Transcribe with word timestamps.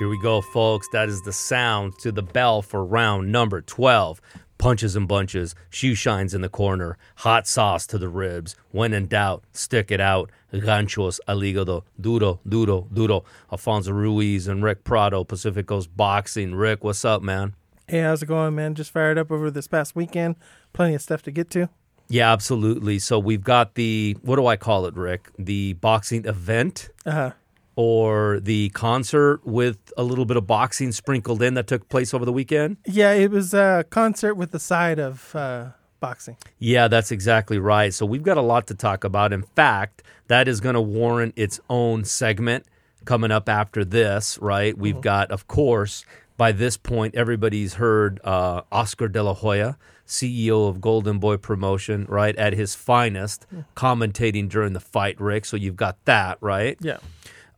Here 0.00 0.08
we 0.08 0.18
go, 0.18 0.40
folks. 0.40 0.88
That 0.92 1.10
is 1.10 1.20
the 1.20 1.32
sound 1.32 1.98
to 1.98 2.10
the 2.10 2.22
bell 2.22 2.62
for 2.62 2.82
round 2.82 3.30
number 3.30 3.60
12. 3.60 4.18
Punches 4.60 4.94
and 4.94 5.08
bunches, 5.08 5.54
shoe 5.70 5.94
shines 5.94 6.34
in 6.34 6.42
the 6.42 6.48
corner, 6.50 6.98
hot 7.16 7.46
sauce 7.46 7.86
to 7.86 7.96
the 7.96 8.10
ribs. 8.10 8.54
When 8.72 8.92
in 8.92 9.06
doubt, 9.06 9.42
stick 9.54 9.90
it 9.90 10.02
out. 10.02 10.30
Ganchos 10.52 11.18
al 11.26 11.38
hígado, 11.38 11.84
duro, 11.98 12.40
duro, 12.46 12.86
duro. 12.92 13.24
Alfonso 13.50 13.90
Ruiz 13.90 14.46
and 14.46 14.62
Rick 14.62 14.84
Prado, 14.84 15.24
Pacific 15.24 15.66
Coast 15.66 15.96
Boxing. 15.96 16.54
Rick, 16.54 16.84
what's 16.84 17.06
up, 17.06 17.22
man? 17.22 17.54
Hey, 17.88 18.00
how's 18.00 18.22
it 18.22 18.26
going, 18.26 18.54
man? 18.54 18.74
Just 18.74 18.90
fired 18.90 19.16
up 19.16 19.30
over 19.30 19.50
this 19.50 19.66
past 19.66 19.96
weekend. 19.96 20.36
Plenty 20.74 20.94
of 20.94 21.00
stuff 21.00 21.22
to 21.22 21.30
get 21.30 21.48
to. 21.52 21.70
Yeah, 22.10 22.30
absolutely. 22.30 22.98
So 22.98 23.18
we've 23.18 23.42
got 23.42 23.76
the, 23.76 24.18
what 24.20 24.36
do 24.36 24.46
I 24.46 24.56
call 24.56 24.84
it, 24.84 24.94
Rick? 24.94 25.30
The 25.38 25.72
boxing 25.72 26.26
event 26.26 26.90
Uh 27.06 27.10
huh. 27.12 27.30
Or 27.76 28.40
the 28.40 28.68
concert 28.70 29.40
with 29.44 29.92
a 29.96 30.02
little 30.02 30.24
bit 30.24 30.36
of 30.36 30.46
boxing 30.46 30.92
sprinkled 30.92 31.42
in 31.42 31.54
that 31.54 31.66
took 31.66 31.88
place 31.88 32.12
over 32.12 32.24
the 32.24 32.32
weekend? 32.32 32.76
Yeah, 32.86 33.12
it 33.12 33.30
was 33.30 33.54
a 33.54 33.84
concert 33.90 34.34
with 34.34 34.50
the 34.50 34.58
side 34.58 34.98
of 34.98 35.34
uh, 35.34 35.68
boxing. 36.00 36.36
Yeah, 36.58 36.88
that's 36.88 37.10
exactly 37.10 37.58
right. 37.58 37.94
So 37.94 38.04
we've 38.06 38.22
got 38.22 38.36
a 38.36 38.42
lot 38.42 38.66
to 38.68 38.74
talk 38.74 39.04
about. 39.04 39.32
In 39.32 39.42
fact, 39.42 40.02
that 40.28 40.48
is 40.48 40.60
going 40.60 40.74
to 40.74 40.80
warrant 40.80 41.34
its 41.36 41.60
own 41.68 42.04
segment 42.04 42.66
coming 43.04 43.30
up 43.30 43.48
after 43.48 43.84
this, 43.84 44.38
right? 44.40 44.76
We've 44.76 45.00
got, 45.00 45.30
of 45.30 45.48
course, 45.48 46.04
by 46.36 46.52
this 46.52 46.76
point, 46.76 47.14
everybody's 47.14 47.74
heard 47.74 48.20
uh, 48.24 48.62
Oscar 48.72 49.08
De 49.08 49.22
La 49.22 49.34
Hoya, 49.34 49.76
CEO 50.06 50.68
of 50.68 50.80
Golden 50.80 51.18
Boy 51.18 51.36
Promotion, 51.36 52.06
right, 52.08 52.34
at 52.36 52.52
his 52.52 52.74
finest, 52.74 53.46
commentating 53.76 54.48
during 54.48 54.72
the 54.72 54.80
fight, 54.80 55.20
Rick. 55.20 55.44
So 55.44 55.56
you've 55.56 55.76
got 55.76 56.04
that, 56.06 56.38
right? 56.40 56.76
Yeah. 56.80 56.98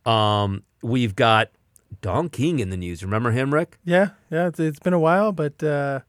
Um, 0.05 0.63
we've 0.81 1.15
got 1.15 1.49
Don 2.01 2.29
King 2.29 2.59
in 2.59 2.69
the 2.69 2.77
news. 2.77 3.03
Remember 3.03 3.31
him, 3.31 3.53
Rick? 3.53 3.77
Yeah, 3.83 4.09
yeah. 4.29 4.47
It's, 4.47 4.59
it's 4.59 4.79
been 4.79 4.93
a 4.93 4.99
while, 4.99 5.31
but 5.31 5.63
uh, 5.63 6.01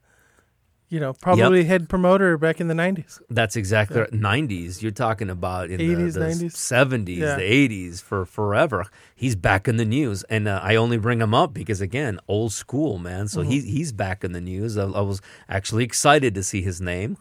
you 0.89 0.99
know, 0.99 1.13
probably 1.13 1.63
head 1.63 1.89
promoter 1.89 2.37
back 2.37 2.61
in 2.61 2.67
the 2.67 2.73
'90s. 2.73 3.19
That's 3.29 3.55
exactly 3.55 4.01
right. 4.01 4.11
90s. 4.11 4.81
You're 4.81 4.91
talking 4.91 5.29
about 5.29 5.69
in 5.71 5.79
80s, 5.79 6.13
the, 6.13 6.19
the 6.19 6.25
90s. 6.25 7.05
70s, 7.07 7.17
Yeah. 7.17 7.35
the 7.37 7.41
80s 7.69 8.01
for 8.01 8.25
forever. 8.25 8.85
He's 9.15 9.35
back 9.35 9.67
in 9.67 9.77
the 9.77 9.85
news, 9.85 10.23
and 10.23 10.47
uh, 10.47 10.59
I 10.61 10.75
only 10.75 10.97
bring 10.97 11.21
him 11.21 11.33
up 11.33 11.53
because 11.53 11.81
again, 11.81 12.19
old 12.27 12.53
school 12.53 12.99
man. 12.99 13.27
So 13.27 13.41
Mm-hmm. 13.41 13.49
he's 13.51 13.63
he's 13.65 13.91
back 13.93 14.23
in 14.23 14.33
the 14.33 14.41
news. 14.41 14.77
I, 14.77 14.83
I 14.83 15.01
was 15.01 15.21
actually 15.49 15.83
excited 15.85 16.35
to 16.35 16.43
see 16.43 16.61
his 16.61 16.79
name. 16.81 17.17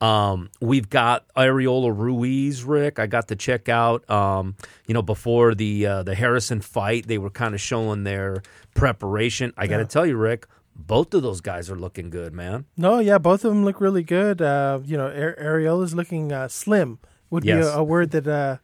Um, 0.00 0.50
we've 0.60 0.88
got 0.88 1.26
Arreola 1.36 1.92
Ruiz, 1.96 2.62
Rick. 2.62 2.98
I 2.98 3.06
got 3.06 3.28
to 3.28 3.36
check 3.36 3.68
out. 3.68 4.08
Um, 4.08 4.54
you 4.86 4.94
know, 4.94 5.02
before 5.02 5.54
the 5.54 5.86
uh, 5.86 6.02
the 6.04 6.14
Harrison 6.14 6.60
fight, 6.60 7.06
they 7.08 7.18
were 7.18 7.30
kind 7.30 7.54
of 7.54 7.60
showing 7.60 8.04
their 8.04 8.42
preparation. 8.74 9.52
I 9.56 9.66
got 9.66 9.78
to 9.78 9.84
tell 9.84 10.06
you, 10.06 10.16
Rick. 10.16 10.46
Both 10.80 11.12
of 11.12 11.22
those 11.24 11.40
guys 11.40 11.68
are 11.68 11.74
looking 11.76 12.08
good, 12.08 12.32
man. 12.32 12.64
No, 12.76 13.00
yeah, 13.00 13.18
both 13.18 13.44
of 13.44 13.50
them 13.50 13.64
look 13.64 13.80
really 13.80 14.04
good. 14.04 14.40
Uh, 14.40 14.78
you 14.84 14.96
know, 14.96 15.06
Ar- 15.06 15.34
Arreola's 15.36 15.92
looking 15.92 16.30
uh, 16.32 16.46
slim. 16.46 17.00
Would 17.30 17.44
Yes. 17.44 17.64
be 17.66 17.68
a, 17.72 17.78
a 17.78 17.82
word 17.84 18.12
that 18.12 18.28
uh, 18.28 18.58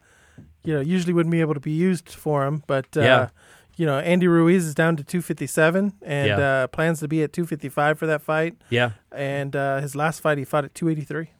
you 0.63 0.73
know 0.75 0.81
usually 0.81 1.13
wouldn't 1.13 1.33
be 1.33 1.41
able 1.41 1.55
to 1.55 1.61
be 1.61 1.73
used 1.73 2.09
for 2.09 2.47
him, 2.47 2.63
but 2.69 2.87
uh, 2.97 3.01
Yeah. 3.01 3.29
You 3.77 3.87
know, 3.87 3.99
Andy 3.99 4.29
Ruiz 4.29 4.65
is 4.67 4.75
down 4.75 4.97
to 4.97 5.05
257 5.05 5.95
and 6.03 6.29
Yeah. 6.29 6.39
uh, 6.39 6.67
plans 6.69 7.01
to 7.01 7.09
be 7.09 7.23
at 7.23 7.33
255 7.33 7.99
for 7.99 8.07
that 8.07 8.23
fight. 8.23 8.57
Yeah. 8.71 8.93
And 9.13 9.57
uh, 9.57 9.81
his 9.81 9.97
last 9.97 10.21
fight, 10.21 10.39
he 10.39 10.45
fought 10.45 10.65
at 10.65 10.75
283. 10.75 11.31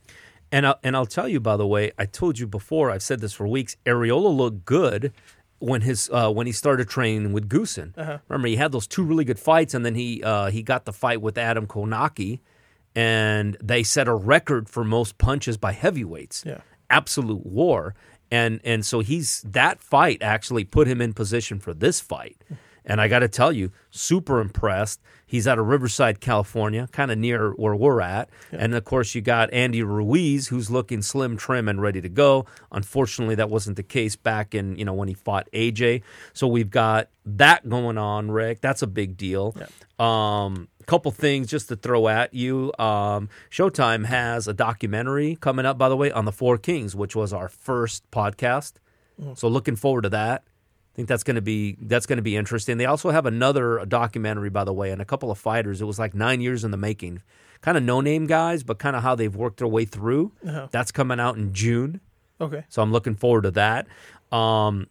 And 0.51 0.67
I'll, 0.67 0.79
and 0.83 0.97
I'll 0.97 1.07
tell 1.07 1.29
you, 1.29 1.41
by 1.41 1.57
the 1.57 1.67
way, 1.67 1.93
I 1.99 2.07
told 2.07 2.39
you 2.39 2.47
before. 2.47 2.91
I've 2.91 3.03
said 3.03 3.21
this 3.21 3.33
for 3.33 3.47
weeks. 3.47 3.77
Arreola 3.87 4.35
looked 4.37 4.65
good 4.65 5.13
when 5.59 5.81
his 5.83 6.11
uh, 6.13 6.31
when 6.31 6.47
he 6.47 6.53
started 6.53 6.89
training 6.89 7.33
with 7.33 7.49
Goossen. 7.49 7.97
Uh-huh. 7.97 8.19
Remember, 8.29 8.49
he 8.49 8.57
had 8.57 8.71
those 8.73 8.87
two 8.87 9.03
really 9.03 9.25
good 9.25 9.39
fights, 9.39 9.75
and 9.75 9.85
then 9.85 9.95
he 9.95 10.23
uh, 10.23 10.51
he 10.51 10.63
got 10.63 10.85
the 10.85 10.93
fight 10.93 11.21
with 11.23 11.39
Adam 11.39 11.67
Kownacki, 11.67 12.41
and 12.95 13.57
they 13.63 13.83
set 13.83 14.07
a 14.07 14.15
record 14.15 14.69
for 14.69 14.85
most 14.85 15.19
punches 15.19 15.57
by 15.57 15.73
heavyweights. 15.73 16.45
Yeah. 16.47 16.59
absolute 16.91 17.45
war. 17.47 17.95
And 18.35 18.61
and 18.65 18.85
so 18.85 18.99
he's 18.99 19.43
that 19.43 19.79
fight 19.79 20.21
actually 20.21 20.65
put 20.65 20.89
him 20.89 21.01
in 21.01 21.13
position 21.13 21.61
for 21.61 21.73
this 21.73 22.01
fight. 22.01 22.43
And 22.85 23.01
I 23.01 23.07
got 23.07 23.21
to 23.21 23.29
tell 23.29 23.53
you, 23.53 23.71
super 23.91 24.41
impressed. 24.41 25.01
He's 25.25 25.49
out 25.49 25.59
of 25.59 25.67
Riverside, 25.67 26.21
California, 26.21 26.87
kind 26.93 27.11
of 27.11 27.17
near 27.17 27.53
where 27.53 27.75
we're 27.75 28.01
at. 28.01 28.29
And 28.53 28.75
of 28.75 28.85
course, 28.85 29.15
you 29.15 29.23
got 29.23 29.53
Andy 29.55 29.83
Ruiz, 29.83 30.49
who's 30.49 30.69
looking 30.69 31.01
slim, 31.01 31.37
trim, 31.37 31.69
and 31.69 31.81
ready 31.81 32.01
to 32.03 32.09
go. 32.11 32.45
Unfortunately, 32.73 33.37
that 33.37 33.49
wasn't 33.49 33.77
the 33.77 33.83
case 33.85 34.17
back 34.17 34.55
in 34.55 34.77
you 34.77 34.85
know 34.85 34.93
when 34.93 35.09
he 35.09 35.15
fought 35.15 35.49
AJ. 35.53 36.03
So 36.33 36.49
we've 36.49 36.71
got 36.71 37.09
that 37.25 37.69
going 37.69 37.99
on, 37.99 38.33
Rick. 38.33 38.61
That's 38.61 38.83
a 38.83 38.87
big 38.89 39.17
deal. 39.17 39.57
Um, 39.99 40.69
couple 40.87 41.11
things 41.11 41.49
just 41.49 41.69
to 41.69 41.77
throw 41.77 42.09
at 42.09 42.35
you. 42.35 42.73
Um, 42.79 43.29
Showtime 43.51 44.07
has 44.07 44.49
a 44.49 44.53
documentary 44.55 45.37
coming 45.41 45.67
up, 45.67 45.79
by 45.79 45.89
the 45.89 45.97
way, 45.97 46.11
on 46.11 46.25
the 46.25 46.33
Four 46.33 46.59
Kings, 46.59 46.95
which 46.95 47.15
was 47.17 47.33
our 47.33 47.49
first 47.49 48.11
podcast. 48.11 48.75
So 49.35 49.47
looking 49.49 49.77
forward 49.77 50.03
to 50.03 50.09
that. 50.11 50.43
I 50.47 50.97
think 50.97 51.09
that's 51.09 51.23
going 51.25 51.37
to 51.37 51.43
be 51.43 51.77
that's 51.81 52.07
going 52.07 52.19
to 52.19 52.23
be 52.23 52.37
interesting. 52.37 52.79
They 52.79 52.85
also 52.85 53.11
have 53.11 53.27
another 53.27 53.85
documentary, 53.87 54.51
by 54.51 54.65
the 54.65 54.73
way, 54.73 54.91
and 54.91 55.03
a 55.03 55.05
couple 55.05 55.31
of 55.31 55.39
fighters. 55.39 55.81
It 55.81 55.85
was 55.85 55.99
like 55.99 56.15
nine 56.15 56.41
years 56.41 56.65
in 56.65 56.71
the 56.71 56.77
making, 56.77 57.23
kind 57.61 57.77
of 57.77 57.83
no 57.83 58.01
name 58.01 58.27
guys, 58.27 58.63
but 58.63 58.79
kind 58.79 58.95
of 58.95 59.03
how 59.03 59.15
they've 59.15 59.35
worked 59.35 59.59
their 59.59 59.69
way 59.69 59.85
through. 59.85 60.33
Uh-huh. 60.47 60.69
That's 60.71 60.93
coming 60.93 61.19
out 61.19 61.37
in 61.37 61.53
June. 61.53 62.01
Okay. 62.41 62.65
So 62.69 62.83
I'm 62.83 62.93
looking 62.93 63.15
forward 63.15 63.43
to 63.43 63.51
that. 63.53 63.87
Um, 64.31 64.89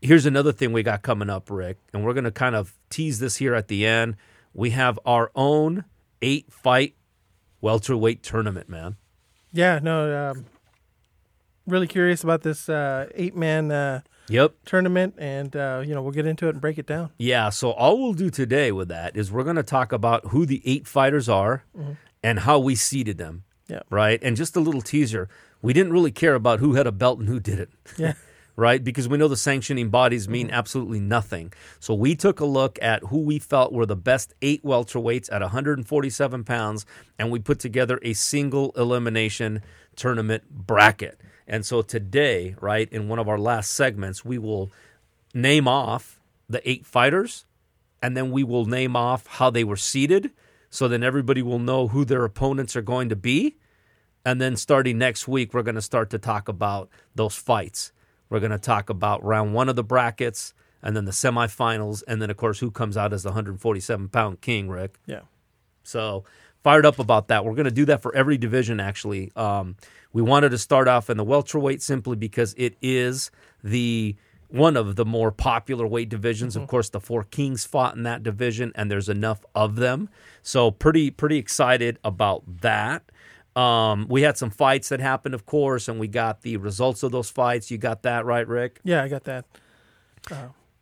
here's 0.00 0.26
another 0.26 0.52
thing 0.52 0.72
we 0.72 0.82
got 0.82 1.02
coming 1.02 1.28
up, 1.30 1.50
Rick, 1.50 1.78
and 1.92 2.04
we're 2.04 2.14
going 2.14 2.24
to 2.24 2.30
kind 2.30 2.54
of 2.54 2.74
tease 2.90 3.18
this 3.18 3.36
here 3.36 3.54
at 3.54 3.68
the 3.68 3.86
end. 3.86 4.16
We 4.54 4.70
have 4.70 4.98
our 5.06 5.30
own 5.34 5.84
eight 6.20 6.52
fight 6.52 6.94
welterweight 7.60 8.22
tournament, 8.22 8.68
man. 8.68 8.96
Yeah, 9.52 9.78
no, 9.82 10.30
um, 10.30 10.44
really 11.66 11.86
curious 11.86 12.22
about 12.24 12.42
this 12.42 12.68
uh, 12.68 13.08
eight 13.14 13.36
man 13.36 13.70
uh, 13.70 14.00
Yep. 14.28 14.54
tournament, 14.64 15.14
and 15.18 15.54
uh, 15.56 15.82
you 15.84 15.94
know 15.94 16.00
we'll 16.02 16.12
get 16.12 16.26
into 16.26 16.46
it 16.46 16.50
and 16.50 16.60
break 16.60 16.78
it 16.78 16.86
down. 16.86 17.10
Yeah. 17.18 17.50
So 17.50 17.70
all 17.72 18.00
we'll 18.00 18.14
do 18.14 18.30
today 18.30 18.72
with 18.72 18.88
that 18.88 19.16
is 19.16 19.30
we're 19.32 19.44
going 19.44 19.56
to 19.56 19.62
talk 19.62 19.92
about 19.92 20.28
who 20.28 20.46
the 20.46 20.62
eight 20.64 20.86
fighters 20.86 21.28
are 21.28 21.64
and 22.22 22.40
how 22.40 22.58
we 22.58 22.74
seeded 22.74 23.18
them. 23.18 23.44
Yeah. 23.68 23.80
Right. 23.90 24.20
And 24.22 24.36
just 24.36 24.56
a 24.56 24.60
little 24.60 24.80
teaser. 24.82 25.28
We 25.60 25.72
didn't 25.72 25.92
really 25.92 26.10
care 26.12 26.34
about 26.34 26.60
who 26.60 26.74
had 26.74 26.86
a 26.86 26.92
belt 26.92 27.18
and 27.18 27.28
who 27.28 27.40
didn't. 27.40 27.70
Yeah, 27.98 28.14
right? 28.56 28.82
Because 28.82 29.08
we 29.08 29.18
know 29.18 29.28
the 29.28 29.36
sanctioning 29.36 29.90
bodies 29.90 30.28
mean 30.28 30.48
mm-hmm. 30.48 30.54
absolutely 30.54 31.00
nothing. 31.00 31.52
So 31.80 31.94
we 31.94 32.14
took 32.14 32.40
a 32.40 32.44
look 32.44 32.78
at 32.82 33.02
who 33.04 33.18
we 33.18 33.38
felt 33.38 33.72
were 33.72 33.86
the 33.86 33.96
best 33.96 34.34
eight 34.42 34.62
welterweights 34.62 35.32
at 35.32 35.40
147 35.40 36.44
pounds, 36.44 36.86
and 37.18 37.30
we 37.30 37.38
put 37.38 37.58
together 37.58 37.98
a 38.02 38.12
single 38.12 38.72
elimination 38.76 39.62
tournament 39.96 40.50
bracket. 40.50 41.20
And 41.46 41.66
so 41.66 41.82
today, 41.82 42.54
right, 42.60 42.88
in 42.92 43.08
one 43.08 43.18
of 43.18 43.28
our 43.28 43.38
last 43.38 43.72
segments, 43.72 44.24
we 44.24 44.38
will 44.38 44.70
name 45.34 45.66
off 45.66 46.20
the 46.48 46.68
eight 46.68 46.86
fighters, 46.86 47.46
and 48.02 48.16
then 48.16 48.30
we 48.30 48.44
will 48.44 48.66
name 48.66 48.96
off 48.96 49.26
how 49.26 49.50
they 49.50 49.64
were 49.64 49.76
seated. 49.76 50.30
So 50.70 50.88
then 50.88 51.02
everybody 51.02 51.42
will 51.42 51.58
know 51.58 51.88
who 51.88 52.04
their 52.04 52.24
opponents 52.24 52.76
are 52.76 52.82
going 52.82 53.08
to 53.08 53.16
be. 53.16 53.56
And 54.24 54.40
then 54.40 54.56
starting 54.56 54.98
next 54.98 55.26
week, 55.26 55.52
we're 55.52 55.62
going 55.62 55.74
to 55.74 55.82
start 55.82 56.10
to 56.10 56.18
talk 56.18 56.48
about 56.48 56.88
those 57.14 57.34
fights. 57.34 57.91
We're 58.32 58.40
going 58.40 58.52
to 58.52 58.58
talk 58.58 58.88
about 58.88 59.22
round 59.22 59.52
one 59.52 59.68
of 59.68 59.76
the 59.76 59.84
brackets 59.84 60.54
and 60.82 60.96
then 60.96 61.04
the 61.04 61.12
semifinals. 61.12 62.02
And 62.08 62.22
then, 62.22 62.30
of 62.30 62.38
course, 62.38 62.60
who 62.60 62.70
comes 62.70 62.96
out 62.96 63.12
as 63.12 63.24
the 63.24 63.28
147 63.28 64.08
pound 64.08 64.40
king, 64.40 64.70
Rick. 64.70 64.94
yeah, 65.04 65.20
So 65.82 66.24
fired 66.64 66.86
up 66.86 66.98
about 66.98 67.28
that. 67.28 67.44
We're 67.44 67.54
going 67.54 67.66
to 67.66 67.70
do 67.70 67.84
that 67.84 68.00
for 68.00 68.14
every 68.14 68.38
division, 68.38 68.80
actually. 68.80 69.32
Um, 69.36 69.76
we 70.14 70.22
wanted 70.22 70.48
to 70.52 70.56
start 70.56 70.88
off 70.88 71.10
in 71.10 71.18
the 71.18 71.24
welterweight 71.24 71.82
simply 71.82 72.16
because 72.16 72.54
it 72.56 72.74
is 72.80 73.30
the 73.62 74.16
one 74.48 74.78
of 74.78 74.96
the 74.96 75.04
more 75.04 75.30
popular 75.30 75.86
weight 75.86 76.08
divisions. 76.08 76.56
Of 76.56 76.66
course, 76.68 76.88
the 76.88 77.00
four 77.00 77.24
kings 77.24 77.66
fought 77.66 77.96
in 77.96 78.02
that 78.04 78.22
division, 78.22 78.72
and 78.74 78.90
there's 78.90 79.10
enough 79.10 79.44
of 79.54 79.76
them. 79.76 80.08
So 80.42 80.70
pretty 80.70 81.10
pretty 81.10 81.36
excited 81.36 81.98
about 82.02 82.60
that. 82.62 83.02
Um, 83.54 84.06
we 84.08 84.22
had 84.22 84.38
some 84.38 84.50
fights 84.50 84.88
that 84.88 85.00
happened, 85.00 85.34
of 85.34 85.44
course, 85.44 85.88
and 85.88 86.00
we 86.00 86.08
got 86.08 86.42
the 86.42 86.56
results 86.56 87.02
of 87.02 87.12
those 87.12 87.30
fights. 87.30 87.70
You 87.70 87.78
got 87.78 88.02
that 88.02 88.24
right, 88.24 88.46
Rick? 88.46 88.80
yeah. 88.84 89.02
I 89.02 89.08
got 89.08 89.24
that. 89.24 89.44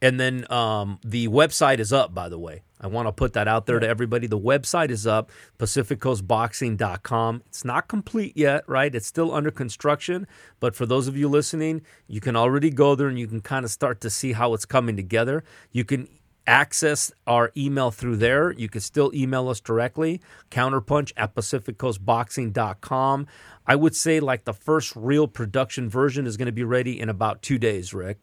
And 0.02 0.18
then 0.18 0.50
um, 0.50 0.98
the 1.04 1.28
website 1.28 1.78
is 1.78 1.92
up, 1.92 2.14
by 2.14 2.28
the 2.28 2.38
way. 2.38 2.62
I 2.80 2.86
want 2.86 3.06
to 3.08 3.12
put 3.12 3.34
that 3.34 3.46
out 3.46 3.66
there 3.66 3.78
to 3.78 3.86
everybody. 3.86 4.26
The 4.26 4.38
website 4.38 4.90
is 4.90 5.06
up, 5.06 5.30
pacificcoastboxing.com. 5.58 7.42
It's 7.46 7.64
not 7.64 7.88
complete 7.88 8.34
yet, 8.36 8.64
right? 8.66 8.94
It's 8.94 9.06
still 9.06 9.34
under 9.34 9.50
construction. 9.50 10.26
But 10.60 10.74
for 10.74 10.86
those 10.86 11.06
of 11.06 11.16
you 11.16 11.28
listening, 11.28 11.82
you 12.06 12.20
can 12.22 12.36
already 12.36 12.70
go 12.70 12.94
there 12.94 13.08
and 13.08 13.18
you 13.18 13.26
can 13.26 13.42
kind 13.42 13.66
of 13.66 13.70
start 13.70 14.00
to 14.00 14.10
see 14.10 14.32
how 14.32 14.54
it's 14.54 14.64
coming 14.64 14.96
together. 14.96 15.44
You 15.72 15.84
can 15.84 16.08
access 16.46 17.12
our 17.26 17.52
email 17.56 17.90
through 17.90 18.16
there. 18.16 18.52
You 18.52 18.68
can 18.68 18.80
still 18.80 19.10
email 19.14 19.48
us 19.48 19.60
directly, 19.60 20.20
counterpunch 20.50 21.12
at 21.16 21.34
pacificcoastboxing.com. 21.34 23.26
I 23.66 23.76
would 23.76 23.94
say 23.94 24.20
like 24.20 24.44
the 24.44 24.52
first 24.54 24.94
real 24.96 25.28
production 25.28 25.88
version 25.88 26.26
is 26.26 26.36
going 26.36 26.46
to 26.46 26.52
be 26.52 26.64
ready 26.64 26.98
in 27.00 27.08
about 27.08 27.42
two 27.42 27.58
days, 27.58 27.94
Rick. 27.94 28.18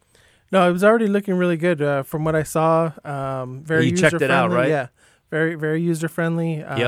No, 0.50 0.68
it 0.68 0.72
was 0.72 0.82
already 0.82 1.08
looking 1.08 1.34
really 1.34 1.56
good 1.58 1.82
uh, 1.82 2.02
from 2.02 2.24
what 2.24 2.34
I 2.34 2.42
saw. 2.42 2.92
Um, 3.04 3.62
very 3.62 3.86
You 3.86 3.96
checked 3.96 4.22
it 4.22 4.30
out, 4.30 4.50
right? 4.50 4.68
Yeah, 4.68 4.88
very 5.30 5.54
very 5.54 5.80
user 5.82 6.08
friendly. 6.08 6.62
Um, 6.62 6.78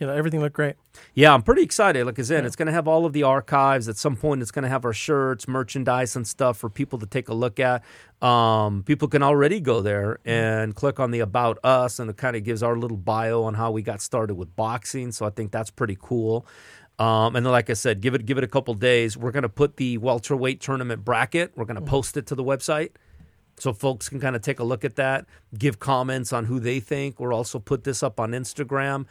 You 0.00 0.06
know, 0.06 0.12
everything 0.14 0.40
looked 0.40 0.54
great. 0.54 0.76
Yeah, 1.14 1.34
I'm 1.34 1.42
pretty 1.42 1.62
excited. 1.62 2.06
Like 2.06 2.20
I 2.20 2.22
said, 2.22 2.44
it's 2.44 2.54
going 2.54 2.66
to 2.66 2.72
have 2.72 2.86
all 2.86 3.04
of 3.04 3.12
the 3.12 3.24
archives. 3.24 3.88
At 3.88 3.96
some 3.96 4.14
point, 4.14 4.42
it's 4.42 4.52
going 4.52 4.62
to 4.62 4.68
have 4.68 4.84
our 4.84 4.92
shirts, 4.92 5.48
merchandise, 5.48 6.14
and 6.14 6.24
stuff 6.24 6.56
for 6.56 6.70
people 6.70 7.00
to 7.00 7.06
take 7.06 7.28
a 7.28 7.34
look 7.34 7.58
at. 7.58 7.82
Um, 8.22 8.84
people 8.84 9.08
can 9.08 9.24
already 9.24 9.58
go 9.58 9.80
there 9.80 10.20
and 10.24 10.74
click 10.76 11.00
on 11.00 11.10
the 11.10 11.18
About 11.18 11.58
Us, 11.64 11.98
and 11.98 12.08
it 12.08 12.16
kind 12.16 12.36
of 12.36 12.44
gives 12.44 12.62
our 12.62 12.76
little 12.76 12.96
bio 12.96 13.42
on 13.42 13.54
how 13.54 13.72
we 13.72 13.82
got 13.82 14.00
started 14.00 14.36
with 14.36 14.54
boxing. 14.54 15.10
So 15.10 15.26
I 15.26 15.30
think 15.30 15.50
that's 15.50 15.70
pretty 15.70 15.98
cool. 16.00 16.46
Um, 17.00 17.34
and 17.34 17.44
then, 17.44 17.52
like 17.52 17.68
I 17.68 17.74
said, 17.74 18.00
give 18.00 18.14
it 18.14 18.24
give 18.24 18.38
it 18.38 18.44
a 18.44 18.48
couple 18.48 18.74
days. 18.74 19.16
We're 19.16 19.32
going 19.32 19.42
to 19.42 19.48
put 19.48 19.78
the 19.78 19.98
welterweight 19.98 20.60
tournament 20.60 21.04
bracket. 21.04 21.52
We're 21.56 21.64
going 21.64 21.80
to 21.80 21.82
post 21.82 22.16
it 22.16 22.26
to 22.26 22.36
the 22.36 22.44
website 22.44 22.90
so 23.60 23.72
folks 23.72 24.08
can 24.08 24.20
kind 24.20 24.36
of 24.36 24.42
take 24.42 24.58
a 24.58 24.64
look 24.64 24.84
at 24.84 24.96
that, 24.96 25.26
give 25.56 25.78
comments 25.78 26.32
on 26.32 26.46
who 26.46 26.60
they 26.60 26.80
think. 26.80 27.18
We'll 27.18 27.34
also 27.34 27.58
put 27.58 27.84
this 27.84 28.02
up 28.02 28.20
on 28.20 28.32
Instagram. 28.32 29.06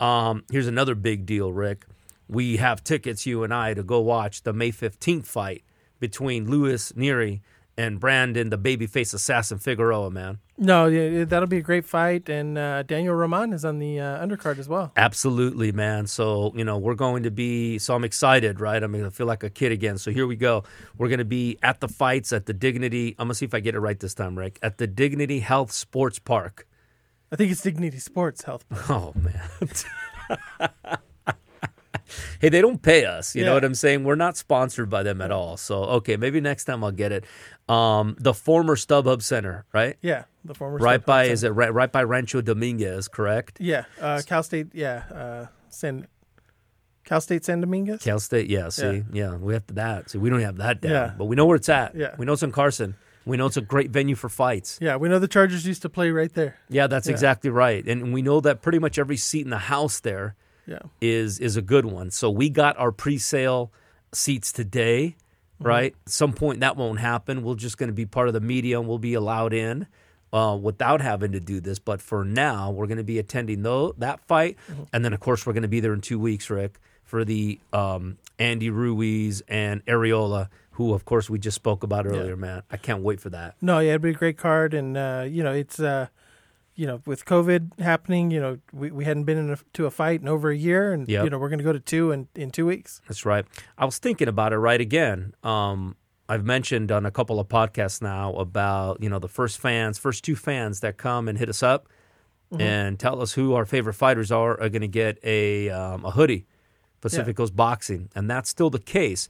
Um, 0.00 0.44
here's 0.50 0.66
another 0.66 0.94
big 0.94 1.26
deal, 1.26 1.52
Rick. 1.52 1.86
We 2.28 2.56
have 2.56 2.82
tickets, 2.82 3.26
you 3.26 3.44
and 3.44 3.52
I, 3.52 3.74
to 3.74 3.82
go 3.82 4.00
watch 4.00 4.42
the 4.42 4.52
May 4.52 4.72
15th 4.72 5.26
fight 5.26 5.62
between 6.00 6.50
Luis 6.50 6.92
Nery 6.92 7.40
and 7.76 8.00
Brandon, 8.00 8.50
the 8.50 8.58
babyface 8.58 9.14
assassin 9.14 9.58
Figueroa, 9.58 10.10
man. 10.10 10.38
No, 10.62 10.86
yeah, 10.86 11.08
yeah, 11.08 11.24
that'll 11.24 11.48
be 11.48 11.58
a 11.58 11.62
great 11.62 11.84
fight, 11.84 12.28
and 12.28 12.56
uh, 12.56 12.84
Daniel 12.84 13.16
Roman 13.16 13.52
is 13.52 13.64
on 13.64 13.80
the 13.80 13.98
uh, 13.98 14.24
undercard 14.24 14.58
as 14.58 14.68
well. 14.68 14.92
Absolutely, 14.96 15.72
man. 15.72 16.06
So, 16.06 16.52
you 16.54 16.64
know, 16.64 16.78
we're 16.78 16.94
going 16.94 17.24
to 17.24 17.32
be, 17.32 17.80
so 17.80 17.96
I'm 17.96 18.04
excited, 18.04 18.60
right? 18.60 18.80
I'm 18.80 18.92
going 18.92 19.02
to 19.02 19.10
feel 19.10 19.26
like 19.26 19.42
a 19.42 19.50
kid 19.50 19.72
again. 19.72 19.98
So 19.98 20.12
here 20.12 20.24
we 20.24 20.36
go. 20.36 20.62
We're 20.96 21.08
going 21.08 21.18
to 21.18 21.24
be 21.24 21.58
at 21.64 21.80
the 21.80 21.88
fights 21.88 22.32
at 22.32 22.46
the 22.46 22.52
Dignity, 22.52 23.16
I'm 23.18 23.26
going 23.26 23.30
to 23.30 23.34
see 23.34 23.44
if 23.44 23.54
I 23.54 23.58
get 23.60 23.74
it 23.74 23.80
right 23.80 23.98
this 23.98 24.14
time, 24.14 24.38
Rick, 24.38 24.60
at 24.62 24.78
the 24.78 24.86
Dignity 24.86 25.40
Health 25.40 25.72
Sports 25.72 26.20
Park. 26.20 26.68
I 27.32 27.36
think 27.36 27.50
it's 27.50 27.62
Dignity 27.62 27.98
Sports 27.98 28.44
Health. 28.44 28.64
Oh 28.88 29.12
man. 29.16 29.40
hey, 32.40 32.48
they 32.50 32.60
don't 32.60 32.82
pay 32.82 33.04
us. 33.04 33.34
You 33.34 33.44
know 33.44 33.54
what 33.54 33.64
I'm 33.64 33.74
saying? 33.74 34.04
We're 34.04 34.14
not 34.14 34.36
sponsored 34.36 34.90
by 34.90 35.02
them 35.02 35.20
at 35.20 35.30
all. 35.30 35.56
So 35.56 35.84
okay, 35.84 36.16
maybe 36.16 36.40
next 36.40 36.64
time 36.64 36.84
I'll 36.84 36.92
get 36.92 37.10
it. 37.10 37.24
Um, 37.68 38.16
the 38.18 38.34
former 38.34 38.76
StubHub 38.76 39.22
Center, 39.22 39.64
right? 39.72 39.96
Yeah, 40.02 40.24
the 40.44 40.54
former 40.54 40.78
Right 40.78 41.00
State 41.00 41.06
by 41.06 41.22
Health 41.24 41.32
is 41.32 41.44
it 41.44 41.50
right, 41.50 41.72
right 41.72 41.90
by 41.90 42.02
Rancho 42.02 42.40
Dominguez, 42.40 43.08
correct? 43.08 43.58
Yeah, 43.60 43.84
uh, 44.00 44.20
Cal 44.26 44.42
State. 44.42 44.68
Yeah, 44.74 45.04
uh, 45.10 45.46
San 45.70 46.06
Cal 47.04 47.20
State 47.20 47.44
San 47.44 47.60
Dominguez. 47.60 48.02
Cal 48.02 48.18
State, 48.18 48.50
yeah. 48.50 48.68
See, 48.68 49.04
yeah, 49.12 49.36
we 49.36 49.54
have 49.54 49.66
that. 49.68 50.10
See, 50.10 50.18
we 50.18 50.28
don't 50.30 50.40
have 50.40 50.56
that 50.58 50.80
down, 50.80 50.90
Yeah. 50.92 51.14
but 51.16 51.26
we 51.26 51.36
know 51.36 51.46
where 51.46 51.56
it's 51.56 51.68
at. 51.68 51.94
Yeah. 51.94 52.14
we 52.18 52.26
know 52.26 52.32
it's 52.32 52.42
in 52.42 52.52
Carson. 52.52 52.96
We 53.24 53.36
know 53.36 53.46
it's 53.46 53.56
a 53.56 53.60
great 53.62 53.90
venue 53.90 54.16
for 54.16 54.28
fights. 54.28 54.78
Yeah, 54.82 54.96
we 54.96 55.08
know 55.08 55.20
the 55.20 55.28
Chargers 55.28 55.64
used 55.64 55.82
to 55.82 55.88
play 55.88 56.10
right 56.10 56.32
there. 56.34 56.56
Yeah, 56.68 56.88
that's 56.88 57.06
Yeah. 57.06 57.12
exactly 57.12 57.50
right. 57.50 57.86
And 57.86 58.12
we 58.12 58.20
know 58.22 58.40
that 58.40 58.62
pretty 58.62 58.80
much 58.80 58.98
every 58.98 59.16
seat 59.16 59.44
in 59.44 59.50
the 59.50 59.58
house 59.58 60.00
there 60.00 60.34
Yeah, 60.66 60.80
is 61.00 61.38
is 61.38 61.56
a 61.56 61.62
good 61.62 61.86
one. 61.86 62.10
So 62.10 62.28
we 62.30 62.50
got 62.50 62.76
our 62.78 62.90
pre-sale 62.90 63.72
seats 64.12 64.50
today. 64.52 65.16
Right? 65.64 65.94
At 66.06 66.12
some 66.12 66.32
point 66.32 66.60
that 66.60 66.76
won't 66.76 67.00
happen. 67.00 67.42
We're 67.42 67.54
just 67.54 67.78
going 67.78 67.88
to 67.88 67.94
be 67.94 68.06
part 68.06 68.28
of 68.28 68.34
the 68.34 68.40
media 68.40 68.78
and 68.78 68.88
we'll 68.88 68.98
be 68.98 69.14
allowed 69.14 69.52
in 69.54 69.86
uh, 70.32 70.58
without 70.60 71.00
having 71.00 71.32
to 71.32 71.40
do 71.40 71.60
this. 71.60 71.78
But 71.78 72.00
for 72.02 72.24
now, 72.24 72.70
we're 72.70 72.86
going 72.86 72.98
to 72.98 73.04
be 73.04 73.18
attending 73.18 73.62
though 73.62 73.94
that 73.98 74.20
fight, 74.26 74.56
Mm-hmm. 74.70 74.82
and 74.92 75.04
then 75.04 75.12
of 75.12 75.20
course 75.20 75.46
we're 75.46 75.52
going 75.52 75.62
to 75.62 75.68
be 75.68 75.80
there 75.80 75.92
in 75.94 76.00
two 76.00 76.18
weeks, 76.18 76.48
Rick, 76.50 76.78
for 77.04 77.24
the 77.24 77.58
um, 77.72 78.18
Andy 78.38 78.70
Ruiz 78.70 79.42
and 79.48 79.84
Arreola, 79.86 80.48
who 80.72 80.94
of 80.94 81.04
course 81.04 81.28
we 81.28 81.38
just 81.38 81.54
spoke 81.54 81.82
about 81.82 82.06
earlier. 82.06 82.36
Man, 82.36 82.62
I 82.70 82.76
can't 82.78 83.02
wait 83.02 83.20
for 83.20 83.28
that. 83.30 83.56
no, 83.60 83.78
yeah, 83.78 83.90
it'd 83.90 84.02
be 84.02 84.10
a 84.10 84.14
great 84.14 84.38
card, 84.38 84.72
and 84.74 84.96
uh, 84.96 85.24
you 85.28 85.42
know, 85.42 85.52
it's 85.52 85.78
uh, 85.78 86.06
you 86.74 86.86
know, 86.86 87.02
with 87.04 87.24
COVID 87.24 87.78
happening, 87.80 88.30
you 88.30 88.40
know, 88.40 88.58
we, 88.72 88.90
we 88.90 89.04
hadn't 89.04 89.24
been 89.24 89.38
in 89.38 89.50
a, 89.50 89.58
to 89.74 89.86
a 89.86 89.90
fight 89.90 90.20
in 90.22 90.28
over 90.28 90.50
a 90.50 90.56
year, 90.56 90.92
and 90.92 91.08
Yep. 91.08 91.24
you 91.24 91.30
know, 91.30 91.38
we're 91.38 91.48
going 91.50 91.58
to 91.58 91.64
go 91.64 91.72
to 91.72 91.80
two 91.80 92.12
in 92.12 92.28
in 92.34 92.50
two 92.50 92.66
weeks. 92.66 93.00
That's 93.08 93.26
right. 93.26 93.44
I 93.76 93.84
was 93.84 93.98
thinking 93.98 94.28
about 94.28 94.52
it 94.52 94.58
right 94.58 94.80
again. 94.80 95.34
Um, 95.42 95.96
I've 96.28 96.44
mentioned 96.44 96.90
on 96.90 97.04
a 97.04 97.10
couple 97.10 97.38
of 97.38 97.48
podcasts 97.48 98.00
now 98.00 98.32
about 98.34 99.02
you 99.02 99.10
know 99.10 99.18
the 99.18 99.28
first 99.28 99.58
fans, 99.58 99.98
first 99.98 100.24
two 100.24 100.36
fans 100.36 100.80
that 100.80 100.96
come 100.96 101.28
and 101.28 101.36
hit 101.38 101.48
us 101.48 101.62
up 101.62 101.88
and 102.58 103.00
tell 103.00 103.22
us 103.22 103.32
who 103.32 103.54
our 103.54 103.64
favorite 103.64 103.94
fighters 103.94 104.30
are 104.30 104.52
are 104.60 104.68
going 104.68 104.82
to 104.82 104.88
get 104.88 105.18
a 105.24 105.70
um, 105.70 106.04
a 106.04 106.10
hoodie, 106.10 106.46
Pacific 107.00 107.36
Coast 107.36 107.56
Boxing, 107.56 108.10
and 108.14 108.30
that's 108.30 108.50
still 108.50 108.68
the 108.70 108.78
case. 108.78 109.28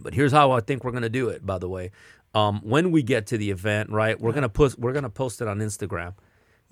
But 0.00 0.14
here's 0.14 0.32
how 0.32 0.50
I 0.50 0.60
think 0.60 0.82
we're 0.82 0.90
going 0.90 1.04
to 1.04 1.08
do 1.08 1.28
it. 1.28 1.46
By 1.46 1.58
the 1.58 1.68
way, 1.68 1.92
um, 2.34 2.60
when 2.64 2.90
we 2.90 3.02
get 3.04 3.26
to 3.28 3.38
the 3.38 3.50
event, 3.50 3.90
right, 3.90 4.20
we're 4.20 4.32
gonna 4.32 4.48
post 4.48 4.78
we're 4.78 4.92
gonna 4.92 5.10
post 5.10 5.40
it 5.40 5.48
on 5.48 5.58
Instagram. 5.58 6.14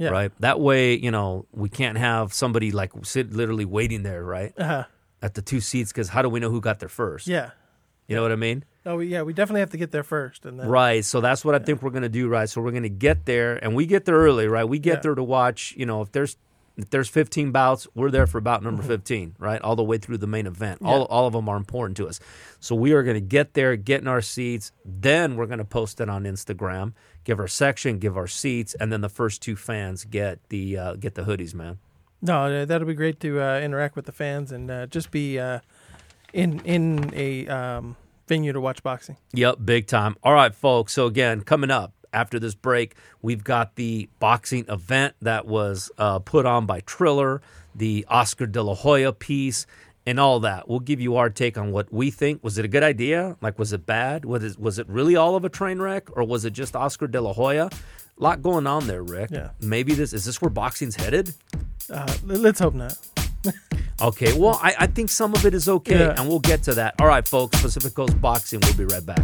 Yeah. 0.03 0.11
Right. 0.11 0.33
That 0.41 0.59
way, 0.61 0.95
you 0.95 1.11
know, 1.11 1.47
we 1.53 1.69
can't 1.69 1.99
have 1.99 2.33
somebody 2.33 2.73
like 2.73 2.91
sit 3.03 3.33
literally 3.33 3.65
waiting 3.65 4.03
there, 4.03 4.25
right, 4.25 4.53
Uh, 4.59 4.85
at 5.23 5.35
the 5.35 5.43
two 5.43 5.61
seats, 5.61 5.93
because 5.93 6.09
how 6.09 6.23
do 6.23 6.29
we 6.29 6.41
know 6.41 6.51
who 6.51 6.61
got 6.61 6.79
there 6.81 6.89
first? 6.89 7.27
yeah. 7.27 7.51
You 8.09 8.17
know 8.17 8.23
what 8.23 8.33
I 8.33 8.37
mean? 8.37 8.65
No, 8.85 8.97
we, 8.97 9.07
yeah, 9.07 9.23
we 9.23 9.33
definitely 9.33 9.61
have 9.61 9.71
to 9.71 9.77
get 9.79 9.93
there 9.93 10.03
first, 10.03 10.45
and 10.45 10.59
then 10.59 10.67
Right. 10.69 11.05
So 11.05 11.21
that's 11.21 11.45
what 11.45 11.55
I 11.55 11.61
think 11.61 11.83
we're 11.83 11.91
going 11.97 12.03
to 12.03 12.09
do, 12.21 12.29
right? 12.29 12.49
So 12.49 12.61
we're 12.61 12.73
going 12.73 12.83
to 12.83 12.89
get 13.09 13.25
there 13.27 13.55
and 13.65 13.77
we 13.77 13.87
get 13.87 14.05
there 14.07 14.17
early, 14.17 14.49
right? 14.49 14.65
We 14.65 14.79
get 14.81 14.95
Yeah. 14.97 15.01
there 15.03 15.15
to 15.15 15.23
watch, 15.23 15.73
you 15.77 15.87
know, 15.87 16.03
if 16.03 16.11
there's 16.13 16.37
if 16.77 16.91
there's 16.91 17.09
15 17.09 17.53
bouts, 17.53 17.87
we're 17.95 18.11
there 18.11 18.27
for 18.27 18.41
bout 18.41 18.61
Mm-hmm. 18.61 18.67
number 18.67 18.83
15, 18.83 19.37
right? 19.39 19.61
All 19.63 19.77
the 19.77 19.83
way 19.85 19.99
through 19.99 20.19
the 20.19 20.27
main 20.27 20.47
event. 20.47 20.81
All 20.83 21.05
all 21.05 21.27
of 21.27 21.33
them 21.33 21.49
are 21.49 21.57
important 21.57 21.97
to 21.99 22.09
us. 22.09 22.19
So 22.61 22.75
we 22.75 22.93
are 22.93 23.03
going 23.03 23.15
to 23.17 23.21
get 23.21 23.55
there, 23.55 23.77
get 23.77 24.01
in 24.01 24.09
our 24.09 24.23
seats, 24.23 24.73
then 24.85 25.37
we're 25.37 25.47
going 25.47 25.59
to 25.59 25.65
post 25.65 26.01
it 26.01 26.09
on 26.09 26.25
Instagram, 26.25 26.93
give 27.25 27.39
our 27.41 27.49
section, 27.49 27.99
give 27.99 28.17
our 28.17 28.27
seats, 28.27 28.75
and 28.75 28.93
then 28.93 29.01
the 29.01 29.09
first 29.09 29.43
two 29.43 29.57
fans 29.57 30.05
get 30.05 30.39
the 30.49 30.79
uh, 30.79 30.95
get 30.95 31.15
the 31.15 31.23
hoodies, 31.23 31.55
man. 31.55 31.79
No, 32.23 32.45
uh, 32.45 32.65
that'll 32.65 32.87
be 32.87 32.95
great 32.95 33.19
to 33.21 33.41
uh, 33.41 33.59
interact 33.61 33.97
with 33.97 34.07
the 34.07 34.13
fans 34.13 34.53
and 34.53 34.71
uh, 34.71 34.87
just 34.87 35.11
be 35.11 35.39
uh, 35.39 35.59
in 36.33 36.61
in 36.61 37.13
a 37.15 37.49
um, 37.49 37.97
venue 38.29 38.53
to 38.53 38.61
watch 38.61 38.83
boxing. 38.83 39.17
Yep, 39.35 39.57
big 39.65 39.87
time. 39.89 40.17
All 40.23 40.33
right, 40.33 40.55
folks. 40.55 40.93
So 40.93 41.07
again, 41.07 41.41
coming 41.43 41.71
up 41.71 41.93
after 42.13 42.39
this 42.39 42.55
break, 42.55 42.95
we've 43.23 43.43
got 43.45 43.77
the 43.77 44.09
boxing 44.19 44.65
event 44.69 45.15
that 45.23 45.47
was 45.47 45.91
uh, 45.99 46.19
put 46.21 46.47
on 46.47 46.67
by 46.67 46.81
Triller, 46.81 47.41
the 47.75 48.05
Oscar 48.09 48.47
De 48.47 48.63
La 48.63 48.75
Hoya 48.75 49.13
piece, 49.13 49.67
and 50.07 50.19
all 50.19 50.41
that. 50.41 50.69
We'll 50.69 50.81
give 50.81 51.01
you 51.01 51.17
our 51.17 51.31
take 51.31 51.57
on 51.57 51.73
what 51.73 51.93
we 51.93 52.11
think. 52.11 52.43
Was 52.43 52.59
it 52.59 52.65
a 52.65 52.69
good 52.69 52.83
idea? 52.83 53.37
Like, 53.41 53.59
was 53.59 53.73
it 53.73 53.87
bad? 53.87 54.25
Was 54.25 54.43
it, 54.45 54.59
was 54.59 54.79
it 54.79 54.89
really 54.89 55.15
all 55.17 55.37
of 55.37 55.45
a 55.45 55.49
train 55.49 55.81
wreck, 55.81 56.09
or 56.17 56.25
was 56.25 56.45
it 56.45 56.53
just 56.53 56.75
Oscar 56.75 57.07
De 57.07 57.21
La 57.21 57.33
Hoya? 57.33 57.71
A 58.19 58.23
lot 58.23 58.43
going 58.43 58.67
on 58.67 58.87
there, 58.87 59.03
Rick. 59.03 59.31
Yeah. 59.31 59.51
Maybe 59.61 59.95
this 59.95 60.13
is 60.13 60.25
this 60.25 60.41
where 60.43 60.51
boxing's 60.51 60.97
headed? 60.97 61.35
Uh, 61.91 62.13
let's 62.25 62.61
hope 62.61 62.75
not. 62.75 62.97
Okay, 64.01 64.37
well, 64.37 64.59
I, 64.61 64.75
I 64.81 64.87
think 64.89 65.11
some 65.11 65.33
of 65.33 65.47
it 65.47 65.55
is 65.55 65.69
okay, 65.69 65.97
Yeah. 66.01 66.15
and 66.19 66.29
we'll 66.29 66.41
get 66.41 66.65
to 66.65 66.75
that. 66.75 66.97
All 67.01 67.07
right, 67.07 67.27
folks, 67.27 67.61
Pacific 67.63 67.95
Coast 67.95 68.21
Boxing. 68.21 68.59
We'll 68.65 68.75
be 68.75 68.85
right 68.85 69.05
back. 69.07 69.21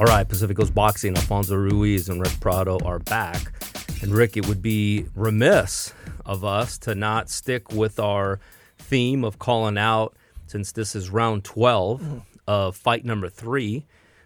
All 0.00 0.06
right, 0.06 0.26
Pacific 0.26 0.56
Coast 0.56 0.74
Boxing. 0.74 1.14
Alfonso 1.14 1.54
Ruiz 1.54 2.08
and 2.08 2.22
Rick 2.22 2.40
Prado 2.40 2.78
are 2.86 3.00
back. 3.00 3.52
And 4.00 4.14
Rick, 4.14 4.38
it 4.38 4.48
would 4.48 4.62
be 4.62 5.04
remiss 5.14 5.92
of 6.24 6.42
us 6.42 6.78
to 6.78 6.94
not 6.94 7.28
stick 7.28 7.70
with 7.70 8.00
our 8.00 8.40
theme 8.78 9.24
of 9.24 9.38
calling 9.38 9.76
out, 9.76 10.16
since 10.46 10.72
this 10.72 10.96
is 10.96 11.10
round 11.10 11.44
12 11.44 12.22
of 12.46 12.76
fight 12.76 13.04
number 13.04 13.28
three 13.28 13.84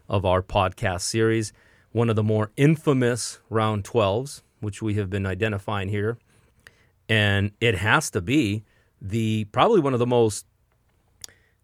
of 0.08 0.24
our 0.24 0.42
podcast 0.42 1.00
series, 1.00 1.52
one 1.90 2.08
of 2.08 2.14
the 2.14 2.22
more 2.22 2.52
infamous 2.56 3.40
round 3.50 3.82
12s, 3.82 4.42
which 4.60 4.80
we 4.80 4.94
have 4.94 5.10
been 5.10 5.26
identifying 5.26 5.88
here. 5.88 6.18
And 7.08 7.50
it 7.60 7.78
has 7.78 8.10
to 8.10 8.20
be 8.20 8.62
the 9.02 9.46
probably 9.46 9.80
one 9.80 9.92
of 9.92 9.98
the 9.98 10.06
most 10.06 10.46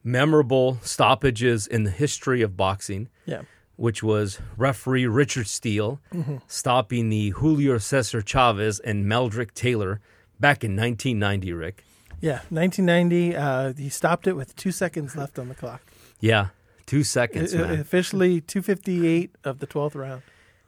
memorable 0.03 0.79
stoppages 0.83 1.69
in 1.69 1.85
the 1.85 1.93
history 1.93 2.43
of 2.43 2.57
boxing 2.57 3.09
Yeah, 3.25 3.43
which 3.81 4.03
was 4.03 4.39
referee 4.59 5.07
Richard 5.07 5.47
Steele 5.47 6.01
stopping 6.47 7.09
the 7.09 7.31
Julio 7.31 7.79
Cesar 7.79 8.21
Chavez 8.21 8.79
and 8.79 9.07
Meldrick 9.07 9.55
Taylor 9.55 10.01
back 10.39 10.63
in 10.63 10.77
1990, 10.77 11.53
Rick. 11.55 11.85
Yeah, 12.21 12.41
1990. 12.51 13.35
Uh, 13.35 13.73
he 13.73 13.89
stopped 13.89 14.27
it 14.27 14.35
with 14.35 14.55
two 14.55 14.71
seconds 14.71 15.17
left 15.17 15.39
on 15.39 15.49
the 15.49 15.55
clock. 15.55 15.81
Yeah, 16.21 16.49
two 16.85 17.03
seconds, 17.03 17.55
Uh, 17.55 17.59
man. 17.61 17.81
Officially 17.81 18.43
258 18.43 19.35
of 19.45 19.61
the 19.61 19.67
12th 19.67 19.95
round. 19.95 20.23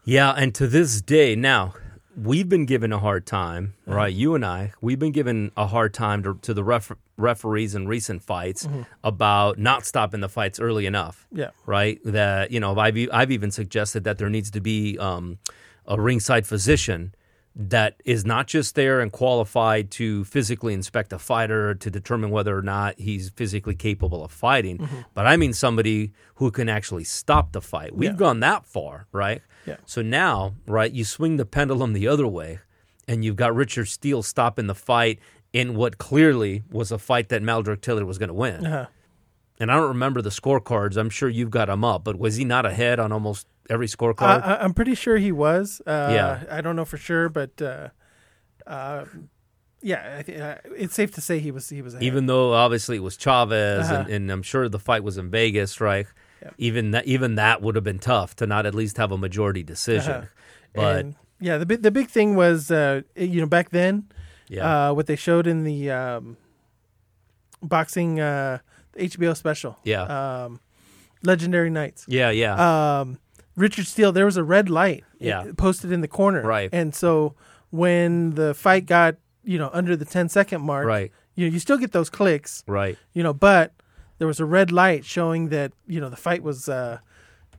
Yeah, 0.05 0.31
and 0.33 0.55
to 0.55 0.67
this 0.67 1.03
day, 1.03 1.37
now 1.37 1.75
we've 2.17 2.49
been 2.49 2.65
given 2.65 2.95
a 2.95 2.99
hard 2.99 3.27
time, 3.27 3.75
right? 3.85 4.13
You 4.13 4.35
and 4.35 4.45
I, 4.45 4.73
we've 4.81 4.99
been 4.99 5.13
given 5.13 5.53
a 5.55 5.67
hard 5.67 5.93
time 5.93 6.23
to, 6.23 6.39
to 6.41 6.55
the 6.55 6.65
ref- 6.65 6.93
referees 7.23 7.75
in 7.75 7.89
recent 7.89 8.23
fights 8.23 8.69
about 9.03 9.59
not 9.59 9.87
stopping 9.87 10.21
the 10.21 10.29
fights 10.29 10.61
early 10.61 10.85
enough, 10.87 11.27
Yeah. 11.33 11.51
right? 11.67 11.99
That 12.05 12.51
you 12.51 12.61
know, 12.61 12.77
I've 12.79 12.99
I've 13.13 13.31
even 13.31 13.51
suggested 13.51 14.05
that 14.05 14.19
there 14.19 14.29
needs 14.29 14.51
to 14.51 14.61
be 14.61 14.99
um, 14.99 15.39
a 15.87 16.01
ringside 16.01 16.47
physician 16.47 17.15
that 17.55 18.01
is 18.07 18.25
not 18.25 18.47
just 18.47 18.75
there 18.77 19.01
and 19.01 19.13
qualified 19.13 19.91
to 19.91 20.25
physically 20.25 20.73
inspect 20.73 21.13
a 21.13 21.19
fighter 21.19 21.75
to 21.75 21.91
determine 21.91 22.31
whether 22.31 22.57
or 22.57 22.63
not 22.63 22.99
he's 22.99 23.29
physically 23.31 23.75
capable 23.75 24.25
of 24.25 24.33
fighting, 24.33 24.79
Mm-hmm. 24.79 25.01
but 25.13 25.27
I 25.27 25.37
mean 25.37 25.53
somebody 25.53 26.13
who 26.37 26.51
can 26.51 26.71
actually 26.71 27.05
stop 27.05 27.53
the 27.53 27.61
fight. 27.61 27.95
We've 27.95 28.11
Yeah. 28.13 28.17
gone 28.17 28.41
that 28.41 28.65
far, 28.65 29.07
right? 29.13 29.43
Yeah. 29.67 29.77
So 29.85 30.01
now, 30.01 30.55
right, 30.67 30.91
you 30.91 31.05
swing 31.05 31.37
the 31.37 31.45
pendulum 31.45 31.93
the 31.93 32.09
other 32.09 32.27
way, 32.27 32.61
and 33.07 33.23
you've 33.23 33.37
got 33.37 33.55
Richard 33.55 33.87
Steele 33.89 34.23
stopping 34.23 34.67
the 34.67 34.75
fight 34.75 35.19
in 35.53 35.75
what 35.75 35.99
clearly 35.99 36.63
was 36.71 36.91
a 36.93 36.99
fight 36.99 37.29
that 37.29 37.43
Meldrick 37.43 37.81
Taylor 37.83 38.05
was 38.07 38.19
going 38.19 38.29
to 38.29 38.35
win. 38.35 38.67
Uh-huh. 38.67 38.87
And 39.61 39.71
I 39.71 39.77
don't 39.77 39.89
remember 39.89 40.23
the 40.23 40.31
scorecards. 40.31 40.97
I'm 40.97 41.11
sure 41.11 41.29
you've 41.29 41.51
got 41.51 41.67
them 41.67 41.85
up, 41.85 42.03
but 42.05 42.19
was 42.19 42.37
he 42.37 42.45
not 42.45 42.65
ahead 42.67 42.99
on 42.99 43.13
almost 43.13 43.47
every 43.71 43.87
scorecard? 43.87 44.43
I, 44.43 44.57
I'm 44.61 44.75
pretty 44.75 44.95
sure 44.95 45.19
he 45.19 45.31
was. 45.31 45.81
Uh, 45.87 46.11
Yeah. 46.13 46.45
I 46.51 46.61
don't 46.63 46.75
know 46.75 46.85
for 46.87 46.97
sure, 46.97 47.29
but 47.29 47.61
uh, 47.63 47.89
uh, 48.67 49.05
yeah, 49.83 50.17
I 50.19 50.23
th- 50.23 50.41
uh, 50.41 50.57
it's 50.77 50.95
safe 50.95 51.13
to 51.15 51.21
say 51.21 51.39
he 51.39 51.51
was. 51.51 51.69
He 51.69 51.83
was 51.83 51.95
ahead. 51.95 52.03
even 52.05 52.27
though 52.27 52.55
obviously 52.55 52.97
it 52.97 53.03
was 53.03 53.17
Chavez, 53.17 53.89
and, 53.89 53.97
Uh-huh. 53.99 54.11
and 54.11 54.31
I'm 54.31 54.43
sure 54.43 54.69
the 54.69 54.79
fight 54.79 55.05
was 55.05 55.19
in 55.19 55.31
Vegas, 55.31 55.81
right? 55.81 56.07
Yeah. 56.41 56.51
Even 56.59 56.91
that, 56.93 57.07
even 57.07 57.35
that 57.37 57.63
would 57.63 57.75
have 57.77 57.85
been 57.85 57.99
tough 57.99 58.35
to 58.37 58.47
not 58.47 58.65
at 58.67 58.75
least 58.75 58.97
have 58.97 59.13
a 59.13 59.19
majority 59.19 59.63
decision. 59.63 60.13
Uh-huh. 60.13 60.27
But 60.75 60.97
And, 60.99 61.15
yeah, 61.41 61.59
the 61.59 61.67
big 61.67 61.83
the 61.83 61.91
big 61.91 62.09
thing 62.09 62.35
was 62.37 62.71
uh, 62.71 63.03
you 63.17 63.41
know 63.41 63.47
back 63.47 63.71
then 63.71 64.09
yeah, 64.57 64.89
uh, 64.91 64.93
what 64.95 65.07
they 65.07 65.17
showed 65.17 65.47
in 65.47 65.65
the 65.65 65.91
um, 65.91 66.37
boxing 67.63 68.21
uh, 68.21 68.59
HBO 68.99 69.37
special, 69.37 69.79
yeah, 69.85 70.03
um, 70.45 70.61
Legendary 71.23 71.71
Nights. 71.71 72.05
yeah, 72.09 72.31
yeah, 72.31 73.01
um, 73.01 73.19
Richard 73.57 73.87
Steele, 73.87 74.13
there 74.13 74.25
was 74.25 74.37
a 74.37 74.45
red 74.45 74.69
light 74.71 75.05
Yeah. 75.19 75.45
posted 75.57 75.93
in 75.93 76.01
the 76.01 76.09
corner. 76.09 76.43
Right. 76.43 76.71
And 76.73 76.95
so 76.95 77.35
when 77.71 78.31
the 78.35 78.55
fight 78.55 78.87
got, 78.87 79.17
you 79.45 79.59
know, 79.59 79.69
under 79.75 79.95
the 79.95 80.05
10 80.07 80.29
second 80.31 80.63
mark, 80.63 80.87
right, 80.87 81.13
you 81.35 81.47
know, 81.47 81.53
you 81.53 81.59
still 81.59 81.77
get 81.79 81.93
those 81.93 82.09
clicks, 82.11 82.65
right. 82.67 82.97
you 83.13 83.23
know, 83.23 83.33
but 83.35 83.73
there 84.19 84.27
was 84.27 84.41
a 84.41 84.45
red 84.47 84.73
light 84.73 85.05
showing 85.05 85.49
that, 85.51 85.73
you 85.87 86.01
know, 86.01 86.09
the 86.09 86.17
fight 86.17 86.43
was 86.43 86.69
uh, 86.69 86.99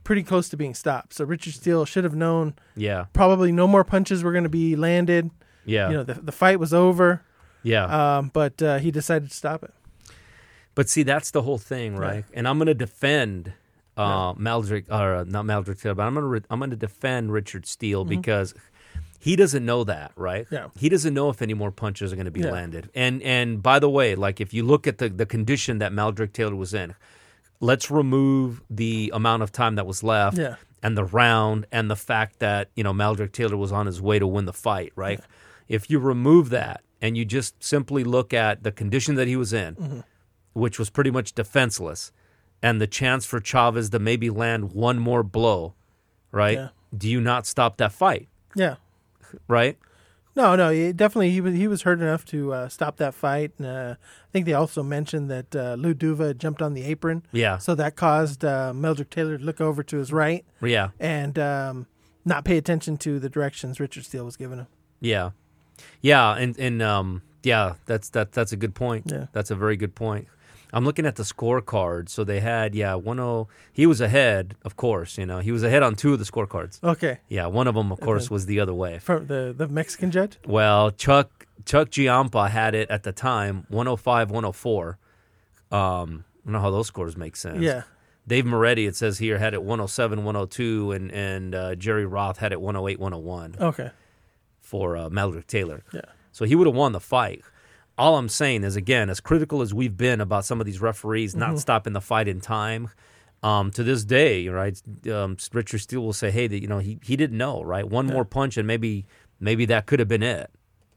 pretty 0.02 0.22
close 0.24 0.48
to 0.48 0.56
being 0.56 0.74
stopped. 0.74 1.14
So 1.14 1.24
Richard 1.24 1.54
Steele 1.54 1.84
should 1.84 2.04
have 2.04 2.16
known 2.16 2.54
Yeah, 2.76 3.06
probably 3.12 3.52
no 3.52 3.66
more 3.68 3.84
punches 3.84 4.22
were 4.24 4.32
going 4.32 4.44
to 4.44 4.50
be 4.50 4.74
landed. 4.76 5.30
Yeah, 5.66 5.88
You 5.90 5.96
know, 5.98 6.02
the, 6.04 6.14
the 6.14 6.32
fight 6.32 6.58
was 6.60 6.72
over, 6.74 7.22
yeah. 7.62 8.16
um, 8.18 8.30
but 8.32 8.60
uh, 8.62 8.78
he 8.78 8.90
decided 8.90 9.30
to 9.30 9.34
stop 9.34 9.62
it. 9.62 9.72
But 10.74 10.88
see, 10.88 11.02
that's 11.04 11.30
the 11.30 11.42
whole 11.42 11.58
thing, 11.58 11.96
right? 11.96 12.24
And 12.34 12.48
I'm 12.48 12.58
going 12.58 12.66
to 12.66 12.74
defend 12.74 13.52
uh, 13.96 14.34
Meldrick, 14.34 14.86
or 14.90 15.14
uh, 15.14 15.24
not 15.24 15.44
Meldrick 15.44 15.80
Taylor, 15.80 15.94
but 15.94 16.02
I'm 16.02 16.14
going 16.14 16.24
to 16.24 16.28
re- 16.28 16.40
I'm 16.50 16.58
going 16.58 16.70
to 16.70 16.76
defend 16.76 17.32
Richard 17.32 17.64
Steele 17.64 18.04
because 18.04 18.54
he 19.20 19.36
doesn't 19.36 19.64
know 19.64 19.84
that, 19.84 20.10
right? 20.16 20.46
Yeah. 20.50 20.68
He 20.76 20.88
doesn't 20.88 21.14
know 21.14 21.28
if 21.30 21.40
any 21.40 21.54
more 21.54 21.70
punches 21.70 22.12
are 22.12 22.16
going 22.16 22.24
to 22.26 22.32
be 22.32 22.40
Yeah. 22.40 22.50
landed. 22.50 22.90
And 22.94 23.22
and 23.22 23.62
by 23.62 23.78
the 23.78 23.88
way, 23.88 24.16
like 24.16 24.40
if 24.40 24.52
you 24.52 24.64
look 24.64 24.86
at 24.88 24.98
the 24.98 25.08
the 25.08 25.26
condition 25.26 25.78
that 25.78 25.92
Meldrick 25.92 26.32
Taylor 26.32 26.56
was 26.56 26.74
in, 26.74 26.96
let's 27.60 27.88
remove 27.90 28.60
the 28.68 29.12
amount 29.14 29.44
of 29.44 29.52
time 29.52 29.76
that 29.76 29.86
was 29.86 30.02
left. 30.02 30.36
Yeah. 30.38 30.56
And 30.82 30.98
the 30.98 31.04
round 31.04 31.64
and 31.72 31.88
the 31.90 31.96
fact 31.96 32.40
that, 32.40 32.68
you 32.76 32.82
know, 32.84 32.92
Meldrick 32.92 33.30
Taylor 33.32 33.56
was 33.56 33.70
on 33.72 33.86
his 33.86 34.02
way 34.02 34.18
to 34.18 34.26
win 34.26 34.44
the 34.44 34.52
fight, 34.52 34.92
right? 34.96 35.20
If 35.68 35.88
you 35.90 35.98
remove 35.98 36.50
that 36.50 36.82
and 37.00 37.16
you 37.16 37.24
just 37.24 37.62
simply 37.62 38.04
look 38.04 38.32
at 38.34 38.62
the 38.62 38.72
condition 38.72 39.14
that 39.16 39.28
he 39.28 39.36
was 39.36 39.52
in, 39.52 39.74
Mm-hmm. 39.76 40.00
which 40.52 40.78
was 40.78 40.90
pretty 40.90 41.10
much 41.10 41.32
defenseless, 41.34 42.12
and 42.62 42.80
the 42.80 42.86
chance 42.86 43.26
for 43.26 43.40
Chavez 43.40 43.90
to 43.90 43.98
maybe 43.98 44.30
land 44.30 44.72
one 44.72 44.98
more 44.98 45.22
blow, 45.22 45.74
right? 46.32 46.56
Yeah. 46.58 46.68
Do 46.96 47.08
you 47.08 47.20
not 47.20 47.46
stop 47.46 47.76
that 47.78 47.92
fight, 47.92 48.28
Yeah. 48.54 48.76
right? 49.48 49.76
No, 50.36 50.56
no, 50.56 50.70
he, 50.70 50.92
definitely 50.92 51.30
he 51.30 51.40
was 51.40 51.54
he 51.54 51.68
was 51.68 51.82
hurt 51.82 52.00
enough 52.00 52.24
to 52.26 52.52
uh, 52.52 52.68
stop 52.68 52.96
that 52.96 53.14
fight. 53.14 53.52
And, 53.58 53.66
uh, 53.68 53.94
I 54.00 54.28
think 54.32 54.46
they 54.46 54.52
also 54.52 54.82
mentioned 54.82 55.30
that 55.30 55.54
uh, 55.54 55.74
Lou 55.78 55.94
Duva 55.94 56.36
jumped 56.36 56.60
on 56.60 56.74
the 56.74 56.82
apron, 56.82 57.24
Yeah, 57.32 57.58
so 57.58 57.74
that 57.76 57.94
caused 57.94 58.44
uh, 58.44 58.72
Meldrick 58.74 59.10
Taylor 59.10 59.38
to 59.38 59.44
look 59.44 59.60
over 59.60 59.82
to 59.84 59.96
his 59.98 60.12
right 60.12 60.44
yeah, 60.60 60.88
and 60.98 61.38
um, 61.38 61.86
not 62.24 62.44
pay 62.44 62.56
attention 62.56 62.96
to 62.98 63.20
the 63.20 63.28
directions 63.28 63.78
Richard 63.78 64.04
Steele 64.04 64.24
was 64.24 64.36
giving 64.36 64.58
him. 64.58 64.66
yeah, 65.00 65.30
yeah, 66.00 66.34
and 66.34 66.58
and 66.58 66.82
um, 66.82 67.22
yeah, 67.42 67.74
that's 67.86 68.08
that 68.10 68.32
that's 68.32 68.52
a 68.52 68.56
good 68.56 68.74
point. 68.74 69.06
Yeah. 69.06 69.26
that's 69.32 69.50
a 69.50 69.54
very 69.54 69.76
good 69.76 69.94
point. 69.94 70.28
I'm 70.72 70.84
looking 70.84 71.06
at 71.06 71.14
the 71.14 71.22
scorecard. 71.22 72.08
So 72.08 72.24
they 72.24 72.40
had 72.40 72.74
yeah, 72.74 72.94
one 72.94 73.20
oh. 73.20 73.48
He 73.72 73.86
was 73.86 74.00
ahead, 74.00 74.56
of 74.64 74.76
course. 74.76 75.16
You 75.16 75.24
know, 75.26 75.38
he 75.38 75.52
was 75.52 75.62
ahead 75.62 75.82
on 75.84 75.94
two 75.94 76.12
of 76.12 76.18
the 76.18 76.24
scorecards. 76.24 76.82
Okay, 76.82 77.18
Yeah, 77.28 77.46
one 77.46 77.68
of 77.68 77.74
them, 77.76 77.92
of 77.92 78.00
course, 78.00 78.30
was 78.30 78.46
the 78.46 78.58
other 78.60 78.74
way. 78.74 78.98
from 78.98 79.28
the 79.28 79.54
the 79.56 79.68
Mexican 79.68 80.10
judge. 80.10 80.38
Well, 80.46 80.90
Chuck 80.90 81.46
Chuck 81.64 81.90
Giampa 81.90 82.48
had 82.50 82.74
it 82.74 82.90
at 82.90 83.04
the 83.04 83.12
time 83.12 83.66
105 83.68 84.30
104. 84.30 84.98
Um, 85.70 86.24
I 86.42 86.44
don't 86.44 86.52
know 86.52 86.60
how 86.60 86.70
those 86.70 86.88
scores 86.88 87.16
make 87.16 87.36
sense. 87.36 87.60
Yeah, 87.60 87.82
Dave 88.26 88.44
Moretti, 88.44 88.86
it 88.86 88.96
says 88.96 89.18
here, 89.18 89.38
had 89.38 89.54
it 89.54 89.62
107 89.62 90.24
102, 90.24 90.92
and 90.92 91.12
and 91.12 91.54
uh, 91.54 91.74
Jerry 91.76 92.04
Roth 92.06 92.38
had 92.38 92.52
it 92.52 92.60
108 92.60 92.98
101 92.98 93.56
okay, 93.60 93.90
for 94.74 94.96
uh, 94.96 95.08
Meldrick 95.08 95.46
Taylor. 95.46 95.84
yeah, 95.92 96.00
So 96.32 96.44
he 96.44 96.56
would 96.56 96.66
have 96.66 96.74
won 96.74 96.90
the 96.90 96.98
fight. 97.00 97.42
All 97.96 98.16
I'm 98.18 98.28
saying 98.28 98.64
is, 98.64 98.74
again, 98.74 99.08
as 99.08 99.20
critical 99.20 99.62
as 99.62 99.72
we've 99.72 99.96
been 99.96 100.20
about 100.20 100.44
some 100.44 100.58
of 100.60 100.66
these 100.66 100.80
referees 100.80 101.30
Mm-hmm. 101.30 101.40
not 101.52 101.58
stopping 101.60 101.92
the 101.92 102.00
fight 102.00 102.26
in 102.26 102.40
time, 102.40 102.88
um, 103.44 103.70
to 103.70 103.84
this 103.84 104.04
day, 104.04 104.48
right? 104.48 104.76
Um, 105.08 105.36
Richard 105.52 105.78
Steele 105.78 106.00
will 106.02 106.12
say, 106.12 106.30
"Hey, 106.32 106.48
that 106.48 106.60
you 106.60 106.66
know, 106.66 106.80
he 106.80 106.98
he 107.04 107.14
didn't 107.16 107.38
know, 107.38 107.62
right? 107.62 107.88
One 107.88 108.06
more 108.06 108.24
punch, 108.24 108.56
and 108.56 108.66
maybe 108.66 109.06
maybe 109.38 109.64
that 109.66 109.86
could 109.86 110.00
have 110.00 110.08
been 110.08 110.22
it, 110.24 110.50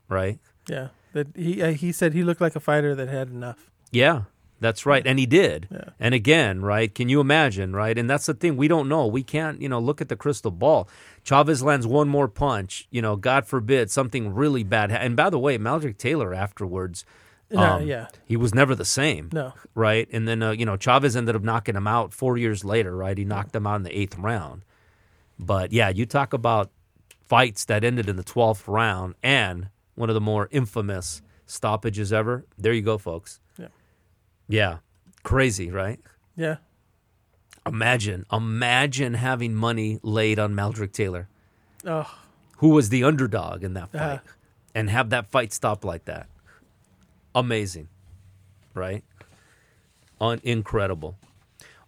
right? 0.10 0.40
yeah. 0.68 0.88
That 1.14 1.28
he 1.36 1.62
uh, 1.62 1.74
he 1.74 1.92
said 1.92 2.14
he 2.14 2.24
looked 2.24 2.42
like 2.42 2.56
a 2.56 2.60
fighter 2.60 2.96
that 2.96 3.10
had 3.10 3.30
enough. 3.30 3.70
Yeah, 3.92 4.22
that's 4.60 4.86
right, 4.86 5.06
and 5.06 5.20
he 5.20 5.26
did. 5.26 5.68
Yeah. 5.72 5.90
And 6.00 6.14
again, 6.16 6.62
right? 6.62 6.94
Can 6.94 7.10
you 7.10 7.20
imagine, 7.22 7.76
right? 7.76 7.98
And 7.98 8.10
that's 8.10 8.26
the 8.26 8.34
thing 8.34 8.58
we 8.58 8.68
don't 8.68 8.88
know. 8.90 9.06
We 9.08 9.24
can't, 9.24 9.62
you 9.62 9.70
know, 9.70 9.80
look 9.80 10.02
at 10.02 10.10
the 10.10 10.16
crystal 10.16 10.52
ball. 10.52 10.88
Chavez 11.28 11.62
lands 11.62 11.86
one 11.86 12.08
more 12.08 12.28
punch. 12.30 12.88
You 12.90 13.02
know, 13.02 13.16
God 13.18 13.46
forbid 13.46 13.92
something 13.92 14.34
really 14.34 14.64
bad. 14.64 14.92
Ha- 14.92 14.98
and 14.98 15.16
by 15.18 15.30
the 15.30 15.38
way, 15.40 15.58
Meldrick 15.58 15.98
Taylor 15.98 16.34
afterwards, 16.34 17.04
No, 17.52 17.60
um, 17.62 17.86
yeah, 17.88 18.08
he 18.26 18.38
was 18.38 18.56
never 18.56 18.76
the 18.76 18.86
same. 18.86 19.30
no, 19.34 19.54
right? 19.76 20.08
And 20.14 20.26
then 20.28 20.42
uh, 20.42 20.52
you 20.52 20.66
know 20.66 20.78
Chavez 20.78 21.16
ended 21.18 21.36
up 21.36 21.44
knocking 21.44 21.76
him 21.76 21.88
out 21.88 22.14
four 22.14 22.38
years 22.38 22.64
later, 22.64 22.96
right? 22.96 23.18
He 23.18 23.26
knocked 23.26 23.54
him 23.56 23.68
out 23.68 23.76
in 23.76 23.84
the 23.84 23.98
eighth 23.98 24.18
round. 24.18 24.62
But 25.38 25.72
yeah, 25.74 25.90
you 25.90 26.06
talk 26.06 26.32
about 26.34 26.72
fights 27.28 27.66
that 27.66 27.84
ended 27.84 28.08
in 28.08 28.16
the 28.16 28.24
twelfth 28.24 28.68
round 28.68 29.16
and 29.22 29.70
one 29.96 30.10
of 30.10 30.14
the 30.14 30.22
more 30.22 30.48
infamous 30.52 31.22
stoppages 31.46 32.14
ever. 32.14 32.46
There 32.58 32.72
you 32.74 32.82
go, 32.82 32.98
folks. 32.98 33.40
Yeah. 33.58 33.68
Yeah, 34.48 34.78
crazy, 35.24 35.72
right? 35.72 36.00
yeah, 36.38 36.58
Imagine, 37.68 38.26
imagine 38.32 39.14
having 39.16 39.54
money 39.56 40.00
laid 40.04 40.40
on 40.40 40.54
Meldrick 40.54 40.92
Taylor, 40.92 41.28
oh, 41.86 42.10
who 42.58 42.70
was 42.70 42.90
the 42.90 43.04
underdog 43.04 43.64
in 43.64 43.74
that 43.74 43.92
fight, 43.92 44.02
Uh-huh. 44.02 44.18
and 44.76 44.90
have 44.90 45.10
that 45.12 45.28
fight 45.28 45.54
stop 45.54 45.84
like 45.86 46.06
that. 46.06 46.28
Amazing, 47.36 47.88
right? 48.74 49.04
Un- 50.20 50.42
incredible. 50.44 51.16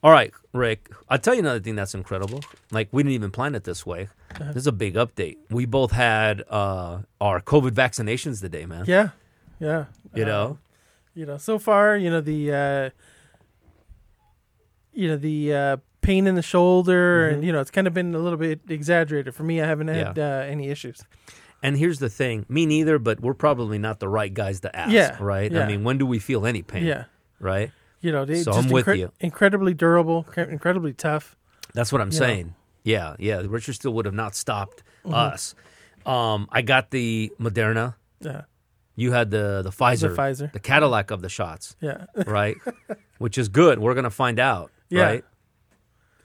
All 0.03 0.11
right, 0.11 0.31
Rick. 0.53 0.89
I'll 1.09 1.17
tell 1.17 1.33
you 1.33 1.41
another 1.41 1.59
thing 1.59 1.75
that's 1.75 1.93
incredible. 1.95 2.41
Like 2.71 2.87
we 2.91 3.03
didn't 3.03 3.13
even 3.15 3.31
plan 3.31 3.55
it 3.55 3.63
this 3.63 3.85
way. 3.85 4.09
This 4.39 4.57
is 4.57 4.67
a 4.67 4.71
big 4.71 4.93
update. 4.93 5.37
We 5.49 5.65
both 5.65 5.91
had 5.91 6.43
uh, 6.49 6.99
our 7.19 7.41
COVID 7.41 7.71
vaccinations 7.71 8.39
today, 8.41 8.65
man. 8.65 8.85
yeah, 8.87 9.09
yeah. 9.59 9.85
You 10.15 10.23
Uh, 10.23 10.27
know, 10.27 10.57
you 11.15 11.25
know, 11.25 11.37
so 11.37 11.57
far, 11.59 11.97
you 11.97 12.09
know 12.09 12.21
the, 12.21 12.51
uh, 12.53 12.89
you 14.99 15.07
know 15.07 15.17
the 15.17 15.53
uh, 15.53 15.77
pain 16.01 16.27
in 16.27 16.35
the 16.35 16.41
shoulder, 16.41 17.29
and 17.29 17.43
you 17.43 17.51
know 17.53 17.59
it's 17.61 17.71
kind 17.71 17.87
of 17.87 17.93
been 17.93 18.13
a 18.15 18.19
little 18.19 18.37
bit 18.37 18.59
exaggerated 18.69 19.33
for 19.33 19.43
me. 19.43 19.61
I 19.61 19.67
haven't 19.67 19.87
had 19.87 20.17
uh, 20.19 20.43
any 20.47 20.69
issues. 20.69 21.03
and 21.63 21.77
here's 21.77 21.99
the 21.99 22.09
thing: 22.09 22.45
me 22.49 22.65
neither. 22.65 22.99
But 22.99 23.19
we're 23.21 23.33
probably 23.33 23.77
not 23.77 23.99
the 23.99 24.07
right 24.09 24.33
guys 24.33 24.59
to 24.61 24.75
ask, 24.75 24.91
Yeah, 24.91 25.17
right? 25.19 25.55
I 25.55 25.65
mean, 25.67 25.83
when 25.83 25.97
do 25.97 26.05
we 26.05 26.19
feel 26.19 26.45
any 26.45 26.61
pain? 26.61 26.85
Yeah, 26.85 27.05
right. 27.39 27.71
you 28.01 28.11
know, 28.11 28.25
they 28.25 28.43
So 28.43 28.51
just 28.53 28.67
I'm 28.67 28.71
with 28.71 28.87
you. 28.87 29.11
incredibly 29.19 29.73
durable, 29.73 30.23
cre- 30.23 30.41
incredibly 30.51 30.93
tough. 30.93 31.35
That's 31.73 31.91
what 31.91 32.01
I'm 32.01 32.11
You 32.11 32.19
know. 32.19 32.25
saying. 32.25 32.55
Yeah, 32.83 33.15
yeah. 33.19 33.41
Richard 33.45 33.73
Steele 33.75 33.93
would 33.93 34.05
have 34.05 34.15
not 34.15 34.35
stopped 34.35 34.83
Mm-hmm. 35.05 35.13
us. 35.13 35.55
Um, 36.05 36.47
I 36.51 36.61
got 36.61 36.91
the 36.91 37.31
Moderna. 37.39 37.95
Yeah, 38.19 38.41
You 38.95 39.11
had 39.13 39.31
the 39.31 39.61
the 39.63 39.69
Pfizer, 39.69 40.13
Pfizer. 40.15 40.51
the 40.51 40.59
Cadillac 40.59 41.09
of 41.11 41.21
the 41.21 41.29
shots, 41.29 41.75
yeah, 41.79 42.05
right? 42.27 42.57
Which 43.17 43.37
is 43.37 43.47
good. 43.47 43.79
We're 43.79 43.93
gonna 43.95 44.09
find 44.09 44.39
out, 44.39 44.71
Yeah. 44.89 45.03
right? 45.03 45.25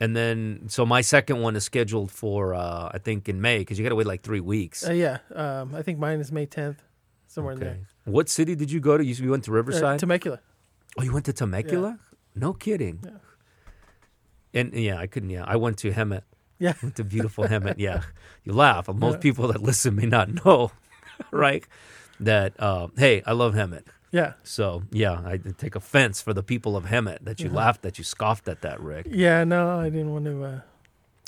And 0.00 0.14
then, 0.16 0.64
so 0.68 0.85
my 0.85 1.00
second 1.02 1.40
one 1.40 1.54
is 1.56 1.64
scheduled 1.64 2.11
for 2.11 2.52
uh, 2.54 2.90
I 2.92 2.99
think 2.99 3.28
in 3.28 3.40
May 3.40 3.59
because 3.59 3.78
you 3.78 3.85
got 3.85 3.90
to 3.90 3.94
wait 3.97 4.06
like 4.06 4.23
three 4.23 4.40
weeks. 4.40 4.87
uh, 4.87 4.92
yeah. 4.92 5.18
Um, 5.35 5.75
I 5.75 5.83
think 5.83 5.99
mine 5.99 6.21
is 6.21 6.33
May 6.33 6.47
10th, 6.47 6.78
somewhere 7.28 7.54
in 7.54 7.62
Okay. 7.62 7.76
What 8.04 8.28
city 8.28 8.54
did 8.56 8.71
you 8.71 8.80
go 8.80 8.99
to? 8.99 9.04
You 9.04 9.14
you 9.14 9.30
went 9.30 9.44
to 9.44 9.50
there. 9.50 9.59
Uh, 9.61 9.62
Riverside. 9.62 9.99
Temecula. 10.00 10.40
oh, 10.99 11.02
you 11.04 11.12
went 11.12 11.25
to 11.26 11.33
Temecula? 11.33 11.99
No 12.35 12.52
kidding. 12.52 13.00
Yeah. 13.04 14.61
And 14.61 14.75
yeah, 14.75 14.99
I 14.99 15.06
couldn't. 15.06 15.30
Yeah, 15.30 15.44
I 15.47 15.56
went 15.56 15.78
to 15.78 15.90
Hemet. 15.90 16.23
Yeah. 16.59 16.75
Went 16.83 16.94
to 16.97 17.04
beautiful 17.04 17.44
Hemet. 17.44 17.75
Yeah, 17.78 18.02
you 18.44 18.52
laugh. 18.52 18.87
Most 18.88 19.14
Yeah. 19.14 19.21
people 19.21 19.49
that 19.49 19.61
listen 19.62 19.97
may 19.97 20.06
not 20.06 20.28
know, 20.44 20.71
right? 21.33 21.64
That 22.21 22.54
uh, 22.61 22.88
hey, 22.97 23.23
I 23.26 23.33
love 23.33 23.54
Hemet. 23.54 23.83
Yeah, 24.14 24.35
So 24.44 24.85
yeah, 24.92 25.21
I 25.26 25.38
take 25.59 25.75
offense 25.75 26.23
for 26.23 26.33
the 26.33 26.44
people 26.44 26.76
of 26.76 26.85
Hemet 26.85 27.25
that 27.25 27.40
you 27.40 27.49
laughed, 27.50 27.83
that 27.83 27.99
you 27.99 28.04
scoffed 28.04 28.47
at 28.47 28.61
that, 28.61 28.80
Rick. 28.80 29.09
yeah. 29.11 29.42
No, 29.42 29.80
I 29.80 29.90
didn't 29.90 30.12
want 30.12 30.26
to. 30.26 30.44
Uh, 30.44 30.61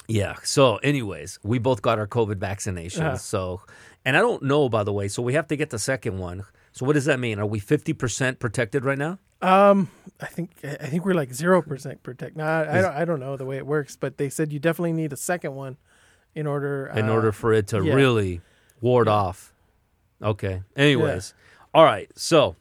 Yeah. 0.07 0.37
So, 0.45 0.77
anyways, 0.77 1.41
we 1.43 1.59
both 1.59 1.83
got 1.83 1.99
our 1.99 2.07
COVID 2.07 2.37
vaccinations. 2.37 3.01
Uh-huh. 3.01 3.17
So, 3.17 3.61
and 4.05 4.17
I 4.17 4.21
don't 4.21 4.45
know, 4.45 4.69
by 4.69 4.85
the 4.85 4.93
way. 4.93 5.09
So 5.09 5.21
we 5.21 5.35
have 5.35 5.49
to 5.49 5.57
get 5.57 5.71
the 5.71 5.81
second 5.81 6.19
one. 6.19 6.45
So 6.71 6.87
what 6.87 6.93
does 6.93 7.07
that 7.07 7.19
mean? 7.19 7.41
Are 7.41 7.47
we 7.47 7.59
fifty 7.59 7.93
percent 7.93 8.39
protected 8.39 8.85
right 8.85 8.99
now? 8.99 9.19
um, 9.43 9.91
I 10.21 10.27
think 10.27 10.51
I 10.63 10.87
think 10.87 11.05
we're 11.05 11.15
like 11.15 11.35
zero 11.35 11.63
percent 11.63 12.05
protect. 12.05 12.37
No, 12.37 12.45
I, 12.45 12.79
I 12.79 12.83
don't. 12.83 12.95
I 12.95 13.05
don't 13.05 13.19
know 13.19 13.37
the 13.37 13.47
way 13.47 13.57
it 13.57 13.67
works, 13.67 13.97
but 13.97 14.17
they 14.17 14.29
said 14.29 14.53
you 14.53 14.61
definitely 14.61 14.93
need 14.93 15.13
a 15.13 15.17
second 15.17 15.57
one 15.57 15.77
in 16.37 16.47
order. 16.47 16.87
In 16.95 17.09
uh, 17.09 17.13
order 17.13 17.33
for 17.33 17.53
it 17.53 17.67
to 17.69 17.83
yeah. 17.83 17.95
really 17.95 18.43
ward 18.81 19.09
off. 19.09 19.53
Okay. 20.23 20.63
Anyways, 20.77 21.35
all 21.75 21.83
right. 21.83 22.09
So. 22.15 22.55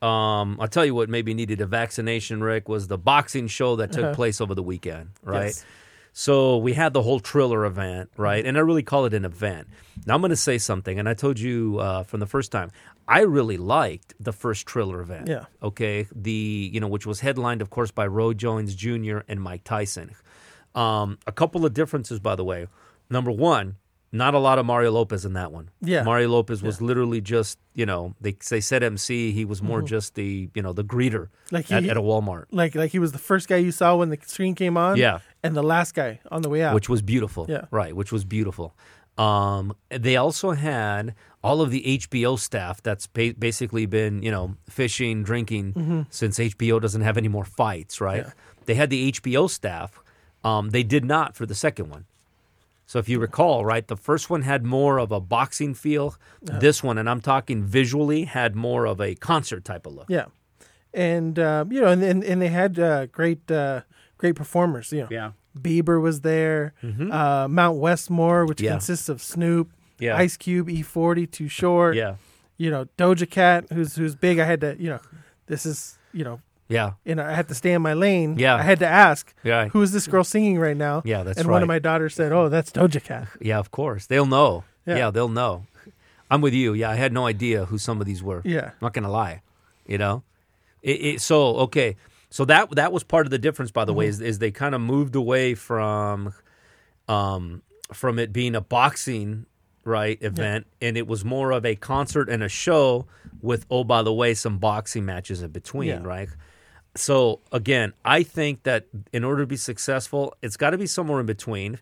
Um, 0.00 0.58
I'll 0.60 0.68
tell 0.68 0.84
you 0.86 0.94
what 0.94 1.08
maybe 1.08 1.34
needed 1.34 1.60
a 1.60 1.66
vaccination, 1.66 2.42
Rick, 2.42 2.68
was 2.68 2.86
the 2.88 2.98
boxing 2.98 3.48
show 3.48 3.76
that 3.76 3.92
took 3.92 4.04
Uh-huh. 4.04 4.14
place 4.14 4.40
over 4.40 4.54
the 4.54 4.62
weekend, 4.62 5.10
right? 5.22 5.46
yes. 5.46 5.64
So 6.12 6.56
we 6.56 6.72
had 6.72 6.94
the 6.94 7.02
whole 7.02 7.20
Triller 7.20 7.64
event, 7.64 8.10
right? 8.16 8.44
And 8.44 8.56
I 8.56 8.60
really 8.60 8.82
call 8.82 9.04
it 9.04 9.14
an 9.14 9.24
event. 9.24 9.68
Now 10.04 10.14
I'm 10.14 10.20
going 10.20 10.30
to 10.30 10.36
say 10.36 10.58
something, 10.58 10.98
and 10.98 11.08
I 11.08 11.14
told 11.14 11.38
you 11.38 11.78
uh, 11.78 12.02
from 12.02 12.18
the 12.20 12.26
first 12.26 12.50
time, 12.50 12.70
I 13.06 13.20
really 13.20 13.56
liked 13.56 14.14
the 14.18 14.32
first 14.32 14.66
Triller 14.66 15.00
event. 15.00 15.28
Yeah. 15.28 15.44
Okay. 15.62 16.06
The 16.14 16.70
you 16.72 16.80
know 16.80 16.88
which 16.88 17.06
was 17.06 17.20
headlined, 17.20 17.62
of 17.62 17.70
course, 17.70 17.90
by 17.92 18.06
Roy 18.06 18.32
Jones 18.34 18.74
Jr. 18.74 19.18
and 19.28 19.40
Mike 19.40 19.62
Tyson. 19.64 20.10
Um, 20.74 21.18
a 21.26 21.32
couple 21.32 21.64
of 21.64 21.72
differences, 21.74 22.18
by 22.20 22.34
the 22.36 22.44
way. 22.44 22.66
Number 23.10 23.30
one, 23.30 23.76
not 24.10 24.34
a 24.34 24.38
lot 24.38 24.58
of 24.58 24.64
Mario 24.66 24.90
Lopez 24.92 25.24
in 25.24 25.34
that 25.34 25.52
one. 25.52 25.68
Yeah. 25.82 26.02
Mario 26.02 26.28
Lopez 26.30 26.62
was 26.62 26.80
literally 26.80 27.20
just 27.20 27.58
you 27.74 27.84
know 27.86 28.14
they 28.20 28.36
they 28.50 28.60
said 28.60 28.82
MC. 28.82 29.32
He 29.32 29.44
was 29.44 29.58
Mm-hmm. 29.58 29.66
more 29.68 29.82
just 29.82 30.14
the 30.14 30.48
you 30.54 30.62
know 30.62 30.72
the 30.72 30.84
greeter 30.84 31.28
Like 31.50 31.70
at, 31.70 31.82
he- 31.84 31.90
at 31.90 31.96
a 31.96 32.02
Walmart. 32.02 32.46
Like 32.50 32.74
like 32.74 32.90
he 32.92 32.98
was 32.98 33.12
the 33.12 33.18
first 33.18 33.48
guy 33.48 33.56
you 33.56 33.72
saw 33.72 33.96
when 33.96 34.08
the 34.10 34.18
screen 34.26 34.54
came 34.54 34.76
on. 34.76 34.96
Yeah. 34.96 35.18
and 35.42 35.54
the 35.54 35.62
last 35.62 35.94
guy 35.94 36.20
on 36.30 36.42
the 36.42 36.48
way 36.48 36.62
out. 36.62 36.74
which 36.74 36.88
was 36.88 37.02
beautiful. 37.02 37.46
Yeah. 37.48 37.66
Right, 37.70 37.94
which 37.94 38.10
was 38.12 38.24
beautiful. 38.24 38.74
Um, 39.16 39.74
they 39.90 40.16
also 40.16 40.52
had 40.52 41.14
all 41.42 41.60
of 41.60 41.70
the 41.70 41.82
HBO 41.98 42.38
staff 42.38 42.80
that's 42.82 43.06
ba- 43.08 43.34
basically 43.38 43.84
been, 43.86 44.22
you 44.22 44.30
know, 44.30 44.56
fishing, 44.68 45.22
drinking 45.24 46.06
since 46.10 46.38
HBO 46.38 46.80
doesn't 46.80 47.02
have 47.02 47.16
any 47.16 47.28
more 47.28 47.44
fights, 47.44 48.00
right? 48.00 48.24
Yeah. 48.26 48.32
They 48.66 48.74
had 48.74 48.90
the 48.90 49.10
HBO 49.12 49.48
staff. 49.50 49.98
Um, 50.44 50.70
they 50.70 50.82
did 50.84 51.04
not 51.04 51.34
for 51.36 51.46
the 51.46 51.54
second 51.54 51.90
one. 51.90 52.04
So 52.90 52.98
if 52.98 53.06
you 53.08 53.20
recall, 53.20 53.66
right, 53.66 53.86
the 53.86 53.98
first 53.98 54.30
one 54.30 54.42
had 54.42 54.64
more 54.64 54.98
of 54.98 55.12
a 55.12 55.20
boxing 55.20 55.74
feel. 55.74 56.14
This 56.40 56.82
one, 56.82 56.96
and 56.96 57.08
I'm 57.08 57.20
talking 57.20 57.62
visually, 57.62 58.24
had 58.24 58.56
more 58.56 58.86
of 58.86 58.98
a 58.98 59.14
concert 59.14 59.62
type 59.64 59.84
of 59.86 59.92
look. 59.94 60.06
yeah, 60.08 60.24
and 60.94 61.38
uh, 61.38 61.66
you 61.70 61.80
know, 61.82 61.88
and 61.88 62.02
and, 62.02 62.24
and 62.24 62.40
they 62.40 62.48
had 62.48 62.78
uh, 62.78 63.04
great 63.06 63.50
uh, 63.50 63.82
great 64.16 64.36
performers. 64.36 64.90
You 64.92 65.02
know, 65.02 65.08
Yeah. 65.10 65.30
Bieber 65.58 66.00
was 66.00 66.20
there. 66.22 66.72
Uh, 66.82 67.46
Mount 67.50 67.78
Westmore, 67.78 68.46
which 68.46 68.58
Mm-hmm. 68.58 68.64
Yeah. 68.64 68.70
consists 68.72 69.08
of 69.08 69.20
Snoop, 69.22 69.70
Yeah. 69.98 70.16
Ice 70.16 70.36
Cube, 70.36 70.68
E40, 70.68 71.30
Too 71.30 71.48
Short. 71.48 71.94
Yeah. 71.96 72.14
You 72.56 72.70
know, 72.70 72.86
Doja 72.96 73.28
Cat, 73.28 73.66
who's 73.72 73.96
who's 73.96 74.14
big. 74.16 74.38
I 74.38 74.44
had 74.44 74.60
to, 74.62 74.76
you 74.78 74.88
know, 74.90 75.00
this 75.46 75.66
is 75.66 75.98
you 76.14 76.24
know, 76.24 76.40
Yeah. 76.68 76.92
And 77.06 77.20
I 77.20 77.32
had 77.34 77.48
to 77.48 77.54
stay 77.54 77.72
in 77.72 77.82
my 77.82 77.94
lane. 77.94 78.38
Yeah. 78.38 78.56
I 78.56 78.62
had 78.62 78.78
to 78.80 78.86
ask, 78.86 79.34
Yeah. 79.42 79.68
who 79.68 79.80
is 79.82 79.92
this 79.92 80.06
girl 80.06 80.24
singing 80.24 80.58
right 80.58 80.76
now? 80.76 81.02
Yeah, 81.04 81.22
that's 81.22 81.38
right. 81.38 81.44
and 81.44 81.50
one 81.50 81.62
of 81.62 81.68
my 81.68 81.78
daughters 81.78 82.14
said, 82.14 82.30
"Oh, 82.32 82.48
that's 82.50 82.70
Doja 82.70 83.02
Cat." 83.02 83.28
Yeah, 83.40 83.58
of 83.58 83.70
course. 83.70 84.06
They'll 84.06 84.26
know. 84.26 84.64
Yeah. 84.86 84.96
Yeah. 84.96 85.10
they'll 85.10 85.28
know. 85.28 85.64
I'm 86.30 86.42
with 86.42 86.52
you. 86.52 86.74
Yeah, 86.74 86.90
I 86.90 86.96
had 86.96 87.12
no 87.12 87.26
idea 87.26 87.64
who 87.64 87.78
some 87.78 88.00
of 88.00 88.06
these 88.06 88.22
were. 88.22 88.42
Yeah, 88.44 88.66
I'm 88.66 88.72
not 88.82 88.92
gonna 88.92 89.10
lie. 89.10 89.40
You 89.86 89.96
know? 89.96 90.22
It, 90.82 90.90
it, 91.04 91.20
so 91.22 91.56
okay. 91.56 91.96
So 92.30 92.44
that 92.44 92.70
that 92.76 92.92
was 92.92 93.02
part 93.02 93.26
of 93.26 93.30
the 93.30 93.38
difference, 93.38 93.70
by 93.70 93.86
the 93.86 93.94
way, 93.94 94.06
is, 94.06 94.20
is 94.20 94.38
they 94.38 94.50
kind 94.50 94.74
of 94.74 94.82
moved 94.82 95.16
away 95.16 95.54
from 95.54 96.34
um 97.08 97.62
from 97.94 98.18
it 98.18 98.32
being 98.32 98.54
a 98.54 98.60
boxing 98.60 99.46
right 99.84 100.18
event 100.22 100.66
and 100.82 100.98
it 100.98 101.06
was 101.06 101.24
more 101.24 101.50
of 101.52 101.64
a 101.64 101.74
concert 101.74 102.28
and 102.28 102.42
a 102.42 102.48
show 102.48 103.06
with 103.40 103.64
oh 103.70 103.82
by 103.84 104.02
the 104.02 104.12
way 104.12 104.34
some 104.34 104.58
boxing 104.58 105.06
matches 105.06 105.40
in 105.40 105.50
between 105.50 105.88
Yeah. 105.88 106.02
right 106.02 106.28
so 106.98 107.40
again 107.52 107.92
i 108.04 108.22
think 108.22 108.62
that 108.64 108.86
in 109.12 109.24
order 109.24 109.42
to 109.42 109.46
be 109.46 109.56
successful 109.56 110.34
it's 110.42 110.56
got 110.56 110.70
to 110.70 110.78
be 110.78 110.86
somewhere 110.86 111.20
in 111.20 111.26
between. 111.26 111.78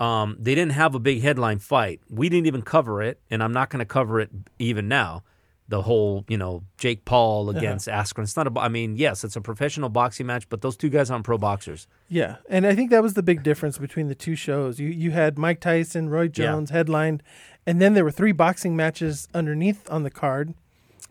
Um, 0.00 0.36
they 0.40 0.56
didn't 0.56 0.72
have 0.72 0.96
a 0.96 0.98
big 0.98 1.22
headline 1.22 1.60
fight. 1.60 2.00
We 2.10 2.28
didn't 2.28 2.46
even 2.46 2.62
cover 2.62 3.00
it 3.02 3.20
and 3.30 3.42
i'm 3.42 3.52
not 3.52 3.70
going 3.70 3.78
to 3.78 3.84
cover 3.86 4.20
it 4.20 4.30
even 4.58 4.88
now. 4.88 5.22
The 5.68 5.82
whole 5.82 6.24
you 6.28 6.36
know 6.36 6.62
jake 6.76 7.04
paul 7.04 7.48
against 7.48 7.88
askren. 7.88 8.24
It's 8.24 8.36
not 8.36 8.46
a. 8.46 8.60
I 8.60 8.68
mean 8.68 8.96
yes 8.96 9.24
it's 9.24 9.36
a 9.36 9.40
professional 9.40 9.88
boxing 9.88 10.26
match 10.26 10.46
but 10.48 10.60
those 10.60 10.76
two 10.76 10.90
guys 10.90 11.10
aren't 11.10 11.24
pro 11.24 11.38
boxers. 11.38 11.86
Yeah, 12.08 12.36
and 12.50 12.66
I 12.66 12.74
think 12.74 12.90
that 12.90 13.02
was 13.02 13.14
the 13.14 13.22
big 13.22 13.42
difference 13.42 13.78
between 13.78 14.08
the 14.08 14.14
two 14.14 14.34
shows. 14.34 14.78
You 14.78 14.88
you 14.88 15.12
had 15.12 15.38
Mike 15.38 15.60
Tyson, 15.60 16.10
Roy 16.10 16.28
Jones 16.28 16.70
headlined, 16.70 17.22
and 17.66 17.80
then 17.80 17.94
there 17.94 18.04
were 18.04 18.10
three 18.10 18.32
boxing 18.32 18.76
matches 18.76 19.26
underneath 19.32 19.90
on 19.90 20.02
the 20.02 20.10
card. 20.10 20.52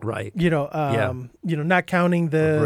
right. 0.01 0.31
You 0.35 0.49
know, 0.51 0.69
um, 0.71 1.31
you 1.43 1.55
know, 1.57 1.63
not 1.63 1.87
counting 1.87 2.29
the 2.29 2.59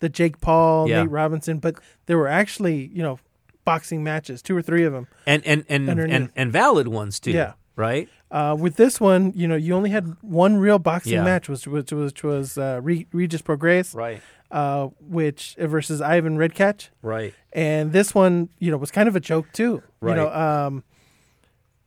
the, 0.00 0.08
Jake 0.08 0.40
Paul, 0.40 0.88
Yeah. 0.88 1.02
Nate 1.02 1.10
Robinson, 1.10 1.58
but 1.58 1.76
there 2.06 2.18
were 2.18 2.28
actually 2.28 2.90
you 2.92 3.02
know 3.02 3.18
boxing 3.64 4.02
matches, 4.02 4.42
two 4.42 4.56
or 4.56 4.62
three 4.62 4.84
of 4.84 4.92
them. 4.92 5.06
and 5.26 5.44
and 5.46 5.64
and 5.68 5.88
and, 5.88 6.00
Underneath. 6.00 6.30
and 6.34 6.52
valid 6.52 6.88
ones 6.88 7.20
too 7.20 7.30
Yeah. 7.32 7.52
right 7.76 8.08
Uh, 8.32 8.56
with 8.58 8.76
this 8.76 9.00
one, 9.00 9.32
you 9.34 9.48
know, 9.48 9.56
you 9.56 9.74
only 9.74 9.90
had 9.90 10.16
one 10.22 10.56
real 10.56 10.78
boxing 10.78 11.14
Yeah. 11.14 11.24
match, 11.24 11.48
which 11.48 11.66
which, 11.66 11.92
which 11.92 12.22
was 12.22 12.56
uh, 12.58 12.80
Re- 12.82 13.06
Regis 13.12 13.42
Prograis, 13.42 13.94
right 13.94 14.20
uh, 14.52 14.88
which 15.00 15.56
versus 15.58 16.00
Ivan 16.00 16.36
Redkach, 16.38 16.88
right 17.02 17.34
and 17.52 17.92
this 17.92 18.14
one, 18.14 18.48
you 18.58 18.70
know, 18.70 18.76
was 18.76 18.90
kind 18.90 19.08
of 19.08 19.16
a 19.16 19.20
joke 19.20 19.46
too. 19.52 19.82
You 20.02 20.14
know, 20.14 20.30
um, 20.32 20.84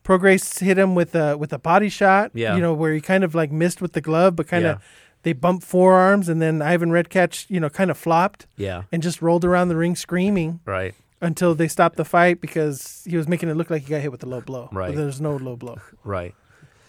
Prograis 0.04 0.60
hit 0.60 0.78
him 0.78 0.96
with 0.96 1.16
a 1.16 1.38
with 1.38 1.54
a 1.54 1.60
body 1.60 1.88
shot. 1.90 2.32
Yeah. 2.34 2.56
You 2.56 2.62
know, 2.62 2.74
where 2.74 2.94
he 2.94 3.00
kind 3.02 3.24
of 3.24 3.34
like 3.34 3.52
missed 3.52 3.82
with 3.82 3.94
the 3.94 4.02
glove, 4.02 4.36
but 4.36 4.48
kind 4.48 4.66
of 4.66 4.78
Yeah. 4.80 4.84
They 5.24 5.34
bumped 5.34 5.64
forearms, 5.66 6.30
and 6.30 6.42
then 6.42 6.62
Ivan 6.62 6.90
Redkach, 6.92 7.50
you 7.50 7.60
know, 7.60 7.70
kind 7.70 7.90
of 7.92 7.98
flopped 7.98 8.46
yeah 8.58 8.84
and 8.92 9.02
just 9.02 9.22
rolled 9.22 9.44
around 9.46 9.70
the 9.70 9.76
ring 9.76 9.96
screaming 9.96 10.60
right 10.66 10.94
until 11.22 11.56
they 11.56 11.68
stopped 11.70 11.96
the 11.96 12.04
fight 12.06 12.42
because 12.42 13.02
he 13.10 13.16
was 13.18 13.28
making 13.28 13.48
it 13.50 13.56
look 13.56 13.70
like 13.70 13.84
he 13.84 13.90
got 13.90 14.02
hit 14.02 14.12
with 14.12 14.22
a 14.24 14.28
low 14.28 14.42
blow. 14.42 14.68
Right. 14.72 14.90
But 14.90 14.98
there's 14.98 15.22
no 15.22 15.36
low 15.38 15.56
blow. 15.56 15.78
right 16.04 16.36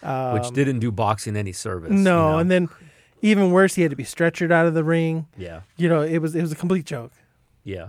Um, 0.03 0.35
which 0.35 0.51
didn't 0.51 0.81
do 0.81 0.91
boxing 0.91 1.37
any 1.37 1.53
service 1.53 1.91
No, 1.93 1.97
you 1.99 2.03
know? 2.33 2.39
and 2.39 2.51
then 2.51 2.69
even 3.23 3.53
worse, 3.53 3.75
he 3.77 3.83
had 3.83 3.91
to 3.91 3.97
be 3.97 4.05
stretchered 4.05 4.51
out 4.53 4.67
of 4.67 4.75
the 4.75 4.85
ring. 4.85 5.27
yeah 5.39 5.61
You 5.77 5.89
know, 5.89 6.03
it 6.03 6.19
was 6.19 6.35
it 6.35 6.43
was 6.43 6.51
a 6.53 6.57
complete 6.57 6.85
joke. 6.87 7.13
yeah 7.63 7.89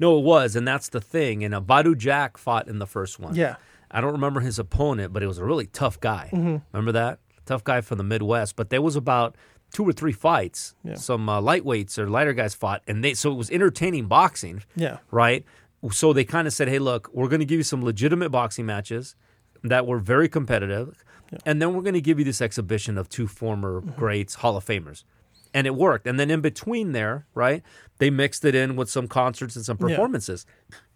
no 0.00 0.18
it 0.18 0.24
was 0.24 0.56
and 0.56 0.66
that's 0.66 0.88
the 0.88 1.00
thing 1.00 1.44
and 1.44 1.54
uh, 1.54 1.60
Badou 1.60 1.96
Jack 1.96 2.36
fought 2.36 2.66
in 2.68 2.80
the 2.80 2.86
first 2.86 3.20
one 3.20 3.34
Yeah, 3.36 3.54
I 3.90 4.00
don't 4.00 4.12
remember 4.12 4.40
his 4.40 4.58
opponent 4.58 5.12
but 5.12 5.22
it 5.22 5.28
was 5.28 5.38
a 5.38 5.44
really 5.44 5.66
tough 5.66 6.00
guy 6.00 6.28
Mm-hmm. 6.32 6.56
remember 6.72 6.90
that 6.92 7.20
tough 7.46 7.62
guy 7.62 7.80
from 7.82 7.98
the 7.98 8.04
Midwest 8.04 8.56
but 8.56 8.70
there 8.70 8.82
was 8.82 8.96
about 8.96 9.36
two 9.74 9.84
or 9.86 9.92
three 9.92 10.12
fights 10.12 10.74
Yeah. 10.82 10.94
some 10.94 11.28
uh, 11.28 11.40
lightweights 11.42 11.98
or 11.98 12.08
lighter 12.08 12.32
guys 12.32 12.54
fought 12.54 12.80
and 12.86 13.04
they 13.04 13.12
so 13.12 13.30
it 13.32 13.34
was 13.34 13.50
entertaining 13.50 14.06
boxing 14.06 14.62
yeah, 14.74 14.98
right? 15.10 15.44
So 15.90 16.14
they 16.14 16.24
kind 16.24 16.46
of 16.48 16.54
said, 16.54 16.68
"Hey, 16.68 16.78
look, 16.78 17.10
we're 17.12 17.28
going 17.28 17.40
to 17.40 17.44
give 17.52 17.58
you 17.58 17.62
some 17.64 17.84
legitimate 17.84 18.30
boxing 18.30 18.64
matches 18.64 19.16
that 19.62 19.86
were 19.86 19.98
very 19.98 20.30
competitive, 20.30 21.04
and 21.44 21.60
then 21.60 21.74
we're 21.74 21.82
going 21.82 21.92
to 21.94 22.00
give 22.00 22.18
you 22.18 22.24
this 22.24 22.40
exhibition 22.40 22.96
of 22.96 23.10
two 23.10 23.26
former 23.26 23.82
Mm-hmm. 23.82 23.98
greats, 24.00 24.34
Hall 24.36 24.56
of 24.56 24.64
Famers." 24.64 25.04
And 25.52 25.66
it 25.66 25.74
worked. 25.74 26.06
And 26.06 26.18
then 26.18 26.30
in 26.30 26.40
between 26.40 26.92
there, 26.92 27.26
right, 27.34 27.62
they 27.98 28.08
mixed 28.10 28.44
it 28.46 28.54
in 28.54 28.76
with 28.76 28.88
some 28.88 29.06
concerts 29.08 29.56
and 29.56 29.64
some 29.64 29.76
Yeah. 29.80 29.88
performances. 29.88 30.46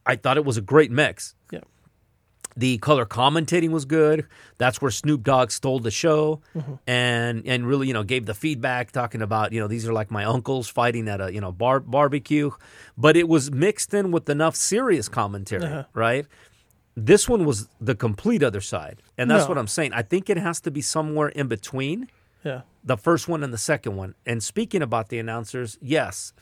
I 0.06 0.16
thought 0.16 0.36
it 0.38 0.44
was 0.46 0.56
a 0.56 0.62
great 0.62 0.90
mix. 0.90 1.34
yeah. 1.52 1.60
The 2.58 2.76
color 2.78 3.06
commentating 3.06 3.70
was 3.70 3.84
good. 3.84 4.26
That's 4.58 4.82
where 4.82 4.90
Snoop 4.90 5.22
Dogg 5.22 5.50
stole 5.52 5.78
the 5.78 5.92
show, 5.92 6.40
Mm-hmm. 6.56 6.74
and 6.88 7.46
and 7.46 7.66
really 7.66 7.86
you 7.86 7.94
know 7.94 8.02
gave 8.02 8.26
the 8.26 8.34
feedback 8.34 8.90
talking 8.90 9.22
about 9.22 9.52
you 9.52 9.60
know 9.60 9.68
these 9.68 9.86
are 9.88 9.92
like 9.92 10.10
my 10.10 10.24
uncles 10.24 10.68
fighting 10.68 11.08
at 11.08 11.20
a 11.20 11.32
you 11.32 11.40
know 11.40 11.52
bar 11.52 11.78
barbecue, 11.80 12.50
but 12.96 13.16
it 13.16 13.28
was 13.28 13.50
mixed 13.52 13.94
in 13.94 14.10
with 14.10 14.28
enough 14.28 14.56
serious 14.56 15.08
commentary, 15.08 15.64
Uh-huh. 15.64 15.84
right? 15.94 16.26
This 16.96 17.28
one 17.28 17.44
was 17.44 17.68
the 17.80 17.94
complete 17.94 18.42
other 18.42 18.60
side, 18.60 19.02
and 19.16 19.30
that's 19.30 19.44
No. 19.44 19.50
what 19.50 19.58
I'm 19.58 19.68
saying. 19.68 19.92
I 19.92 20.02
think 20.02 20.28
it 20.28 20.36
has 20.36 20.60
to 20.62 20.70
be 20.72 20.80
somewhere 20.82 21.28
in 21.28 21.46
between 21.46 22.08
Yeah. 22.44 22.62
the 22.82 22.96
first 22.96 23.28
one 23.28 23.44
and 23.44 23.52
the 23.52 23.58
second 23.72 23.94
one. 23.96 24.16
And 24.26 24.42
speaking 24.42 24.82
about 24.82 25.08
the 25.08 25.20
announcers, 25.20 25.78
yes, 25.80 26.32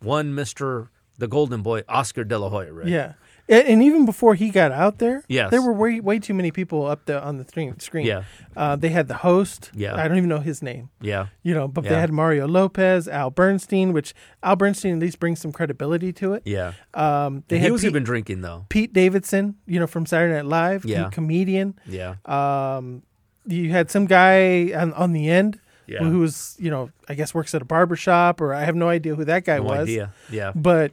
one 0.00 0.34
Mister 0.34 0.88
the 1.18 1.28
Golden 1.28 1.62
Boy, 1.62 1.82
Oscar 1.88 2.24
De 2.24 2.36
La 2.36 2.48
Hoya, 2.48 2.72
right? 2.72 2.88
Yeah. 2.88 3.12
And, 3.48 3.66
and 3.66 3.82
even 3.82 4.06
before 4.06 4.34
he 4.34 4.50
got 4.50 4.70
out 4.72 4.98
there, 4.98 5.24
Yes. 5.28 5.50
there 5.50 5.60
were 5.60 5.72
way 5.72 6.00
way 6.00 6.18
too 6.18 6.32
many 6.34 6.50
people 6.50 6.86
up 6.86 7.06
there 7.06 7.20
on 7.20 7.38
the 7.38 7.44
screen. 7.44 7.78
Screen. 7.80 8.06
Yeah. 8.06 8.22
Uh, 8.56 8.76
they 8.76 8.88
had 8.90 9.08
the 9.08 9.14
host. 9.14 9.70
Yeah. 9.74 9.94
I 9.96 10.06
don't 10.08 10.16
even 10.16 10.28
know 10.28 10.38
his 10.40 10.62
name. 10.62 10.90
yeah, 11.00 11.26
You 11.42 11.54
know, 11.54 11.66
but 11.68 11.84
they 11.84 11.90
had 11.90 12.12
Mario 12.12 12.46
Lopez, 12.46 13.08
Al 13.08 13.30
Bernstein, 13.30 13.92
which 13.92 14.14
Al 14.42 14.56
Bernstein 14.56 14.94
at 14.94 15.00
least 15.00 15.18
brings 15.18 15.40
some 15.40 15.52
credibility 15.52 16.12
to 16.14 16.34
it. 16.34 16.42
yeah. 16.44 16.72
Um, 16.94 17.42
they 17.48 17.56
And 17.56 17.62
had 17.62 17.68
he 17.68 17.70
was 17.72 17.80
Pete, 17.82 17.90
even 17.90 18.04
drinking 18.04 18.40
though. 18.42 18.66
Pete 18.68 18.92
Davidson, 18.92 19.56
you 19.66 19.80
know, 19.80 19.86
from 19.86 20.06
Saturday 20.06 20.34
Night 20.34 20.46
Live, 20.46 20.84
Yeah. 20.84 21.08
comedian. 21.10 21.74
Yeah, 21.86 22.14
Um, 22.26 23.02
you 23.46 23.70
had 23.70 23.90
some 23.90 24.06
guy 24.06 24.72
on, 24.74 24.92
on 24.92 25.12
the 25.12 25.28
end 25.28 25.58
Yeah. 25.88 25.98
who 25.98 26.20
was, 26.20 26.56
you 26.60 26.70
know, 26.70 26.90
I 27.08 27.14
guess 27.14 27.34
works 27.34 27.54
at 27.56 27.62
a 27.62 27.64
barber 27.64 27.96
shop, 27.96 28.40
or 28.40 28.54
I 28.54 28.64
have 28.64 28.76
no 28.76 28.88
idea 28.88 29.14
who 29.16 29.24
that 29.24 29.44
guy 29.44 29.56
no 29.56 29.64
was. 29.64 29.80
idea. 29.88 30.12
Yeah, 30.30 30.52
But 30.54 30.92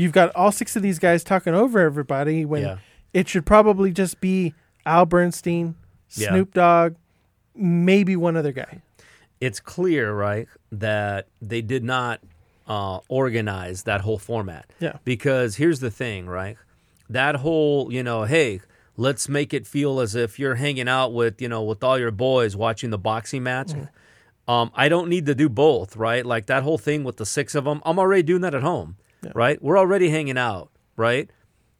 you've 0.00 0.12
got 0.12 0.34
all 0.34 0.50
six 0.52 0.76
of 0.76 0.82
these 0.82 0.98
guys 0.98 1.22
talking 1.24 1.54
over 1.54 1.78
everybody 1.80 2.44
when 2.44 2.62
Yeah. 2.62 2.76
it 3.12 3.28
should 3.28 3.44
probably 3.46 3.92
just 3.92 4.20
be 4.20 4.54
Al 4.86 5.06
Bernstein, 5.06 5.74
Yeah. 6.14 6.28
Snoop 6.30 6.54
Dogg, 6.54 6.94
maybe 7.54 8.16
one 8.16 8.36
other 8.36 8.52
guy. 8.52 8.80
it's 9.40 9.58
clear, 9.60 10.12
right, 10.12 10.48
that 10.70 11.26
they 11.40 11.62
did 11.62 11.82
not 11.84 12.20
uh, 12.68 13.00
organize 13.08 13.82
that 13.84 14.02
whole 14.02 14.18
format. 14.18 14.64
Yeah. 14.78 14.98
Because 15.04 15.56
here's 15.56 15.80
the 15.80 15.90
thing, 15.90 16.26
right? 16.26 16.56
That 17.08 17.36
whole, 17.36 17.92
you 17.92 18.02
know, 18.02 18.24
hey, 18.24 18.60
let's 18.96 19.28
make 19.28 19.52
it 19.52 19.66
feel 19.66 19.98
as 19.98 20.14
if 20.14 20.38
you're 20.38 20.54
hanging 20.56 20.88
out 20.88 21.12
with, 21.12 21.40
you 21.42 21.48
know, 21.48 21.62
with 21.64 21.82
all 21.82 21.98
your 21.98 22.10
boys 22.12 22.54
watching 22.54 22.90
the 22.90 22.98
boxing 22.98 23.42
match. 23.42 23.72
Um, 24.46 24.70
I 24.74 24.88
don't 24.88 25.08
need 25.08 25.26
to 25.26 25.34
do 25.34 25.48
both, 25.48 25.96
right? 25.96 26.24
Like 26.24 26.46
that 26.46 26.62
whole 26.62 26.78
thing 26.78 27.02
with 27.02 27.16
the 27.16 27.26
six 27.26 27.54
of 27.54 27.64
them. 27.64 27.80
I'm 27.84 27.98
already 27.98 28.22
doing 28.22 28.42
that 28.42 28.54
at 28.54 28.62
home, 28.62 28.96
right? 29.34 29.62
We're 29.62 29.78
already 29.78 30.10
hanging 30.10 30.38
out, 30.38 30.70
right? 30.96 31.30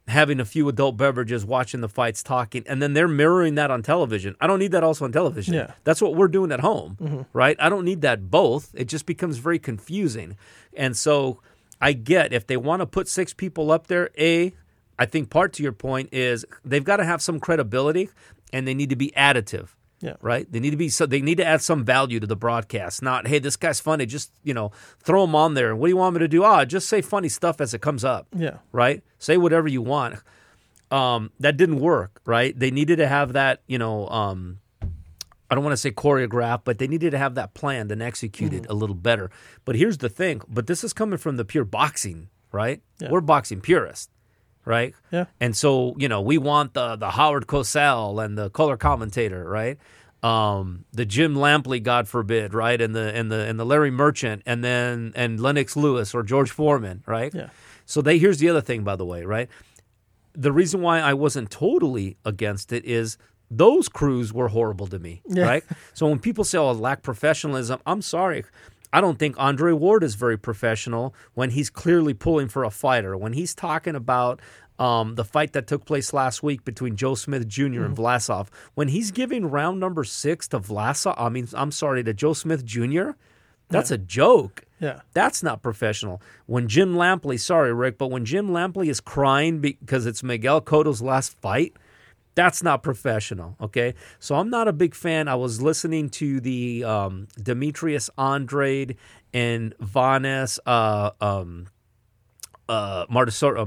Having 0.09 0.41
a 0.41 0.45
few 0.45 0.69
adult 0.69 0.97
beverages, 0.97 1.45
watching 1.45 1.81
the 1.81 1.89
fights, 1.89 2.23
talking, 2.23 2.65
and 2.67 2.83
then 2.83 2.95
they're 2.95 3.09
mirroring 3.09 3.55
that 3.55 3.71
on 3.71 3.83
television. 3.83 4.35
I 4.41 4.47
don't 4.47 4.59
need 4.59 4.73
that 4.73 4.83
also 4.83 5.05
on 5.05 5.13
television. 5.13 5.55
Yeah. 5.55 5.75
That's 5.85 6.03
what 6.03 6.17
we're 6.17 6.29
doing 6.29 6.51
at 6.53 6.61
home, 6.61 6.97
mm-hmm. 7.01 7.23
right? 7.33 7.57
I 7.61 7.69
don't 7.69 7.85
need 7.85 8.01
that 8.03 8.31
both. 8.31 8.71
It 8.75 8.87
just 8.87 9.07
becomes 9.07 9.39
very 9.39 9.59
confusing. 9.59 10.37
And 10.77 10.97
so 10.97 11.41
I 11.81 11.93
get 11.93 12.33
if 12.33 12.47
they 12.47 12.57
want 12.57 12.81
to 12.81 12.87
put 12.87 13.09
six 13.09 13.33
people 13.33 13.71
up 13.71 13.87
there, 13.87 14.11
A, 14.19 14.53
I 14.99 15.07
think 15.07 15.31
part 15.31 15.53
to 15.55 15.63
your 15.63 15.73
point 15.73 16.11
is 16.13 16.45
they've 16.65 16.85
got 16.85 16.97
to 16.97 17.05
have 17.05 17.23
some 17.23 17.41
credibility 17.41 18.11
and 18.53 18.67
they 18.67 18.75
need 18.75 18.91
to 18.91 18.97
be 18.97 19.13
additive. 19.17 19.69
Yeah. 20.01 20.15
Right. 20.23 20.51
They 20.51 20.61
need 20.61 20.71
to 20.71 20.77
be 20.79 20.89
so 20.89 21.05
they 21.07 21.21
need 21.21 21.37
to 21.39 21.45
add 21.45 21.61
some 21.61 21.85
value 21.85 22.21
to 22.21 22.27
the 22.27 22.37
broadcast. 22.37 23.03
Not, 23.03 23.27
hey, 23.29 23.39
this 23.39 23.57
guy's 23.57 23.81
funny. 23.81 24.07
Just 24.07 24.33
you 24.43 24.55
know, 24.55 24.73
throw 25.01 25.25
him 25.25 25.35
on 25.35 25.55
there. 25.55 25.77
What 25.77 25.87
do 25.89 25.91
you 25.91 25.97
want 25.99 26.15
me 26.15 26.21
to 26.21 26.29
do? 26.29 26.43
Ah, 26.43 26.65
just 26.65 26.89
say 26.89 27.03
funny 27.03 27.29
stuff 27.29 27.61
as 27.61 27.75
it 27.75 27.81
comes 27.83 28.03
up 28.05 28.27
Yeah. 28.35 28.59
right? 28.73 29.03
Say 29.19 29.37
whatever 29.37 29.69
you 29.69 29.83
want. 29.83 30.17
Um, 30.91 31.31
that 31.39 31.57
didn't 31.57 31.81
work, 31.81 32.21
right? 32.25 32.59
They 32.59 32.71
needed 32.71 32.97
to 32.97 33.07
have 33.07 33.35
that, 33.35 33.61
you 33.69 33.79
know, 33.79 34.09
um, 34.09 34.59
I 35.51 35.55
don't 35.55 35.63
want 35.65 35.73
to 35.73 35.77
say 35.77 35.91
choreographed, 35.91 36.63
but 36.65 36.79
they 36.79 36.89
needed 36.89 37.11
to 37.11 37.19
have 37.19 37.35
that 37.37 37.55
planned 37.55 37.93
and 37.93 38.03
executed 38.03 38.63
Mm-hmm. 38.63 38.73
a 38.73 38.75
little 38.75 38.95
better. 38.97 39.31
But 39.65 39.77
here's 39.77 39.99
the 39.99 40.09
thing, 40.09 40.41
but 40.49 40.67
this 40.67 40.83
is 40.83 40.93
coming 40.93 41.19
from 41.19 41.37
the 41.37 41.45
pure 41.45 41.65
boxing, 41.65 42.29
right? 42.53 42.81
Yeah. 43.01 43.11
We're 43.11 43.21
boxing 43.21 43.61
purists, 43.61 44.09
right? 44.65 44.95
Yeah. 45.11 45.27
And 45.41 45.57
so, 45.57 45.95
you 45.99 46.09
know, 46.09 46.21
we 46.21 46.39
want 46.39 46.75
the 46.75 46.97
the 46.97 47.11
Howard 47.11 47.47
Cosell 47.47 48.25
and 48.25 48.37
the 48.39 48.51
color 48.51 48.77
commentator, 48.77 49.45
right? 49.49 49.79
Um, 50.23 50.85
the 50.93 51.07
Jim 51.07 51.35
Lampley, 51.35 51.83
God 51.83 52.07
forbid, 52.07 52.53
right? 52.53 52.81
And 52.81 52.95
the 52.95 53.15
and 53.15 53.33
the 53.33 53.41
and 53.47 53.59
the 53.59 53.65
Larry 53.65 53.91
Merchant 53.91 54.43
and 54.45 54.63
then 54.63 55.13
and 55.17 55.41
Lennox 55.41 55.77
Lewis 55.77 56.15
or 56.15 56.23
George 56.23 56.51
Foreman, 56.51 57.03
right? 57.07 57.33
Yeah. 57.35 57.49
So 57.87 58.03
they 58.03 58.19
here's 58.19 58.39
the 58.39 58.49
other 58.51 58.61
thing, 58.61 58.85
by 58.85 58.97
the 58.97 59.07
way, 59.07 59.25
right? 59.25 59.49
The 60.35 60.53
reason 60.53 60.81
why 60.83 61.01
I 61.01 61.15
wasn't 61.15 61.51
totally 61.51 62.17
against 62.25 62.73
it 62.73 62.85
is 62.85 63.17
those 63.51 63.89
crews 63.89 64.33
were 64.33 64.49
horrible 64.49 64.87
to 64.89 64.99
me, 64.99 65.23
Yeah. 65.27 65.45
right? 65.45 65.65
So 65.95 66.07
when 66.07 66.21
people 66.21 66.45
say, 66.45 66.57
"Oh, 66.59 66.71
lack 66.73 67.03
professionalism," 67.03 67.81
I'm 67.87 68.01
sorry. 68.03 68.45
I 68.93 69.01
don't 69.01 69.19
think 69.19 69.37
Andre 69.39 69.73
Ward 69.73 70.03
is 70.03 70.15
very 70.15 70.37
professional 70.37 71.15
when 71.35 71.51
he's 71.51 71.71
clearly 71.71 72.15
pulling 72.15 72.49
for 72.49 72.65
a 72.65 72.71
fighter. 72.71 73.17
When 73.17 73.33
he's 73.33 73.55
talking 73.55 73.95
about 73.95 74.41
um, 74.79 75.15
the 75.15 75.25
fight 75.25 75.53
that 75.53 75.67
took 75.67 75.85
place 75.85 76.13
last 76.13 76.43
week 76.43 76.65
between 76.65 76.97
Joe 76.97 77.15
Smith 77.15 77.47
junior 77.47 77.85
and 77.85 77.97
Vlasov, 77.97 78.49
when 78.75 78.89
he's 78.89 79.11
giving 79.11 79.47
round 79.47 79.79
number 79.79 80.05
six 80.05 80.49
to 80.49 80.59
Vlasov, 80.59 81.15
I 81.17 81.29
mean, 81.29 81.49
I'm 81.55 81.71
sorry, 81.71 82.03
to 82.03 82.13
Joe 82.15 82.33
Smith 82.33 82.65
Jr., 82.65 83.11
that's 83.71 83.91
a 83.93 83.99
joke. 83.99 84.65
Yeah. 84.81 85.01
That's 85.13 85.43
not 85.43 85.63
professional. 85.63 86.21
When 86.47 86.67
Jim 86.67 86.95
Lampley, 86.95 87.39
sorry, 87.39 87.73
Rick, 87.73 87.99
but 87.99 88.11
when 88.11 88.25
Jim 88.25 88.49
Lampley 88.51 88.89
is 88.89 89.01
crying 89.01 89.61
because 89.61 90.07
it's 90.07 90.23
Miguel 90.23 90.61
Cotto's 90.61 91.01
last 91.01 91.39
fight, 91.41 91.75
that's 92.35 92.63
not 92.63 92.83
professional. 92.83 93.57
Okay. 93.61 93.95
So 94.19 94.35
I'm 94.37 94.51
not 94.51 94.69
a 94.69 94.73
big 94.73 94.95
fan. 94.95 95.29
I 95.29 95.35
was 95.35 95.61
listening 95.61 96.09
to 96.11 96.41
the 96.41 96.85
um, 96.85 97.29
Demetrius 97.43 98.09
Andrade 98.17 98.97
and 99.35 99.75
Vanes 99.81 100.59
uh, 100.67 101.11
um, 101.21 101.67
uh, 102.69 103.07
Martisar- 103.07 103.59
uh, 103.59 103.65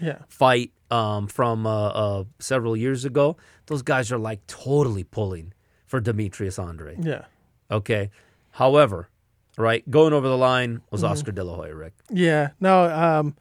Yeah. 0.00 0.18
fight 0.28 0.72
um, 0.90 1.28
from 1.28 1.66
uh, 1.66 1.88
uh, 1.88 2.24
several 2.40 2.76
years 2.76 3.04
ago. 3.04 3.36
Those 3.66 3.82
guys 3.82 4.10
are 4.10 4.18
like 4.18 4.44
totally 4.46 5.04
pulling 5.04 5.52
for 5.86 6.00
Demetrius 6.00 6.58
Andrade. 6.58 7.04
Yeah. 7.04 7.24
Okay. 7.70 8.10
However, 8.52 9.08
right, 9.56 9.88
going 9.88 10.12
over 10.12 10.26
the 10.28 10.36
line 10.36 10.80
was 10.90 11.04
Oscar 11.04 11.30
De 11.32 11.44
La 11.44 11.54
Hoya, 11.54 11.74
Rick. 11.74 11.94
Yeah. 12.10 12.50
No, 12.60 12.84
um, 12.90 13.36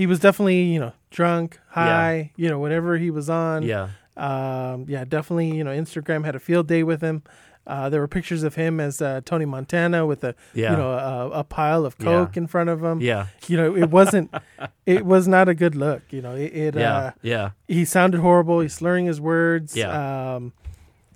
he 0.00 0.06
was 0.06 0.18
definitely, 0.18 0.62
you 0.62 0.80
know, 0.80 0.92
drunk, 1.10 1.58
high, 1.68 2.32
you 2.36 2.48
know, 2.48 2.58
whatever 2.58 2.96
he 2.96 3.10
was 3.10 3.28
on. 3.28 3.62
Yeah. 3.64 3.90
Um, 4.16 4.86
yeah, 4.88 5.04
definitely, 5.04 5.54
you 5.54 5.62
know, 5.62 5.72
Instagram 5.72 6.24
had 6.24 6.34
a 6.34 6.40
field 6.40 6.66
day 6.68 6.82
with 6.82 7.02
him. 7.02 7.22
Uh, 7.66 7.90
there 7.90 8.00
were 8.00 8.08
pictures 8.08 8.42
of 8.42 8.54
him 8.54 8.80
as 8.80 9.02
uh, 9.02 9.20
Tony 9.26 9.44
Montana 9.44 10.06
with 10.06 10.24
a, 10.24 10.34
Yeah. 10.54 10.70
you 10.70 10.76
know, 10.78 10.92
a, 10.92 11.40
a 11.40 11.44
pile 11.44 11.84
of 11.84 11.98
coke 11.98 12.38
in 12.38 12.46
front 12.46 12.70
of 12.70 12.82
him. 12.82 13.02
Yeah. 13.02 13.26
You 13.46 13.58
know, 13.58 13.76
it 13.76 13.90
wasn't, 13.90 14.32
it 14.86 15.04
was 15.04 15.28
not 15.28 15.48
a 15.50 15.54
good 15.54 15.74
look. 15.74 16.02
You 16.10 16.22
know, 16.22 16.34
it, 16.34 16.52
it 16.56 16.74
Yeah. 16.76 16.96
uh, 16.96 17.10
yeah. 17.20 17.50
he 17.68 17.84
sounded 17.84 18.20
horrible. 18.20 18.60
He's 18.60 18.72
slurring 18.72 19.04
his 19.04 19.20
words. 19.20 19.76
Yeah. 19.76 20.34
Um, 20.36 20.54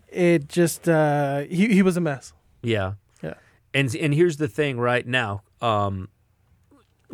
it 0.08 0.46
just, 0.48 0.88
uh, 0.88 1.40
he, 1.48 1.68
he 1.68 1.80
was 1.82 1.96
a 1.96 2.00
mess. 2.02 2.34
Yeah. 2.62 2.92
Yeah. 3.22 3.34
And 3.72 3.94
and 3.96 4.14
here's 4.14 4.36
the 4.36 4.46
thing 4.48 4.78
right 4.78 5.06
now. 5.06 5.42
Um, 5.60 6.08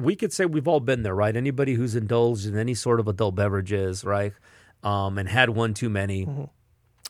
we 0.03 0.17
could 0.17 0.33
say 0.33 0.47
we've 0.47 0.69
all 0.69 0.81
been 0.81 1.03
there, 1.03 1.15
right? 1.15 1.35
Anybody 1.35 1.75
who's 1.75 1.95
indulged 1.95 2.47
in 2.47 2.57
any 2.57 2.75
sort 2.75 3.01
of 3.01 3.09
adult 3.09 3.35
beverages, 3.35 4.05
right? 4.05 4.33
Um, 4.83 5.19
and 5.19 5.29
had 5.29 5.51
one 5.51 5.75
too 5.75 5.91
many, 5.91 6.27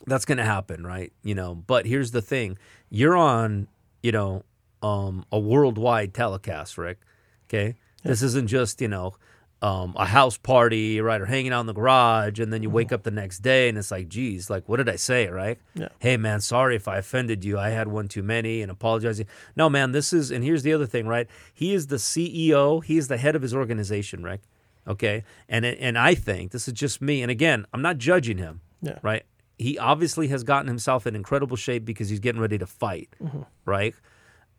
that's 0.05 0.25
going 0.25 0.37
to 0.37 0.43
happen, 0.45 0.85
right? 0.85 1.13
You 1.23 1.35
know, 1.35 1.55
but 1.55 1.85
here's 1.85 2.11
the 2.11 2.21
thing. 2.21 2.57
You're 2.89 3.15
on, 3.15 3.67
you 4.03 4.11
know, 4.11 4.43
um, 4.81 5.25
a 5.31 5.39
worldwide 5.39 6.13
telecast, 6.13 6.77
Rick. 6.77 6.99
Okay. 7.47 7.75
This 8.03 8.21
isn't 8.23 8.47
just, 8.47 8.81
you 8.81 8.87
know, 8.87 9.13
um, 9.61 9.93
a 9.95 10.05
house 10.05 10.37
party, 10.37 10.99
right? 11.01 11.21
Or 11.21 11.25
hanging 11.25 11.51
out 11.53 11.59
in 11.61 11.65
the 11.67 11.73
garage. 11.73 12.39
And 12.39 12.51
then 12.51 12.63
you 12.63 12.69
wake 12.69 12.91
up 12.91 13.03
the 13.03 13.11
next 13.11 13.39
day 13.39 13.69
and 13.69 13.77
it's 13.77 13.91
like, 13.91 14.09
geez, 14.09 14.49
like, 14.49 14.67
what 14.67 14.77
did 14.77 14.89
I 14.89 14.95
say, 14.95 15.27
right? 15.27 15.59
Yeah. 15.75 15.89
Hey, 15.99 16.17
man, 16.17 16.41
sorry 16.41 16.75
if 16.75 16.87
I 16.87 16.97
offended 16.97 17.45
you. 17.45 17.59
I 17.59 17.69
had 17.69 17.87
one 17.87 18.07
too 18.07 18.23
many 18.23 18.61
and 18.63 18.71
apologizing. 18.71 19.27
No, 19.55 19.69
man, 19.69 19.91
this 19.91 20.13
is, 20.13 20.31
and 20.31 20.43
here's 20.43 20.63
the 20.63 20.73
other 20.73 20.87
thing, 20.87 21.05
right? 21.07 21.27
He 21.53 21.73
is 21.73 21.87
the 21.87 21.97
CEO, 21.97 22.83
he 22.83 22.97
is 22.97 23.07
the 23.07 23.17
head 23.17 23.35
of 23.35 23.41
his 23.43 23.53
organization, 23.53 24.23
Rick. 24.23 24.41
Okay. 24.87 25.23
And, 25.47 25.63
and 25.63 25.95
I 25.97 26.15
think 26.15 26.51
this 26.51 26.67
is 26.67 26.73
just 26.73 26.99
me. 27.01 27.21
And 27.21 27.29
again, 27.29 27.67
I'm 27.71 27.83
not 27.83 27.99
judging 27.99 28.39
him 28.39 28.61
Yeah. 28.81 28.97
right? 29.03 29.23
He 29.59 29.77
obviously 29.77 30.29
has 30.29 30.43
gotten 30.43 30.67
himself 30.67 31.05
in 31.05 31.15
incredible 31.15 31.55
shape 31.55 31.85
because 31.85 32.09
he's 32.09 32.19
getting 32.19 32.41
ready 32.41 32.57
to 32.57 32.65
fight, 32.65 33.09
Mm-hmm. 33.23 33.41
right? 33.65 33.93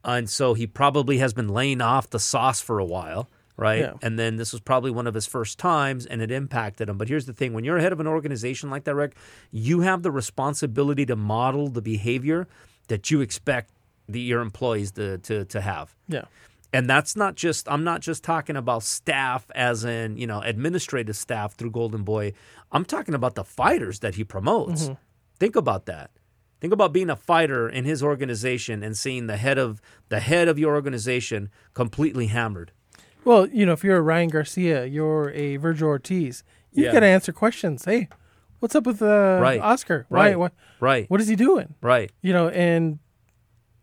And 0.04 0.30
so 0.30 0.54
he 0.54 0.66
probably 0.66 1.18
has 1.18 1.32
been 1.32 1.48
laying 1.48 1.80
off 1.80 2.08
the 2.10 2.18
sauce 2.20 2.60
for 2.60 2.78
a 2.78 2.84
while, 2.84 3.28
right? 3.56 3.80
Yeah. 3.80 3.92
And 4.02 4.18
then 4.18 4.36
this 4.36 4.52
was 4.52 4.60
probably 4.60 4.90
one 4.90 5.06
of 5.06 5.14
his 5.14 5.26
first 5.26 5.58
times 5.58 6.06
and 6.06 6.22
it 6.22 6.30
impacted 6.30 6.88
him. 6.88 6.98
But 6.98 7.08
here's 7.08 7.26
the 7.26 7.32
thing 7.32 7.52
when 7.52 7.64
you're 7.64 7.78
head 7.78 7.92
of 7.92 8.00
an 8.00 8.06
organization 8.06 8.70
like 8.70 8.84
that, 8.84 8.94
Rick, 8.94 9.16
you 9.50 9.80
have 9.80 10.02
the 10.02 10.10
responsibility 10.10 11.06
to 11.06 11.16
model 11.16 11.68
the 11.68 11.82
behavior 11.82 12.48
that 12.88 13.10
you 13.10 13.20
expect 13.20 13.70
the, 14.08 14.20
your 14.20 14.40
employees 14.40 14.92
to, 14.92 15.18
to, 15.18 15.44
to 15.46 15.60
have. 15.60 15.94
Yeah. 16.08 16.24
And 16.72 16.88
that's 16.88 17.16
not 17.16 17.34
just 17.34 17.68
I'm 17.68 17.84
not 17.84 18.00
just 18.00 18.24
talking 18.24 18.56
about 18.56 18.82
staff 18.82 19.50
as 19.54 19.84
in, 19.84 20.16
you 20.16 20.26
know, 20.26 20.40
administrative 20.40 21.16
staff 21.16 21.54
through 21.54 21.70
Golden 21.70 22.02
Boy. 22.02 22.32
I'm 22.70 22.86
talking 22.86 23.14
about 23.14 23.34
the 23.34 23.44
fighters 23.44 23.98
that 23.98 24.14
he 24.14 24.24
promotes. 24.24 24.84
Mm-hmm. 24.84 24.94
Think 25.38 25.54
about 25.54 25.86
that. 25.86 26.10
Think 26.62 26.72
about 26.72 26.92
being 26.92 27.10
a 27.10 27.16
fighter 27.16 27.68
in 27.68 27.84
his 27.84 28.02
organization 28.02 28.82
and 28.82 28.96
seeing 28.96 29.26
the 29.26 29.36
head 29.36 29.58
of 29.58 29.82
the 30.08 30.20
head 30.20 30.48
of 30.48 30.58
your 30.58 30.74
organization 30.74 31.50
completely 31.74 32.28
hammered. 32.28 32.72
Well, 33.24 33.48
you 33.48 33.64
know, 33.66 33.72
if 33.72 33.84
you're 33.84 33.96
a 33.96 34.02
Ryan 34.02 34.28
Garcia, 34.28 34.84
you're 34.86 35.30
a 35.30 35.56
Virgil 35.56 35.88
Ortiz, 35.88 36.42
you've 36.72 36.86
Yeah. 36.86 36.92
got 36.92 37.00
to 37.00 37.06
answer 37.06 37.32
questions. 37.32 37.84
Hey, 37.84 38.08
what's 38.58 38.74
up 38.74 38.86
with 38.86 39.00
uh, 39.02 39.38
Right. 39.40 39.60
Oscar? 39.60 40.06
Right. 40.10 40.38
why, 40.38 40.50
Right. 40.80 41.08
what 41.10 41.20
is 41.20 41.28
he 41.28 41.36
doing? 41.36 41.74
Right. 41.80 42.10
You 42.20 42.32
know, 42.32 42.48
and 42.48 42.98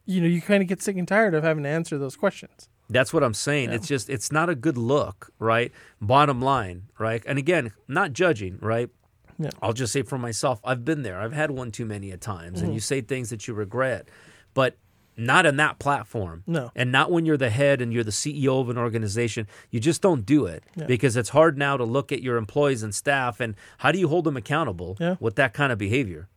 you 0.06 0.20
know, 0.22 0.28
you 0.28 0.42
kind 0.42 0.64
of 0.64 0.68
get 0.68 0.82
sick 0.82 0.98
and 0.98 1.08
tired 1.08 1.36
of 1.36 1.44
having 1.44 1.62
to 1.64 1.70
answer 1.70 2.00
those 2.00 2.16
questions. 2.16 2.68
That's 2.90 3.14
what 3.14 3.24
I'm 3.24 3.36
saying. 3.36 3.70
It's 3.72 3.88
just 3.88 4.10
it's 4.10 4.32
not 4.32 4.50
a 4.50 4.56
good 4.56 4.76
look, 4.76 5.32
right? 5.38 5.72
Bottom 6.02 6.42
line, 6.42 6.88
right? 6.98 7.22
And 7.28 7.38
again, 7.38 7.74
not 7.88 8.14
judging, 8.14 8.58
right? 8.60 8.90
Yeah. 9.38 9.52
I'll 9.62 9.74
just 9.74 9.94
say 9.94 10.02
for 10.02 10.18
myself, 10.18 10.60
I've 10.66 10.84
been 10.84 11.04
there. 11.04 11.20
I've 11.22 11.34
had 11.34 11.52
one 11.52 11.70
too 11.70 11.86
many 11.86 12.12
at 12.12 12.22
times, 12.22 12.62
and 12.62 12.74
you 12.74 12.80
say 12.80 13.02
things 13.02 13.30
that 13.30 13.48
you 13.48 13.54
regret, 13.54 14.10
but 14.56 14.76
not 15.26 15.46
in 15.46 15.58
that 15.58 15.80
platform. 15.80 16.44
No. 16.48 16.72
And 16.76 16.92
not 16.92 17.12
when 17.12 17.26
you're 17.26 17.38
the 17.38 17.50
head 17.50 17.82
and 17.82 17.92
you're 17.94 18.04
the 18.04 18.12
CEO 18.12 18.62
of 18.62 18.70
an 18.70 18.78
organization. 18.78 19.48
You 19.72 19.80
just 19.80 20.02
don't 20.02 20.26
do 20.26 20.46
it 20.46 20.64
Yeah. 20.76 20.86
because 20.86 21.16
it's 21.18 21.30
hard 21.30 21.58
now 21.58 21.78
to 21.78 21.84
look 21.84 22.12
at 22.12 22.22
your 22.24 22.38
employees 22.38 22.84
and 22.84 22.94
staff 22.96 23.40
and 23.40 23.56
how 23.80 23.92
do 23.92 24.00
you 24.00 24.08
hold 24.08 24.26
them 24.26 24.38
accountable 24.38 24.98
Yeah. 25.00 25.16
with 25.20 25.36
that 25.36 25.54
kind 25.54 25.72
of 25.72 25.78
behavior? 25.78 26.28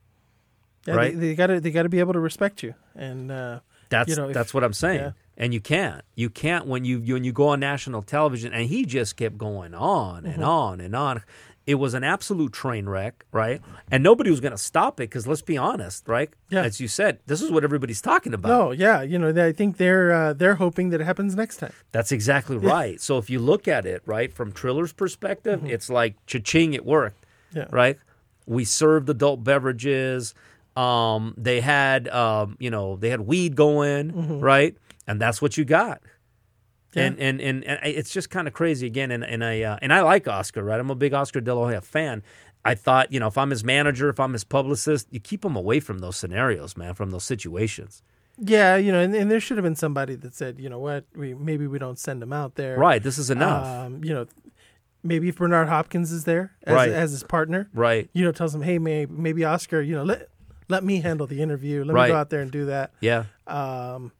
Yeah, 0.87 0.95
Right. 0.95 1.13
They, 1.19 1.29
they 1.29 1.35
gotta 1.35 1.61
they 1.61 1.71
gotta 1.71 1.89
be 1.89 2.01
able 2.01 2.13
to 2.15 2.21
respect 2.21 2.63
you, 2.63 2.75
and 2.97 3.31
uh, 3.31 3.61
That's 3.89 4.09
You 4.11 4.17
know, 4.17 4.29
if- 4.29 4.35
that's 4.35 4.53
what 4.55 4.65
I'm 4.65 4.73
saying. 4.73 5.15
And 5.37 5.55
you 5.55 5.61
can't. 5.61 6.03
You 6.15 6.29
can't 6.29 6.67
when 6.67 6.85
you, 6.85 6.99
when 7.01 7.25
you 7.25 7.33
go 7.33 7.49
on 7.49 7.61
national 7.61 8.03
television 8.03 8.53
and 8.53 8.69
he 8.69 8.85
just 8.85 9.17
kept 9.17 9.39
going 9.39 9.75
on 9.75 10.23
Mm-hmm. 10.25 10.33
and 10.33 10.45
on 10.45 10.81
and 10.81 10.95
on. 10.97 11.23
It 11.65 11.77
was 11.77 11.95
an 11.95 12.03
absolute 12.03 12.53
train 12.53 12.89
wreck, 12.89 13.25
right? 13.31 13.61
And 13.91 14.03
nobody 14.03 14.31
was 14.31 14.41
going 14.41 14.53
to 14.53 14.59
stop 14.59 14.99
it 14.99 15.05
because 15.05 15.27
let's 15.29 15.43
be 15.43 15.57
honest, 15.57 16.09
right? 16.09 16.29
Yeah. 16.49 16.63
As 16.63 16.81
you 16.81 16.89
said, 16.89 17.21
this 17.27 17.41
is 17.41 17.53
what 17.53 17.63
everybody's 17.63 18.01
talking 18.01 18.35
about. 18.35 18.49
no, 18.49 18.71
yeah, 18.73 19.03
you 19.03 19.17
know, 19.19 19.31
they, 19.31 19.47
I 19.47 19.53
think 19.53 19.77
they're 19.77 20.13
uh, 20.13 20.33
they're 20.33 20.57
hoping 20.57 20.91
that 20.91 21.01
it 21.01 21.05
happens 21.05 21.37
next 21.37 21.59
time. 21.59 21.73
That's 21.93 22.11
exactly 22.11 22.57
right. 22.57 23.01
So 23.01 23.19
if 23.19 23.31
you 23.31 23.39
look 23.39 23.69
at 23.69 23.87
it, 23.87 24.03
right, 24.07 24.33
from 24.33 24.53
Triller's 24.53 24.93
perspective, 24.93 25.65
it's 25.65 25.89
like 25.89 26.17
cha-ching, 26.27 26.75
it 26.75 26.85
worked. 26.85 27.25
Mm-hmm. 27.53 27.59
Yeah. 27.59 27.67
Right? 27.71 27.99
We 28.47 28.65
served 28.65 29.09
adult 29.09 29.45
beverages. 29.45 30.35
Um, 30.75 31.35
they 31.37 31.61
had 31.61 32.09
um, 32.09 32.57
you 32.59 32.71
know, 32.71 32.97
they 32.97 33.11
had 33.11 33.21
weed 33.21 33.55
going, 33.55 34.41
right? 34.41 34.77
And 35.07 35.21
that's 35.21 35.41
what 35.41 35.57
you 35.57 35.65
got. 35.65 36.01
Yeah. 36.95 37.05
And, 37.05 37.19
and 37.21 37.41
and 37.41 37.65
and 37.65 37.79
it's 37.85 38.11
just 38.11 38.31
kind 38.31 38.47
of 38.47 38.55
crazy 38.55 38.87
again. 38.87 39.11
And 39.11 39.25
and 39.25 39.45
I 39.45 39.63
uh, 39.63 39.79
and 39.81 39.93
I 39.93 40.03
like 40.03 40.29
Oscar, 40.29 40.63
right? 40.63 40.79
I'm 40.79 40.91
a 40.91 40.95
big 40.95 41.15
Oscar 41.15 41.41
De 41.41 41.55
La 41.55 41.65
Hoya 41.67 41.81
fan. 41.81 42.23
I 42.65 42.75
thought, 42.75 43.13
you 43.13 43.19
know, 43.19 43.27
if 43.27 43.37
I'm 43.37 43.51
his 43.51 43.65
manager, 43.65 44.09
if 44.09 44.21
I'm 44.21 44.33
his 44.35 44.45
publicist, 44.45 45.09
you 45.11 45.19
keep 45.19 45.45
him 45.45 45.57
away 45.57 45.81
from 45.81 45.99
those 45.99 46.17
scenarios, 46.17 46.77
man, 46.77 46.95
from 46.95 47.11
those 47.11 47.25
situations. 47.25 48.03
Yeah, 48.39 48.77
you 48.77 48.93
know, 48.93 49.01
and, 49.01 49.15
and 49.15 49.31
there 49.31 49.41
should 49.41 49.57
have 49.57 49.65
been 49.65 49.77
somebody 49.77 50.15
that 50.17 50.35
said, 50.35 50.59
you 50.61 50.69
know 50.69 50.79
what, 50.79 51.05
we 51.15 51.35
maybe 51.35 51.67
we 51.67 51.79
don't 51.79 51.99
send 51.99 52.23
him 52.23 52.33
out 52.33 52.55
there. 52.55 52.79
Right. 52.79 53.03
This 53.03 53.19
is 53.19 53.31
enough. 53.31 53.67
Um, 53.67 54.05
you 54.05 54.15
know, 54.15 54.27
maybe 55.03 55.29
if 55.29 55.37
Bernard 55.37 55.69
Hopkins 55.69 56.13
is 56.13 56.25
there 56.25 56.53
as, 56.65 56.75
Right. 56.75 56.91
as 56.91 57.11
his 57.11 57.25
partner, 57.25 57.69
right. 57.75 58.09
you 58.13 58.25
know, 58.25 58.33
tells 58.33 58.55
him, 58.55 58.63
hey, 58.63 58.79
may, 58.79 59.07
maybe 59.07 59.45
Oscar, 59.45 59.81
you 59.81 59.95
know, 59.95 60.05
let 60.05 60.29
let 60.69 60.85
me 60.85 61.01
handle 61.01 61.27
the 61.27 61.43
interview. 61.43 61.85
Let 61.85 61.95
Right. 61.95 62.07
me 62.07 62.13
go 62.13 62.17
out 62.19 62.31
there 62.31 62.41
and 62.41 62.51
do 62.51 62.67
that. 62.67 62.93
Yeah. 63.01 63.25
Um, 63.47 64.13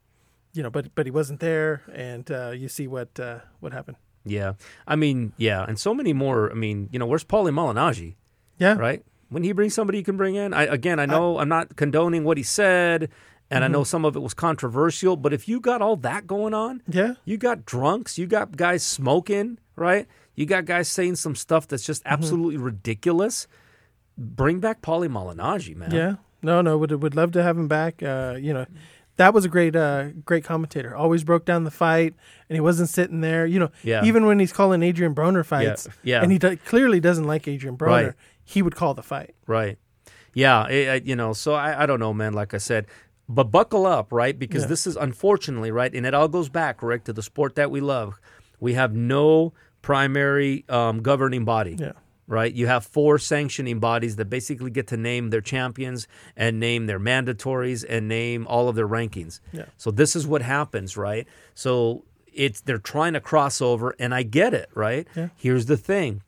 you 0.53 0.63
know, 0.63 0.69
but 0.69 0.93
but 0.95 1.05
he 1.05 1.11
wasn't 1.11 1.39
there, 1.39 1.81
and 1.93 2.29
uh, 2.31 2.51
you 2.51 2.67
see 2.69 2.87
what 2.87 3.19
uh, 3.19 3.39
what 3.59 3.73
happened. 3.73 3.97
Yeah. 4.25 4.53
I 4.87 4.95
mean, 4.95 5.33
yeah, 5.37 5.65
and 5.67 5.77
so 5.77 5.93
many 5.93 6.13
more. 6.13 6.51
I 6.51 6.53
mean, 6.53 6.89
you 6.91 6.99
know, 6.99 7.05
where's 7.05 7.23
Paulie 7.23 7.51
Malignaggi, 7.51 8.15
Yeah, 8.57 8.75
right? 8.75 9.03
When 9.29 9.43
he 9.43 9.51
brings 9.51 9.73
somebody 9.73 9.97
you 9.97 10.03
can 10.03 10.15
bring 10.15 10.35
in, 10.35 10.53
I 10.53 10.63
again, 10.63 10.99
I 10.99 11.05
know 11.05 11.37
I, 11.37 11.41
am 11.41 11.49
not 11.49 11.75
condoning 11.75 12.23
what 12.23 12.37
he 12.37 12.43
said, 12.43 13.09
and 13.49 13.63
I 13.63 13.67
know 13.67 13.83
some 13.83 14.05
of 14.05 14.15
it 14.15 14.19
was 14.19 14.33
controversial, 14.33 15.17
but 15.17 15.33
if 15.33 15.47
you 15.47 15.59
got 15.59 15.81
all 15.81 15.95
that 15.97 16.27
going 16.27 16.53
on, 16.53 16.83
yeah, 16.87 17.15
you 17.25 17.37
got 17.37 17.65
drunks, 17.65 18.17
you 18.17 18.27
got 18.27 18.55
guys 18.55 18.83
smoking, 18.83 19.57
right? 19.75 20.07
You 20.35 20.45
got 20.45 20.65
guys 20.65 20.87
saying 20.87 21.15
some 21.15 21.35
stuff 21.35 21.67
that's 21.67 21.83
just 21.83 22.03
absolutely 22.05 22.57
ridiculous. 22.57 23.47
Bring 24.17 24.59
back 24.59 24.81
Paulie 24.81 25.09
Malignaggi, 25.09 25.75
man. 25.75 25.91
yeah. 25.91 26.15
No, 26.43 26.61
no, 26.61 26.77
would 26.77 26.91
would 26.91 27.15
love 27.15 27.31
to 27.31 27.41
have 27.41 27.57
him 27.57 27.69
back. 27.69 28.03
Uh, 28.03 28.37
you 28.39 28.53
know, 28.53 28.65
that 29.17 29.33
was 29.33 29.45
a 29.45 29.49
great 29.49 29.75
uh, 29.75 30.09
great 30.25 30.43
commentator. 30.43 30.95
Always 30.95 31.23
broke 31.23 31.45
down 31.45 31.63
the 31.63 31.71
fight, 31.71 32.13
and 32.49 32.55
he 32.55 32.59
wasn't 32.61 32.89
sitting 32.89 33.21
there. 33.21 33.45
You 33.45 33.59
know, 33.59 33.71
Yeah. 33.83 34.03
even 34.03 34.25
when 34.25 34.39
he's 34.39 34.53
calling 34.53 34.81
Adrian 34.83 35.13
Broner 35.15 35.45
fights, 35.45 35.87
yeah. 36.03 36.21
and 36.21 36.31
he 36.31 36.37
do- 36.39 36.57
clearly 36.57 36.99
doesn't 36.99 37.25
like 37.25 37.47
Adrian 37.47 37.77
Broner, 37.77 37.87
Right. 38.07 38.13
he 38.43 38.61
would 38.61 38.75
call 38.75 38.93
the 38.93 39.03
fight. 39.03 39.35
Right. 39.47 39.77
Yeah. 40.33 40.67
It, 40.67 40.89
I- 40.89 41.05
you 41.07 41.15
know, 41.15 41.33
so 41.33 41.53
I, 41.53 41.83
I 41.83 41.85
don't 41.85 41.99
know, 41.99 42.13
man. 42.13 42.33
Like 42.33 42.53
I 42.53 42.57
said, 42.57 42.87
but 43.29 43.45
buckle 43.45 43.85
up, 43.85 44.11
right? 44.11 44.37
Because 44.37 44.63
Yeah. 44.63 44.67
this 44.69 44.87
is 44.87 44.95
unfortunately, 44.95 45.71
right? 45.71 45.93
And 45.93 46.05
it 46.05 46.13
all 46.13 46.27
goes 46.27 46.49
back, 46.49 46.81
Rick, 46.83 47.03
to 47.05 47.13
the 47.13 47.21
sport 47.23 47.55
that 47.55 47.69
we 47.71 47.81
love. 47.81 48.19
We 48.59 48.73
have 48.73 48.93
no 48.95 49.53
primary 49.81 50.65
um, 50.69 51.01
governing 51.01 51.45
body. 51.45 51.75
Yeah. 51.79 51.91
Right, 52.25 52.53
you 52.53 52.67
have 52.67 52.85
four 52.85 53.19
sanctioning 53.19 53.79
bodies 53.79 54.15
that 54.15 54.29
basically 54.29 54.71
get 54.71 54.87
to 54.87 54.97
name 54.97 55.29
their 55.29 55.41
champions 55.41 56.07
and 56.37 56.57
name 56.57 56.85
their 56.85 56.99
mandatories 56.99 57.83
and 57.87 58.07
name 58.07 58.47
all 58.47 58.69
of 58.69 58.75
their 58.75 58.87
rankings. 58.87 59.41
Yeah. 59.51 59.65
So 59.77 59.91
this 59.91 60.15
is 60.15 60.25
what 60.25 60.41
happens, 60.41 60.95
right? 60.95 61.27
So 61.53 62.05
it's 62.31 62.61
they're 62.61 62.77
trying 62.77 63.11
to 63.13 63.19
cross 63.19 63.61
over, 63.61 63.93
and 63.99 64.15
I 64.15 64.23
get 64.23 64.53
it, 64.53 64.69
right? 64.73 65.05
Yeah. 65.17 65.29
Here's 65.35 65.65
the 65.65 65.75
thing: 65.75 66.21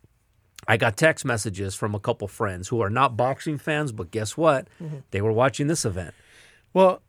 I 0.68 0.76
got 0.76 0.98
text 0.98 1.24
messages 1.24 1.76
from 1.76 1.96
a 1.96 2.00
couple 2.00 2.28
friends 2.28 2.68
who 2.68 2.82
are 2.82 2.90
not 2.90 3.16
boxing 3.16 3.58
fans, 3.58 3.94
but 3.94 4.12
guess 4.12 4.36
what? 4.36 4.68
Mm-hmm. 4.84 4.98
They 5.12 5.22
were 5.22 5.32
watching 5.32 5.68
this 5.68 5.86
event. 5.86 6.14
Well, 6.74 7.02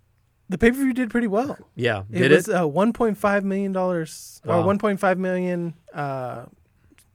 the 0.49 0.59
pay 0.59 0.71
per 0.71 0.77
view 0.77 0.93
did 0.93 1.11
pretty 1.11 1.27
well. 1.27 1.59
Yeah, 1.75 2.05
It 2.13 2.21
did 2.21 2.31
was 2.31 2.49
it? 2.49 2.55
uh, 2.55 2.63
1.5 2.69 3.43
million 3.43 3.73
dollars 3.73 4.41
or 4.47 4.63
1.5 4.63 5.17
million 5.19 5.75
uh, 5.93 6.45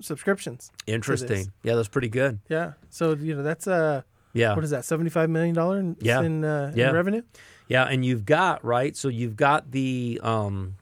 subscriptions. 0.02 0.72
Interesting. 0.88 1.52
Yeah, 1.64 1.76
that's 1.76 1.88
pretty 1.88 2.10
good. 2.10 2.40
Yeah. 2.50 2.74
So 2.90 3.14
you 3.14 3.36
know 3.36 3.44
that's 3.44 3.68
uh 3.68 4.02
Yeah, 4.34 4.56
what 4.56 4.64
is 4.64 4.70
that 4.72 4.86
75 4.86 5.30
million 5.30 5.56
dollar 5.56 5.80
in, 5.80 5.98
Yeah. 6.00 6.22
in, 6.22 6.44
uh, 6.44 6.72
Yeah. 6.76 6.90
in 6.90 6.96
revenue? 6.96 7.22
yeah, 7.68 7.84
and 7.86 8.06
you've 8.06 8.26
got 8.26 8.64
right. 8.64 8.96
So 8.96 9.08
you've 9.08 9.36
got 9.36 9.72
the 9.72 10.20
um, 10.24 10.76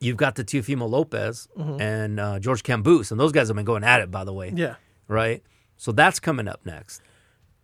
you've 0.00 0.16
got 0.16 0.34
the 0.34 0.44
Teofimo 0.44 0.88
Lopez 0.88 1.48
and 1.56 2.18
uh, 2.20 2.38
George 2.40 2.62
Kambosos, 2.62 3.10
and 3.10 3.20
those 3.20 3.32
guys 3.32 3.48
have 3.48 3.56
been 3.56 3.64
going 3.64 3.84
at 3.84 4.00
it, 4.00 4.10
by 4.10 4.24
the 4.24 4.32
way. 4.32 4.48
Mm-hmm. 4.48 4.58
Yeah. 4.58 4.74
Right. 5.08 5.42
So 5.76 5.92
that's 5.92 6.20
coming 6.20 6.48
up 6.48 6.64
next. 6.64 7.02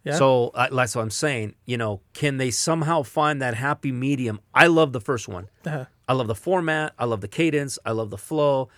Yeah. 0.04 0.14
So, 0.14 0.52
I 0.54 0.68
like 0.68 0.88
so 0.88 1.00
I'm 1.00 1.10
saying, 1.10 1.54
you 1.66 1.76
know, 1.76 2.00
can 2.14 2.36
they 2.38 2.50
somehow 2.50 3.02
find 3.02 3.42
that 3.42 3.54
happy 3.54 3.92
medium? 3.92 4.40
I 4.54 4.68
love 4.68 4.92
the 4.92 5.00
first 5.00 5.28
one. 5.28 5.48
Uh-huh. 5.66 5.84
I 6.08 6.12
love 6.14 6.28
the 6.28 6.34
format. 6.34 6.94
I 6.98 7.04
love 7.04 7.20
the 7.20 7.28
cadence. 7.28 7.78
I 7.84 7.90
love 7.90 8.10
the 8.10 8.16
flow. 8.16 8.68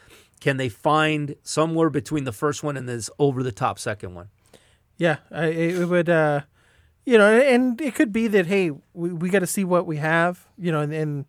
Can 0.41 0.57
they 0.57 0.69
find 0.69 1.37
somewhere 1.43 1.91
between 1.91 2.25
the 2.25 2.33
first 2.33 2.63
one 2.63 2.77
and 2.77 2.89
this 2.89 3.11
over 3.19 3.43
the 3.43 3.53
top 3.53 3.79
second 3.79 4.15
one? 4.15 4.31
Yeah, 4.97 5.19
I, 5.31 5.47
it 5.47 5.89
would, 5.89 6.09
uh, 6.09 6.41
you 7.05 7.19
know, 7.19 7.41
and 7.41 7.81
it 7.81 7.95
could 7.95 8.13
be 8.13 8.27
that 8.29 8.47
hey, 8.47 8.71
we, 8.93 9.13
we 9.13 9.31
got 9.31 9.41
to 9.41 9.47
see 9.47 9.65
what 9.65 9.87
we 9.87 9.97
have, 9.97 10.47
you 10.59 10.73
know, 10.73 10.81
and, 10.81 10.93
and 10.93 11.25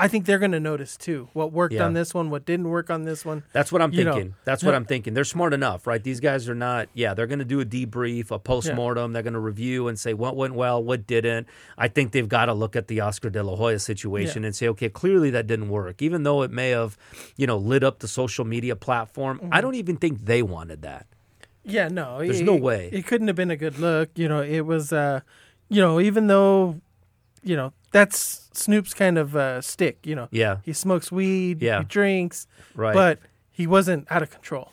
I 0.00 0.08
think 0.08 0.24
they're 0.26 0.38
going 0.38 0.52
to 0.52 0.60
notice 0.60 0.96
too 0.96 1.28
what 1.34 1.52
worked 1.52 1.74
Yeah. 1.74 1.84
on 1.84 1.92
this 1.92 2.14
one, 2.14 2.30
what 2.30 2.44
didn't 2.46 2.68
work 2.68 2.90
on 2.90 3.04
this 3.04 3.24
one. 3.24 3.42
That's 3.52 3.70
what 3.70 3.82
I'm 3.82 3.92
You 3.92 4.04
know, 4.04 4.12
thinking. 4.14 4.34
That's 4.44 4.62
what. 4.64 4.74
I'm 4.74 4.84
thinking. 4.84 5.14
They're 5.14 5.24
smart 5.24 5.52
enough, 5.52 5.86
right? 5.86 6.02
These 6.02 6.20
guys 6.20 6.48
are 6.48 6.54
not. 6.54 6.88
Yeah, 6.94 7.14
they're 7.14 7.26
going 7.26 7.38
to 7.40 7.44
do 7.44 7.60
a 7.60 7.64
debrief, 7.64 8.30
a 8.30 8.38
postmortem. 8.38 9.12
They're 9.12 9.22
going 9.22 9.34
to 9.34 9.38
review 9.40 9.88
and 9.88 9.98
say 9.98 10.14
what 10.14 10.36
went 10.36 10.54
well, 10.54 10.82
what 10.82 11.06
didn't. 11.06 11.46
I 11.78 11.88
think 11.88 12.12
they've 12.12 12.28
got 12.28 12.46
to 12.46 12.54
look 12.54 12.74
at 12.76 12.88
the 12.88 13.00
Oscar 13.00 13.30
De 13.30 13.42
La 13.42 13.56
Hoya 13.56 13.78
situation 13.78 14.44
and 14.44 14.56
say, 14.56 14.66
okay, 14.68 14.88
clearly 14.88 15.30
that 15.30 15.46
didn't 15.46 15.68
work, 15.68 16.00
even 16.02 16.22
though 16.22 16.42
it 16.42 16.50
may 16.50 16.70
have, 16.70 16.96
you 17.36 17.46
know, 17.46 17.58
lit 17.58 17.84
up 17.84 17.98
the 18.00 18.08
social 18.08 18.44
media 18.44 18.74
platform. 18.76 19.38
Mm-hmm. 19.38 19.48
I 19.54 19.60
don't 19.60 19.74
even 19.74 19.96
think 19.96 20.24
they 20.24 20.42
wanted 20.42 20.82
that. 20.82 21.06
Yeah, 21.62 21.88
no, 21.88 22.18
There's 22.20 22.40
it- 22.40 22.44
no 22.44 22.56
way. 22.56 22.88
it 22.90 23.06
couldn't 23.06 23.26
have 23.26 23.36
been 23.36 23.50
a 23.50 23.56
good 23.56 23.78
look. 23.78 24.08
You 24.14 24.28
know, 24.28 24.40
it 24.42 24.60
was, 24.62 24.92
uh, 24.94 25.20
you 25.68 25.80
know, 25.80 26.00
even 26.00 26.26
though, 26.26 26.80
you 27.42 27.56
know, 27.56 27.72
that's 27.92 28.48
Snoop's 28.52 28.94
kind 28.94 29.18
of 29.18 29.34
uh, 29.36 29.60
stick. 29.60 29.98
You 30.06 30.14
know, 30.14 30.28
Yeah, 30.30 30.58
he 30.64 30.72
smokes 30.72 31.10
weed, 31.12 31.62
Yeah. 31.62 31.80
he 31.80 31.84
drinks, 31.84 32.46
right. 32.74 32.94
but 32.94 33.18
he 33.50 33.66
wasn't 33.66 34.10
out 34.10 34.22
of 34.22 34.30
control. 34.30 34.72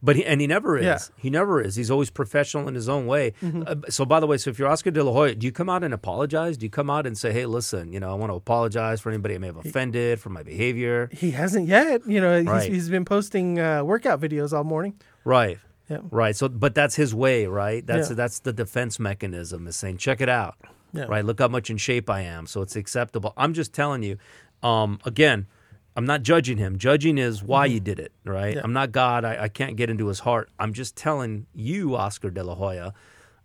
But 0.00 0.14
he, 0.14 0.24
and 0.24 0.40
he 0.40 0.46
never 0.46 0.78
is. 0.78 0.84
Yeah. 0.84 0.94
Mm-hmm. 0.94 1.20
He 1.22 1.30
never 1.30 1.60
is. 1.60 1.74
He's 1.74 1.90
always 1.90 2.08
professional 2.08 2.68
in 2.68 2.76
his 2.76 2.88
own 2.88 3.08
way. 3.08 3.32
Uh, 3.42 3.74
so, 3.88 4.04
by 4.04 4.20
the 4.20 4.28
way, 4.28 4.36
so 4.38 4.48
if 4.50 4.56
you're 4.56 4.68
Oscar 4.68 4.92
De 4.92 5.02
La 5.02 5.10
Hoya, 5.12 5.34
do 5.34 5.44
you 5.44 5.50
come 5.50 5.68
out 5.68 5.82
and 5.82 5.92
apologize? 5.92 6.56
Do 6.56 6.66
you 6.66 6.70
come 6.70 6.88
out 6.88 7.04
and 7.04 7.18
say, 7.18 7.32
"Hey, 7.32 7.46
listen, 7.46 7.92
you 7.92 7.98
know, 7.98 8.08
I 8.12 8.14
want 8.14 8.30
to 8.30 8.36
apologize 8.36 9.00
for 9.00 9.08
anybody 9.08 9.34
I 9.34 9.38
may 9.38 9.48
have 9.48 9.56
offended 9.56 10.20
for 10.20 10.30
my 10.30 10.44
behavior"? 10.44 11.08
He 11.12 11.32
hasn't 11.32 11.66
yet. 11.66 12.02
You 12.06 12.20
know, 12.20 12.40
Right. 12.42 12.62
he's, 12.70 12.72
he's 12.74 12.88
been 12.90 13.04
posting 13.04 13.58
uh, 13.58 13.82
workout 13.82 14.20
videos 14.20 14.52
all 14.52 14.62
morning. 14.62 14.94
Right. 15.24 15.58
Yeah. 15.90 15.98
Right. 16.12 16.36
So, 16.36 16.48
but 16.48 16.76
that's 16.76 16.94
his 16.94 17.12
way, 17.12 17.46
right? 17.46 17.84
That's 17.84 18.08
Yeah. 18.10 18.14
that's 18.14 18.38
the 18.38 18.52
defense 18.52 19.00
mechanism 19.00 19.66
is 19.66 19.74
saying, 19.74 19.96
check 19.98 20.20
it 20.20 20.28
out. 20.28 20.54
Yeah. 20.92 21.04
Right. 21.04 21.24
Look 21.24 21.40
how 21.40 21.48
much 21.48 21.70
in 21.70 21.76
shape 21.76 22.08
I 22.08 22.22
am. 22.22 22.46
So 22.46 22.62
it's 22.62 22.76
acceptable. 22.76 23.32
I'm 23.36 23.52
just 23.54 23.72
telling 23.74 24.02
you, 24.02 24.16
Um, 24.62 24.98
again, 25.04 25.46
I'm 25.94 26.06
not 26.06 26.22
judging 26.22 26.58
him. 26.58 26.78
Judging 26.78 27.18
is 27.18 27.42
why 27.42 27.66
you 27.66 27.78
did 27.80 27.98
it, 27.98 28.12
right? 28.24 28.54
Yeah. 28.56 28.62
I'm 28.64 28.72
not 28.72 28.90
God. 28.92 29.24
I, 29.24 29.44
I 29.44 29.48
can't 29.48 29.76
get 29.76 29.90
into 29.90 30.06
his 30.08 30.20
heart. 30.20 30.48
I'm 30.58 30.72
just 30.72 30.96
telling 30.96 31.46
you, 31.54 31.94
Oscar 31.96 32.30
De 32.30 32.42
La 32.42 32.54
Hoya, 32.54 32.92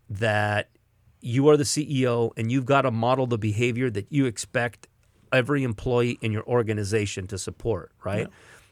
that 0.09 0.69
you 1.21 1.47
are 1.49 1.57
the 1.57 1.63
CEO 1.63 2.31
and 2.37 2.51
you've 2.51 2.65
got 2.65 2.81
to 2.83 2.91
model 2.91 3.27
the 3.27 3.37
behavior 3.37 3.89
that 3.89 4.07
you 4.09 4.25
expect 4.25 4.87
every 5.31 5.63
employee 5.63 6.17
in 6.21 6.31
your 6.31 6.43
organization 6.43 7.27
to 7.27 7.37
support, 7.37 7.91
right? 8.03 8.27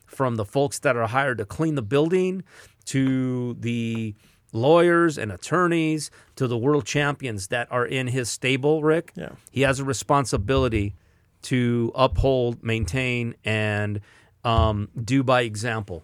From 0.06 0.36
the 0.36 0.46
folks 0.46 0.80
that 0.80 0.96
are 0.96 1.08
hired 1.08 1.38
to 1.40 1.46
clean 1.46 1.76
the 1.76 1.82
building 1.82 2.44
to 2.86 3.56
the 3.60 4.14
lawyers 4.52 5.18
and 5.18 5.32
attorneys 5.32 6.12
to 6.36 6.48
the 6.48 6.58
world 6.58 6.86
champions 6.86 7.48
that 7.48 7.72
are 7.72 7.86
in 7.86 8.08
his 8.08 8.30
stable, 8.30 8.84
Rick. 8.84 9.14
Yeah. 9.16 9.30
He 9.52 9.62
has 9.62 9.80
a 9.80 9.84
responsibility 9.86 10.96
to 11.44 11.92
uphold, 11.96 12.64
maintain, 12.64 13.36
and 13.46 14.02
um, 14.44 14.90
do 15.04 15.24
by 15.24 15.42
example. 15.42 16.04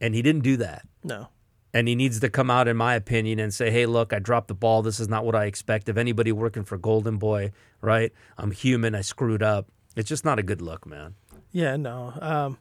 And 0.00 0.14
he 0.14 0.22
didn't 0.22 0.42
do 0.42 0.56
that 0.58 0.86
No. 1.04 1.28
and 1.74 1.86
he 1.88 1.94
needs 1.94 2.20
to 2.20 2.28
come 2.30 2.50
out, 2.50 2.66
in 2.68 2.76
my 2.76 2.94
opinion, 2.94 3.38
and 3.38 3.52
say, 3.52 3.70
"Hey, 3.70 3.84
look, 3.86 4.12
I 4.12 4.18
dropped 4.18 4.48
the 4.48 4.54
ball. 4.54 4.82
This 4.82 4.98
is 5.00 5.08
not 5.08 5.24
what 5.24 5.34
I 5.34 5.44
expect 5.46 5.88
of 5.88 5.98
anybody 5.98 6.32
working 6.32 6.64
for 6.64 6.78
Golden 6.78 7.18
Boy. 7.18 7.52
Right? 7.80 8.12
I'm 8.36 8.50
human. 8.50 8.94
I 8.94 9.00
screwed 9.02 9.42
up. 9.42 9.66
It's 9.96 10.08
just 10.08 10.24
not 10.24 10.38
a 10.38 10.42
good 10.42 10.60
look, 10.62 10.86
man. 10.86 11.14
Yeah, 11.52 11.76
no. 11.76 12.12
Um, 12.20 12.58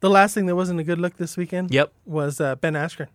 the 0.00 0.10
last 0.10 0.34
thing 0.34 0.46
that 0.46 0.56
wasn't 0.56 0.80
a 0.80 0.84
good 0.84 0.98
look 0.98 1.16
this 1.16 1.36
weekend 1.36 1.70
Yep. 1.72 1.92
was 2.06 2.40
uh, 2.40 2.56
Ben 2.56 2.74
Askren. 2.74 3.08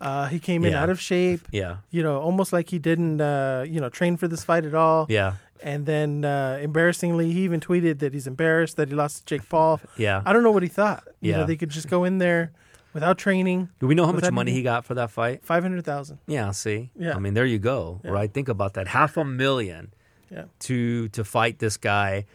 Uh, 0.00 0.26
he 0.26 0.38
came 0.38 0.64
in 0.64 0.72
Yeah. 0.72 0.82
out 0.82 0.90
of 0.90 1.00
shape, 1.00 1.40
Yeah. 1.50 1.76
you 1.90 2.02
know, 2.02 2.20
almost 2.20 2.52
like 2.52 2.68
he 2.70 2.78
didn't, 2.78 3.20
uh, 3.20 3.64
you 3.66 3.80
know, 3.80 3.88
train 3.88 4.16
for 4.18 4.28
this 4.28 4.44
fight 4.44 4.64
at 4.66 4.74
all. 4.74 5.06
Yeah. 5.08 5.34
And 5.62 5.86
then, 5.86 6.24
uh, 6.24 6.58
embarrassingly, 6.60 7.32
he 7.32 7.40
even 7.40 7.60
tweeted 7.60 7.98
that 8.00 8.12
he's 8.12 8.26
embarrassed 8.26 8.76
that 8.76 8.88
he 8.88 8.94
lost 8.94 9.26
to 9.26 9.34
Jake 9.38 9.48
Paul. 9.48 9.80
Yeah. 9.96 10.22
I 10.26 10.32
don't 10.34 10.42
know 10.42 10.50
what 10.50 10.62
he 10.62 10.68
thought. 10.68 11.04
You 11.22 11.30
Yeah. 11.30 11.38
know, 11.38 11.44
they 11.46 11.56
could 11.56 11.70
just 11.70 11.88
go 11.88 12.04
in 12.04 12.18
there 12.18 12.52
without 12.92 13.16
training, 13.16 13.70
Do 13.80 13.86
we 13.86 13.94
know 13.94 14.04
how 14.04 14.12
much 14.12 14.30
money 14.30 14.52
he 14.52 14.62
got 14.62 14.84
for 14.84 14.92
that 14.94 15.10
fight? 15.10 15.42
five 15.44 15.62
hundred 15.62 15.84
thousand. 15.86 16.18
Yeah. 16.26 16.50
See. 16.50 16.90
Yeah. 16.98 17.16
I 17.16 17.18
mean, 17.18 17.32
there 17.32 17.46
you 17.46 17.58
go. 17.58 18.00
Yeah. 18.04 18.10
Right. 18.10 18.30
Think 18.32 18.48
about 18.48 18.74
that. 18.74 18.88
Half 18.88 19.16
a 19.16 19.24
million 19.24 19.94
Yeah. 20.30 20.44
to 20.60 21.08
to 21.08 21.24
fight 21.24 21.58
this 21.58 21.78
guy. 21.78 22.26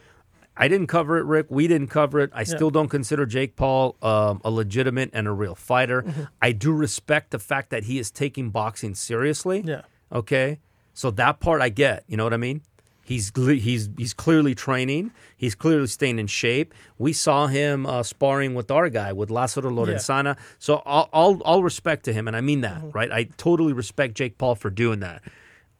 I 0.56 0.68
didn't 0.68 0.88
cover 0.88 1.16
it, 1.18 1.24
Rick. 1.24 1.46
We 1.48 1.66
didn't 1.66 1.88
cover 1.88 2.20
it. 2.20 2.30
I 2.34 2.44
still 2.44 2.70
don't 2.70 2.88
consider 2.88 3.24
Jake 3.24 3.56
Paul 3.56 3.96
um, 4.02 4.40
a 4.44 4.50
legitimate 4.50 5.10
and 5.12 5.26
a 5.26 5.32
real 5.32 5.54
fighter. 5.54 6.02
Mm-hmm. 6.02 6.24
I 6.42 6.52
do 6.52 6.72
respect 6.72 7.30
the 7.30 7.38
fact 7.38 7.70
that 7.70 7.84
he 7.84 7.98
is 7.98 8.10
taking 8.10 8.50
boxing 8.50 8.94
seriously. 8.94 9.62
Yeah. 9.64 9.82
Okay, 10.12 10.60
so 10.92 11.10
that 11.12 11.40
part 11.40 11.62
I 11.62 11.70
get. 11.70 12.04
You 12.06 12.18
know 12.18 12.24
what 12.24 12.34
I 12.34 12.38
mean? 12.38 12.60
He's 13.04 13.32
he's 13.34 13.88
he's 13.96 14.14
clearly 14.14 14.54
training. 14.54 15.10
He's 15.36 15.54
clearly 15.54 15.86
staying 15.86 16.18
in 16.18 16.28
shape. 16.28 16.72
We 16.98 17.12
saw 17.12 17.46
him 17.46 17.84
uh, 17.84 18.02
sparring 18.04 18.54
with 18.54 18.70
our 18.70 18.88
guy 18.90 19.12
with 19.12 19.28
Lázaro 19.28 19.72
Lorenzana. 19.72 20.36
So 20.58 20.76
all, 20.84 21.08
all 21.12 21.40
all 21.42 21.62
respect 21.64 22.04
to 22.04 22.12
him, 22.12 22.28
and 22.28 22.36
I 22.36 22.40
mean 22.42 22.60
that, 22.60 22.80
right? 22.94 23.10
I 23.10 23.24
totally 23.38 23.72
respect 23.72 24.14
Jake 24.14 24.38
Paul 24.38 24.54
for 24.54 24.70
doing 24.70 25.00
that. 25.00 25.22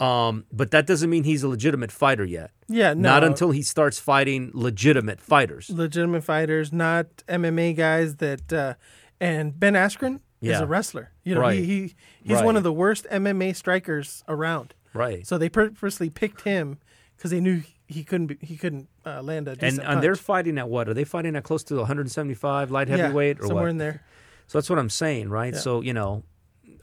Um, 0.03 0.45
but 0.53 0.71
that 0.73 0.87
doesn't 0.87 1.09
mean 1.11 1.25
he's 1.25 1.43
a 1.43 1.49
legitimate 1.49 1.93
fighter 1.93 2.25
yet. 2.25 2.51
Yeah, 2.69 2.95
no. 2.95 3.01
Not 3.01 3.25
until 3.25 3.51
he 3.53 3.63
starts 3.63 3.99
fighting 4.01 4.51
legitimate 4.53 5.21
fighters. 5.21 5.71
legitimate 5.71 6.25
fighters, 6.25 6.73
not 6.73 7.07
MMA 7.29 7.77
guys 7.77 8.17
that. 8.17 8.53
Uh, 8.53 8.75
and 9.21 9.59
Ben 9.59 9.75
Askren 9.75 10.19
is 10.41 10.59
a 10.59 10.67
wrestler. 10.67 11.13
You 11.23 11.37
know, 11.37 11.43
Right. 11.43 11.59
he, 11.61 11.65
he 11.65 11.95
he's 12.25 12.37
Right. 12.39 12.45
one 12.45 12.57
of 12.57 12.65
the 12.65 12.73
worst 12.73 13.07
MMA 13.11 13.55
strikers 13.55 14.25
around. 14.27 14.75
Right. 14.93 15.25
So 15.25 15.39
they 15.39 15.49
purposely 15.49 16.11
picked 16.11 16.41
him 16.43 16.79
because 17.17 17.31
they 17.31 17.39
knew 17.41 17.63
he 17.87 18.03
couldn't 18.03 18.27
be, 18.27 18.39
he 18.41 18.57
couldn't 18.57 18.89
uh, 19.07 19.23
land 19.23 19.47
a 19.47 19.53
And 19.53 19.61
decent 19.61 19.87
and 19.87 20.03
they're 20.03 20.17
fighting 20.17 20.59
at 20.59 20.69
what? 20.69 20.89
Are 20.89 20.95
they 20.95 21.05
fighting 21.05 21.37
at 21.37 21.45
close 21.45 21.63
to 21.65 21.77
175 21.77 22.73
light 22.73 22.89
Yeah, 22.89 22.97
heavyweight 22.97 23.39
or 23.39 23.47
somewhere 23.47 23.65
what? 23.65 23.71
in 23.71 23.79
there. 23.79 24.03
So 24.49 24.59
that's 24.59 24.69
what 24.69 24.81
I'm 24.81 24.91
saying, 24.91 25.29
right? 25.31 25.53
Yeah. 25.55 25.61
So 25.61 25.81
you 25.83 25.93
know, 25.93 26.25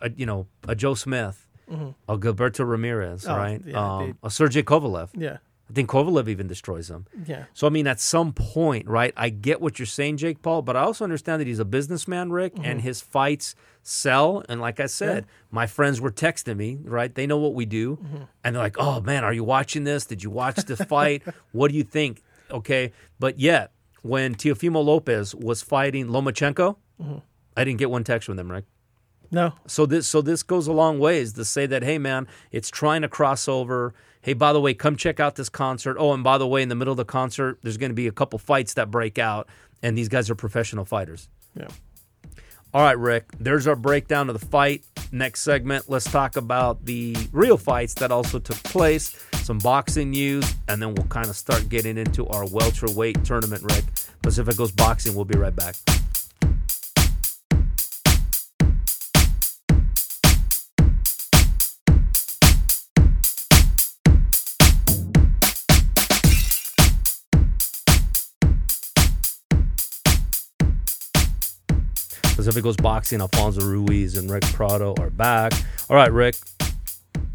a, 0.02 0.10
you 0.12 0.26
know, 0.26 0.48
a 0.68 0.76
Joe 0.76 0.94
Smith, 0.94 1.46
a 2.08 2.18
Gilberto 2.18 2.68
Ramirez, 2.68 3.24
Mm-hmm. 3.24 3.32
Oh, 3.32 3.38
right? 3.38 3.62
yeah, 3.66 3.96
um, 3.98 4.18
a 4.24 4.30
Sergey 4.30 4.64
Kovalev. 4.64 5.10
Yeah, 5.16 5.38
I 5.70 5.74
think 5.74 5.90
Kovalev 5.90 6.28
even 6.28 6.48
destroys 6.48 6.90
him. 6.90 7.06
yeah, 7.26 7.46
So 7.54 7.68
I 7.68 7.70
mean, 7.70 7.86
at 7.88 8.00
some 8.00 8.34
point, 8.34 8.88
right? 8.88 9.14
I 9.16 9.30
get 9.30 9.62
what 9.62 9.78
you're 9.78 9.86
saying, 9.86 10.18
Jake 10.18 10.42
Paul, 10.42 10.62
but 10.64 10.76
I 10.76 10.82
also 10.82 11.04
understand 11.04 11.40
that 11.42 11.48
he's 11.48 11.60
a 11.60 11.66
businessman, 11.66 12.32
Rick, 12.32 12.56
Mm-hmm. 12.56 12.66
and 12.66 12.82
his 12.82 13.02
fights 13.02 13.56
sell. 13.84 14.44
And 14.50 14.60
like 14.60 14.80
I 14.80 14.88
said, 14.88 15.26
my 15.52 15.68
friends 15.68 16.02
were 16.02 16.12
texting 16.12 16.58
me, 16.58 16.80
right? 16.84 17.14
They 17.14 17.28
know 17.28 17.38
what 17.38 17.54
we 17.54 17.66
do, 17.66 17.98
Mm-hmm. 17.98 18.24
and 18.44 18.56
they're 18.56 18.64
like, 18.64 18.78
"Oh 18.80 19.00
man, 19.02 19.24
are 19.24 19.34
you 19.34 19.44
watching 19.44 19.84
this? 19.84 20.06
Did 20.06 20.24
you 20.24 20.32
watch 20.32 20.56
the 20.66 20.76
fight? 20.78 21.24
what 21.52 21.70
do 21.72 21.78
you 21.78 21.84
think?" 21.84 22.24
Okay, 22.52 22.92
but 23.20 23.38
yet 23.40 23.72
when 24.02 24.34
Teofimo 24.34 24.84
Lopez 24.84 25.36
was 25.36 25.62
fighting 25.62 26.08
Lomachenko, 26.08 26.78
Mm-hmm. 27.02 27.18
I 27.56 27.64
didn't 27.64 27.80
get 27.80 27.90
one 27.92 28.04
text 28.04 28.26
from 28.26 28.38
them, 28.38 28.50
Rick. 28.52 28.66
No, 29.32 29.54
So 29.68 29.86
this 29.86 30.08
so 30.08 30.22
this 30.22 30.44
goes 30.44 30.68
a 30.68 30.74
long 30.74 31.00
ways 31.00 31.34
to 31.34 31.46
say 31.46 31.66
that 31.68 31.84
hey 31.84 31.98
man, 31.98 32.28
it's 32.52 32.70
trying 32.70 33.02
to 33.04 33.08
cross 33.10 33.48
over. 33.48 33.94
Hey, 34.22 34.34
by 34.34 34.52
the 34.52 34.60
way, 34.60 34.74
come 34.74 34.98
check 34.98 35.20
out 35.22 35.36
this 35.36 35.48
concert. 35.48 35.96
Oh, 35.98 36.12
and 36.14 36.24
by 36.24 36.38
the 36.38 36.48
way, 36.48 36.62
in 36.62 36.68
the 36.68 36.76
middle 36.76 36.92
of 36.92 36.98
the 36.98 37.06
concert, 37.06 37.58
there's 37.64 37.78
going 37.78 37.92
to 37.92 37.96
be 37.96 38.08
a 38.08 38.12
couple 38.12 38.38
fights 38.38 38.74
that 38.74 38.92
break 38.92 39.18
out, 39.18 39.48
and 39.82 39.98
these 39.98 40.10
guys 40.10 40.30
are 40.30 40.36
professional 40.36 40.84
fighters. 40.84 41.30
yeah. 41.56 41.70
All 42.72 42.84
right, 42.84 43.00
Rick. 43.00 43.32
There's 43.40 43.66
our 43.66 43.76
breakdown 43.76 44.30
of 44.30 44.40
the 44.40 44.46
fight. 44.46 44.84
Next 45.12 45.42
segment, 45.42 45.86
let's 45.90 46.06
talk 46.06 46.36
about 46.36 46.86
the 46.86 47.16
real 47.32 47.58
fights 47.58 47.96
that 47.96 48.12
also 48.12 48.38
took 48.38 48.62
place, 48.64 49.26
some 49.42 49.58
boxing 49.58 50.12
news, 50.12 50.54
and 50.68 50.80
then 50.80 50.94
we'll 50.94 51.08
kind 51.08 51.28
of 51.28 51.36
start 51.36 51.68
getting 51.70 51.98
into 51.98 52.28
our 52.28 52.46
welterweight 52.46 53.24
tournament, 53.26 53.64
Rick. 53.64 53.86
Pacificos 54.22 54.76
Boxing. 54.76 55.16
We'll 55.16 55.26
be 55.26 55.40
right 55.40 55.56
back. 55.56 55.76
Pacificos 72.50 72.82
Boxing, 72.82 73.22
Alfonso 73.22 73.62
Ruiz 73.62 74.18
and 74.18 74.28
Rick 74.30 74.42
Prado 74.42 74.96
are 74.98 75.12
back. 75.12 75.54
All 75.88 75.96
right, 75.96 76.12
Rick. 76.12 76.36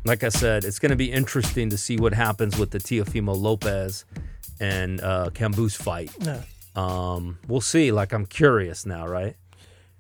Like 0.05 0.25
I 0.25 0.29
said, 0.29 0.65
it's 0.65 0.81
going 0.81 0.91
to 0.91 0.97
be 0.97 1.13
interesting 1.13 1.71
to 1.71 1.79
see 1.79 1.97
what 1.97 2.13
happens 2.13 2.59
with 2.59 2.73
the 2.73 2.79
Teofimo 2.79 3.33
Lopez 3.41 4.05
and 4.59 5.01
uh, 5.01 5.31
Kambosos 5.33 5.77
fight. 5.77 6.11
Yeah. 6.21 6.41
Um, 6.75 7.39
we'll 7.47 7.61
see. 7.61 7.93
Like 7.93 8.13
I'm 8.13 8.27
curious 8.27 8.85
now, 8.87 9.07
right? 9.07 9.37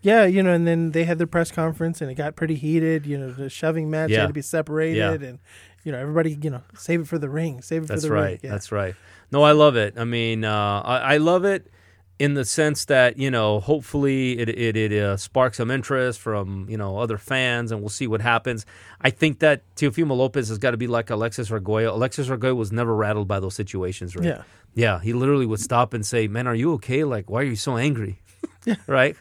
Yeah, 0.02 0.24
you 0.26 0.42
know, 0.42 0.52
and 0.52 0.66
then 0.66 0.90
they 0.90 1.04
had 1.04 1.18
their 1.18 1.28
press 1.28 1.52
conference 1.52 2.00
and 2.00 2.10
it 2.10 2.16
got 2.16 2.34
pretty 2.34 2.56
heated. 2.56 3.06
You 3.06 3.16
know, 3.16 3.30
the 3.30 3.48
shoving 3.48 3.88
match 3.90 4.10
Yeah. 4.10 4.22
had 4.22 4.26
to 4.26 4.32
be 4.32 4.42
separated, 4.42 4.98
Yeah. 5.22 5.28
and 5.28 5.38
you 5.84 5.92
know, 5.92 5.98
everybody, 5.98 6.36
you 6.42 6.50
know, 6.50 6.62
save 6.76 7.02
it 7.02 7.06
for 7.06 7.18
the 7.18 7.28
ring, 7.30 7.62
save 7.62 7.84
it 7.84 7.86
That's 7.86 8.02
for 8.02 8.08
the 8.08 8.14
right. 8.14 8.24
ring. 8.30 8.40
Yeah. 8.42 8.50
That's 8.50 8.72
right. 8.72 8.96
No, 9.30 9.44
I 9.44 9.52
love 9.52 9.76
it. 9.76 9.94
I 9.96 10.02
mean, 10.04 10.44
uh, 10.44 10.82
I, 10.84 11.14
I 11.14 11.16
love 11.18 11.44
it 11.44 11.70
in 12.18 12.34
the 12.34 12.44
sense 12.44 12.84
that 12.86 13.18
you 13.18 13.30
know, 13.30 13.60
hopefully, 13.60 14.38
it 14.38 14.48
it, 14.48 14.76
it 14.76 14.92
uh, 14.92 15.16
sparks 15.16 15.56
some 15.56 15.70
interest 15.70 16.20
from 16.20 16.66
you 16.68 16.76
know 16.76 16.98
other 16.98 17.18
fans, 17.18 17.72
and 17.72 17.80
we'll 17.80 17.88
see 17.88 18.06
what 18.06 18.20
happens. 18.20 18.66
I 19.00 19.10
think 19.10 19.40
that 19.40 19.62
Teofimo 19.74 20.16
Lopez 20.16 20.48
has 20.48 20.58
got 20.58 20.72
to 20.72 20.76
be 20.76 20.86
like 20.86 21.10
Alexis 21.10 21.50
Arguello. 21.50 21.94
Alexis 21.94 22.30
Arguello 22.30 22.56
was 22.56 22.72
never 22.72 22.94
rattled 22.94 23.28
by 23.28 23.40
those 23.40 23.54
situations, 23.54 24.16
right? 24.16 24.26
Yeah. 24.26 24.42
Yeah, 24.76 24.98
he 24.98 25.12
literally 25.12 25.46
would 25.46 25.60
stop 25.60 25.94
and 25.94 26.04
say, 26.04 26.26
"Man, 26.26 26.46
are 26.46 26.54
you 26.54 26.72
okay? 26.74 27.04
Like, 27.04 27.30
why 27.30 27.40
are 27.42 27.44
you 27.44 27.56
so 27.56 27.76
angry?" 27.76 28.20
right? 28.86 29.16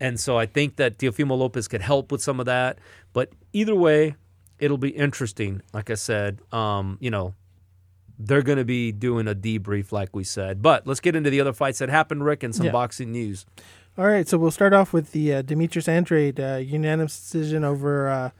And 0.00 0.18
so 0.18 0.36
I 0.36 0.46
think 0.46 0.76
that 0.76 0.98
Teofimo 0.98 1.36
Lopez 1.38 1.68
could 1.68 1.80
help 1.80 2.10
with 2.10 2.22
some 2.22 2.40
of 2.40 2.46
that. 2.46 2.78
But 3.12 3.30
either 3.52 3.74
way, 3.74 4.16
it'll 4.58 4.78
be 4.78 4.90
interesting. 4.90 5.62
Like 5.72 5.90
I 5.90 5.94
said, 5.94 6.40
um, 6.52 6.98
you 7.00 7.10
know, 7.10 7.34
they're 8.26 8.42
going 8.42 8.58
to 8.58 8.64
be 8.64 8.92
doing 8.92 9.26
a 9.28 9.34
debrief, 9.34 9.92
like 9.92 10.14
we 10.14 10.24
said. 10.24 10.62
But 10.62 10.86
let's 10.86 11.00
get 11.00 11.16
into 11.16 11.30
the 11.30 11.40
other 11.40 11.52
fights 11.52 11.78
that 11.80 11.88
happened, 11.88 12.24
Rick, 12.24 12.42
and 12.42 12.54
some 12.54 12.66
Yeah. 12.66 12.72
boxing 12.72 13.12
news. 13.12 13.46
All 13.98 14.06
right, 14.06 14.26
so 14.26 14.38
we'll 14.38 14.50
start 14.50 14.72
off 14.72 14.92
with 14.92 15.12
the 15.12 15.34
uh, 15.34 15.42
Demetrius 15.42 15.86
Andrade 15.88 16.40
uh, 16.40 16.56
unanimous 16.56 17.18
decision 17.20 17.62
over 17.64 18.08
uh, 18.08 18.30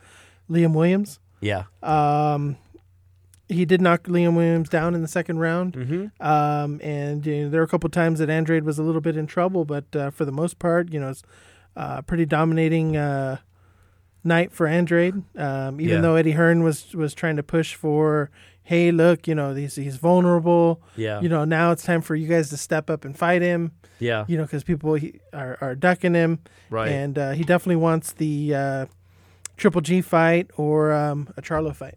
Liam 0.50 0.72
Williams. 0.74 1.18
Yeah. 1.40 1.64
Um, 1.82 2.56
he 3.48 3.64
did 3.66 3.82
knock 3.82 4.04
Liam 4.04 4.34
Williams 4.34 4.70
down 4.70 4.94
in 4.94 5.02
the 5.02 5.08
second 5.08 5.40
round. 5.40 5.74
Mm-hmm. 5.74 6.26
Um, 6.26 6.80
and 6.82 7.26
you 7.26 7.44
know, 7.44 7.50
there 7.50 7.60
were 7.60 7.64
a 7.64 7.68
couple 7.68 7.90
times 7.90 8.18
that 8.20 8.30
Andrade 8.30 8.64
was 8.64 8.78
a 8.78 8.82
little 8.82 9.02
bit 9.02 9.16
in 9.16 9.26
trouble, 9.26 9.64
but 9.66 9.94
uh, 9.94 10.10
for 10.10 10.24
the 10.24 10.32
most 10.32 10.58
part, 10.58 10.90
you 10.92 10.98
know, 11.00 11.10
it's 11.10 11.22
uh, 11.76 12.00
pretty 12.02 12.24
dominating 12.24 12.96
uh, 12.96 13.36
night 14.24 14.52
for 14.52 14.66
Andrade. 14.66 15.22
Um, 15.36 15.80
even 15.82 15.96
Yeah. 15.96 16.00
though 16.00 16.14
Eddie 16.16 16.32
Hearn 16.32 16.62
was 16.62 16.94
was 16.94 17.12
trying 17.12 17.36
to 17.36 17.42
push 17.42 17.74
for, 17.74 18.30
hey, 18.64 18.90
look, 18.92 19.26
you 19.28 19.34
know, 19.34 19.54
he's 19.54 19.74
he's 19.76 19.96
vulnerable. 19.96 20.80
Yeah. 20.96 21.20
You 21.20 21.28
know, 21.28 21.44
now 21.44 21.72
it's 21.72 21.82
time 21.82 22.00
for 22.02 22.14
you 22.14 22.28
guys 22.28 22.48
to 22.50 22.56
step 22.56 22.88
up 22.90 23.04
and 23.04 23.16
fight 23.16 23.42
him. 23.42 23.72
yeah. 23.98 24.24
You 24.28 24.36
know, 24.36 24.44
because 24.44 24.64
people 24.64 24.94
he, 24.94 25.20
are 25.32 25.58
are 25.60 25.74
ducking 25.74 26.14
him, 26.14 26.38
Right. 26.70 26.88
and 26.90 27.18
uh, 27.18 27.32
he 27.32 27.44
definitely 27.44 27.76
wants 27.76 28.12
the 28.12 28.54
uh, 28.54 28.86
Triple 29.56 29.80
G 29.80 30.00
fight 30.00 30.50
or 30.56 30.92
um, 30.92 31.28
a 31.36 31.42
Charlo 31.42 31.74
fight. 31.74 31.96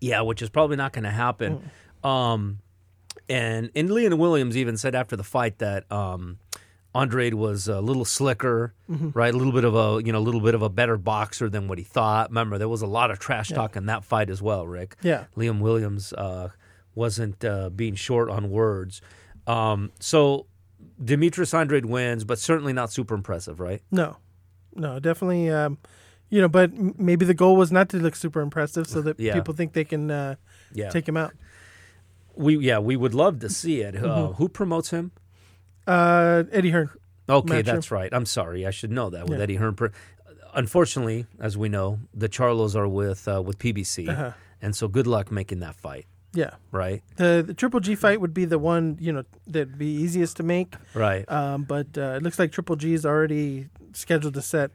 Yeah, 0.00 0.20
which 0.20 0.42
is 0.42 0.48
probably 0.50 0.76
not 0.76 0.92
going 0.92 1.04
to 1.04 1.10
happen. 1.10 1.70
Mm. 2.04 2.08
Um, 2.08 2.58
And 3.28 3.70
and 3.74 3.88
Liam 3.90 4.16
Williams 4.18 4.56
even 4.56 4.76
said 4.76 4.94
after 4.94 5.16
the 5.16 5.24
fight 5.24 5.58
that 5.58 5.90
um, 5.92 6.38
Andrade 6.94 7.34
was 7.34 7.68
a 7.68 7.80
little 7.80 8.04
slicker, 8.04 8.72
right? 8.88 9.32
A 9.32 9.36
little 9.36 9.52
bit 9.52 9.64
of 9.64 9.74
a 9.74 10.02
you 10.04 10.12
know 10.12 10.18
a 10.18 10.20
little 10.28 10.40
bit 10.40 10.54
of 10.54 10.62
a 10.62 10.68
better 10.68 10.96
boxer 10.96 11.48
than 11.48 11.68
what 11.68 11.78
he 11.78 11.84
thought. 11.84 12.30
Remember, 12.30 12.58
there 12.58 12.68
was 12.68 12.82
a 12.82 12.86
lot 12.86 13.10
of 13.10 13.18
trash 13.18 13.50
talk 13.50 13.76
in 13.76 13.86
that 13.86 14.04
fight 14.04 14.30
as 14.30 14.40
well, 14.42 14.66
Rick. 14.66 14.96
Yeah. 15.02 15.24
Liam 15.36 15.60
Williams 15.60 16.12
uh, 16.14 16.48
wasn't 16.94 17.44
uh, 17.44 17.68
being 17.70 17.94
short 17.94 18.30
on 18.30 18.50
words. 18.50 19.00
Um, 19.46 19.92
so 20.00 20.46
Demetrius 21.02 21.52
Andrade 21.54 21.86
wins, 21.86 22.24
but 22.24 22.38
certainly 22.38 22.72
not 22.72 22.90
super 22.92 23.14
impressive, 23.14 23.60
right? 23.60 23.82
No, 23.90 24.16
no, 24.74 24.98
definitely. 24.98 25.50
Um, 25.50 25.78
you 26.30 26.40
know, 26.40 26.48
but 26.48 26.70
m- 26.72 26.94
maybe 26.98 27.24
the 27.24 27.34
goal 27.34 27.56
was 27.56 27.70
not 27.70 27.88
to 27.90 27.98
look 27.98 28.16
super 28.16 28.40
impressive, 28.40 28.86
so 28.86 29.00
that 29.02 29.20
Yeah. 29.20 29.34
people 29.34 29.54
think 29.54 29.72
they 29.74 29.84
can 29.84 30.10
uh, 30.10 30.34
Yeah. 30.72 30.88
take 30.90 31.06
him 31.08 31.16
out. 31.16 31.32
we 32.34 32.56
yeah 32.58 32.78
we 32.78 32.96
would 32.96 33.14
love 33.14 33.40
to 33.40 33.48
see 33.48 33.80
it. 33.82 33.96
Uh, 33.96 34.28
who 34.34 34.48
promotes 34.48 34.90
him? 34.90 35.10
Uh, 35.88 36.44
Eddie 36.52 36.70
Hearn. 36.70 36.90
Okay, 37.28 37.62
that's 37.62 37.90
right. 37.90 38.12
I'm 38.12 38.26
sorry, 38.26 38.66
I 38.66 38.70
should 38.70 38.90
know 38.92 39.10
that 39.10 39.26
with 39.28 39.38
Yeah. 39.38 39.42
Eddie 39.42 39.56
Hearn. 39.56 39.76
Unfortunately, 40.54 41.26
as 41.40 41.56
we 41.58 41.68
know, 41.68 42.00
the 42.14 42.28
Charlos 42.28 42.74
are 42.74 42.88
with 42.88 43.26
uh, 43.28 43.42
with 43.42 43.58
PBC, 43.58 44.08
Uh-huh. 44.08 44.32
and 44.62 44.74
so 44.74 44.88
good 44.88 45.06
luck 45.06 45.30
making 45.30 45.60
that 45.60 45.74
fight. 45.74 46.06
Yeah, 46.34 46.50
Right, 46.70 47.02
the 47.16 47.42
the 47.46 47.54
Triple 47.54 47.80
G 47.80 47.94
fight 47.94 48.20
would 48.20 48.34
be 48.34 48.44
the 48.44 48.58
one 48.58 48.96
you 49.00 49.12
know 49.12 49.24
that'd 49.46 49.78
be 49.78 49.86
easiest 49.86 50.36
to 50.38 50.42
make. 50.42 50.74
right. 50.94 51.24
Um, 51.30 51.64
but 51.64 51.96
uh, 51.96 52.16
it 52.16 52.22
looks 52.22 52.38
like 52.38 52.52
Triple 52.52 52.76
G 52.76 52.92
is 52.94 53.04
already 53.06 53.68
scheduled 53.92 54.34
to 54.34 54.42
set 54.42 54.70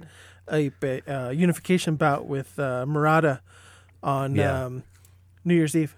a, 0.51 0.69
ba- 0.79 1.01
uh, 1.07 1.29
unification 1.29 1.95
bout 1.95 2.25
with 2.27 2.57
uh, 2.59 2.85
Murata 2.87 3.41
on 4.01 4.35
Yeah. 4.35 4.65
um, 4.65 4.83
New 5.45 5.53
Year's 5.55 5.75
Eve. 5.75 5.95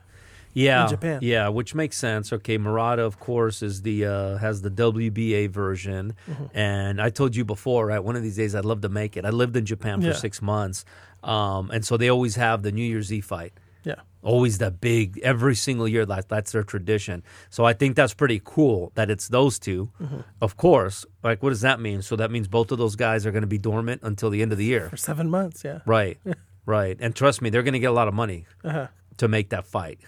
Yeah, 0.55 0.83
in 0.85 0.89
Japan. 0.89 1.19
yeah, 1.21 1.49
which 1.49 1.75
makes 1.75 1.97
sense. 1.97 2.31
Okay, 2.33 2.57
Murata, 2.57 3.03
of 3.03 3.19
course, 3.19 3.61
is 3.61 3.81
the 3.83 4.05
uh, 4.05 4.37
has 4.37 4.61
the 4.61 4.71
WBA 4.71 5.49
version, 5.51 6.15
Mm-hmm. 6.29 6.45
and 6.57 7.01
I 7.01 7.09
told 7.11 7.35
you 7.35 7.45
before, 7.45 7.85
right? 7.87 7.99
One 8.03 8.15
of 8.15 8.23
these 8.23 8.37
days, 8.37 8.55
I'd 8.55 8.65
love 8.65 8.81
to 8.81 8.89
make 8.89 9.17
it. 9.17 9.25
I 9.25 9.29
lived 9.31 9.55
in 9.57 9.65
Japan 9.65 10.01
for 10.01 10.07
Yeah. 10.07 10.13
six 10.13 10.41
months, 10.41 10.85
um, 11.23 11.69
and 11.71 11.85
so 11.85 11.97
they 11.97 12.09
always 12.09 12.35
have 12.37 12.63
the 12.63 12.71
New 12.71 12.83
Year's 12.93 13.11
Eve 13.13 13.25
fight. 13.25 13.53
Yeah, 13.83 14.01
Always 14.23 14.57
that 14.57 14.81
big 14.81 15.19
every 15.21 15.53
single 15.55 15.87
year. 15.87 16.05
That 16.07 16.27
that's 16.29 16.51
their 16.53 16.63
tradition. 16.63 17.21
So 17.51 17.65
I 17.65 17.73
think 17.73 17.95
that's 17.95 18.15
pretty 18.15 18.41
cool 18.43 18.91
that 18.95 19.11
it's 19.11 19.27
those 19.27 19.59
2 19.59 19.91
Mm-hmm. 20.01 20.19
Of 20.41 20.57
course, 20.57 21.05
like 21.23 21.43
what 21.43 21.49
does 21.51 21.61
that 21.61 21.79
mean? 21.79 22.01
So 22.01 22.15
that 22.15 22.31
means 22.31 22.47
both 22.47 22.71
of 22.71 22.77
those 22.79 22.95
guys 22.95 23.25
are 23.27 23.31
going 23.31 23.43
to 23.49 23.53
be 23.57 23.59
dormant 23.59 24.01
until 24.03 24.29
the 24.31 24.41
end 24.41 24.51
of 24.51 24.57
the 24.57 24.65
year, 24.65 24.89
for 24.89 24.97
seven 24.97 25.29
months. 25.29 25.63
Yeah. 25.63 25.79
right? 25.85 26.17
right. 26.65 26.97
And 26.99 27.13
trust 27.15 27.41
me, 27.43 27.49
they're 27.51 27.61
going 27.61 27.73
to 27.73 27.79
get 27.79 27.91
a 27.91 27.99
lot 28.01 28.07
of 28.07 28.13
money 28.15 28.45
Uh-huh. 28.63 28.87
to 29.17 29.27
make 29.27 29.49
that 29.49 29.65
fight. 29.67 29.99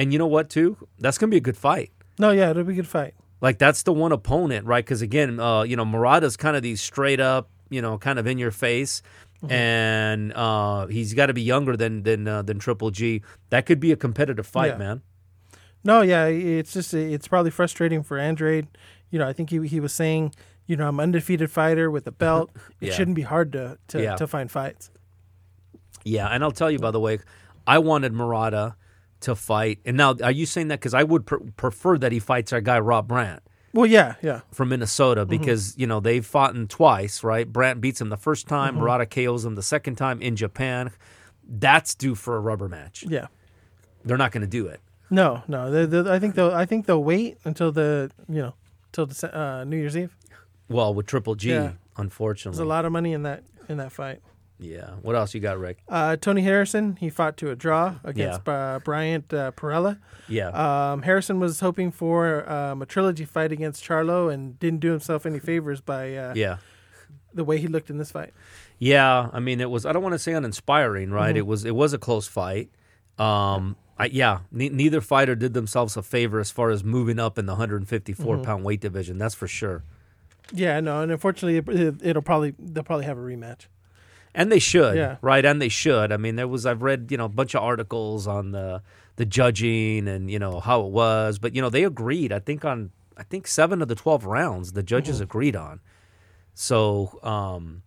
And 0.00 0.12
you 0.12 0.18
know 0.18 0.26
what? 0.26 0.48
Too, 0.48 0.76
that's 0.98 1.18
going 1.18 1.28
to 1.30 1.34
be 1.34 1.38
a 1.38 1.42
good 1.42 1.56
fight. 1.56 1.90
No, 2.18 2.30
yeah, 2.30 2.50
it'll 2.50 2.64
be 2.64 2.72
a 2.72 2.76
good 2.76 2.88
fight. 2.88 3.14
Like 3.40 3.58
that's 3.58 3.82
the 3.82 3.92
one 3.92 4.12
opponent, 4.12 4.66
right? 4.66 4.84
Because 4.84 5.02
again, 5.02 5.38
uh, 5.38 5.62
you 5.62 5.76
know, 5.76 5.84
Murata's 5.84 6.36
kind 6.36 6.56
of 6.56 6.62
these 6.62 6.80
straight 6.80 7.20
up, 7.20 7.48
you 7.68 7.80
know, 7.82 7.98
kind 7.98 8.18
of 8.18 8.26
in 8.26 8.38
your 8.38 8.50
face, 8.50 9.02
and 9.48 10.32
uh, 10.34 10.86
he's 10.86 11.14
got 11.14 11.26
to 11.26 11.34
be 11.34 11.42
younger 11.42 11.76
than 11.76 12.02
than 12.02 12.26
uh, 12.28 12.42
than 12.42 12.58
Triple 12.58 12.90
G. 12.90 13.22
That 13.50 13.66
could 13.66 13.80
be 13.80 13.92
a 13.92 13.96
competitive 13.96 14.46
fight, 14.46 14.72
Yeah. 14.72 14.78
man. 14.78 15.02
No, 15.82 16.02
yeah, 16.02 16.26
it's 16.26 16.72
just 16.74 16.92
it's 16.94 17.26
probably 17.28 17.50
frustrating 17.50 18.02
for 18.02 18.18
Andrade. 18.18 18.66
You 19.10 19.18
know, 19.18 19.26
I 19.28 19.32
think 19.32 19.50
he 19.50 19.66
he 19.66 19.80
was 19.80 19.92
saying, 19.92 20.34
you 20.66 20.76
know, 20.76 20.86
I'm 20.88 21.00
undefeated 21.00 21.50
fighter 21.50 21.90
with 21.90 22.06
a 22.06 22.12
belt. 22.12 22.50
It 22.80 22.92
shouldn't 22.92 23.16
be 23.16 23.22
hard 23.22 23.52
to 23.52 23.78
to, 23.88 24.02
Yeah. 24.02 24.16
to 24.16 24.26
find 24.26 24.50
fights. 24.50 24.90
Yeah, 26.04 26.28
and 26.28 26.42
I'll 26.44 26.52
tell 26.52 26.70
you 26.70 26.78
by 26.78 26.90
the 26.90 27.00
way, 27.00 27.18
I 27.66 27.78
wanted 27.78 28.12
Murata 28.12 28.76
to 29.20 29.34
fight. 29.34 29.78
And 29.84 29.96
now, 29.96 30.14
are 30.22 30.30
you 30.32 30.46
saying 30.46 30.68
that 30.68 30.80
because 30.80 30.94
I 30.94 31.02
would 31.02 31.26
pr- 31.26 31.36
prefer 31.56 31.98
that 31.98 32.12
he 32.12 32.18
fights 32.18 32.52
our 32.52 32.60
guy 32.60 32.78
Rob 32.80 33.08
Brandt 33.08 33.42
Well, 33.72 33.86
yeah, 33.86 34.14
yeah, 34.22 34.40
from 34.52 34.68
Minnesota 34.70 35.22
Mm-hmm. 35.22 35.30
because 35.30 35.76
you 35.78 35.86
know 35.86 36.00
they've 36.00 36.24
fought 36.24 36.54
him 36.54 36.66
twice, 36.68 37.22
right? 37.22 37.50
Brandt 37.50 37.80
beats 37.80 38.00
him 38.00 38.08
the 38.08 38.16
first 38.16 38.48
time, 38.48 38.74
Mm-hmm. 38.74 38.80
Murata 38.82 39.06
KOs 39.06 39.44
him 39.44 39.54
the 39.54 39.62
second 39.62 39.96
time 39.96 40.20
in 40.22 40.36
Japan. 40.36 40.90
That's 41.48 41.94
due 41.94 42.14
for 42.14 42.36
a 42.36 42.40
rubber 42.40 42.68
match. 42.68 43.04
yeah. 43.08 43.26
They're 44.04 44.16
not 44.16 44.32
going 44.32 44.40
to 44.42 44.46
do 44.46 44.66
it. 44.66 44.80
No, 45.10 45.42
no. 45.48 45.70
they 45.70 45.84
they 45.84 46.10
I 46.10 46.18
think 46.18 46.34
they'll 46.34 46.52
I 46.52 46.64
think 46.64 46.86
they'll 46.86 47.02
wait 47.04 47.36
until 47.44 47.70
the 47.72 48.10
you 48.28 48.40
know 48.42 48.54
till 48.92 49.06
the 49.06 49.38
uh, 49.38 49.64
New 49.64 49.76
Year's 49.76 49.96
Eve. 49.96 50.16
Well, 50.68 50.94
with 50.94 51.06
Triple 51.06 51.34
G, 51.34 51.50
Yeah. 51.50 51.72
unfortunately. 51.96 52.56
There's 52.56 52.64
a 52.64 52.68
lot 52.68 52.84
of 52.84 52.92
money 52.92 53.12
in 53.12 53.24
that 53.24 53.42
in 53.68 53.76
that 53.78 53.92
fight. 53.92 54.20
Yeah. 54.62 54.90
What 55.00 55.16
else 55.16 55.32
you 55.34 55.40
got, 55.40 55.58
Rick? 55.58 55.78
Uh, 55.88 56.16
Tony 56.16 56.42
Harrison, 56.42 56.96
he 56.96 57.08
fought 57.08 57.36
to 57.38 57.50
a 57.50 57.56
draw 57.56 57.94
against 58.04 58.46
uh, 58.46 58.78
Bryant 58.84 59.32
uh, 59.32 59.52
Perrella. 59.52 59.98
Yeah. 60.28 60.48
Um, 60.92 61.02
Harrison 61.02 61.40
was 61.40 61.60
hoping 61.60 61.90
for 61.90 62.48
um, 62.50 62.82
a 62.82 62.86
trilogy 62.86 63.24
fight 63.24 63.52
against 63.52 63.82
Charlo 63.82 64.32
and 64.32 64.58
didn't 64.58 64.80
do 64.80 64.90
himself 64.90 65.24
any 65.24 65.38
favors 65.38 65.80
by 65.80 66.14
uh, 66.14 66.34
yeah. 66.36 66.58
the 67.32 67.42
way 67.42 67.58
he 67.58 67.68
looked 67.68 67.88
in 67.88 67.96
this 67.96 68.10
fight. 68.10 68.34
Yeah. 68.78 69.30
I 69.32 69.40
mean, 69.40 69.60
it 69.62 69.70
was. 69.70 69.86
I 69.86 69.92
don't 69.92 70.02
want 70.02 70.12
to 70.12 70.18
say 70.18 70.32
uninspiring, 70.34 71.10
right? 71.10 71.30
Mm-hmm. 71.30 71.38
It 71.38 71.46
was. 71.46 71.64
It 71.64 71.74
was 71.74 71.92
a 71.94 71.98
close 71.98 72.28
fight. 72.28 72.70
Um. 73.18 73.76
I, 73.98 74.06
yeah. 74.06 74.40
Ne- 74.50 74.70
neither 74.70 75.02
fighter 75.02 75.34
did 75.34 75.52
themselves 75.52 75.94
a 75.96 76.02
favor 76.02 76.40
as 76.40 76.50
far 76.50 76.70
as 76.70 76.82
moving 76.82 77.18
up 77.18 77.38
in 77.38 77.44
the 77.44 77.52
154 77.52 78.34
Mm-hmm. 78.36 78.44
pound 78.44 78.64
weight 78.64 78.80
division. 78.80 79.18
That's 79.18 79.34
for 79.34 79.46
sure. 79.46 79.84
Yeah, 80.52 80.80
no, 80.80 81.02
and 81.02 81.12
unfortunately, 81.12 81.58
it, 81.80 82.00
it'll 82.02 82.22
probably 82.22 82.54
they'll 82.58 82.82
probably 82.82 83.04
have 83.04 83.18
a 83.18 83.20
rematch. 83.20 83.66
And 84.34 84.50
they 84.52 84.58
should, 84.60 84.96
Yeah. 84.96 85.16
right? 85.22 85.44
And 85.44 85.60
they 85.60 85.68
should. 85.68 86.12
I 86.12 86.16
mean, 86.16 86.36
there 86.36 86.46
was 86.48 86.64
I've 86.66 86.82
read 86.82 87.08
you 87.10 87.16
know 87.16 87.24
a 87.24 87.28
bunch 87.28 87.54
of 87.54 87.62
articles 87.62 88.26
on 88.26 88.52
the 88.52 88.82
the 89.16 89.26
judging 89.26 90.06
and 90.08 90.30
you 90.30 90.38
know 90.38 90.60
how 90.60 90.82
it 90.82 90.90
was, 90.92 91.38
but 91.38 91.54
you 91.54 91.60
know 91.62 91.70
they 91.70 91.84
agreed. 91.84 92.32
I 92.32 92.38
think 92.38 92.64
on 92.64 92.90
I 93.16 93.22
think 93.24 93.46
seven 93.46 93.82
of 93.82 93.88
the 93.88 93.94
twelve 93.96 94.24
rounds 94.24 94.72
the 94.72 94.82
judges 94.82 95.16
Mm-hmm. 95.16 95.24
agreed 95.24 95.56
on. 95.56 95.80
So 96.54 97.18
um, 97.22 97.82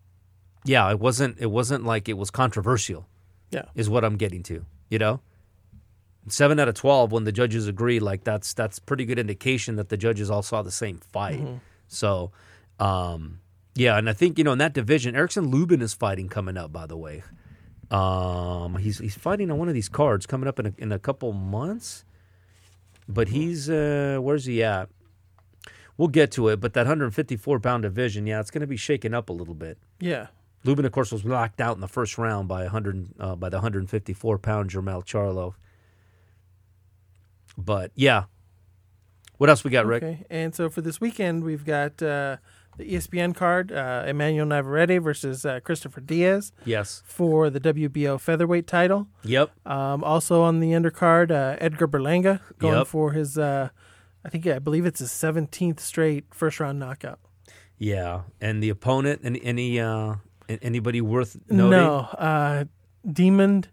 yeah, 0.65 0.89
it 0.91 0.99
wasn't 0.99 1.37
it 1.39 1.49
wasn't 1.51 1.85
like 1.85 2.09
it 2.09 2.17
was 2.17 2.29
controversial. 2.29 3.07
Yeah. 3.51 3.65
is 3.75 3.87
what 3.89 4.03
I'm 4.03 4.17
getting 4.17 4.41
to. 4.43 4.65
You 4.89 4.99
know, 4.99 5.19
seven 6.27 6.59
out 6.59 6.67
of 6.67 6.75
twelve 6.75 7.11
when 7.11 7.23
the 7.23 7.31
judges 7.31 7.67
agree, 7.67 7.99
like 7.99 8.23
that's 8.23 8.53
that's 8.53 8.79
pretty 8.79 9.05
good 9.05 9.19
indication 9.19 9.75
that 9.77 9.89
the 9.89 9.97
judges 9.97 10.29
all 10.29 10.41
saw 10.43 10.61
the 10.61 10.71
same 10.71 10.97
fight. 11.11 11.41
So, 11.87 12.31
um, 12.79 13.39
yeah, 13.75 13.97
and 13.97 14.09
I 14.09 14.13
think 14.13 14.37
you 14.37 14.43
know 14.43 14.51
in 14.51 14.59
that 14.59 14.73
division, 14.73 15.15
Erickson 15.15 15.49
Lubin 15.49 15.81
is 15.81 15.93
fighting 15.93 16.29
coming 16.29 16.57
up. 16.57 16.71
By 16.71 16.85
the 16.85 16.97
way, 16.97 17.23
um, 17.89 18.77
he's 18.77 18.99
he's 18.99 19.15
fighting 19.15 19.49
on 19.51 19.57
one 19.57 19.67
of 19.67 19.73
these 19.73 19.89
cards 19.89 20.25
coming 20.25 20.47
up 20.47 20.59
in 20.59 20.67
a, 20.67 20.73
in 20.77 20.91
a 20.91 20.99
couple 20.99 21.33
months. 21.33 22.05
But 23.07 23.29
he's 23.29 23.69
uh, 23.69 24.19
where's 24.21 24.45
he 24.45 24.63
at? 24.63 24.89
We'll 25.97 26.07
get 26.07 26.31
to 26.31 26.47
it, 26.47 26.59
but 26.59 26.73
that 26.73 26.87
154 26.87 27.59
pound 27.59 27.83
division, 27.83 28.25
yeah, 28.25 28.39
it's 28.39 28.49
going 28.49 28.61
to 28.61 28.67
be 28.67 28.77
shaken 28.77 29.13
up 29.13 29.29
a 29.29 29.33
little 29.33 29.53
bit. 29.53 29.77
Yeah, 29.99 30.27
Lubin, 30.63 30.85
of 30.85 30.91
course, 30.91 31.11
was 31.11 31.25
knocked 31.25 31.59
out 31.59 31.75
in 31.75 31.81
the 31.81 31.87
first 31.87 32.17
round 32.17 32.47
by 32.47 32.63
100 32.63 33.07
uh, 33.19 33.35
by 33.35 33.49
the 33.49 33.57
154 33.57 34.37
pound 34.37 34.69
Jermel 34.69 35.03
Charlo. 35.03 35.55
But 37.57 37.91
yeah, 37.95 38.25
what 39.37 39.49
else 39.49 39.63
we 39.63 39.71
got, 39.71 39.85
Rick? 39.85 40.03
okay. 40.03 40.25
And 40.29 40.55
so 40.55 40.69
for 40.69 40.81
this 40.81 41.01
weekend, 41.01 41.43
we've 41.43 41.65
got 41.65 42.01
uh, 42.01 42.37
the 42.77 42.93
ESPN 42.93 43.35
card: 43.35 43.71
uh, 43.71 44.03
Emmanuel 44.07 44.45
Navarrete 44.45 44.99
versus 45.01 45.45
uh, 45.45 45.59
Christopher 45.61 46.01
Diaz 46.01 46.51
Yes. 46.65 47.03
for 47.05 47.49
the 47.49 47.59
WBO 47.59 48.19
featherweight 48.19 48.67
title. 48.67 49.07
Yep. 49.23 49.51
Um, 49.65 50.03
also 50.03 50.41
on 50.41 50.59
the 50.59 50.71
undercard, 50.71 51.31
uh, 51.31 51.57
Edgar 51.59 51.87
Berlanga 51.87 52.39
going 52.57 52.77
Yep. 52.79 52.87
for 52.87 53.11
his, 53.11 53.37
uh, 53.37 53.69
I 54.25 54.29
think 54.29 54.47
I 54.47 54.59
believe 54.59 54.85
it's 54.85 54.99
his 54.99 55.11
seventeenth 55.11 55.79
straight 55.79 56.25
first 56.33 56.59
round 56.59 56.79
knockout. 56.79 57.19
Yeah, 57.77 58.21
and 58.39 58.61
the 58.63 58.69
opponent, 58.69 59.21
any 59.23 59.43
any 59.43 59.79
uh, 59.79 60.15
anybody 60.47 61.01
worth 61.01 61.37
noting? 61.49 61.71
No, 61.71 61.95
uh, 62.17 62.65
Demond 63.05 63.65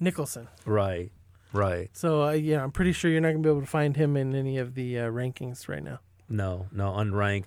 Nicholson. 0.00 0.48
Right. 0.66 1.10
Right. 1.52 1.90
So 1.92 2.22
uh, 2.24 2.30
yeah, 2.32 2.62
I'm 2.62 2.72
pretty 2.72 2.92
sure 2.92 3.10
you're 3.10 3.20
not 3.20 3.28
gonna 3.30 3.40
be 3.42 3.48
able 3.50 3.60
to 3.60 3.66
find 3.66 3.96
him 3.96 4.16
in 4.16 4.34
any 4.34 4.58
of 4.58 4.74
the 4.74 4.98
uh, 4.98 5.10
rankings 5.10 5.68
right 5.68 5.82
now. 5.82 6.00
No. 6.28 6.66
No. 6.72 6.90
Unranked. 6.92 7.44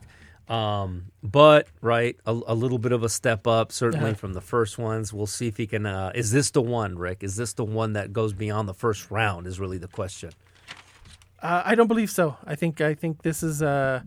Um, 0.47 1.05
but 1.23 1.67
right, 1.81 2.15
a, 2.25 2.31
a 2.31 2.53
little 2.53 2.77
bit 2.77 2.91
of 2.91 3.01
a 3.03 3.09
step 3.09 3.47
up, 3.47 3.71
certainly 3.71 4.11
Uh-huh. 4.11 4.15
from 4.15 4.33
the 4.33 4.41
first 4.41 4.77
ones. 4.77 5.11
We'll 5.11 5.25
see 5.25 5.47
if 5.47 5.57
he 5.57 5.65
can. 5.65 5.85
Uh, 5.85 6.11
is 6.13 6.31
this 6.31 6.51
the 6.51 6.61
one, 6.61 6.97
Rick? 6.99 7.23
Is 7.23 7.35
this 7.35 7.53
the 7.53 7.65
one 7.65 7.93
that 7.93 8.13
goes 8.13 8.33
beyond 8.33 8.69
the 8.69 8.73
first 8.75 9.09
round? 9.09 9.47
Is 9.47 9.59
really 9.59 9.79
the 9.79 9.87
question. 9.87 10.31
Uh, 11.41 11.61
I 11.65 11.75
don't 11.75 11.87
believe 11.87 12.09
so. 12.11 12.37
I 12.45 12.55
think 12.55 12.79
I 12.81 12.93
think 12.93 13.23
this 13.23 13.41
is 13.43 13.61
uh, 13.63 14.01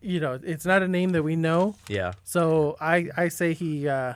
you 0.00 0.20
know, 0.20 0.38
it's 0.42 0.64
not 0.66 0.82
a 0.82 0.88
name 0.88 1.10
that 1.10 1.22
we 1.22 1.36
know. 1.36 1.76
Yeah. 1.88 2.12
So 2.24 2.76
I 2.80 3.08
I 3.16 3.28
say 3.28 3.54
he 3.54 3.88
uh, 3.88 4.14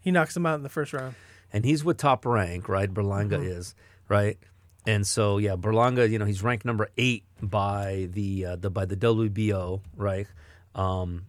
he 0.00 0.10
knocks 0.12 0.36
him 0.36 0.46
out 0.46 0.54
in 0.56 0.62
the 0.62 0.68
first 0.68 0.92
round. 0.92 1.14
and 1.52 1.64
he's 1.64 1.84
with 1.84 1.96
top 1.98 2.24
rank, 2.24 2.68
right? 2.68 2.92
Berlanga 2.92 3.44
is 3.44 3.74
right, 4.08 4.38
and 4.86 5.06
so 5.06 5.38
yeah, 5.38 5.56
Berlanga, 5.56 6.08
you 6.10 6.18
know, 6.18 6.24
he's 6.24 6.42
ranked 6.42 6.64
number 6.64 6.88
eight 6.98 7.24
by 7.42 8.08
the 8.12 8.44
uh, 8.46 8.56
the 8.56 8.70
by 8.70 8.84
the 8.86 8.96
WBO, 8.96 9.80
right? 9.96 10.26
Um, 10.74 11.26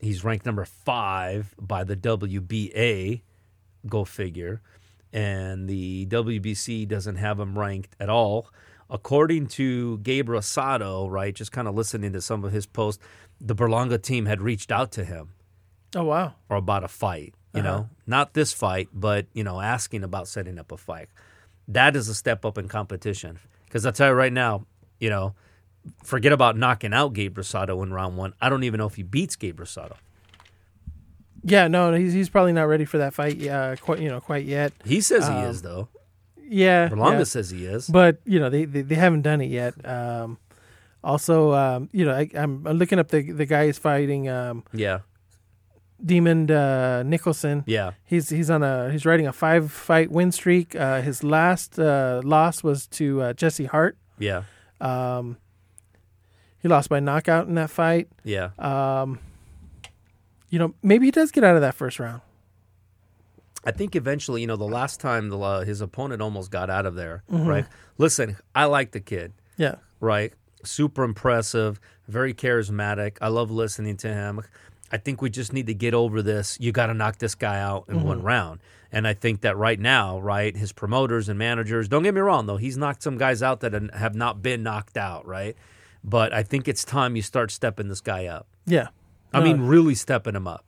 he's 0.00 0.24
ranked 0.24 0.46
number 0.46 0.64
five 0.64 1.54
by 1.60 1.84
the 1.84 1.96
WBA. 1.96 3.22
Go 3.88 4.04
figure, 4.04 4.60
and 5.12 5.68
the 5.68 6.06
WBC 6.06 6.88
doesn't 6.88 7.16
have 7.16 7.38
him 7.38 7.58
ranked 7.58 7.94
at 8.00 8.08
all. 8.08 8.48
according 8.88 9.48
to 9.48 9.98
Gabe 9.98 10.28
Rosado, 10.28 11.10
right, 11.10 11.34
just 11.34 11.50
kind 11.50 11.66
of 11.66 11.74
listening 11.74 12.12
to 12.12 12.20
some 12.20 12.44
of 12.44 12.52
his 12.52 12.66
posts, 12.66 13.02
the 13.40 13.52
Berlanga 13.54 14.00
team 14.00 14.26
had 14.26 14.40
reached 14.40 14.70
out 14.70 14.92
to 14.92 15.04
him 15.04 15.30
Oh 15.96 16.04
wow. 16.04 16.34
or 16.48 16.56
about 16.56 16.84
a 16.84 16.88
fight. 16.88 17.34
You 17.52 17.62
Uh-huh. 17.62 17.68
know, 17.78 17.88
not 18.06 18.34
this 18.34 18.52
fight, 18.52 18.88
but 18.92 19.26
you 19.32 19.42
know, 19.42 19.60
asking 19.60 20.04
about 20.04 20.28
setting 20.28 20.56
up 20.56 20.70
a 20.70 20.76
fight. 20.76 21.08
That 21.66 21.96
is 21.96 22.08
a 22.08 22.14
step 22.14 22.44
up 22.44 22.58
in 22.58 22.68
competition. 22.68 23.40
Because 23.64 23.84
I'll 23.84 23.90
tell 23.92 24.10
you 24.10 24.14
right 24.14 24.32
now, 24.32 24.66
you 25.00 25.10
know, 25.10 25.34
forget 26.04 26.32
about 26.32 26.56
knocking 26.56 26.92
out 26.92 27.12
Gabe 27.12 27.38
Rosado 27.38 27.82
in 27.82 27.92
round 27.92 28.16
one. 28.16 28.34
I 28.40 28.48
don't 28.48 28.64
even 28.64 28.78
know 28.78 28.86
if 28.86 28.94
he 28.96 29.02
beats 29.02 29.36
Gabe 29.36 29.60
Rosado. 29.60 29.94
Yeah, 31.44 31.68
no, 31.68 31.92
he's 31.94 32.12
he's 32.12 32.28
probably 32.28 32.52
not 32.52 32.64
ready 32.64 32.84
for 32.84 32.98
that 32.98 33.14
fight. 33.14 33.36
Yeah, 33.36 33.76
quite 33.76 34.00
you 34.00 34.08
know 34.08 34.20
quite 34.20 34.44
yet. 34.44 34.72
He 34.84 35.00
says 35.00 35.26
he 35.28 35.34
Um, 35.34 35.44
is 35.44 35.62
though. 35.62 35.88
Yeah, 36.48 36.88
Berlanga 36.88 37.18
yeah. 37.18 37.24
says 37.24 37.50
he 37.50 37.66
is. 37.66 37.86
but 37.88 38.18
you 38.24 38.38
know 38.40 38.50
they 38.50 38.64
they, 38.64 38.82
they 38.82 38.94
haven't 38.96 39.22
done 39.22 39.40
it 39.40 39.50
yet. 39.50 39.74
Um, 39.88 40.38
also, 41.04 41.52
um, 41.52 41.88
you 41.92 42.04
know 42.04 42.12
I, 42.14 42.28
I'm, 42.34 42.66
I'm 42.66 42.78
looking 42.78 42.98
up 42.98 43.08
the 43.08 43.30
the 43.30 43.46
guy 43.46 43.66
who's 43.66 43.78
fighting 43.78 44.28
um, 44.28 44.64
Yeah, 44.72 45.00
Demond 46.04 46.50
uh, 46.50 47.02
Nicholson. 47.04 47.62
yeah, 47.66 47.92
He's 48.04 48.28
he's 48.28 48.50
on 48.50 48.62
a 48.64 48.90
he's 48.90 49.06
riding 49.06 49.26
a 49.28 49.32
five 49.32 49.70
fight 49.70 50.10
win 50.10 50.32
streak. 50.32 50.74
Uh, 50.74 51.00
his 51.00 51.22
last 51.22 51.78
uh, 51.78 52.20
loss 52.24 52.62
was 52.64 52.86
to 52.88 53.22
uh, 53.22 53.32
Jesse 53.34 53.66
Hart. 53.66 53.96
yeah, 54.18 54.42
Um, 54.80 55.36
he 56.66 56.68
lost 56.68 56.88
by 56.88 56.98
knockout 56.98 57.46
in 57.46 57.54
that 57.54 57.70
fight. 57.70 58.08
yeah. 58.24 58.50
Um, 58.58 59.20
you 60.50 60.58
know 60.58 60.74
maybe 60.82 61.06
he 61.06 61.10
does 61.10 61.30
get 61.30 61.44
out 61.44 61.54
of 61.54 61.62
that 61.62 61.74
first 61.74 61.98
round. 62.00 62.22
I 63.64 63.72
think 63.72 63.96
eventually, 63.96 64.40
you 64.42 64.46
know, 64.46 64.56
the 64.56 64.64
last 64.64 65.00
time 65.00 65.28
the, 65.28 65.38
uh, 65.38 65.64
his 65.64 65.80
opponent 65.80 66.22
almost 66.22 66.50
got 66.52 66.70
out 66.70 66.86
of 66.86 66.94
there, 66.94 67.24
Mm-hmm. 67.30 67.46
right? 67.48 67.66
Listen, 67.98 68.36
I 68.54 68.66
like 68.66 68.92
the 68.92 69.00
kid. 69.00 69.32
Yeah, 69.56 69.76
right? 70.00 70.32
Super 70.62 71.02
impressive, 71.02 71.80
very 72.06 72.32
charismatic. 72.32 73.16
I 73.20 73.28
love 73.28 73.50
listening 73.50 73.96
to 73.98 74.08
him. 74.08 74.40
I 74.92 74.98
think 74.98 75.20
we 75.20 75.30
just 75.30 75.52
need 75.52 75.66
to 75.66 75.74
get 75.74 75.94
over 75.94 76.22
this. 76.22 76.56
You 76.60 76.70
got 76.70 76.86
to 76.86 76.94
knock 76.94 77.18
this 77.18 77.34
guy 77.34 77.60
out 77.60 77.86
in 77.88 78.04
one 78.04 78.22
round. 78.22 78.60
And 78.92 79.06
I 79.08 79.14
think 79.14 79.40
that 79.40 79.56
right 79.56 79.80
now, 79.80 80.20
right, 80.20 80.56
his 80.56 80.70
promoters 80.72 81.28
and 81.28 81.36
managers, 81.36 81.88
don't 81.88 82.04
get 82.04 82.14
me 82.14 82.20
wrong, 82.20 82.46
though, 82.46 82.56
he's 82.58 82.76
knocked 82.76 83.02
some 83.02 83.18
guys 83.18 83.42
out 83.42 83.60
that 83.60 83.72
have 83.94 84.14
not 84.14 84.42
been 84.42 84.62
knocked 84.62 84.96
out, 84.96 85.26
right? 85.26 85.56
But 86.08 86.32
I 86.32 86.42
think 86.44 86.68
it's 86.68 86.84
time 86.84 87.16
you 87.16 87.22
start 87.22 87.50
stepping 87.50 87.88
this 87.88 88.00
guy 88.00 88.26
up. 88.26 88.46
yeah. 88.64 88.88
I 89.32 89.40
No, 89.40 89.44
mean, 89.44 89.60
really 89.62 89.96
stepping 89.96 90.36
him 90.36 90.46
up. 90.46 90.64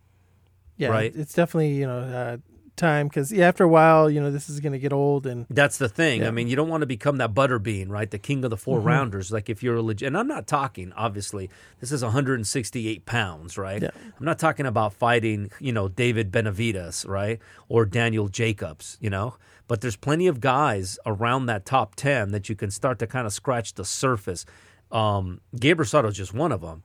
yeah, 0.76 0.88
right. 0.88 1.12
It's 1.14 1.32
definitely 1.32 1.74
you 1.74 1.86
know 1.86 2.00
uh, 2.00 2.36
time 2.76 3.06
because 3.08 3.32
yeah, 3.32 3.46
after 3.48 3.62
a 3.64 3.68
while, 3.68 4.10
you 4.10 4.20
know 4.20 4.30
this 4.32 4.50
is 4.50 4.58
going 4.60 4.72
to 4.72 4.78
get 4.80 4.92
old 4.92 5.26
and 5.26 5.46
That's 5.48 5.78
the 5.78 5.88
thing. 5.88 6.24
I 6.26 6.32
mean, 6.32 6.48
you 6.48 6.56
don't 6.56 6.68
want 6.68 6.82
to 6.82 6.86
become 6.86 7.16
that 7.18 7.32
butterbean, 7.34 7.88
right? 7.88 8.10
The 8.10 8.18
king 8.18 8.44
of 8.44 8.50
the 8.50 8.56
4 8.56 8.78
Mm-hmm. 8.78 8.86
rounders. 8.86 9.30
Like 9.32 9.48
if 9.48 9.62
you're 9.62 9.76
a 9.76 9.82
legit, 9.82 10.08
and 10.08 10.18
I'm 10.18 10.26
not 10.26 10.46
talking, 10.48 10.92
obviously, 10.94 11.48
this 11.80 11.92
is 11.92 12.02
168 12.02 13.06
pounds, 13.06 13.56
right? 13.56 13.80
Yeah. 13.80 13.90
I'm 14.18 14.24
not 14.26 14.38
talking 14.40 14.66
about 14.66 14.92
fighting, 14.92 15.50
you 15.60 15.72
know, 15.72 15.88
David 15.88 16.30
Benavidez, 16.32 17.08
right? 17.08 17.38
Or 17.68 17.86
Daniel 17.86 18.28
Jacobs, 18.28 18.98
you 19.00 19.08
know? 19.08 19.36
But 19.68 19.82
there's 19.82 19.96
plenty 19.96 20.26
of 20.26 20.40
guys 20.40 20.98
around 21.06 21.46
that 21.46 21.64
top 21.64 21.94
10 21.94 22.32
that 22.32 22.48
you 22.48 22.56
can 22.56 22.70
start 22.70 22.98
to 23.00 23.06
kind 23.06 23.26
of 23.26 23.32
scratch 23.32 23.74
the 23.74 23.84
surface. 23.84 24.44
Um, 24.90 25.40
Gabe 25.58 25.78
Rosado 25.80 26.08
is 26.08 26.16
just 26.16 26.34
one 26.34 26.50
of 26.52 26.60
them. 26.62 26.82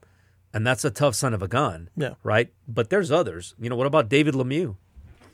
And 0.52 0.64
that's 0.64 0.84
a 0.84 0.90
tough 0.90 1.16
son 1.16 1.34
of 1.34 1.42
a 1.42 1.48
gun, 1.48 1.90
yeah, 1.96 2.14
right? 2.22 2.48
But 2.68 2.88
there's 2.88 3.10
others. 3.10 3.56
You 3.60 3.68
know, 3.68 3.74
what 3.76 3.88
about 3.88 4.08
David 4.08 4.34
Lemieux? 4.34 4.76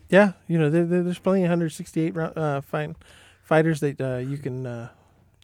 yeah. 0.08 0.32
You 0.48 0.58
know 0.58 0.70
there, 0.70 0.86
there- 0.86 1.02
there's 1.02 1.18
plenty 1.18 1.40
of 1.42 1.50
168 1.50 2.14
round, 2.14 2.38
uh, 2.38 2.60
fight, 2.62 2.96
fighters 3.42 3.80
that 3.80 4.00
uh, 4.00 4.16
you 4.16 4.38
can 4.38 4.64
uh, 4.66 4.88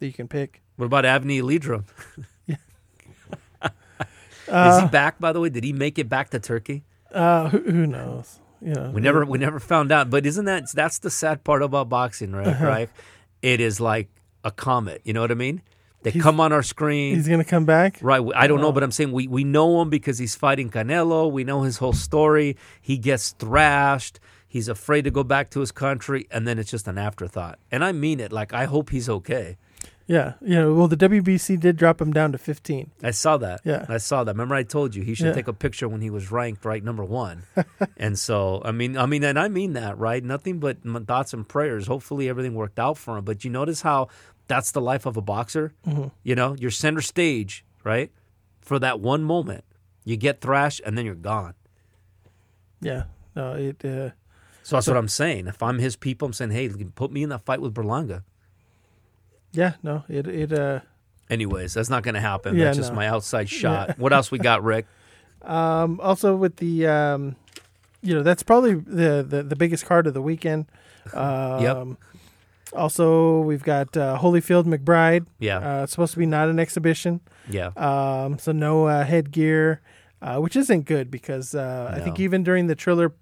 that 0.00 0.06
you 0.06 0.14
can 0.14 0.28
pick. 0.28 0.62
What 0.76 0.86
about 0.86 1.04
Avni 1.04 1.42
Yildirim? 1.42 1.84
Is 2.48 2.56
Uh, 4.48 4.82
he 4.82 4.88
back? 4.88 5.18
By 5.18 5.32
the 5.32 5.40
way, 5.40 5.48
did 5.48 5.64
he 5.64 5.72
make 5.72 5.98
it 5.98 6.08
back 6.08 6.30
to 6.30 6.38
Turkey? 6.38 6.84
uh, 7.12 7.48
who, 7.50 7.58
who 7.58 7.86
knows? 7.86 8.38
You 8.62 8.74
know, 8.74 8.90
We 8.94 9.00
never, 9.00 9.24
we 9.26 9.38
never 9.38 9.60
found 9.60 9.92
out. 9.92 10.08
But 10.08 10.24
isn't 10.24 10.44
that 10.46 10.64
that's 10.72 10.98
the 11.00 11.10
sad 11.10 11.44
part 11.44 11.62
about 11.62 11.88
boxing, 11.88 12.32
right? 12.32 12.46
Uh-huh. 12.46 12.66
Right? 12.66 12.90
It 13.42 13.60
is 13.60 13.80
like 13.80 14.08
a 14.44 14.50
comet. 14.50 15.02
You 15.04 15.12
know 15.12 15.20
what 15.20 15.30
I 15.30 15.34
mean? 15.34 15.60
They 16.06 16.12
He's- 16.12 16.22
come 16.22 16.38
on 16.38 16.52
our 16.52 16.62
screen. 16.62 17.16
he's 17.16 17.26
going 17.26 17.42
to 17.42 17.44
come 17.50 17.64
back. 17.64 17.98
Right. 18.00 18.22
I 18.36 18.46
don't 18.46 18.60
know, 18.60 18.68
Oh. 18.68 18.72
but 18.72 18.84
I'm 18.84 18.92
saying 18.92 19.10
we, 19.10 19.26
we 19.26 19.42
know 19.42 19.82
him 19.82 19.90
because 19.90 20.18
he's 20.18 20.36
fighting 20.36 20.70
Canelo. 20.70 21.28
We 21.28 21.42
know 21.42 21.62
his 21.62 21.78
whole 21.78 21.92
story. 21.94 22.56
He 22.80 22.96
gets 22.96 23.30
thrashed. 23.32 24.20
He's 24.46 24.68
afraid 24.68 25.02
to 25.02 25.10
go 25.10 25.24
back 25.24 25.50
to 25.50 25.58
his 25.60 25.72
country, 25.72 26.28
and 26.30 26.46
then 26.46 26.60
it's 26.60 26.70
just 26.70 26.86
an 26.86 26.96
afterthought. 26.96 27.58
And 27.72 27.82
I 27.82 27.90
mean 27.90 28.20
it. 28.20 28.30
Like 28.30 28.52
I 28.54 28.66
hope 28.66 28.90
he's 28.90 29.08
okay. 29.08 29.56
Yeah, 30.08 30.34
you 30.40 30.54
know. 30.54 30.72
Well, 30.72 30.86
the 30.86 30.96
WBC 30.96 31.58
did 31.58 31.76
drop 31.76 32.00
him 32.00 32.12
down 32.12 32.30
to 32.30 32.38
15. 32.38 32.92
I 33.02 33.10
saw 33.10 33.36
that. 33.38 33.62
Yeah. 33.64 33.86
I 33.88 33.96
saw 33.98 34.22
that. 34.22 34.30
Remember, 34.34 34.54
I 34.54 34.62
told 34.62 34.94
you 34.94 35.02
he 35.02 35.14
should 35.14 35.26
Yeah. 35.26 35.32
take 35.32 35.48
a 35.48 35.52
picture 35.52 35.88
when 35.88 36.00
he 36.00 36.10
was 36.10 36.30
ranked 36.30 36.64
right 36.64 36.84
number 36.84 37.02
one. 37.04 37.42
and 37.96 38.16
so, 38.16 38.62
I 38.64 38.70
mean, 38.70 38.96
I 38.96 39.06
mean, 39.06 39.24
and 39.24 39.36
I 39.36 39.48
mean 39.48 39.72
that, 39.72 39.98
right? 39.98 40.22
Nothing 40.22 40.60
but 40.60 40.76
thoughts 41.08 41.34
and 41.34 41.46
prayers. 41.48 41.88
Hopefully, 41.88 42.28
everything 42.28 42.54
worked 42.54 42.78
out 42.78 42.96
for 42.98 43.18
him. 43.18 43.24
But 43.24 43.44
you 43.44 43.50
notice 43.50 43.82
how 43.82 44.06
that's 44.48 44.70
the 44.72 44.80
life 44.80 45.06
of 45.06 45.16
a 45.16 45.22
boxer. 45.22 45.72
Mm-hmm. 45.86 46.08
You 46.22 46.34
know, 46.34 46.56
you're 46.58 46.70
center 46.70 47.00
stage, 47.00 47.64
right? 47.84 48.10
For 48.60 48.78
that 48.78 49.00
one 49.00 49.22
moment, 49.24 49.64
you 50.04 50.16
get 50.16 50.40
thrashed, 50.40 50.80
and 50.84 50.96
then 50.96 51.04
you're 51.04 51.14
gone. 51.14 51.54
Yeah, 52.80 53.04
no, 53.34 53.54
it. 53.54 53.84
Uh, 53.84 54.10
So 54.62 54.76
that's 54.76 54.86
what 54.88 54.96
I'm 54.96 55.08
saying. 55.08 55.46
If 55.46 55.62
I'm 55.62 55.78
his 55.78 55.96
people, 55.96 56.26
I'm 56.26 56.32
saying, 56.32 56.50
hey, 56.50 56.68
put 56.94 57.12
me 57.12 57.22
in 57.22 57.28
that 57.30 57.44
fight 57.44 57.60
with 57.60 57.74
Berlanga. 57.74 58.22
yeah, 59.52 59.74
no, 59.82 60.04
it. 60.08 60.26
It. 60.26 60.52
Uh, 60.52 60.80
Anyways, 61.30 61.74
that's 61.74 61.90
not 61.90 62.02
going 62.04 62.14
to 62.14 62.20
happen. 62.20 62.54
Yeah, 62.56 62.66
that's 62.66 62.76
just 62.76 62.90
no. 62.90 62.96
my 62.96 63.08
outside 63.08 63.48
shot. 63.48 63.98
What 63.98 64.12
else 64.12 64.30
we 64.30 64.38
got, 64.38 64.62
Rick? 64.62 64.86
Um, 65.42 66.00
also 66.02 66.34
with 66.34 66.56
the, 66.56 66.88
um, 66.88 67.36
you 68.02 68.14
know, 68.14 68.24
that's 68.24 68.42
probably 68.42 68.74
the, 68.74 69.24
the, 69.28 69.44
the 69.44 69.54
biggest 69.54 69.86
card 69.86 70.08
of 70.08 70.14
the 70.14 70.22
weekend. 70.22 70.66
Um, 71.12 71.98
Also, 72.72 73.40
we've 73.40 73.62
got 73.62 73.96
uh, 73.96 74.18
Holyfield 74.18 74.64
McBride. 74.64 75.26
Yeah, 75.38 75.58
Uh, 75.58 75.82
it's 75.84 75.92
supposed 75.92 76.12
to 76.14 76.18
be 76.18 76.26
not 76.26 76.48
an 76.48 76.58
exhibition, 76.58 77.20
yeah, 77.48 77.68
um, 77.76 78.38
so 78.38 78.52
no 78.52 78.86
uh, 78.86 79.04
headgear, 79.04 79.80
uh, 80.20 80.38
which 80.38 80.56
isn't 80.56 80.82
good 80.84 81.10
because 81.10 81.54
uh, 81.54 81.92
I 81.96 82.00
think 82.00 82.18
even 82.20 82.42
during 82.42 82.66
the 82.66 82.74
Triller 82.74 83.14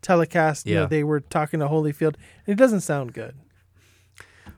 telecast, 0.00 0.66
you 0.66 0.74
Yeah. 0.74 0.80
know, 0.82 0.86
they 0.86 1.02
were 1.02 1.20
talking 1.20 1.60
to 1.60 1.66
Holyfield. 1.66 2.14
and 2.46 2.52
It 2.54 2.56
doesn't 2.56 2.82
sound 2.82 3.12
good. 3.14 3.34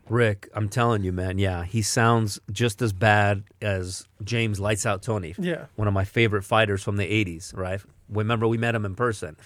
Rick, 0.09 0.49
I'm 0.55 0.69
telling 0.69 1.03
you, 1.03 1.13
man. 1.13 1.39
Yeah, 1.39 1.65
he 1.65 1.83
sounds 1.83 2.39
just 2.53 2.81
as 2.81 2.93
bad 2.93 3.43
as 3.61 4.07
James 4.23 4.61
Lights 4.61 4.87
Out 4.87 5.03
Toney, 5.03 5.35
Yeah. 5.39 5.67
one 5.75 5.89
of 5.89 5.95
my 5.95 6.05
favorite 6.05 6.43
fighters 6.45 6.83
from 6.83 6.97
the 6.97 7.05
'80s. 7.11 7.53
Right? 7.57 7.81
Remember, 8.09 8.47
we 8.47 8.57
met 8.59 8.75
him 8.77 8.85
in 8.85 8.95
person, 8.95 9.37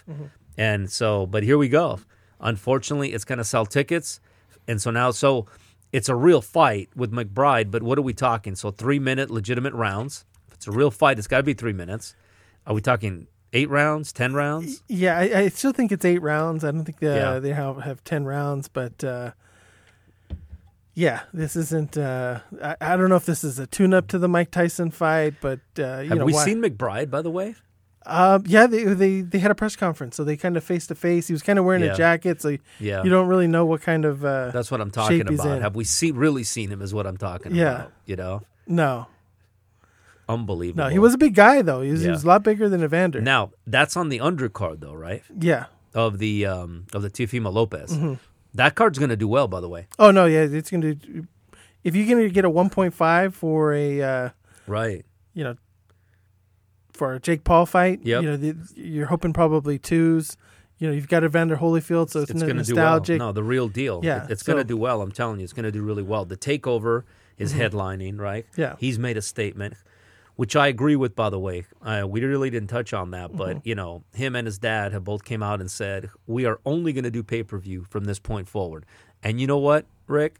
and 0.59 0.91
so. 0.91 1.25
But 1.27 1.45
here 1.45 1.57
we 1.57 1.69
go. 1.71 2.01
Unfortunately, 2.41 3.13
it's 3.15 3.25
going 3.25 3.39
to 3.39 3.45
sell 3.45 3.65
tickets, 3.65 4.21
and 4.69 4.81
so 4.81 4.91
now, 4.91 5.11
so 5.11 5.47
it's 5.93 6.09
a 6.09 6.15
real 6.15 6.41
fight 6.41 6.89
with 6.95 7.13
McBride. 7.13 7.71
But 7.71 7.83
what 7.83 7.99
are 7.99 8.03
we 8.03 8.13
talking? 8.15 8.55
So 8.57 8.71
three 8.71 8.99
minute 8.99 9.31
legitimate 9.31 9.75
rounds. 9.75 10.25
If 10.49 10.55
it's 10.55 10.67
a 10.67 10.73
real 10.73 10.91
fight, 10.91 11.19
it's 11.19 11.27
got 11.29 11.39
to 11.39 11.43
be 11.43 11.55
three 11.55 11.73
minutes. 11.73 12.15
Are 12.67 12.75
we 12.75 12.81
talking 12.81 13.27
eight 13.53 13.69
rounds, 13.71 14.13
ten 14.13 14.33
rounds? 14.35 14.83
Yeah, 14.89 15.19
I, 15.19 15.23
I 15.39 15.49
still 15.49 15.73
think 15.73 15.91
it's 15.93 16.05
eight 16.05 16.23
rounds. 16.23 16.63
I 16.65 16.71
don't 16.71 16.85
think 16.85 17.01
the, 17.01 17.07
Yeah. 17.15 17.39
they 17.39 17.53
have, 17.53 17.79
have 17.83 18.05
ten 18.05 18.25
rounds, 18.25 18.69
but 18.69 19.03
uh, 19.03 19.33
yeah, 20.95 21.23
this 21.33 21.57
isn't. 21.57 21.97
Uh, 21.97 22.41
I, 22.63 22.77
I 22.81 22.97
don't 22.97 23.09
know 23.09 23.17
if 23.17 23.25
this 23.27 23.43
is 23.45 23.59
a 23.59 23.67
tune-up 23.67 24.09
to 24.09 24.19
the 24.19 24.29
Mike 24.29 24.51
Tyson 24.51 24.91
fight, 24.91 25.35
but 25.41 25.61
uh, 25.79 26.01
you 26.01 26.09
Have 26.11 26.19
know, 26.19 26.25
we 26.25 26.33
why- 26.35 26.45
seen 26.45 26.61
McBride, 26.63 27.11
by 27.11 27.23
the 27.23 27.31
way? 27.31 27.55
Um, 28.07 28.45
yeah, 28.47 28.67
they, 28.67 28.85
they 28.85 29.21
they 29.21 29.39
had 29.39 29.51
a 29.51 29.55
press 29.55 29.77
conference, 29.77 30.17
so 30.17 30.25
they 30.25 30.37
kind 30.37 30.57
of 30.57 30.65
face 30.65 30.87
to 30.87 30.95
face. 30.95 31.27
He 31.27 31.35
was 31.35 31.43
kind 31.43 31.59
of 31.59 31.65
wearing 31.67 31.83
Yeah. 31.85 31.93
a 31.93 31.97
jacket, 31.97 32.41
so 32.41 32.57
Yeah, 32.79 33.03
you 33.05 33.11
don't 33.11 33.29
really 33.29 33.47
know 33.47 33.67
what 33.67 33.83
kind 33.83 34.05
of. 34.07 34.25
Uh, 34.25 34.51
that's 34.51 34.71
what 34.71 34.81
I'm 34.81 34.91
talking 34.91 35.21
about. 35.29 35.61
Have 35.61 35.77
we 35.77 35.85
see 35.85 36.11
really 36.11 36.43
seen 36.45 36.71
him? 36.71 36.81
Is 36.81 36.95
what 36.95 37.07
I'm 37.07 37.19
talking 37.19 37.55
Yeah. 37.55 37.75
about. 37.75 37.93
You 38.07 38.17
know, 38.17 38.43
no, 38.67 39.07
unbelievable. 40.29 40.85
no, 40.85 40.91
he 40.91 40.99
was 40.99 41.15
a 41.15 41.19
big 41.19 41.35
guy 41.35 41.63
though. 41.63 41.83
He 41.83 41.91
was, 41.91 42.03
he 42.03 42.09
was 42.11 42.25
a 42.25 42.27
lot 42.27 42.43
bigger 42.43 42.69
than 42.69 42.83
Evander. 42.83 43.21
Now 43.21 43.51
that's 43.67 43.97
on 43.97 44.09
the 44.09 44.19
undercard 44.19 44.81
though, 44.81 44.95
right? 44.95 45.23
Yeah. 45.39 45.67
Of 45.95 46.19
the 46.19 46.47
um 46.47 46.87
of 46.93 47.03
the 47.03 47.11
Teofimo 47.11 47.53
Lopez. 47.53 47.91
Mm-hmm. 47.93 48.15
That 48.55 48.75
card's 48.75 48.99
gonna 48.99 49.17
do 49.17 49.29
well, 49.29 49.49
by 49.49 49.61
the 49.61 49.69
way. 49.69 49.87
Oh 49.99 50.11
no, 50.11 50.27
yeah, 50.27 50.41
it's 50.43 50.71
gonna. 50.71 50.95
If 51.83 51.97
you're 51.97 52.07
gonna 52.09 52.29
get 52.29 52.45
a 52.45 52.51
1.5 52.51 53.33
for 53.35 53.73
a, 53.73 54.03
uh, 54.03 54.29
Right. 54.67 55.05
you 55.35 55.43
know, 55.45 55.57
for 57.01 57.15
a 57.15 57.19
Jake 57.19 57.45
Paul 57.45 57.65
fight, 57.65 58.01
Yep. 58.05 58.23
you 58.23 58.29
know, 58.31 58.37
the, 58.37 58.55
you're 58.77 59.07
hoping 59.07 59.33
probably 59.33 59.79
twos. 59.79 60.37
You 60.79 60.87
know, 60.89 60.93
you've 60.93 61.09
got 61.09 61.25
Evander 61.25 61.57
Holyfield, 61.57 62.11
so 62.11 62.21
it's, 62.21 62.31
It's 62.31 62.43
gonna 62.43 62.63
do 62.63 62.75
well. 62.75 63.01
No, 63.19 63.33
the 63.33 63.43
real 63.43 63.69
deal. 63.69 64.01
Yeah, 64.03 64.25
It- 64.25 64.31
It's 64.33 64.43
gonna 64.43 64.65
do 64.65 64.77
well. 64.77 65.01
I'm 65.01 65.11
telling 65.11 65.41
you, 65.41 65.45
it's 65.45 65.55
gonna 65.55 65.73
do 65.73 65.83
really 65.83 66.03
well. 66.03 66.27
The 66.27 66.37
takeover 66.37 67.05
is 67.39 67.55
headlining, 67.55 68.19
right? 68.21 68.45
Yeah. 68.55 68.77
He's 68.79 68.99
made 68.99 69.17
a 69.17 69.23
statement. 69.23 69.75
Which 70.37 70.57
I 70.57 70.69
agree 70.69 70.97
with, 70.97 71.15
by 71.15 71.29
the 71.31 71.39
way. 71.39 71.65
Uh, 71.83 72.05
we 72.09 72.23
really 72.25 72.49
didn't 72.51 72.69
touch 72.69 72.93
on 72.95 73.11
that, 73.13 73.35
but 73.37 73.67
you 73.67 73.75
know, 73.75 74.05
him 74.15 74.35
and 74.37 74.47
his 74.47 74.59
dad 74.59 74.93
have 74.93 75.05
both 75.05 75.23
came 75.25 75.43
out 75.43 75.61
and 75.61 75.71
said 75.71 76.09
we 76.27 76.45
are 76.47 76.61
only 76.67 76.93
going 76.95 77.05
to 77.05 77.11
do 77.11 77.23
pay 77.23 77.43
per 77.43 77.59
view 77.59 77.85
from 77.91 78.05
this 78.05 78.19
point 78.19 78.47
forward. 78.49 78.85
And 79.23 79.39
you 79.41 79.47
know 79.47 79.59
what, 79.59 79.85
Rick? 80.07 80.37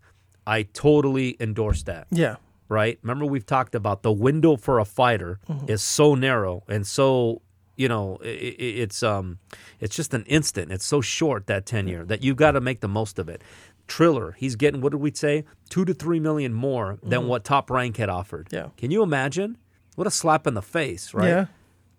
I 0.47 0.63
totally 0.63 1.37
endorse 1.41 1.83
that. 1.85 2.07
Yeah. 2.11 2.37
Right? 2.71 2.99
Remember 3.03 3.27
we've 3.27 3.45
talked 3.45 3.75
about 3.75 4.03
the 4.03 4.13
window 4.13 4.57
for 4.57 4.79
a 4.79 4.85
fighter 4.85 5.41
mm-hmm. 5.49 5.69
is 5.69 5.83
so 5.83 6.15
narrow 6.15 6.63
and 6.69 6.87
so 6.87 7.43
you 7.77 7.89
know 7.89 8.19
i 8.23 8.29
i 8.29 8.55
it's 8.59 9.03
um 9.03 9.39
it's 9.81 9.97
just 9.97 10.15
an 10.15 10.23
instant. 10.25 10.71
It's 10.71 10.87
so 10.87 11.01
short 11.01 11.47
that 11.49 11.67
tenure 11.67 12.05
that 12.05 12.23
you've 12.23 12.37
got 12.37 12.53
to 12.53 12.61
make 12.61 12.81
the 12.81 12.89
most 12.89 13.19
of 13.19 13.29
it. 13.29 13.43
Triller, 13.89 14.33
he's 14.39 14.55
getting 14.55 14.81
what 14.81 14.93
did 14.93 15.01
we 15.01 15.13
say? 15.13 15.45
Two 15.69 15.85
to 15.85 15.93
three 15.93 16.21
million 16.21 16.53
more 16.53 16.99
than 17.03 17.21
mm-hmm. 17.21 17.29
what 17.29 17.45
Top 17.45 17.71
Rank 17.71 17.97
had 17.97 18.09
offered. 18.09 18.47
Yeah. 18.53 18.69
Can 18.77 18.93
you 18.93 19.03
imagine? 19.03 19.59
What 19.97 20.07
a 20.07 20.11
slap 20.11 20.47
in 20.47 20.55
the 20.55 20.63
face, 20.63 21.13
right? 21.13 21.29
Yeah. 21.29 21.47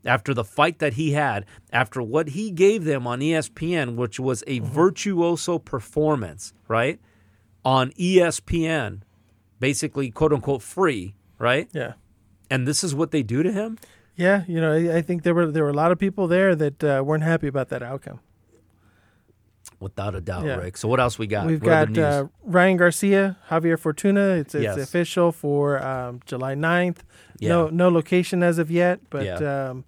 after 0.06 0.34
the 0.34 0.44
fight 0.44 0.80
that 0.80 0.94
he 0.94 1.12
had, 1.12 1.46
after 1.72 2.02
what 2.02 2.30
he 2.30 2.50
gave 2.50 2.86
them 2.86 3.06
on 3.06 3.20
ESPN, 3.20 3.96
which 3.96 4.20
was 4.20 4.42
a 4.48 4.60
mm-hmm. 4.60 4.74
virtuoso 4.74 5.60
performance, 5.60 6.54
right? 6.68 7.00
On 7.64 7.92
ESPN, 7.92 9.02
basically, 9.62 10.10
quote 10.12 10.34
unquote, 10.34 10.62
free, 10.62 11.16
right? 11.40 11.70
Yeah. 11.72 11.94
And 12.50 12.68
this 12.68 12.84
is 12.84 12.94
what 12.94 13.12
they 13.12 13.24
do 13.24 13.44
to 13.44 13.52
him? 13.54 13.78
Yeah, 14.18 14.44
you 14.48 14.60
know, 14.60 14.74
I, 14.74 14.98
I 14.98 15.02
think 15.02 15.24
there 15.24 15.34
were 15.34 15.50
there 15.50 15.64
were 15.64 15.70
a 15.70 15.80
lot 15.84 15.94
of 15.94 15.98
people 15.98 16.28
there 16.28 16.54
that 16.56 16.84
uh, 16.84 17.02
weren't 17.06 17.24
happy 17.24 17.48
about 17.48 17.70
that 17.70 17.82
outcome. 17.82 18.20
Without 19.80 20.14
a 20.16 20.22
doubt, 20.22 20.46
Yeah. 20.46 20.58
Rick. 20.58 20.78
So, 20.78 20.88
what 20.88 21.00
else 21.00 21.18
we 21.18 21.28
got? 21.28 21.48
We've 21.48 21.62
What 21.62 21.94
got 21.94 21.98
uh, 21.98 22.28
Ryan 22.44 22.78
Garcia, 22.78 23.38
Javier 23.50 23.80
Fortuna. 23.80 24.32
It's 24.42 24.54
it's 24.54 24.64
Yes. 24.64 24.78
official 24.78 25.32
for 25.32 25.82
um, 25.82 26.20
July 26.26 26.56
9th. 26.56 26.98
Yeah. 27.40 27.50
No 27.50 27.70
no 27.70 27.90
location 27.90 28.44
as 28.44 28.58
of 28.60 28.70
yet, 28.70 29.00
but 29.10 29.26
Yeah. 29.26 29.70
um, 29.70 29.86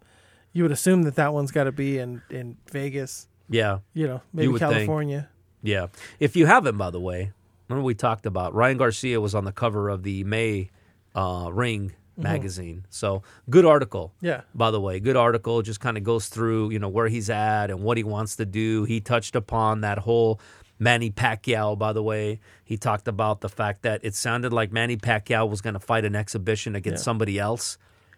you 0.54 0.64
would 0.64 0.72
assume 0.72 1.04
that 1.04 1.16
that 1.16 1.34
one's 1.34 1.52
got 1.52 1.66
to 1.66 1.72
be 1.72 2.00
in 2.00 2.22
in 2.30 2.58
Vegas. 2.72 3.28
yeah, 3.50 3.80
You 3.94 4.08
know, 4.08 4.22
maybe 4.32 4.48
think. 4.48 4.60
California. 4.60 5.30
yeah. 5.62 5.88
If 6.20 6.36
you 6.36 6.46
haven't, 6.48 6.78
by 6.78 6.90
the 6.90 7.00
way, 7.02 7.34
remember 7.70 7.86
we 7.86 7.96
talked 7.96 8.26
about 8.26 8.54
Ryan 8.54 8.78
Garcia 8.78 9.20
was 9.22 9.34
on 9.36 9.46
the 9.46 9.52
cover 9.52 9.90
of 9.90 10.04
the 10.04 10.24
May 10.24 10.70
uh, 11.16 11.50
Ring 11.52 11.94
magazine. 12.18 12.86
So, 12.90 13.24
good 13.50 13.66
article. 13.66 14.14
Yeah. 14.22 14.42
by 14.54 14.72
the 14.72 14.80
way. 14.80 15.00
Good 15.00 15.16
article. 15.16 15.62
Just 15.62 15.80
kind 15.80 15.98
of 15.98 16.04
goes 16.04 16.28
through, 16.28 16.70
you 16.72 16.80
know, 16.80 16.90
where 16.90 17.08
he's 17.08 17.30
at 17.30 17.72
and 17.72 17.82
what 17.82 17.98
he 17.98 18.04
wants 18.04 18.36
to 18.38 18.46
do. 18.46 18.84
He 18.84 19.02
touched 19.02 19.36
upon 19.36 19.82
that 19.82 19.98
whole 20.00 20.40
Manny 20.80 21.10
Pacquiao, 21.12 21.78
by 21.78 21.94
the 21.94 22.04
way. 22.04 22.40
He 22.64 22.78
talked 22.78 23.08
about 23.08 23.42
the 23.42 23.50
fact 23.50 23.82
that 23.84 24.02
it 24.04 24.14
sounded 24.16 24.54
like 24.54 24.72
Manny 24.72 24.98
Pacquiao 24.98 25.50
was 25.50 25.62
going 25.62 25.74
to 25.76 25.80
fight 25.80 26.06
an 26.06 26.16
exhibition 26.16 26.76
against 26.76 27.02
Yeah. 27.02 27.06
somebody 27.06 27.40
else. 27.40 27.78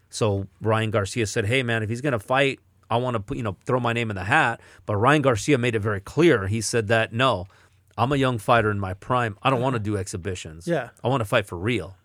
So 0.09 0.47
Ryan 0.61 0.91
Garcia 0.91 1.25
said, 1.27 1.45
"Hey, 1.45 1.63
man, 1.63 1.83
if 1.83 1.89
he's 1.89 2.01
going 2.01 2.13
to 2.13 2.19
fight, 2.19 2.59
I 2.89 2.97
want 2.97 3.15
to 3.15 3.19
put, 3.19 3.37
you 3.37 3.43
know, 3.43 3.57
throw 3.65 3.79
my 3.79 3.91
name 3.93 4.09
in 4.09 4.15
the 4.15 4.23
hat." 4.23 4.61
But 4.85 4.97
Ryan 4.97 5.21
Garcia 5.21 5.57
made 5.57 5.75
it 5.75 5.79
very 5.79 5.99
clear. 6.01 6.47
He 6.47 6.61
said 6.61 6.87
that 6.87 7.11
no, 7.13 7.47
I'm 7.97 8.11
a 8.11 8.15
young 8.17 8.37
fighter 8.37 8.69
in 8.71 8.79
my 8.79 8.93
prime. 8.93 9.37
I 9.41 9.49
don't 9.49 9.61
want 9.61 9.75
to 9.75 9.79
do 9.79 9.95
exhibitions. 9.97 10.67
Yeah. 10.67 10.89
I 11.03 11.07
want 11.07 11.21
to 11.21 11.25
fight 11.25 11.45
for 11.45 11.57
real. 11.57 11.95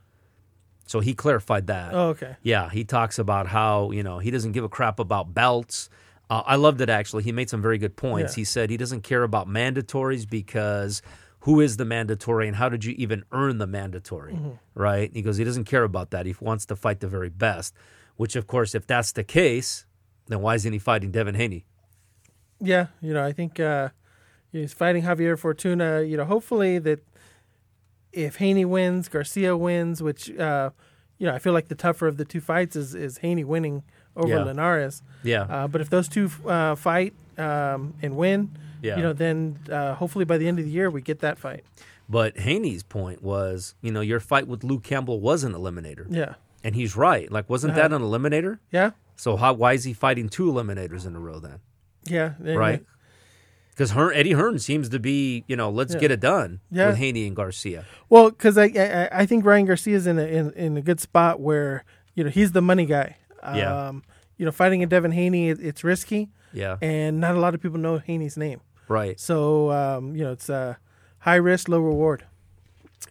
So 0.86 1.01
he 1.01 1.14
clarified 1.14 1.66
that. 1.68 1.95
Oh, 1.95 2.09
okay. 2.11 2.36
Yeah, 2.43 2.68
he 2.70 2.84
talks 2.84 3.18
about 3.18 3.47
how 3.47 3.91
you 3.93 4.03
know 4.03 4.18
he 4.18 4.30
doesn't 4.30 4.53
give 4.53 4.64
a 4.64 4.68
crap 4.68 4.99
about 4.99 5.32
belts. 5.34 5.88
Uh, 6.28 6.43
I 6.47 6.57
loved 6.57 6.80
it 6.80 6.88
actually. 6.88 7.22
He 7.24 7.32
made 7.32 7.51
some 7.51 7.62
very 7.62 7.78
good 7.78 7.97
points. 7.97 8.32
Yeah. 8.36 8.41
He 8.41 8.45
said 8.45 8.70
he 8.70 8.76
doesn't 8.76 9.03
care 9.03 9.22
about 9.22 9.49
mandatories 9.49 10.28
because 10.28 11.03
who 11.41 11.61
is 11.61 11.76
the 11.76 11.84
mandatory 11.84 12.47
and 12.49 12.57
how 12.57 12.68
did 12.68 12.84
you 12.84 12.95
even 12.99 13.24
earn 13.32 13.59
the 13.59 13.66
mandatory, 13.66 14.34
Mm-hmm. 14.34 14.51
right? 14.74 15.11
He 15.14 15.22
goes 15.22 15.36
he 15.38 15.45
doesn't 15.45 15.64
care 15.64 15.84
about 15.84 16.11
that. 16.11 16.26
He 16.26 16.34
wants 16.41 16.66
to 16.66 16.76
fight 16.76 17.01
the 17.01 17.09
very 17.09 17.30
best. 17.30 17.74
Which 18.16 18.36
of 18.36 18.47
course, 18.47 18.74
if 18.74 18.86
that's 18.86 19.12
the 19.12 19.24
case, 19.24 19.86
then 20.26 20.41
why 20.41 20.55
isn't 20.57 20.72
he 20.72 20.78
fighting 20.78 21.11
Devin 21.11 21.34
Haney? 21.36 21.64
Yeah, 22.61 22.88
you 23.01 23.14
know, 23.14 23.24
I 23.24 23.32
think 23.32 23.59
uh, 23.59 23.88
he's 24.53 24.72
fighting 24.72 25.03
Javier 25.05 25.38
Fortuna. 25.38 26.03
You 26.03 26.16
know, 26.16 26.24
hopefully 26.24 26.78
that 26.78 27.01
if 28.12 28.36
Haney 28.36 28.64
wins, 28.64 29.09
Garcia 29.09 29.57
wins, 29.57 30.03
which 30.03 30.30
uh, 30.38 30.70
you 31.18 31.26
know, 31.26 31.34
I 31.34 31.38
feel 31.38 31.53
like 31.53 31.68
the 31.68 31.74
tougher 31.74 32.07
of 32.07 32.16
the 32.16 32.24
two 32.24 32.40
fights 32.40 32.76
is 32.76 32.94
is 32.94 33.18
Haney 33.18 33.44
winning 33.44 33.82
over 34.16 34.28
Yeah. 34.34 34.44
Linares. 34.44 35.03
Yeah, 35.22 35.42
Uh, 35.42 35.68
but 35.68 35.80
if 35.80 35.90
those 35.90 36.09
two 36.09 36.30
uh, 36.46 36.74
fight 36.74 37.14
um, 37.38 37.94
and 38.03 38.16
win, 38.16 38.51
Yeah. 38.82 38.96
you 38.96 39.03
know, 39.03 39.12
then 39.12 39.59
uh, 39.70 39.94
hopefully 39.94 40.24
by 40.24 40.36
the 40.38 40.48
end 40.48 40.59
of 40.59 40.64
the 40.64 40.70
year 40.70 40.90
we 40.90 41.01
get 41.03 41.20
that 41.20 41.38
fight. 41.38 41.64
but 42.09 42.36
Haney's 42.38 42.82
point 42.82 43.22
was, 43.22 43.74
you 43.82 43.92
know, 43.92 44.01
your 44.01 44.18
fight 44.18 44.48
with 44.48 44.64
Luke 44.64 44.82
Campbell 44.82 45.20
was 45.20 45.44
an 45.44 45.53
eliminator, 45.53 46.07
Yeah, 46.11 46.34
and 46.64 46.74
he's 46.74 46.96
right. 46.96 47.30
Like, 47.30 47.48
wasn't 47.48 47.74
Uh-huh. 47.74 47.88
that 47.88 47.94
an 47.94 48.03
eliminator? 48.03 48.59
yeah, 48.72 48.90
So 49.14 49.36
how 49.36 49.53
why 49.53 49.74
is 49.74 49.84
he 49.84 49.92
fighting 49.92 50.28
two 50.28 50.51
eliminators 50.51 51.07
in 51.07 51.14
a 51.14 51.20
row 51.20 51.38
then? 51.38 51.61
yeah. 52.05 52.34
Right? 52.40 52.84
Because 53.81 53.93
Hearn, 53.93 54.12
Eddie 54.14 54.33
Hearn 54.33 54.59
seems 54.59 54.91
to 54.91 54.99
be, 54.99 55.43
you 55.47 55.57
know, 55.57 55.70
let's 55.70 55.95
Yeah. 55.95 56.01
get 56.01 56.11
it 56.11 56.20
done 56.20 56.61
Yeah. 56.70 56.89
with 56.89 56.97
Haney 56.99 57.26
and 57.26 57.35
Garcia. 57.35 57.87
Well, 58.11 58.28
because 58.28 58.59
I, 58.59 58.64
I 58.66 59.09
I 59.22 59.24
think 59.24 59.43
Ryan 59.47 59.64
Garcia's 59.64 60.07
in 60.07 60.18
a 60.18 60.24
in, 60.26 60.53
in 60.53 60.76
a 60.76 60.83
good 60.83 61.01
spot 61.01 61.41
where 61.41 61.85
you 62.14 62.22
know 62.22 62.28
he's 62.28 62.53
the 62.53 62.61
money 62.61 62.85
guy. 62.85 63.16
Um, 63.43 63.57
Yeah. 63.57 63.93
You 64.37 64.45
know, 64.45 64.53
fighting 64.53 64.83
a 64.83 64.87
Devin 64.87 65.12
Haney, 65.12 65.49
it, 65.49 65.61
it's 65.61 65.83
risky, 65.83 66.28
Yeah, 66.53 66.76
and 66.83 67.20
not 67.20 67.37
a 67.37 67.41
lot 67.41 67.55
of 67.55 67.62
people 67.62 67.78
know 67.78 67.97
Haney's 67.97 68.37
name. 68.37 68.61
right. 68.87 69.18
So 69.18 69.70
um, 69.70 70.14
you 70.14 70.24
know, 70.24 70.33
it's 70.33 70.51
uh, 70.51 70.74
high 71.20 71.37
risk, 71.37 71.66
low 71.70 71.81
reward. 71.81 72.24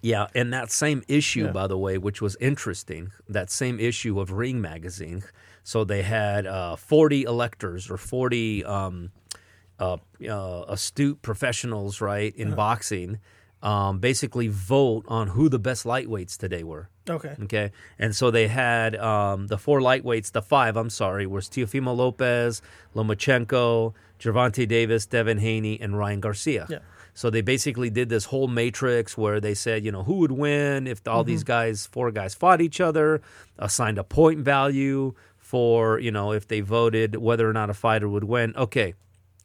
Yeah, 0.03 0.27
and 0.35 0.53
that 0.53 0.69
same 0.71 1.01
issue, 1.07 1.45
Yeah. 1.45 1.51
by 1.51 1.65
the 1.65 1.79
way, 1.79 1.97
which 1.97 2.21
was 2.21 2.35
interesting, 2.39 3.11
that 3.27 3.49
same 3.49 3.79
issue 3.79 4.19
of 4.19 4.31
Ring 4.33 4.61
Magazine. 4.61 5.23
So 5.63 5.83
they 5.83 6.03
had 6.03 6.45
uh, 6.45 6.75
40 6.75 7.23
electors 7.23 7.89
or 7.89 7.97
40 7.97 8.63
um, 8.65 9.11
uh, 9.79 9.97
uh, 10.27 10.65
astute 10.67 11.21
professionals, 11.21 12.01
right, 12.01 12.35
in 12.35 12.53
boxing, 12.55 13.19
um, 13.61 13.99
basically 13.99 14.47
vote 14.47 15.05
on 15.07 15.29
who 15.29 15.49
the 15.49 15.59
best 15.59 15.85
lightweights 15.85 16.37
today 16.37 16.63
were. 16.63 16.89
Okay. 17.09 17.35
Okay. 17.43 17.71
And 17.97 18.15
so 18.15 18.31
they 18.31 18.47
had 18.47 18.95
um, 18.95 19.47
the 19.47 19.57
four 19.57 19.79
lightweights, 19.79 20.31
the 20.31 20.41
five, 20.41 20.77
I'm 20.77 20.89
sorry, 20.89 21.25
was 21.25 21.49
Teofimo 21.49 21.95
Lopez, 21.95 22.61
Lomachenko, 22.95 23.93
Gervonta 24.19 24.67
Davis, 24.67 25.05
Devin 25.05 25.39
Haney, 25.39 25.79
and 25.81 25.97
Ryan 25.97 26.19
Garcia. 26.19 26.67
Yeah. 26.69 26.79
So 27.13 27.29
they 27.29 27.41
basically 27.41 27.89
did 27.89 28.07
this 28.07 28.25
whole 28.25 28.47
matrix 28.47 29.17
where 29.17 29.41
they 29.41 29.53
said, 29.53 29.83
you 29.83 29.91
know, 29.91 30.03
who 30.03 30.19
would 30.19 30.31
win 30.31 30.87
if 30.87 31.05
all 31.05 31.25
these 31.25 31.43
guys, 31.43 31.85
four 31.85 32.11
guys, 32.11 32.33
fought 32.33 32.61
each 32.61 32.79
other, 32.79 33.21
assigned 33.57 33.97
a 33.97 34.05
point 34.05 34.39
value 34.39 35.13
for, 35.37 35.99
you 35.99 36.11
know, 36.11 36.31
if 36.31 36.47
they 36.47 36.61
voted 36.61 37.17
whether 37.17 37.49
or 37.49 37.51
not 37.51 37.69
a 37.69 37.73
fighter 37.73 38.07
would 38.07 38.23
win. 38.23 38.53
Okay, 38.55 38.93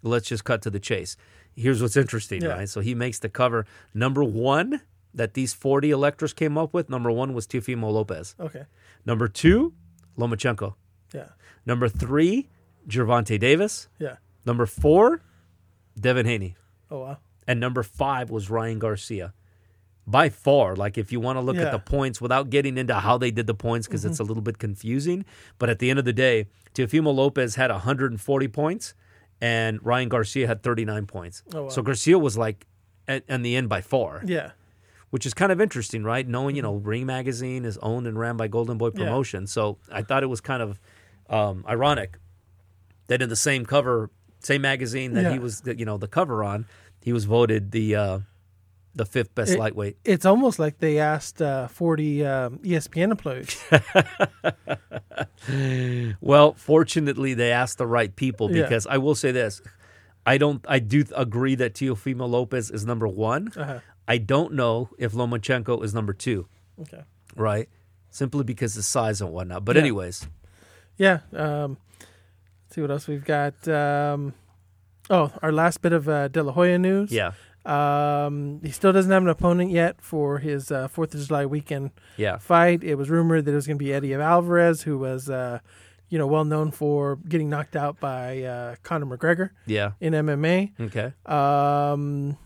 let's 0.05 0.28
just 0.28 0.44
cut 0.44 0.62
to 0.62 0.70
the 0.70 0.80
chase. 0.80 1.16
Here's 1.57 1.80
what's 1.82 1.96
interesting, 1.96 2.42
Yeah. 2.42 2.48
right? 2.48 2.68
So 2.68 2.80
he 2.80 2.94
makes 2.94 3.18
the 3.18 3.28
cover. 3.28 3.66
Number 3.92 4.22
one 4.22 4.80
that 5.12 5.34
these 5.34 5.55
40 5.55 5.90
electors 5.90 6.32
came 6.32 6.59
up 6.59 6.74
with, 6.74 6.90
number 6.90 7.11
one 7.11 7.34
was 7.34 7.46
Teofimo 7.46 7.92
Lopez. 7.92 8.34
Okay. 8.38 8.64
Number 9.07 9.28
two, 9.28 9.72
Lomachenko. 10.18 10.74
Yeah. 11.12 11.28
Number 11.64 11.88
three, 11.88 12.48
Gervonta 12.88 13.38
Davis. 13.38 13.88
Yeah. 13.98 14.16
Number 14.44 14.66
four, 14.66 15.22
Devin 15.98 16.26
Haney. 16.26 16.57
Oh 16.90 17.00
wow. 17.00 17.18
And 17.46 17.61
number 17.61 17.82
five 17.82 18.30
was 18.30 18.50
Ryan 18.50 18.78
Garcia. 18.78 19.32
By 20.07 20.28
far, 20.28 20.76
like 20.76 20.98
if 20.98 21.12
you 21.12 21.20
want 21.20 21.36
to 21.36 21.40
look 21.40 21.57
Yeah. 21.57 21.66
at 21.66 21.72
the 21.72 21.78
points 21.78 22.20
without 22.20 22.50
getting 22.50 22.76
into 22.76 22.94
how 22.94 23.16
they 23.16 23.30
did 23.30 23.46
the 23.46 23.55
points, 23.55 23.86
because 23.86 24.05
it's 24.05 24.14
mm-hmm. 24.14 24.22
a 24.22 24.26
little 24.26 24.42
bit 24.42 24.59
confusing. 24.59 25.24
But 25.59 25.70
at 25.70 25.78
the 25.78 25.88
end 25.88 25.98
of 25.98 26.05
the 26.05 26.12
day, 26.12 26.46
Teofimo 26.74 27.14
Lopez 27.14 27.55
had 27.55 27.70
140 27.70 28.48
points 28.48 28.94
and 29.41 29.78
Ryan 29.85 30.09
Garcia 30.09 30.47
had 30.47 30.62
39 30.62 31.07
points. 31.07 31.43
Oh, 31.55 31.64
wow. 31.64 31.68
So 31.68 31.82
Garcia 31.82 32.18
was 32.18 32.37
like 32.39 32.66
at, 33.09 33.24
in 33.28 33.43
the 33.43 33.57
end 33.57 33.68
by 33.68 33.80
far 33.80 34.22
Yeah. 34.24 34.53
which 35.11 35.26
is 35.26 35.35
kind 35.35 35.53
of 35.53 35.61
interesting, 35.61 36.03
right? 36.05 36.26
Knowing, 36.26 36.57
you 36.57 36.62
know, 36.62 36.74
Ring 36.76 37.07
Magazine 37.07 37.64
is 37.64 37.76
owned 37.78 38.07
and 38.07 38.18
ran 38.18 38.37
by 38.37 38.49
Golden 38.49 38.78
Boy 38.78 38.91
Yeah. 38.95 39.05
Promotion. 39.05 39.47
So 39.47 39.78
I 39.93 40.03
thought 40.03 40.22
it 40.22 40.26
was 40.28 40.41
kind 40.41 40.62
of 40.62 40.80
um, 41.30 41.64
ironic 41.68 42.18
that 43.09 43.20
in 43.22 43.28
the 43.28 43.37
same 43.37 43.64
cover, 43.66 44.11
same 44.41 44.62
magazine 44.62 45.12
that 45.14 45.32
he 45.32 45.39
was, 45.39 45.62
you 45.66 45.85
know, 45.85 45.99
the 45.99 46.09
cover 46.09 46.43
on, 46.43 46.66
he 47.03 47.12
was 47.12 47.24
voted 47.26 47.70
the 47.70 47.95
uh, 47.97 48.18
the 48.95 49.05
fifth 49.05 49.34
best 49.34 49.53
It- 49.53 49.59
lightweight. 49.59 49.97
It's 50.05 50.24
almost 50.26 50.59
like 50.59 50.78
they 50.78 50.99
asked 50.99 51.42
uh, 51.42 51.68
40 51.68 52.24
um, 52.26 52.59
ESPN 52.59 53.11
employees. 53.11 53.62
Well, 56.20 56.55
fortunately, 56.55 57.34
they 57.34 57.53
asked 57.53 57.78
the 57.78 57.86
right 57.86 58.14
people 58.14 58.51
Yeah. 58.51 58.62
because 58.62 58.86
I 58.86 58.99
will 58.99 59.14
say 59.14 59.30
this. 59.32 59.61
I 60.26 60.38
don't. 60.38 60.64
I 60.68 60.78
do 60.78 61.05
agree 61.14 61.55
that 61.57 61.74
Teofimo 61.74 62.28
Lopez 62.28 62.70
is 62.70 62.86
number 62.86 63.07
one. 63.07 63.53
Uh-huh. 63.55 63.80
I 64.09 64.18
don't 64.18 64.55
know 64.55 64.88
if 64.99 65.12
Lomachenko 65.12 65.84
is 65.84 65.92
number 65.95 66.12
two. 66.14 66.47
Okay. 66.80 67.03
Right, 67.36 67.68
simply 68.11 68.42
because 68.45 68.76
of 68.76 68.84
size 68.84 69.20
and 69.20 69.32
whatnot. 69.32 69.64
But 69.64 69.76
Yeah. 69.76 69.82
anyways, 69.82 70.26
Yeah. 70.97 71.18
Um, 71.34 71.76
let's 72.01 72.74
see 72.74 72.80
what 72.80 72.90
else 72.90 73.07
we've 73.07 73.24
got. 73.24 73.66
Um, 73.68 74.32
oh, 75.11 75.30
our 75.42 75.53
last 75.53 75.82
bit 75.82 75.92
of 75.92 76.09
uh, 76.09 76.28
De 76.28 76.42
La 76.42 76.53
Hoya 76.53 76.78
news. 76.78 77.12
yeah, 77.12 77.32
Um, 77.64 78.60
he 78.62 78.70
still 78.70 78.92
doesn't 78.92 79.10
have 79.10 79.22
an 79.22 79.28
opponent 79.28 79.70
yet 79.70 79.96
for 80.02 80.38
his 80.38 80.70
uh, 80.70 80.88
Fourth 80.88 81.14
of 81.14 81.26
July 81.26 81.46
weekend 81.46 81.92
yeah, 82.16 82.36
fight. 82.36 82.84
It 82.84 82.96
was 82.96 83.08
rumored 83.08 83.46
that 83.46 83.52
it 83.52 83.54
was 83.54 83.66
going 83.66 83.78
to 83.78 83.84
be 83.84 83.92
Eddie 83.92 84.14
Alvarez, 84.14 84.82
who 84.82 84.98
was, 84.98 85.30
uh, 85.30 85.60
you 86.10 86.18
know, 86.18 86.26
well 86.26 86.44
known 86.44 86.70
for 86.70 87.16
getting 87.16 87.48
knocked 87.48 87.74
out 87.74 87.98
by 88.00 88.42
uh, 88.42 88.76
Conor 88.82 89.06
McGregor 89.16 89.50
yeah. 89.66 89.92
in 90.00 90.12
MMA. 90.12 90.72
Okay. 90.80 91.12
Um, 91.24 92.36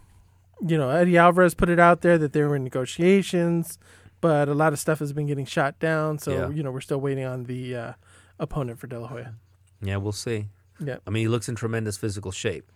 you 0.66 0.78
know, 0.78 0.90
Eddie 0.90 1.16
Alvarez 1.18 1.54
put 1.54 1.68
it 1.68 1.80
out 1.80 2.02
there 2.02 2.16
that 2.18 2.32
they 2.32 2.42
were 2.42 2.54
in 2.56 2.62
negotiations, 2.64 3.78
but 4.20 4.48
a 4.48 4.54
lot 4.54 4.72
of 4.72 4.78
stuff 4.78 5.00
has 5.00 5.12
been 5.12 5.26
getting 5.26 5.46
shot 5.46 5.78
down. 5.80 6.18
So 6.18 6.32
Yeah. 6.32 6.48
you 6.50 6.62
know, 6.62 6.70
we're 6.70 6.80
still 6.80 7.00
waiting 7.00 7.24
on 7.24 7.44
the 7.44 7.74
uh, 7.76 7.92
opponent 8.38 8.78
for 8.78 8.86
De 8.86 8.98
La 8.98 9.08
Hoya. 9.08 9.34
Yeah, 9.82 9.96
we'll 9.96 10.12
see. 10.12 10.46
Yeah. 10.80 10.98
I 11.06 11.10
mean, 11.10 11.22
he 11.22 11.28
looks 11.28 11.48
in 11.48 11.54
tremendous 11.56 11.96
physical 11.96 12.30
shape. 12.32 12.70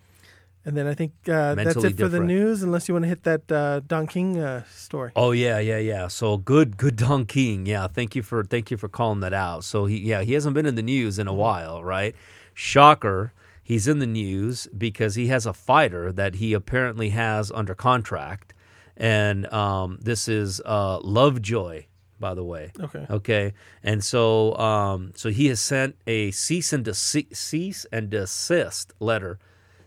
And 0.65 0.77
then 0.77 0.87
I 0.87 0.95
think 0.95 1.13
uh, 1.29 1.57
that's 1.57 1.77
it 1.83 1.99
for 1.99 2.09
the 2.09 2.21
news, 2.21 2.63
unless 2.63 2.89
you 2.89 2.95
want 2.95 3.03
to 3.03 3.09
hit 3.09 3.25
that 3.25 3.51
uh, 3.51 3.81
Don 3.81 4.07
King 4.07 4.39
uh, 4.39 4.63
story. 4.73 5.11
Oh 5.17 5.33
yeah, 5.33 5.59
yeah, 5.59 5.79
yeah. 5.79 6.07
So 6.07 6.37
good, 6.37 6.77
good 6.77 6.95
Don 6.95 7.27
King. 7.27 7.67
Yeah, 7.67 7.89
thank 7.89 8.15
you 8.15 8.23
for 8.23 8.45
thank 8.45 8.71
you 8.71 8.77
for 8.77 8.89
calling 8.89 9.21
that 9.21 9.33
out. 9.33 9.65
So 9.65 9.87
he 9.87 9.99
yeah 9.99 10.23
he 10.23 10.35
hasn't 10.35 10.55
been 10.55 10.67
in 10.67 10.77
the 10.77 10.83
news 10.83 11.19
in 11.19 11.27
a 11.27 11.35
while, 11.35 11.83
right? 11.83 12.15
Shocker. 12.55 13.33
He's 13.65 13.89
in 13.89 13.99
the 13.99 14.07
news 14.07 14.69
because 14.77 15.15
he 15.15 15.29
has 15.29 15.47
a 15.47 15.53
fighter 15.53 16.13
that 16.13 16.37
he 16.37 16.53
apparently 16.53 17.11
has 17.11 17.51
under 17.53 17.75
contract, 17.75 18.55
and 18.97 19.53
um, 19.53 19.99
this 20.01 20.29
is 20.29 20.61
uh, 20.65 20.99
Lovejoy, 21.01 21.87
by 22.21 22.35
the 22.35 22.45
way. 22.45 22.73
Okay. 22.79 23.07
Okay, 23.09 23.53
and 23.83 24.05
so 24.05 24.57
um, 24.59 25.13
so 25.17 25.31
he 25.31 25.47
has 25.47 25.61
sent 25.61 25.97
a 26.07 26.31
cease 26.33 26.73
and 26.73 26.89
cease 26.95 27.87
and 27.91 28.11
desist 28.11 28.93
letter 29.01 29.39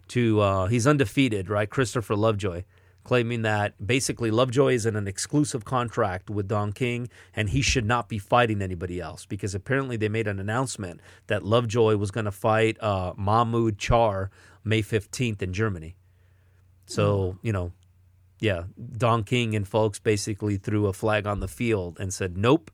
to 0.09 0.39
uh, 0.39 0.65
he's 0.67 0.87
undefeated, 0.87 1.49
right? 1.49 1.69
Christopher 1.69 2.15
Lovejoy, 2.15 2.63
claiming 3.03 3.41
that 3.43 3.85
basically 3.85 4.31
Lovejoy 4.31 4.73
is 4.73 4.85
in 4.85 4.95
an 4.95 5.07
exclusive 5.07 5.65
contract 5.65 6.29
with 6.29 6.47
Don 6.47 6.73
King, 6.73 7.09
and 7.35 7.49
he 7.49 7.61
should 7.61 7.85
not 7.85 8.09
be 8.09 8.17
fighting 8.17 8.61
anybody 8.61 8.99
else 8.99 9.25
because 9.25 9.55
apparently 9.55 9.97
they 9.97 10.09
made 10.09 10.27
an 10.27 10.39
announcement 10.39 11.01
that 11.27 11.43
Lovejoy 11.43 11.97
was 11.97 12.11
going 12.11 12.25
to 12.25 12.31
fight 12.31 12.81
uh, 12.81 13.13
Mahmoud 13.17 13.77
Charr 13.77 14.29
May 14.63 14.81
fifteenth 14.81 15.41
in 15.41 15.53
Germany. 15.53 15.95
So 16.87 17.37
you 17.41 17.51
know, 17.51 17.71
yeah, 18.39 18.63
Don 18.97 19.23
King 19.23 19.55
and 19.55 19.67
folks 19.67 19.99
basically 19.99 20.57
threw 20.57 20.87
a 20.87 20.93
flag 20.93 21.25
on 21.25 21.39
the 21.39 21.47
field 21.47 21.99
and 21.99 22.13
said, 22.13 22.37
"Nope." 22.37 22.71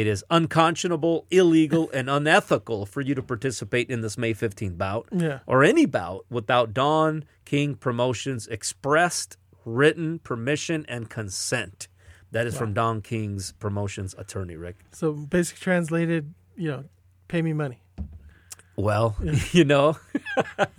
It 0.00 0.06
is 0.06 0.24
unconscionable, 0.30 1.26
illegal, 1.30 1.90
and 1.92 2.08
unethical 2.08 2.86
for 2.86 3.02
you 3.02 3.14
to 3.14 3.22
participate 3.22 3.90
in 3.90 4.00
this 4.00 4.16
May 4.16 4.32
15th 4.32 4.78
bout 4.78 5.06
Yeah. 5.12 5.40
or 5.46 5.62
any 5.62 5.84
bout 5.84 6.24
without 6.30 6.72
Don 6.72 7.24
King 7.44 7.74
Promotions 7.74 8.46
expressed 8.46 9.36
written 9.66 10.18
permission 10.20 10.86
and 10.88 11.10
consent. 11.10 11.88
That 12.30 12.46
is 12.46 12.56
from 12.56 12.72
Don 12.72 13.02
King's 13.02 13.52
Promotions 13.52 14.14
attorney, 14.16 14.56
Rick. 14.56 14.78
So 14.90 15.12
basically 15.12 15.60
translated, 15.60 16.32
you 16.56 16.70
know, 16.70 16.84
pay 17.28 17.42
me 17.42 17.52
money. 17.52 17.82
Well, 18.76 19.16
you 19.52 19.66
know, 19.66 19.98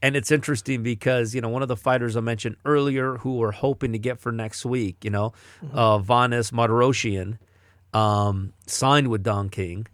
and 0.00 0.16
it's 0.16 0.30
interesting 0.32 0.82
because 0.82 1.34
you 1.34 1.42
know 1.42 1.50
one 1.50 1.60
of 1.60 1.68
the 1.68 1.76
fighters 1.76 2.16
I 2.16 2.20
mentioned 2.20 2.56
earlier 2.64 3.16
who 3.18 3.36
we're 3.36 3.50
hoping 3.52 3.92
to 3.92 3.98
get 3.98 4.20
for 4.20 4.32
next 4.32 4.64
week, 4.64 5.04
you 5.04 5.10
know, 5.10 5.34
uh, 5.74 5.98
Vanes 5.98 6.50
Martirosyan, 6.50 7.36
um, 7.92 8.52
signed 8.66 9.08
with 9.08 9.22
Don 9.22 9.48
King, 9.48 9.86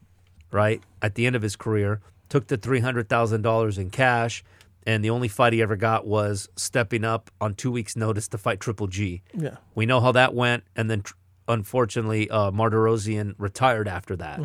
right 0.50 0.82
at 1.02 1.14
the 1.14 1.26
end 1.26 1.36
of 1.36 1.42
his 1.42 1.56
career, 1.56 2.00
took 2.28 2.46
the 2.46 2.56
three 2.56 2.80
hundred 2.80 3.08
thousand 3.08 3.42
dollars 3.42 3.78
in 3.78 3.90
cash, 3.90 4.44
and 4.86 5.04
the 5.04 5.10
only 5.10 5.28
fight 5.28 5.52
he 5.52 5.62
ever 5.62 5.76
got 5.76 6.06
was 6.06 6.48
stepping 6.56 7.04
up 7.04 7.30
on 7.40 7.54
two 7.54 7.70
weeks' 7.70 7.96
notice 7.96 8.28
to 8.28 8.38
fight 8.38 8.60
Triple 8.60 8.86
G. 8.86 9.22
Yeah. 9.34 9.56
We 9.74 9.86
know 9.86 10.00
how 10.00 10.12
that 10.12 10.34
went, 10.34 10.64
and 10.76 10.90
then 10.90 11.02
tr- 11.02 11.14
unfortunately, 11.46 12.28
uh, 12.30 12.50
Martirosyan 12.50 13.34
retired 13.38 13.88
after 13.88 14.16
that, 14.16 14.40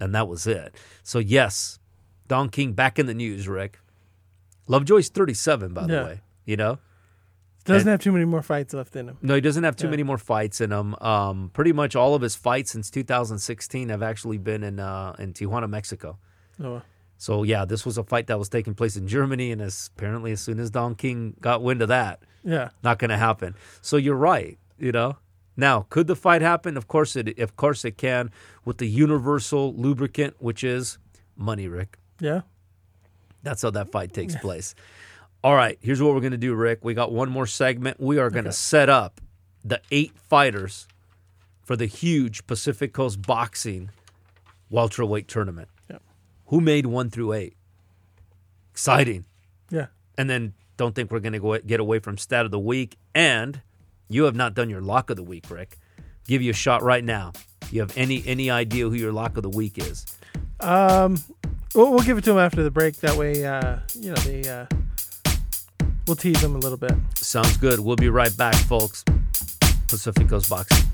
and 0.00 0.14
that 0.14 0.28
was 0.28 0.46
it. 0.46 0.74
So 1.02 1.18
yes, 1.18 1.78
Don 2.28 2.48
King 2.48 2.72
back 2.72 2.98
in 2.98 3.06
the 3.06 3.14
news, 3.14 3.48
Rick. 3.48 3.78
Lovejoy's 4.68 5.08
thirty-seven, 5.08 5.74
by 5.74 5.86
the 5.86 5.92
way. 6.04 6.20
You 6.44 6.56
know, 6.56 6.78
Doesn't 7.66 7.80
And- 7.88 7.90
have 7.90 8.00
too 8.00 8.12
many 8.12 8.24
more 8.24 8.42
fights 8.42 8.72
left 8.74 8.96
in 8.96 9.08
him. 9.08 9.18
no, 9.22 9.34
he 9.34 9.40
doesn't 9.40 9.64
have 9.64 9.76
too 9.76 9.86
Yeah. 9.86 9.90
many 9.90 10.02
more 10.04 10.18
fights 10.18 10.60
in 10.60 10.72
him. 10.72 10.94
Um, 11.00 11.50
pretty 11.52 11.72
much 11.72 11.94
all 11.94 12.14
of 12.14 12.22
his 12.22 12.34
fights 12.36 12.70
since 12.70 12.90
2016 12.90 13.88
have 13.90 14.02
actually 14.02 14.38
been 14.38 14.62
in 14.62 14.78
uh, 14.80 15.14
in 15.18 15.32
Tijuana, 15.34 15.68
Mexico. 15.68 16.18
Oh, 16.62 16.82
So 17.18 17.42
yeah, 17.42 17.64
this 17.64 17.84
was 17.84 17.98
a 17.98 18.04
fight 18.04 18.26
that 18.28 18.38
was 18.38 18.48
taking 18.48 18.74
place 18.74 18.96
in 18.96 19.06
Germany, 19.08 19.50
and 19.52 19.60
as 19.60 19.90
apparently 19.96 20.32
as 20.32 20.40
soon 20.40 20.58
as 20.60 20.70
Don 20.70 20.94
King 20.94 21.34
got 21.40 21.62
wind 21.62 21.82
of 21.82 21.88
that, 21.88 22.20
yeah. 22.44 22.70
not 22.82 22.98
going 22.98 23.10
to 23.10 23.16
happen. 23.18 23.54
So 23.82 23.96
you're 23.96 24.16
right. 24.16 24.58
You 24.78 24.92
know. 24.92 25.16
Now, 25.56 25.86
could 25.88 26.06
the 26.06 26.16
fight 26.16 26.42
happen? 26.42 26.76
Of 26.76 26.86
course 26.86 27.16
it. 27.16 27.38
Of 27.38 27.56
course 27.56 27.84
it 27.86 27.96
can. 27.96 28.30
With 28.66 28.76
the 28.78 28.86
universal 28.86 29.74
lubricant, 29.74 30.34
which 30.38 30.62
is 30.62 30.98
money, 31.36 31.66
Rick. 31.68 31.98
Yeah. 32.20 32.42
That's 33.42 33.62
how 33.62 33.70
that 33.70 33.90
fight 33.90 34.12
takes 34.12 34.36
place. 34.36 34.74
All 35.46 35.54
right, 35.54 35.78
here's 35.80 36.02
what 36.02 36.12
we're 36.12 36.20
going 36.20 36.32
to 36.32 36.36
do, 36.38 36.56
Rick. 36.56 36.84
We 36.84 36.92
got 36.92 37.12
one 37.12 37.30
more 37.30 37.46
segment. 37.46 38.00
We 38.00 38.18
are 38.18 38.30
going 38.30 38.46
to 38.46 38.50
Okay. 38.50 38.56
set 38.56 38.88
up 38.88 39.20
the 39.64 39.80
eight 39.92 40.18
fighters 40.18 40.88
for 41.62 41.76
the 41.76 41.86
huge 41.86 42.48
Pacific 42.48 42.92
Coast 42.92 43.22
Boxing 43.22 43.90
welterweight 44.70 45.28
tournament. 45.28 45.68
Yep. 45.88 46.02
Who 46.46 46.60
made 46.60 46.86
one 46.86 47.10
through 47.10 47.34
eight? 47.34 47.54
Exciting. 48.72 49.24
Yeah. 49.70 49.86
And 50.18 50.28
then 50.28 50.54
don't 50.76 50.96
think 50.96 51.12
we're 51.12 51.20
going 51.20 51.34
to 51.34 51.38
go 51.38 51.56
get 51.60 51.78
away 51.78 52.00
from 52.00 52.18
stat 52.18 52.44
of 52.44 52.50
the 52.50 52.58
week. 52.58 52.96
And 53.14 53.62
you 54.08 54.24
have 54.24 54.34
not 54.34 54.52
done 54.54 54.68
your 54.68 54.80
lock 54.80 55.10
of 55.10 55.16
the 55.16 55.22
week, 55.22 55.48
Rick. 55.48 55.78
Give 56.26 56.42
you 56.42 56.50
a 56.50 56.54
shot 56.54 56.82
right 56.82 57.04
now. 57.04 57.30
You 57.70 57.82
have 57.82 57.96
any 57.96 58.20
any 58.26 58.50
idea 58.50 58.88
who 58.88 58.96
your 58.96 59.12
lock 59.12 59.36
of 59.36 59.44
the 59.44 59.48
week 59.50 59.78
is? 59.78 60.06
Um, 60.58 61.22
we'll, 61.72 61.92
we'll 61.92 62.02
give 62.02 62.18
it 62.18 62.24
to 62.24 62.32
him 62.32 62.38
after 62.38 62.64
the 62.64 62.72
break. 62.72 62.96
That 62.96 63.16
way, 63.16 63.44
uh, 63.44 63.78
you 63.94 64.08
know, 64.08 64.16
they 64.16 64.42
uh, 64.48 64.66
we'll 66.06 66.16
tease 66.16 66.40
them 66.40 66.54
a 66.54 66.58
little 66.58 66.78
bit. 66.78 66.92
Sounds 67.14 67.56
good. 67.56 67.80
We'll 67.80 67.96
be 67.96 68.08
right 68.08 68.34
back, 68.36 68.54
folks. 68.54 69.04
Pacific 69.88 70.28
Coast 70.28 70.48
Boxing. 70.48 70.86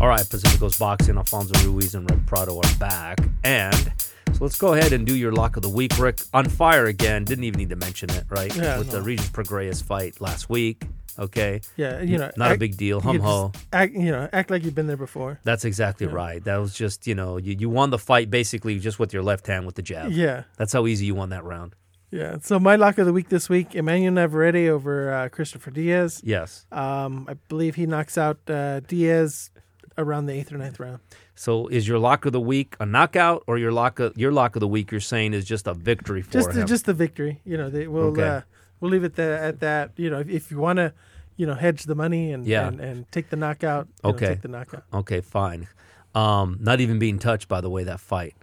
All 0.00 0.08
right, 0.08 0.28
Pacifico's 0.28 0.76
Boxing, 0.76 1.16
Alfonso 1.16 1.54
Ruiz 1.64 1.94
and 1.94 2.10
Rick 2.10 2.26
Prado 2.26 2.56
are 2.56 2.78
back. 2.80 3.20
And 3.44 3.92
so 4.32 4.38
let's 4.40 4.58
go 4.58 4.74
ahead 4.74 4.92
and 4.92 5.06
do 5.06 5.16
your 5.16 5.30
lock 5.30 5.56
of 5.56 5.62
the 5.62 5.68
week, 5.68 5.96
Rick. 5.96 6.20
On 6.34 6.48
fire 6.48 6.86
again. 6.86 7.24
Didn't 7.24 7.44
even 7.44 7.58
need 7.58 7.70
to 7.70 7.76
mention 7.76 8.10
it, 8.10 8.24
right? 8.28 8.54
Yeah, 8.56 8.78
With 8.78 8.90
the. 8.90 9.00
Regis 9.00 9.28
Prograis 9.30 9.80
fight 9.82 10.20
last 10.20 10.50
week. 10.50 10.82
Okay. 11.18 11.60
Yeah, 11.76 12.00
you 12.00 12.18
know, 12.18 12.30
Not 12.36 12.52
a 12.52 12.58
big 12.58 12.76
deal. 12.76 13.00
Hum 13.00 13.18
ho. 13.20 13.52
Act, 13.72 13.92
you 13.94 14.10
know, 14.10 14.28
act 14.32 14.50
like 14.50 14.64
you've 14.64 14.74
been 14.74 14.86
there 14.86 14.96
before. 14.96 15.40
That's 15.44 15.64
exactly 15.64 16.06
Yeah. 16.06 16.12
right. 16.14 16.44
That 16.44 16.56
was 16.58 16.74
just, 16.74 17.06
you 17.06 17.14
know, 17.14 17.36
you, 17.36 17.56
you 17.58 17.68
won 17.68 17.90
the 17.90 17.98
fight 17.98 18.30
basically 18.30 18.78
just 18.78 18.98
with 18.98 19.12
your 19.12 19.22
left 19.22 19.46
hand 19.46 19.66
with 19.66 19.74
the 19.74 19.82
jab. 19.82 20.12
Yeah, 20.12 20.44
That's 20.56 20.72
how 20.72 20.86
easy 20.86 21.06
you 21.06 21.14
won 21.14 21.30
that 21.30 21.44
round. 21.44 21.74
yeah. 22.10 22.36
So 22.42 22.58
my 22.58 22.76
lock 22.76 22.98
of 22.98 23.06
the 23.06 23.12
week 23.12 23.28
this 23.30 23.48
week: 23.48 23.74
Emmanuel 23.74 24.12
Navarrete 24.14 24.68
over 24.68 25.12
uh, 25.12 25.28
Christopher 25.28 25.70
Diaz. 25.70 26.20
Yes. 26.24 26.66
Um, 26.72 27.26
I 27.28 27.34
believe 27.48 27.74
he 27.76 27.86
knocks 27.86 28.16
out 28.18 28.38
uh, 28.48 28.80
Diaz 28.80 29.50
around 29.98 30.26
the 30.26 30.32
eighth 30.32 30.52
or 30.52 30.58
ninth 30.58 30.80
round. 30.80 31.00
So 31.34 31.66
is 31.68 31.86
your 31.88 31.98
lock 31.98 32.24
of 32.24 32.32
the 32.32 32.40
week 32.40 32.76
a 32.80 32.86
knockout 32.86 33.42
or 33.46 33.58
your 33.58 33.72
lock 33.72 33.98
of 33.98 34.16
your 34.16 34.32
lock 34.32 34.56
of 34.56 34.60
the 34.60 34.68
week 34.68 34.90
you're 34.90 35.00
saying 35.00 35.34
is 35.34 35.44
just 35.44 35.66
a 35.66 35.74
victory 35.74 36.22
for 36.22 36.32
Just 36.32 36.50
him? 36.52 36.66
just 36.66 36.84
the 36.86 36.94
victory. 36.94 37.40
You 37.44 37.56
know, 37.58 37.68
they 37.70 37.86
will 37.88 38.08
Okay. 38.12 38.22
uh, 38.28 38.40
we'll 38.82 38.90
leave 38.90 39.04
it 39.04 39.14
there 39.16 39.38
at 39.38 39.60
that. 39.60 39.92
You 39.96 40.10
know, 40.10 40.18
if, 40.20 40.28
if 40.28 40.50
you 40.50 40.58
want 40.58 40.76
to, 40.76 40.92
you 41.36 41.46
know, 41.46 41.54
hedge 41.54 41.84
the 41.84 41.94
money 41.94 42.32
and 42.32 42.44
Yeah. 42.46 42.68
and, 42.68 42.80
and 42.80 43.10
take 43.12 43.30
the 43.30 43.36
knockout. 43.36 43.86
you 44.04 44.10
know, 44.10 44.14
Okay. 44.16 44.26
take 44.26 44.42
the 44.42 44.48
knockout. 44.48 44.84
Okay, 44.92 45.22
fine. 45.22 45.68
Um, 46.14 46.58
not 46.60 46.80
even 46.80 46.98
being 46.98 47.18
touched 47.18 47.48
by 47.48 47.60
the 47.62 47.70
way 47.70 47.84
that 47.84 48.00
fight. 48.00 48.34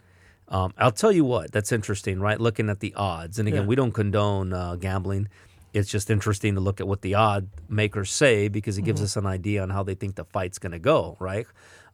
Um, 0.47 0.73
I'll 0.79 0.91
tell 0.91 1.11
you 1.11 1.23
what, 1.23 1.51
that's 1.51 1.71
interesting, 1.71 2.19
right? 2.19 2.39
Looking 2.41 2.69
at 2.69 2.79
the 2.79 2.95
odds. 2.95 3.37
And 3.37 3.47
again, 3.47 3.61
Yeah. 3.63 3.67
we 3.67 3.75
don't 3.75 3.91
condone 3.91 4.51
uh, 4.53 4.75
gambling. 4.77 5.27
It's 5.73 5.87
just 5.91 6.09
interesting 6.09 6.55
to 6.55 6.61
look 6.61 6.81
at 6.81 6.87
what 6.87 7.01
the 7.03 7.13
odd 7.13 7.49
makers 7.67 8.09
say 8.09 8.47
because 8.47 8.77
it 8.77 8.81
Mm-hmm. 8.81 8.85
gives 8.87 9.01
us 9.03 9.15
an 9.17 9.27
idea 9.27 9.61
on 9.61 9.69
how 9.69 9.83
they 9.83 9.93
think 9.93 10.15
the 10.15 10.25
fight's 10.25 10.57
going 10.57 10.71
to 10.71 10.79
go, 10.79 11.15
right? 11.19 11.45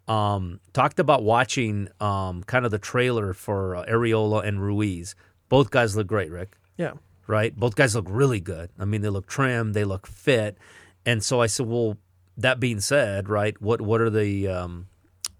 Um, 0.07 0.61
talked 0.71 0.99
about 0.99 1.23
watching 1.23 1.89
um, 1.99 2.43
kind 2.43 2.63
of 2.63 2.71
the 2.71 2.79
trailer 2.79 3.33
for 3.33 3.75
uh, 3.75 3.85
Arreola 3.85 4.45
and 4.45 4.61
Ruiz. 4.61 5.15
Both 5.49 5.71
guys 5.71 5.97
look 5.97 6.07
great, 6.07 6.31
Rick 6.31 6.55
Yeah. 6.77 6.93
Right? 7.27 7.55
Both 7.55 7.75
guys 7.75 7.95
look 7.95 8.07
really 8.09 8.39
good. 8.39 8.69
I 8.79 8.85
mean, 8.85 9.01
they 9.01 9.09
look 9.09 9.27
trim, 9.27 9.73
they 9.73 9.83
look 9.83 10.07
fit, 10.07 10.57
and 11.05 11.23
so 11.23 11.41
I 11.41 11.47
said, 11.47 11.65
well, 11.67 11.97
that 12.37 12.59
being 12.59 12.79
said, 12.81 13.29
right? 13.29 13.59
What 13.61 13.81
what 13.81 14.01
are 14.01 14.09
the 14.09 14.47
um, 14.47 14.87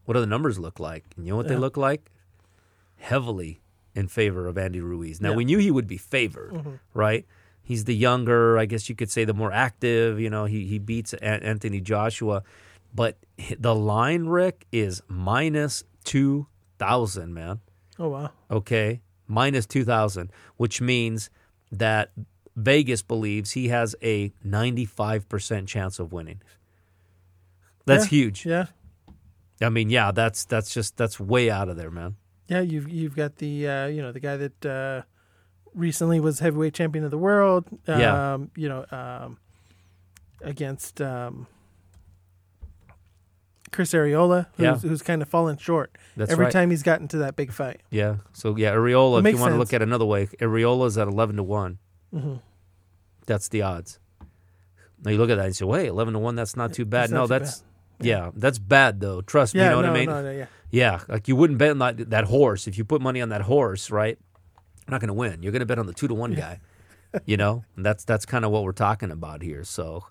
what 0.06 0.14
do 0.14 0.20
the 0.20 0.28
numbers 0.28 0.58
look 0.60 0.80
like? 0.80 1.04
And 1.18 1.26
you 1.26 1.32
know 1.32 1.38
what 1.38 1.48
they 1.48 1.56
look 1.58 1.78
like? 1.78 2.12
Heavily 2.98 3.62
in 3.94 4.08
favor 4.08 4.48
of 4.48 4.58
Andy 4.58 4.82
Ruiz. 4.82 5.22
Now 5.22 5.32
Yeah. 5.32 5.36
we 5.38 5.46
knew 5.46 5.58
he 5.58 5.72
would 5.72 5.88
be 5.88 5.98
favored, 5.98 6.80
right? 6.94 7.26
He's 7.62 7.86
the 7.86 7.96
younger, 7.96 8.58
I 8.58 8.66
guess 8.66 8.90
you 8.90 8.96
could 8.96 9.10
say, 9.10 9.26
the 9.26 9.34
more 9.34 9.52
active. 9.52 10.20
You 10.20 10.30
know, 10.30 10.46
he 10.46 10.66
he 10.66 10.80
beats 10.80 11.14
An- 11.16 11.44
Anthony 11.44 11.82
Joshua, 11.82 12.44
but 12.94 13.18
the 13.60 13.74
line, 13.76 14.26
Rick, 14.28 14.66
is 14.72 15.02
minus 15.08 15.84
two 16.04 16.48
thousand, 16.78 17.34
man 17.34 17.60
Oh 17.98 18.10
wow. 18.10 18.32
okay, 18.52 19.02
minus 19.28 19.66
2,000, 19.66 20.30
which 20.58 20.82
means 20.82 21.30
that 21.80 22.12
Vegas 22.56 23.02
believes 23.02 23.52
he 23.52 23.68
has 23.70 23.96
a 24.02 24.30
95% 24.46 25.68
chance 25.68 26.00
of 26.00 26.12
winning. 26.14 26.42
That's 27.86 28.06
Yeah. 28.06 28.10
huge. 28.18 28.46
Yeah, 28.46 28.66
I 29.62 29.70
mean, 29.70 29.90
yeah, 29.90 30.12
that's 30.12 30.46
that's 30.46 30.74
just 30.74 30.98
that's 30.98 31.20
way 31.20 31.50
out 31.50 31.70
of 31.70 31.78
there, 31.78 31.92
man. 31.92 32.16
yeah. 32.48 32.62
You've 32.62 32.90
you've 32.90 33.16
got 33.16 33.38
the 33.38 33.68
uh, 33.68 33.88
you 33.88 34.02
know 34.02 34.12
the 34.12 34.20
guy 34.20 34.38
that 34.38 34.66
uh, 34.66 35.02
recently 35.74 36.20
was 36.20 36.40
heavyweight 36.40 36.74
champion 36.74 37.04
of 37.06 37.12
the 37.12 37.18
world. 37.18 37.66
Um, 37.88 38.00
Yeah. 38.00 38.38
You 38.56 38.70
know, 38.70 38.86
um, 38.92 39.38
against 40.42 41.02
um, 41.02 41.48
Chris 43.76 43.92
Arreola, 43.92 44.48
who's, 44.56 44.64
Yeah. 44.64 44.76
who's 44.78 45.02
kind 45.02 45.22
of 45.22 45.28
fallen 45.28 45.58
short 45.58 45.96
That's 46.16 46.32
every 46.32 46.46
right. 46.46 46.52
time 46.54 46.70
he's 46.72 46.82
gotten 46.82 47.08
to 47.10 47.18
that 47.18 47.36
big 47.36 47.52
fight. 47.52 47.82
Yeah. 47.92 48.16
So 48.34 48.56
yeah, 48.56 48.72
Arreola. 48.74 49.20
If 49.26 49.34
you 49.36 49.40
want 49.40 49.54
to 49.54 49.58
look 49.60 49.74
at 49.74 49.82
another 49.82 50.06
way, 50.06 50.28
Arreola's 50.40 50.98
at 50.98 51.08
eleven 51.10 51.36
to 51.36 51.44
one. 51.44 51.78
hmm 52.12 52.36
That's 53.26 53.50
the 53.50 53.62
odds. 53.64 54.00
Now 55.04 55.12
you 55.12 55.18
look 55.18 55.30
at 55.30 55.36
that 55.36 55.46
and 55.46 55.56
say, 55.56 55.66
"Wait, 55.66 55.88
eleven 55.88 56.14
to 56.14 56.20
one. 56.20 56.36
That's 56.36 56.56
not 56.56 56.74
too 56.74 56.86
bad." 56.86 57.06
It's 57.06 57.14
no, 57.14 57.24
too 57.24 57.28
that's 57.28 57.64
yeah, 58.00 58.32
that's 58.36 58.60
bad 58.60 59.02
though. 59.02 59.22
Trust 59.22 59.54
me. 59.54 59.60
Yeah, 59.60 59.66
you 59.66 59.72
know 59.76 59.82
no, 59.82 59.88
what 59.90 59.96
I 59.98 60.00
mean? 60.00 60.10
no, 60.10 60.22
no, 60.24 60.32
yeah. 60.32 60.46
Yeah, 60.72 61.00
like 61.08 61.28
you 61.28 61.36
wouldn't 61.36 61.60
bet 61.60 61.72
on 61.72 61.78
that, 61.80 62.10
that 62.10 62.26
horse 62.26 62.68
if 62.68 62.78
you 62.78 62.84
put 62.86 63.02
money 63.02 63.22
on 63.22 63.30
that 63.30 63.42
horse, 63.44 63.92
right? 63.92 64.18
You're 64.86 64.92
not 64.92 65.00
going 65.02 65.08
to 65.10 65.14
win. 65.14 65.44
You're 65.44 65.52
going 65.52 65.62
to 65.62 65.66
bet 65.66 65.80
on 65.80 65.86
the 65.86 65.94
two 65.94 66.08
to 66.08 66.14
one 66.14 66.34
guy. 66.34 66.60
you 67.26 67.38
know, 67.38 67.64
and 67.76 67.86
that's 67.86 68.04
that's 68.06 68.26
kind 68.26 68.44
of 68.46 68.52
what 68.52 68.64
we're 68.64 68.72
talking 68.72 69.12
about 69.12 69.42
here. 69.42 69.64
So, 69.64 70.06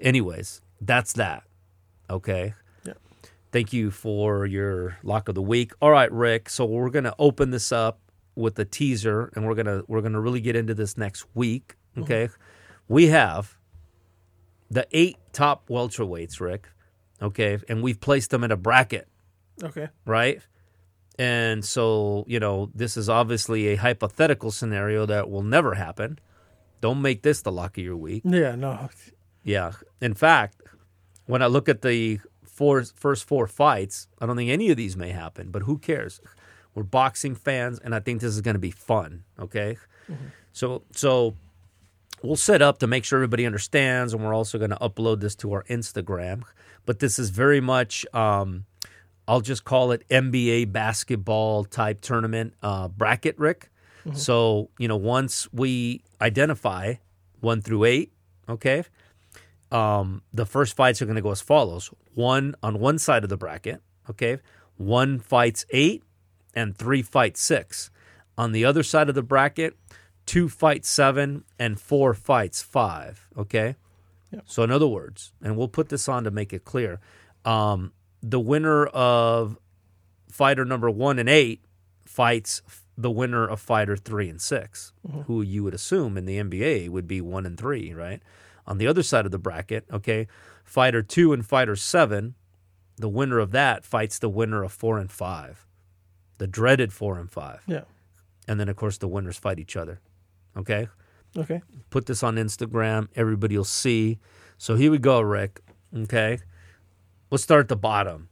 anyways, 0.00 0.60
that's 0.80 1.12
that. 1.14 1.44
Okay. 2.10 2.54
Thank 3.52 3.72
you 3.72 3.90
for 3.90 4.46
your 4.46 4.96
lock 5.02 5.28
of 5.28 5.34
the 5.34 5.42
week. 5.42 5.72
All 5.80 5.90
right, 5.90 6.10
Rick. 6.10 6.48
So 6.48 6.64
we're 6.64 6.90
going 6.90 7.04
to 7.04 7.14
open 7.18 7.50
this 7.50 7.70
up 7.70 8.00
with 8.34 8.58
a 8.58 8.64
teaser, 8.64 9.30
and 9.36 9.46
we're 9.46 9.54
gonna 9.54 9.82
we're 9.88 10.00
gonna 10.00 10.20
really 10.20 10.40
get 10.40 10.56
into 10.56 10.72
this 10.74 10.96
next 10.96 11.26
week. 11.34 11.74
Mm-hmm. 11.92 12.04
Okay. 12.04 12.28
We 12.88 13.08
have 13.08 13.58
the 14.70 14.86
eight 14.92 15.18
top 15.34 15.68
welterweights, 15.68 16.40
Rick. 16.40 16.68
Okay, 17.20 17.58
and 17.68 17.82
we've 17.82 18.00
placed 18.00 18.30
them 18.30 18.42
in 18.42 18.50
a 18.50 18.56
bracket 18.56 19.06
Okay. 19.62 19.88
right? 20.06 20.40
And 21.18 21.64
so, 21.64 22.24
you 22.26 22.40
know, 22.40 22.70
this 22.74 22.96
is 22.96 23.08
obviously 23.08 23.68
a 23.68 23.76
hypothetical 23.76 24.50
scenario 24.50 25.06
that 25.06 25.30
will 25.30 25.42
never 25.42 25.74
happen. 25.74 26.18
Don't 26.80 27.02
make 27.02 27.22
this 27.22 27.42
the 27.42 27.52
lock 27.52 27.78
of 27.78 27.84
your 27.84 27.96
week. 27.96 28.22
Yeah, 28.24 28.56
no. 28.56 28.88
Yeah. 29.44 29.72
In 30.00 30.14
fact, 30.14 30.62
when 31.26 31.42
I 31.42 31.46
look 31.46 31.68
at 31.68 31.82
the 31.82 32.18
four 32.52 32.84
first 32.84 33.24
four 33.24 33.46
fights, 33.46 34.06
I 34.20 34.26
don't 34.26 34.36
think 34.36 34.50
any 34.50 34.70
of 34.70 34.76
these 34.76 34.96
may 34.96 35.10
happen, 35.10 35.50
but 35.50 35.62
who 35.62 35.78
cares? 35.78 36.20
We're 36.74 36.84
boxing 36.84 37.34
fans 37.34 37.80
and 37.82 37.94
I 37.94 38.00
think 38.00 38.20
this 38.20 38.32
is 38.34 38.40
going 38.40 38.54
to 38.54 38.60
be 38.60 38.70
fun, 38.70 39.24
okay? 39.38 39.76
So 40.52 40.82
so 40.92 41.34
we'll 42.22 42.36
set 42.36 42.62
up 42.62 42.78
to 42.78 42.86
make 42.86 43.04
sure 43.04 43.18
everybody 43.18 43.44
understands 43.46 44.12
and 44.14 44.22
we're 44.24 44.34
also 44.34 44.58
going 44.58 44.70
to 44.70 44.76
upload 44.76 45.20
this 45.20 45.34
to 45.36 45.52
our 45.52 45.64
Instagram, 45.64 46.42
but 46.86 46.98
this 47.00 47.18
is 47.18 47.30
very 47.30 47.60
much 47.60 48.06
um 48.14 48.66
I'll 49.28 49.40
just 49.40 49.64
call 49.64 49.92
it 49.92 50.06
NBA 50.08 50.72
basketball 50.72 51.64
type 51.64 52.00
tournament 52.00 52.54
uh, 52.62 52.88
bracket, 52.88 53.38
Rick. 53.38 53.70
So, 54.14 54.68
you 54.78 54.88
know, 54.88 54.96
once 54.96 55.46
we 55.52 56.02
identify 56.20 56.94
one 57.40 57.62
through 57.62 57.84
eight, 57.84 58.12
okay, 58.48 58.82
um, 59.72 60.22
the 60.32 60.46
first 60.46 60.76
fights 60.76 61.00
are 61.00 61.06
going 61.06 61.16
to 61.16 61.22
go 61.22 61.30
as 61.30 61.40
follows 61.40 61.90
one 62.14 62.54
on 62.62 62.78
one 62.78 62.98
side 62.98 63.24
of 63.24 63.30
the 63.30 63.36
bracket, 63.36 63.80
okay, 64.10 64.38
one 64.76 65.18
fights 65.18 65.64
eight 65.70 66.02
and 66.54 66.76
three 66.76 67.02
fights 67.02 67.40
six. 67.40 67.90
On 68.36 68.52
the 68.52 68.64
other 68.64 68.82
side 68.82 69.08
of 69.08 69.14
the 69.14 69.22
bracket, 69.22 69.76
two 70.26 70.48
fights 70.48 70.88
seven 70.88 71.44
and 71.58 71.80
four 71.80 72.14
fights 72.14 72.62
five, 72.62 73.28
okay? 73.36 73.76
Yep. 74.30 74.44
So, 74.46 74.62
in 74.62 74.70
other 74.70 74.86
words, 74.86 75.32
and 75.42 75.56
we'll 75.56 75.68
put 75.68 75.88
this 75.88 76.08
on 76.08 76.24
to 76.24 76.30
make 76.30 76.52
it 76.52 76.64
clear, 76.64 77.00
um, 77.44 77.92
the 78.22 78.40
winner 78.40 78.86
of 78.86 79.58
fighter 80.30 80.64
number 80.64 80.90
one 80.90 81.18
and 81.18 81.28
eight 81.28 81.60
fights 82.04 82.62
the 82.96 83.10
winner 83.10 83.46
of 83.46 83.60
fighter 83.60 83.96
three 83.96 84.28
and 84.28 84.40
6 84.40 84.92
who 85.26 85.40
you 85.40 85.64
would 85.64 85.74
assume 85.74 86.18
in 86.18 86.26
the 86.26 86.38
NBA 86.38 86.90
would 86.90 87.08
be 87.08 87.20
one 87.20 87.46
and 87.46 87.58
three, 87.58 87.92
right? 87.92 88.22
On 88.66 88.78
the 88.78 88.86
other 88.86 89.02
side 89.02 89.24
of 89.26 89.32
the 89.32 89.38
bracket, 89.38 89.84
okay, 89.92 90.26
fighter 90.64 91.02
two 91.02 91.32
and 91.32 91.44
fighter 91.44 91.74
seven, 91.76 92.34
the 92.96 93.08
winner 93.08 93.38
of 93.38 93.50
that 93.52 93.84
fights 93.84 94.18
the 94.18 94.28
winner 94.28 94.62
of 94.62 94.72
four 94.72 94.98
and 94.98 95.10
five, 95.10 95.66
the 96.38 96.46
dreaded 96.46 96.92
four 96.92 97.18
and 97.18 97.30
five. 97.30 97.62
Yeah. 97.66 97.82
And 98.46 98.58
then, 98.60 98.68
of 98.68 98.76
course, 98.76 98.98
the 98.98 99.08
winners 99.08 99.36
fight 99.38 99.58
each 99.58 99.76
other, 99.76 100.00
okay? 100.56 100.88
Okay. 101.36 101.62
Put 101.90 102.06
this 102.06 102.22
on 102.22 102.36
Instagram. 102.36 103.08
Everybody 103.16 103.56
will 103.56 103.64
see. 103.64 104.18
So 104.58 104.76
here 104.76 104.90
we 104.90 104.98
go, 104.98 105.20
Rick. 105.20 105.60
Okay. 105.96 106.38
Let's 107.30 107.42
start 107.42 107.60
at 107.62 107.68
the 107.68 107.76
bottom. 107.76 108.28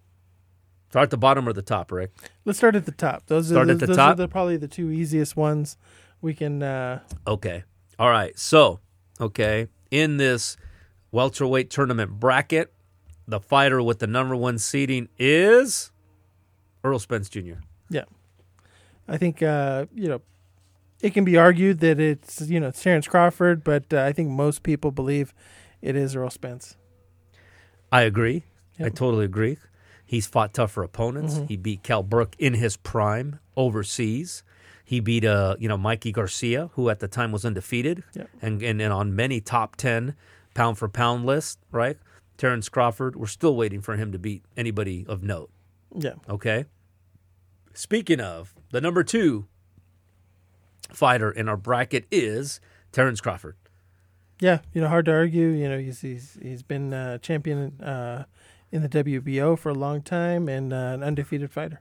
Start 0.90 1.04
at 1.04 1.10
the 1.10 1.16
bottom 1.16 1.48
or 1.48 1.52
the 1.52 1.62
top, 1.62 1.90
Rick? 1.92 2.10
Let's 2.44 2.58
start 2.58 2.76
at 2.76 2.84
the 2.84 2.92
top. 2.92 3.26
Those 3.26 3.48
Start 3.48 3.68
are 3.68 3.72
at 3.72 3.78
the 3.78 3.86
those 3.86 3.96
top? 3.96 4.12
are 4.12 4.16
the, 4.16 4.28
probably 4.28 4.56
the 4.58 4.68
two 4.68 4.90
easiest 4.90 5.36
ones 5.36 5.76
we 6.20 6.34
can. 6.34 6.62
Uh, 6.62 7.00
Okay. 7.26 7.62
All 7.98 8.10
right. 8.10 8.36
So, 8.38 8.80
okay, 9.20 9.68
in 9.90 10.16
this 10.16 10.56
welterweight 11.12 11.70
tournament 11.70 12.18
bracket, 12.20 12.72
the 13.26 13.40
fighter 13.40 13.82
with 13.82 13.98
the 13.98 14.06
number 14.06 14.36
one 14.36 14.58
seeding 14.58 15.08
is 15.18 15.90
Errol 16.84 16.98
Spence 16.98 17.28
Jr. 17.28 17.60
yeah, 17.88 18.04
I 19.08 19.16
think 19.16 19.42
uh, 19.42 19.86
you 19.94 20.08
know 20.08 20.20
it 21.00 21.14
can 21.14 21.24
be 21.24 21.36
argued 21.36 21.80
that 21.80 22.00
it's 22.00 22.40
you 22.42 22.60
know 22.60 22.68
it's 22.68 22.82
Terrence 22.82 23.06
Crawford, 23.08 23.64
but 23.64 23.92
uh, 23.92 24.02
I 24.02 24.12
think 24.12 24.30
most 24.30 24.62
people 24.62 24.90
believe 24.90 25.32
it 25.82 25.96
is 25.96 26.14
Errol 26.16 26.30
Spence. 26.30 26.76
I 27.92 28.02
agree. 28.02 28.44
I 28.78 28.88
totally 28.88 29.26
agree. 29.26 29.58
He's 30.06 30.26
fought 30.26 30.54
tougher 30.54 30.82
opponents. 30.82 31.34
Mm-hmm. 31.34 31.46
He 31.46 31.56
beat 31.56 31.82
Kell 31.82 32.02
Brook 32.02 32.34
in 32.38 32.54
his 32.54 32.76
prime 32.76 33.40
overseas. 33.56 34.42
He 34.90 34.98
beat 34.98 35.24
uh, 35.24 35.54
you 35.60 35.68
know, 35.68 35.78
Mikey 35.78 36.10
Garcia, 36.10 36.70
who 36.74 36.90
at 36.90 36.98
the 36.98 37.06
time 37.06 37.30
was 37.30 37.44
undefeated 37.44 38.02
Yep. 38.16 38.28
and, 38.42 38.60
and 38.60 38.82
and 38.82 38.92
on 38.92 39.14
many 39.14 39.40
top 39.40 39.76
ten 39.76 40.16
pound 40.52 40.78
for 40.78 40.88
pound 40.88 41.24
lists, 41.24 41.58
right? 41.70 41.96
Terrence 42.36 42.68
Crawford, 42.68 43.14
we're 43.14 43.28
still 43.28 43.54
waiting 43.54 43.80
for 43.82 43.94
him 43.94 44.10
to 44.10 44.18
beat 44.18 44.42
anybody 44.56 45.04
of 45.08 45.22
note. 45.22 45.50
Yeah, 45.94 46.14
Okay. 46.28 46.64
Speaking 47.72 48.20
of, 48.20 48.52
the 48.72 48.80
number 48.80 49.04
two 49.04 49.46
fighter 50.92 51.30
in 51.30 51.48
our 51.48 51.56
bracket 51.56 52.04
is 52.10 52.60
Terrence 52.90 53.20
Crawford. 53.20 53.54
yeah, 54.40 54.58
you 54.72 54.80
know, 54.80 54.88
hard 54.88 55.04
to 55.04 55.12
argue. 55.12 55.48
You 55.50 55.68
know, 55.68 55.78
he's 55.78 56.00
he's 56.00 56.36
he's 56.42 56.62
been 56.64 56.92
uh, 56.92 57.18
champion 57.18 57.80
uh, 57.80 58.24
in 58.72 58.82
the 58.82 58.88
WBO 58.88 59.56
for 59.56 59.68
a 59.68 59.74
long 59.74 60.02
time 60.02 60.48
and 60.48 60.72
uh, 60.72 60.76
an 60.94 61.02
undefeated 61.04 61.52
fighter. 61.52 61.80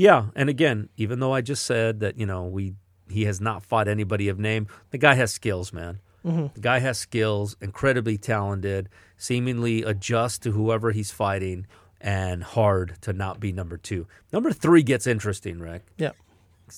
Yeah, 0.00 0.26
and 0.34 0.48
again, 0.48 0.88
even 0.96 1.20
though 1.20 1.32
I 1.34 1.42
just 1.42 1.66
said 1.66 2.00
that, 2.00 2.18
you 2.18 2.24
know, 2.24 2.44
we 2.46 2.72
he 3.10 3.24
has 3.24 3.38
not 3.38 3.62
fought 3.62 3.86
anybody 3.86 4.28
of 4.28 4.38
name, 4.38 4.66
the 4.92 4.98
guy 4.98 5.12
has 5.14 5.30
skills, 5.30 5.72
man. 5.74 5.98
Mhm. 6.24 6.54
The 6.54 6.60
guy 6.60 6.78
has 6.78 6.96
skills, 6.96 7.54
incredibly 7.60 8.16
talented, 8.16 8.88
seemingly 9.18 9.82
adjusts 9.82 10.38
to 10.38 10.52
whoever 10.52 10.92
he's 10.92 11.10
fighting, 11.10 11.66
and 12.00 12.42
hard 12.42 12.94
to 13.02 13.12
not 13.12 13.40
be 13.40 13.52
number 13.52 13.76
two. 13.76 14.06
Number 14.32 14.52
three 14.52 14.82
gets 14.82 15.06
interesting, 15.06 15.58
Rick. 15.58 15.82
Yeah, 15.98 16.12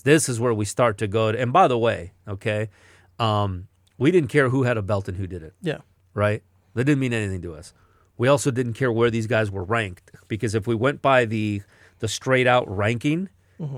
This 0.02 0.28
is 0.28 0.40
where 0.40 0.54
we 0.54 0.64
start 0.64 0.98
to 0.98 1.06
go. 1.06 1.30
To, 1.30 1.38
And 1.40 1.52
by 1.52 1.68
the 1.68 1.78
way, 1.78 2.12
okay, 2.26 2.70
um, 3.20 3.68
we 3.98 4.10
didn't 4.10 4.30
care 4.30 4.48
who 4.48 4.64
had 4.64 4.76
a 4.78 4.82
belt 4.82 5.06
and 5.06 5.16
who 5.18 5.28
did 5.28 5.42
it. 5.44 5.54
yeah, 5.60 5.78
right? 6.14 6.42
That 6.74 6.84
didn't 6.86 6.98
mean 7.00 7.12
anything 7.12 7.42
to 7.42 7.54
us. 7.54 7.72
We 8.16 8.26
also 8.26 8.50
didn't 8.50 8.72
care 8.74 8.90
where 8.90 9.10
these 9.10 9.26
guys 9.28 9.48
were 9.50 9.64
ranked 9.64 10.10
because 10.28 10.54
if 10.56 10.66
we 10.66 10.74
went 10.74 11.02
by 11.02 11.24
the 11.24 11.62
the 12.02 12.08
straight 12.08 12.46
out 12.46 12.66
ranking, 12.68 13.28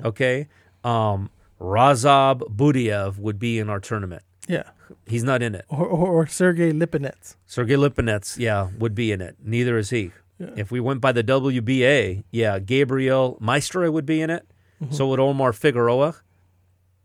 okay, 0.05 0.49
um, 0.83 1.29
Radzhab 1.61 2.41
Butaev 2.57 3.19
would 3.19 3.39
be 3.39 3.59
in 3.59 3.69
our 3.71 3.79
tournament. 3.81 4.23
yeah. 4.49 4.65
He's 5.07 5.25
not 5.25 5.43
in 5.43 5.55
it. 5.55 5.65
Or 5.69 5.87
or, 5.87 6.09
or 6.09 6.27
Sergey 6.27 6.71
Lipinets. 6.73 7.37
Sergey 7.47 7.75
Lipinets, 7.77 8.39
yeah, 8.39 8.69
would 8.79 8.95
be 8.95 9.13
in 9.13 9.21
it. 9.23 9.37
Neither 9.43 9.79
is 9.79 9.89
he. 9.91 10.13
Yeah. 10.39 10.51
If 10.57 10.71
we 10.71 10.79
went 10.79 11.01
by 11.01 11.11
the 11.13 11.25
WBA, 11.25 12.25
yeah, 12.31 12.59
Gabriel 12.59 13.39
Maestre 13.41 13.91
would 13.91 14.05
be 14.07 14.21
in 14.21 14.29
it. 14.31 14.47
So 14.91 15.09
would 15.09 15.21
Omar 15.21 15.53
Figueroa, 15.55 16.17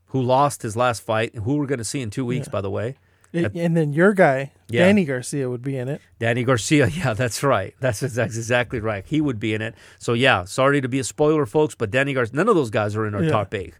who 0.07 0.22
lost 0.22 0.61
his 0.63 0.76
last 0.76 1.01
fight, 1.01 1.34
who 1.36 1.55
we're 1.55 1.65
going 1.67 1.78
to 1.80 1.86
see 1.86 2.01
in 2.01 2.09
two 2.09 2.26
weeks, 2.26 2.47
Yeah. 2.47 2.51
by 2.51 2.61
the 2.61 2.70
way. 2.70 2.95
And 3.34 3.55
and 3.55 3.77
then 3.77 3.93
your 3.93 4.13
guy, 4.13 4.51
Yeah. 4.69 4.86
Danny 4.86 5.05
Garcia, 5.05 5.49
would 5.49 5.61
be 5.61 5.77
in 5.77 5.88
it. 5.88 6.01
Danny 6.19 6.43
Garcia, 6.43 6.88
yeah, 6.91 7.13
that's 7.13 7.43
right. 7.43 7.75
That's, 7.80 7.99
that's 7.99 8.36
exactly 8.38 8.80
right. 8.80 9.05
He 9.05 9.21
would 9.21 9.39
be 9.39 9.53
in 9.53 9.61
it. 9.61 9.75
So 9.99 10.13
yeah, 10.13 10.45
sorry 10.45 10.82
to 10.82 10.88
be 10.89 10.99
a 10.99 11.03
spoiler, 11.03 11.45
folks, 11.45 11.75
but 11.75 11.91
Danny 11.91 12.13
Garcia, 12.13 12.36
none 12.36 12.49
of 12.49 12.55
those 12.55 12.69
guys 12.71 12.95
are 12.95 13.05
in 13.05 13.13
our 13.15 13.23
Yeah. 13.23 13.30
top 13.32 13.53
eight. 13.53 13.75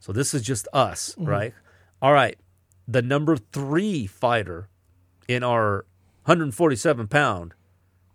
So 0.00 0.12
this 0.12 0.32
is 0.34 0.42
just 0.42 0.68
us, 0.72 1.14
right? 1.18 1.52
All 2.00 2.12
right, 2.12 2.38
the 2.88 3.02
number 3.02 3.36
three 3.36 4.06
fighter 4.06 4.68
in 5.28 5.42
our 5.42 5.86
147 6.24 7.06
pound 7.08 7.54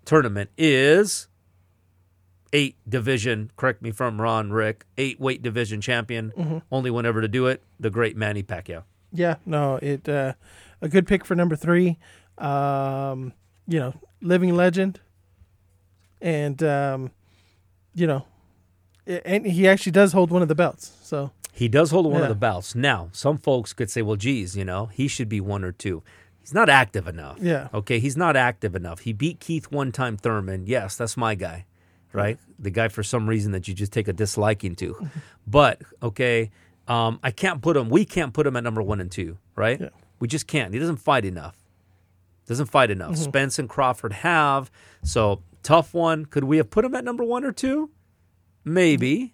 tournament 0.05 0.49
is 0.57 1.27
eight 2.53 2.75
division. 2.87 3.51
Correct 3.55 3.81
me 3.81 3.89
if 3.89 4.01
I'm 4.01 4.19
wrong, 4.21 4.49
Rick. 4.49 4.85
Eight 4.97 5.19
weight 5.19 5.41
division 5.41 5.81
champion, 5.81 6.61
only 6.71 6.89
one 6.91 7.05
ever 7.05 7.21
to 7.21 7.27
do 7.27 7.47
it. 7.47 7.63
The 7.79 7.89
great 7.89 8.17
Manny 8.17 8.43
Pacquiao. 8.43 8.83
Yeah, 9.11 9.35
no, 9.45 9.77
it 9.77 10.07
uh, 10.07 10.33
a 10.82 10.88
good 10.89 11.07
pick 11.07 11.25
for 11.25 11.36
number 11.36 11.55
three. 11.55 11.97
Um, 12.38 13.34
you 13.67 13.80
know, 13.80 13.93
living 14.21 14.55
legend. 14.55 14.99
and 16.21 16.61
um, 16.63 17.11
you 17.93 18.07
know, 18.07 18.25
and 19.07 19.45
he 19.45 19.67
actually 19.67 19.91
does 19.91 20.13
hold 20.13 20.32
one 20.32 20.41
of 20.41 20.47
the 20.47 20.55
belts. 20.55 20.97
So 21.01 21.32
He 21.51 21.67
does 21.67 21.91
hold 21.91 22.05
one 22.05 22.21
of 22.21 22.30
the 22.30 22.36
belts. 22.36 22.75
Now, 22.75 23.09
some 23.11 23.38
folks 23.38 23.73
could 23.73 23.89
say, 23.89 24.01
well, 24.01 24.15
geez, 24.15 24.55
you 24.55 24.63
know, 24.65 24.86
he 24.88 25.07
should 25.07 25.27
be 25.30 25.41
one 25.41 25.63
or 25.63 25.71
two. 25.71 26.03
He's 26.39 26.53
not 26.53 26.69
active 26.69 27.07
enough. 27.07 27.38
Yeah. 27.41 27.67
Okay. 27.73 27.99
He's 27.99 28.15
not 28.17 28.36
active 28.36 28.75
enough. 28.75 29.01
He 29.01 29.13
beat 29.13 29.39
Keith 29.39 29.71
one 29.71 29.91
time 29.91 30.17
Thurman. 30.17 30.65
Yes, 30.67 30.95
that's 30.95 31.17
my 31.17 31.36
guy, 31.36 31.65
right? 32.13 32.38
The 32.57 32.69
guy 32.71 32.88
for 32.88 33.03
some 33.03 33.27
reason 33.27 33.51
that 33.51 33.67
you 33.67 33.73
just 33.73 33.91
take 33.91 34.07
a 34.07 34.13
disliking 34.13 34.75
to. 34.77 35.09
but, 35.45 35.82
okay, 36.01 36.51
um, 36.88 37.19
I 37.21 37.32
can't 37.32 37.61
put 37.61 37.75
him, 37.77 37.89
we 37.89 38.05
can't 38.05 38.34
put 38.34 38.47
him 38.47 38.55
at 38.55 38.63
number 38.63 38.82
one 38.82 38.99
and 39.01 39.11
two, 39.11 39.38
right? 39.55 39.80
Yeah. 39.82 39.89
We 40.20 40.28
just 40.28 40.47
can't. 40.47 40.74
He 40.74 40.80
doesn't 40.80 40.97
fight 40.97 41.26
enough. 41.26 41.57
Doesn't 42.47 42.67
fight 42.67 42.89
enough. 42.91 43.15
Spence 43.15 43.59
and 43.59 43.70
Crawford 43.70 44.11
have. 44.11 44.72
So, 45.03 45.43
tough 45.61 45.93
one. 45.93 46.26
Could 46.26 46.45
we 46.45 46.57
have 46.57 46.70
put 46.70 46.84
him 46.84 46.95
at 46.95 47.03
number 47.03 47.24
one 47.24 47.43
or 47.45 47.51
two? 47.51 47.91
Maybe, 48.65 49.34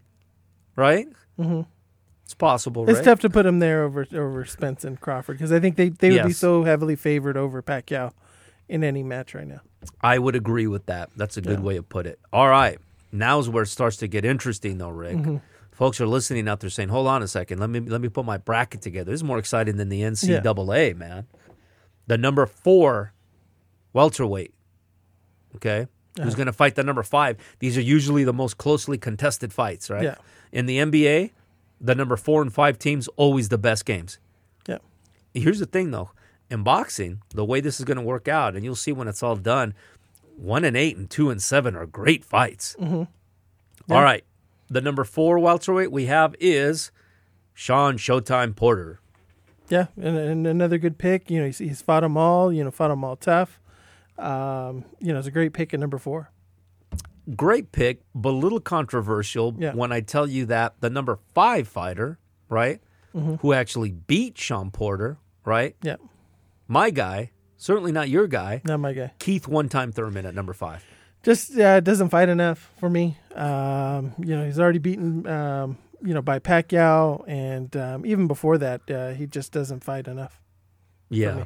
right? 0.76 1.08
Mm-hmm. 1.40 1.62
It's 2.26 2.34
possible, 2.34 2.90
it's 2.90 2.98
right? 2.98 3.06
tough 3.06 3.20
to 3.20 3.30
put 3.30 3.46
him 3.46 3.60
there 3.60 3.84
over 3.84 4.06
over 4.14 4.46
Spence 4.46 4.84
and 4.84 5.00
Crawford 5.00 5.38
because 5.38 5.52
I 5.52 5.60
think 5.60 5.76
they 5.76 5.90
they 5.90 6.12
would 6.12 6.26
be 6.26 6.34
so 6.34 6.64
heavily 6.64 6.96
favored 6.96 7.38
over 7.38 7.62
Pacquiao 7.62 8.14
in 8.68 8.84
any 8.84 9.04
match 9.04 9.36
right 9.36 9.48
now. 9.48 9.62
I 10.02 10.18
would 10.18 10.36
agree 10.36 10.66
with 10.66 10.88
that. 10.88 11.12
That's 11.16 11.38
a 11.38 11.42
good 11.42 11.60
way 11.60 11.76
to 11.76 11.84
put 11.84 12.08
it. 12.08 12.20
All 12.34 12.50
right. 12.50 12.80
Now's 13.12 13.48
where 13.48 13.64
it 13.64 13.68
starts 13.68 13.98
to 13.98 14.08
get 14.08 14.26
interesting 14.26 14.80
though, 14.80 14.90
Rick. 14.90 15.18
Mm-hmm. 15.18 15.38
Folks 15.76 16.00
are 16.02 16.08
listening 16.08 16.48
out 16.48 16.62
there 16.62 16.70
saying, 16.70 16.90
Hold 16.90 17.08
on 17.08 17.22
a 17.22 17.28
second, 17.28 17.60
let 17.60 17.70
me 17.70 17.80
let 17.80 18.02
me 18.02 18.08
put 18.10 18.26
my 18.26 18.38
bracket 18.38 18.82
together. 18.82 19.12
This 19.12 19.20
is 19.20 19.24
more 19.24 19.38
exciting 19.38 19.78
than 19.78 19.90
the 19.90 20.02
NCAA, 20.02 20.96
man. 20.96 21.28
The 22.08 22.18
number 22.18 22.46
four 22.46 23.14
welterweight. 23.94 24.54
Okay. 25.56 25.88
Who's 26.18 26.28
Uh-huh. 26.28 26.36
gonna 26.38 26.54
fight 26.54 26.76
the 26.76 26.84
number 26.84 27.04
five? 27.04 27.38
These 27.60 27.78
are 27.78 27.82
usually 27.82 28.24
the 28.24 28.34
most 28.34 28.58
closely 28.58 28.98
contested 28.98 29.52
fights, 29.52 29.90
right? 29.90 30.04
Yeah. 30.04 30.16
In 30.52 30.66
the 30.66 30.78
NBA, 30.78 31.32
the 31.82 31.94
number 31.96 32.16
four 32.16 32.42
and 32.42 32.54
five 32.54 32.80
teams 32.80 33.08
always 33.18 33.50
the 33.50 33.58
best 33.58 33.86
games. 33.86 34.18
Yeah, 34.68 34.78
Here's 35.34 35.60
the 35.60 35.66
thing, 35.66 35.92
though. 35.92 36.12
In 36.50 36.64
boxing, 36.64 37.22
the 37.34 37.44
way 37.44 37.60
this 37.60 37.80
is 37.80 37.86
going 37.86 37.98
to 37.98 38.04
work 38.04 38.28
out, 38.30 38.56
and 38.56 38.64
you'll 38.64 38.76
see 38.76 38.94
when 38.94 39.08
it's 39.10 39.22
all 39.22 39.36
done, 39.36 39.74
one 40.38 40.64
and 40.64 40.78
eight 40.78 40.96
and 40.96 41.10
two 41.10 41.30
and 41.30 41.42
seven 41.42 41.76
are 41.76 41.86
great 41.86 42.24
fights. 42.24 42.76
All 42.80 43.08
right. 43.90 44.24
The 44.70 44.82
number 44.82 45.04
four 45.04 45.38
welterweight 45.40 45.92
we 45.92 46.06
have 46.08 46.36
is 46.40 46.92
Sean 47.54 47.98
Showtime 47.98 48.56
Porter. 48.56 49.00
yeah, 49.70 49.88
and, 49.96 50.18
and 50.18 50.48
another 50.48 50.78
good 50.78 50.98
pick. 50.98 51.30
You 51.30 51.40
know, 51.40 51.46
he's, 51.46 51.60
he's 51.60 51.82
fought 51.82 52.02
them 52.02 52.18
all. 52.18 52.52
You 52.52 52.64
know, 52.64 52.72
fought 52.72 52.90
them 52.90 53.04
all 53.04 53.16
tough. 53.16 53.60
Um, 54.18 54.86
you 55.00 55.12
know, 55.14 55.20
it's 55.20 55.28
a 55.28 55.32
great 55.32 55.54
pick 55.54 55.74
at 55.74 55.80
number 55.80 55.98
four. 55.98 56.32
Great 57.36 57.72
pick, 57.72 58.02
but 58.14 58.30
a 58.30 58.38
little 58.38 58.60
controversial 58.60 59.56
Yeah. 59.58 59.74
when 59.74 59.92
I 59.92 60.02
tell 60.02 60.28
you 60.28 60.46
that 60.46 60.76
the 60.80 60.90
number 60.92 61.18
five 61.34 61.68
fighter, 61.68 62.20
right, 62.50 62.80
who 63.40 63.54
actually 63.54 63.92
beat 63.92 64.38
Sean 64.38 64.70
Porter, 64.72 65.18
right, 65.46 65.76
Yeah, 65.82 65.96
my 66.68 66.90
guy, 66.90 67.32
certainly 67.58 67.92
not 67.94 68.10
your 68.10 68.28
guy, 68.28 68.62
not 68.66 68.80
my 68.82 68.92
guy. 68.94 69.14
Keith 69.20 69.48
one 69.48 69.70
time 69.70 69.92
Thurman 69.94 70.26
at 70.26 70.36
number 70.36 70.52
five. 70.54 70.84
Just 71.26 71.58
uh, 71.58 71.80
doesn't 71.80 72.10
fight 72.10 72.30
enough 72.30 72.72
for 72.80 72.88
me. 72.88 73.18
Um, 73.34 74.14
you 74.20 74.36
know, 74.38 74.46
he's 74.46 74.60
already 74.60 74.78
beaten. 74.78 75.26
Um, 75.26 75.78
you 76.02 76.14
know, 76.14 76.22
by 76.22 76.38
Pacquiao, 76.38 77.24
and 77.28 77.76
um, 77.76 78.06
even 78.06 78.28
before 78.28 78.60
that, 78.60 78.82
uh, 78.92 79.10
he 79.14 79.26
just 79.26 79.52
doesn't 79.52 79.84
fight 79.84 80.08
enough. 80.08 80.40
Yeah. 81.10 81.46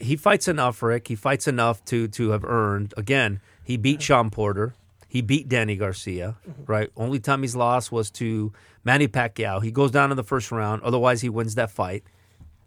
He 0.00 0.16
fights 0.16 0.48
enough, 0.48 0.82
Rick. 0.82 1.06
He 1.06 1.14
fights 1.14 1.46
enough 1.46 1.84
to 1.84 2.08
to 2.08 2.30
have 2.30 2.44
earned. 2.44 2.92
Again, 2.96 3.40
he 3.62 3.76
beat 3.76 4.02
Sean 4.02 4.30
Porter. 4.30 4.74
He 5.06 5.22
beat 5.22 5.48
Danny 5.48 5.76
Garcia, 5.76 6.36
right? 6.66 6.90
Only 6.96 7.20
time 7.20 7.42
he's 7.42 7.54
lost 7.54 7.92
was 7.92 8.10
to 8.12 8.52
Manny 8.82 9.06
Pacquiao. 9.06 9.62
He 9.62 9.70
goes 9.70 9.92
down 9.92 10.10
in 10.10 10.16
the 10.16 10.24
first 10.24 10.50
round. 10.50 10.82
Otherwise, 10.82 11.20
he 11.20 11.28
wins 11.28 11.54
that 11.54 11.70
fight. 11.70 12.02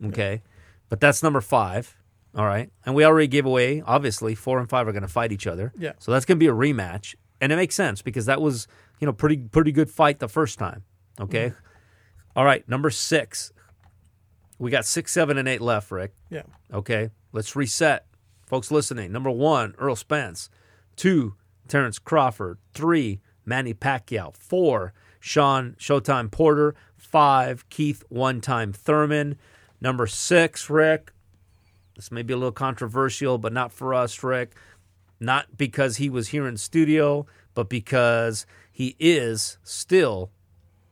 Okay. 0.02 0.42
But 0.88 1.02
that's 1.02 1.22
number 1.22 1.42
five. 1.42 1.98
All 2.38 2.46
right. 2.46 2.70
And 2.86 2.94
we 2.96 3.04
already 3.04 3.28
gave 3.28 3.46
away, 3.46 3.82
obviously, 3.86 4.36
four 4.36 4.60
and 4.60 4.70
five 4.70 4.88
are 4.88 4.92
going 4.92 5.02
to 5.02 5.08
fight 5.08 5.32
each 5.32 5.48
other. 5.48 5.74
Yeah. 5.78 5.94
So 6.00 6.12
that's 6.12 6.24
going 6.26 6.38
to 6.38 6.40
be 6.40 6.48
a 6.48 6.54
rematch. 6.54 7.16
And 7.42 7.52
it 7.52 7.56
makes 7.56 7.76
sense 7.76 8.02
because 8.02 8.28
that 8.28 8.40
was, 8.42 8.68
you 9.00 9.06
know, 9.08 9.14
pretty 9.14 9.38
pretty 9.38 9.72
good 9.72 9.90
fight 9.90 10.20
the 10.20 10.28
first 10.28 10.58
time. 10.60 10.84
Okay. 11.20 11.48
Mm-hmm. 11.50 11.60
All 12.36 12.46
right. 12.46 12.68
Number 12.70 12.90
six. 12.90 13.52
We 14.60 14.72
got 14.72 14.86
six, 14.86 15.12
seven, 15.12 15.38
and 15.38 15.48
eight 15.48 15.62
left, 15.62 15.92
Rick. 15.92 16.14
Yeah, 16.32 16.42
Okay, 16.74 17.12
let's 17.32 17.56
reset. 17.56 18.08
Folks 18.48 18.72
listening. 18.72 19.12
Number 19.12 19.30
one, 19.30 19.76
Errol 19.80 19.96
Spence. 19.96 20.50
Two, 20.96 21.36
Terrence 21.68 22.00
Crawford. 22.00 22.58
Three, 22.74 23.20
Manny 23.46 23.76
Pacquiao. 23.76 24.36
Four, 24.36 24.94
Sean 25.20 25.76
Showtime 25.80 26.32
Porter. 26.32 26.74
Five, 26.96 27.70
Keith 27.70 28.04
One 28.10 28.42
Time 28.42 28.74
Thurman. 28.74 29.38
Number 29.80 30.08
six, 30.08 30.72
Rick. 30.72 31.12
This 31.98 32.12
may 32.12 32.22
be 32.22 32.34
a 32.34 32.38
little 32.38 32.52
controversial, 32.54 33.38
but 33.38 33.52
not 33.52 33.74
for 33.74 33.94
us, 33.94 34.24
Rick. 34.24 34.56
Not 35.20 35.58
because 35.58 35.98
he 35.98 36.10
was 36.10 36.30
here 36.30 36.48
in 36.48 36.56
studio, 36.58 37.26
but 37.56 37.68
because 37.70 38.46
he 38.72 38.96
is 39.00 39.58
still 39.64 40.30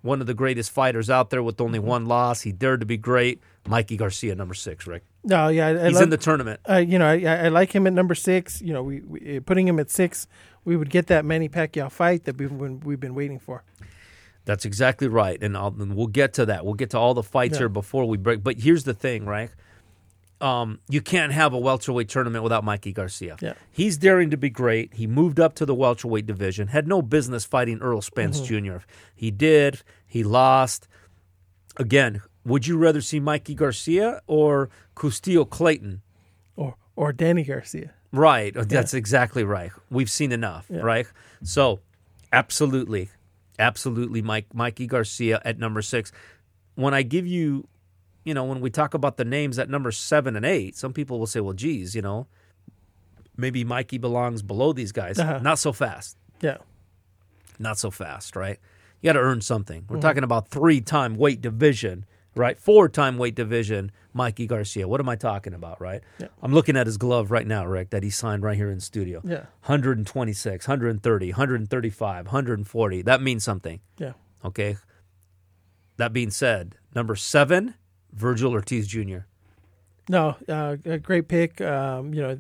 one 0.02 0.20
of 0.20 0.28
the 0.28 0.34
greatest 0.34 0.72
fighters 0.72 1.10
out 1.10 1.30
there 1.30 1.42
with 1.44 1.62
only 1.62 1.80
one 1.80 2.06
loss. 2.08 2.42
He 2.42 2.52
dared 2.52 2.80
to 2.80 2.86
be 2.86 2.98
great. 2.98 3.40
Mikey 3.68 3.98
Garcia, 3.98 4.36
number 4.36 4.54
six, 4.54 4.86
Rick. 4.86 5.04
no, 5.24 5.48
yeah, 5.48 5.68
I, 5.68 5.70
I 5.70 5.86
He's 5.88 5.94
love, 5.96 6.04
in 6.04 6.10
the 6.12 6.18
tournament. 6.18 6.60
uh, 6.70 6.76
you 6.78 7.00
know, 7.00 7.08
I, 7.08 7.18
I 7.24 7.48
like 7.48 7.72
him 7.74 7.88
at 7.88 7.94
number 7.94 8.14
six. 8.14 8.62
You 8.62 8.74
know, 8.74 8.84
we, 8.84 9.02
we 9.02 9.40
putting 9.40 9.68
him 9.68 9.80
at 9.80 9.90
six, 9.90 10.28
we 10.64 10.76
would 10.76 10.92
get 10.92 11.08
that 11.08 11.26
Manny 11.26 11.50
Pacquiao 11.50 11.92
fight 11.92 12.26
that 12.26 12.38
we've 12.38 12.56
been, 12.56 12.80
we've 12.82 13.00
been 13.00 13.16
waiting 13.16 13.40
for. 13.40 13.64
That's 14.46 14.66
exactly 14.66 15.08
right, 15.08 15.42
and, 15.42 15.58
I'll, 15.58 15.74
and 15.80 15.96
we'll 15.96 16.06
get 16.06 16.34
to 16.34 16.46
that. 16.46 16.64
We'll 16.66 16.76
get 16.76 16.92
to 16.92 17.00
all 17.00 17.16
the 17.16 17.24
fights 17.24 17.54
Yeah. 17.54 17.60
here 17.62 17.70
before 17.70 18.06
we 18.06 18.18
break. 18.18 18.44
But 18.44 18.60
here's 18.60 18.84
the 18.84 18.94
thing, 18.94 19.26
right? 19.26 19.50
Um, 20.42 20.80
you 20.90 21.02
can't 21.02 21.32
have 21.32 21.54
a 21.54 21.58
welterweight 21.58 22.10
tournament 22.10 22.44
without 22.44 22.64
Mikey 22.64 22.92
Garcia. 22.92 23.38
Yeah. 23.42 23.54
He's 23.72 23.98
daring 23.98 24.30
to 24.32 24.38
be 24.38 24.50
great. 24.50 24.94
He 24.96 25.08
moved 25.08 25.40
up 25.40 25.56
to 25.56 25.66
the 25.66 25.74
welterweight 25.74 26.26
division. 26.26 26.68
Had 26.68 26.88
no 26.88 27.02
business 27.02 27.46
fighting 27.46 27.80
Errol 27.82 28.02
Spence 28.02 28.42
Jr. 28.42 28.78
He 29.16 29.32
did. 29.32 29.82
He 30.06 30.24
lost. 30.24 30.88
Again, 31.78 32.22
would 32.46 32.68
you 32.68 32.78
rather 32.78 33.02
see 33.02 33.20
Mikey 33.20 33.56
Garcia 33.56 34.22
or 34.28 34.70
Custio 34.94 35.46
Clayton? 35.46 36.02
Or 36.56 36.76
or 36.96 37.12
Danny 37.14 37.44
Garcia. 37.44 37.94
Right. 38.12 38.54
That's 38.56 38.94
exactly 38.94 39.44
right. 39.44 39.72
We've 39.90 40.10
seen 40.10 40.32
enough, 40.32 40.66
right? 40.70 41.08
So, 41.44 41.82
absolutely, 42.32 43.10
absolutely, 43.60 44.22
Mike 44.22 44.54
Mikey 44.54 44.88
Garcia 44.88 45.42
at 45.44 45.60
number 45.60 45.82
six. 45.82 46.12
When 46.76 46.94
I 46.94 47.04
give 47.04 47.28
you, 47.28 47.68
you 48.26 48.34
know, 48.34 48.44
when 48.44 48.60
we 48.60 48.70
talk 48.70 48.94
about 48.94 49.16
the 49.18 49.24
names 49.24 49.58
at 49.58 49.70
number 49.70 49.92
seven 49.92 50.36
and 50.36 50.46
eight, 50.46 50.76
some 50.76 50.92
people 50.92 51.20
will 51.20 51.28
say, 51.28 51.40
"Well, 51.40 51.54
geez, 51.54 51.96
you 51.96 52.02
know, 52.02 52.28
maybe 53.38 53.64
Mikey 53.64 53.98
belongs 54.00 54.42
below 54.42 54.74
these 54.74 54.92
guys." 54.92 55.18
Uh-huh. 55.20 55.40
Not 55.42 55.60
so 55.60 55.72
fast. 55.72 56.18
Yeah, 56.42 56.58
Not 57.60 57.78
so 57.78 57.90
fast, 57.92 58.36
right? 58.36 58.60
You 59.02 59.08
got 59.08 59.14
to 59.14 59.20
earn 59.20 59.40
something. 59.40 59.86
We're 59.88 60.02
talking 60.02 60.24
about 60.24 60.50
three-time 60.50 61.16
weight 61.16 61.40
division, 61.40 62.06
right? 62.36 62.60
Four-time 62.60 63.18
weight 63.18 63.36
division, 63.36 63.92
Mikey 64.14 64.48
Garcia. 64.48 64.88
What 64.88 65.00
am 65.00 65.08
I 65.08 65.16
talking 65.16 65.54
about, 65.54 65.80
right? 65.80 66.02
Yeah. 66.20 66.28
I'm 66.42 66.54
looking 66.54 66.76
at 66.76 66.88
his 66.88 66.98
glove 66.98 67.32
right 67.32 67.48
now, 67.48 67.66
Rick, 67.66 67.92
that 67.92 68.04
he 68.04 68.10
signed 68.10 68.44
right 68.44 68.58
here 68.58 68.70
in 68.70 68.80
studio. 68.82 69.22
Yeah. 69.24 69.46
126, 69.64 70.68
130, 70.68 71.30
135, 71.32 72.26
140. 72.26 73.02
That 73.04 73.22
means 73.22 73.44
something, 73.44 73.80
yeah. 73.98 74.14
okay? 74.44 74.78
That 75.98 76.12
being 76.12 76.32
said, 76.32 76.76
number 76.94 77.16
seven, 77.16 77.76
Vergil 78.18 78.52
Ortiz 78.52 78.88
Jr. 78.88 79.20
No, 80.10 80.36
uh, 80.48 80.78
a 80.86 80.98
great 81.00 81.28
pick. 81.28 81.60
Um, 81.62 82.14
you 82.14 82.22
know, 82.22 82.40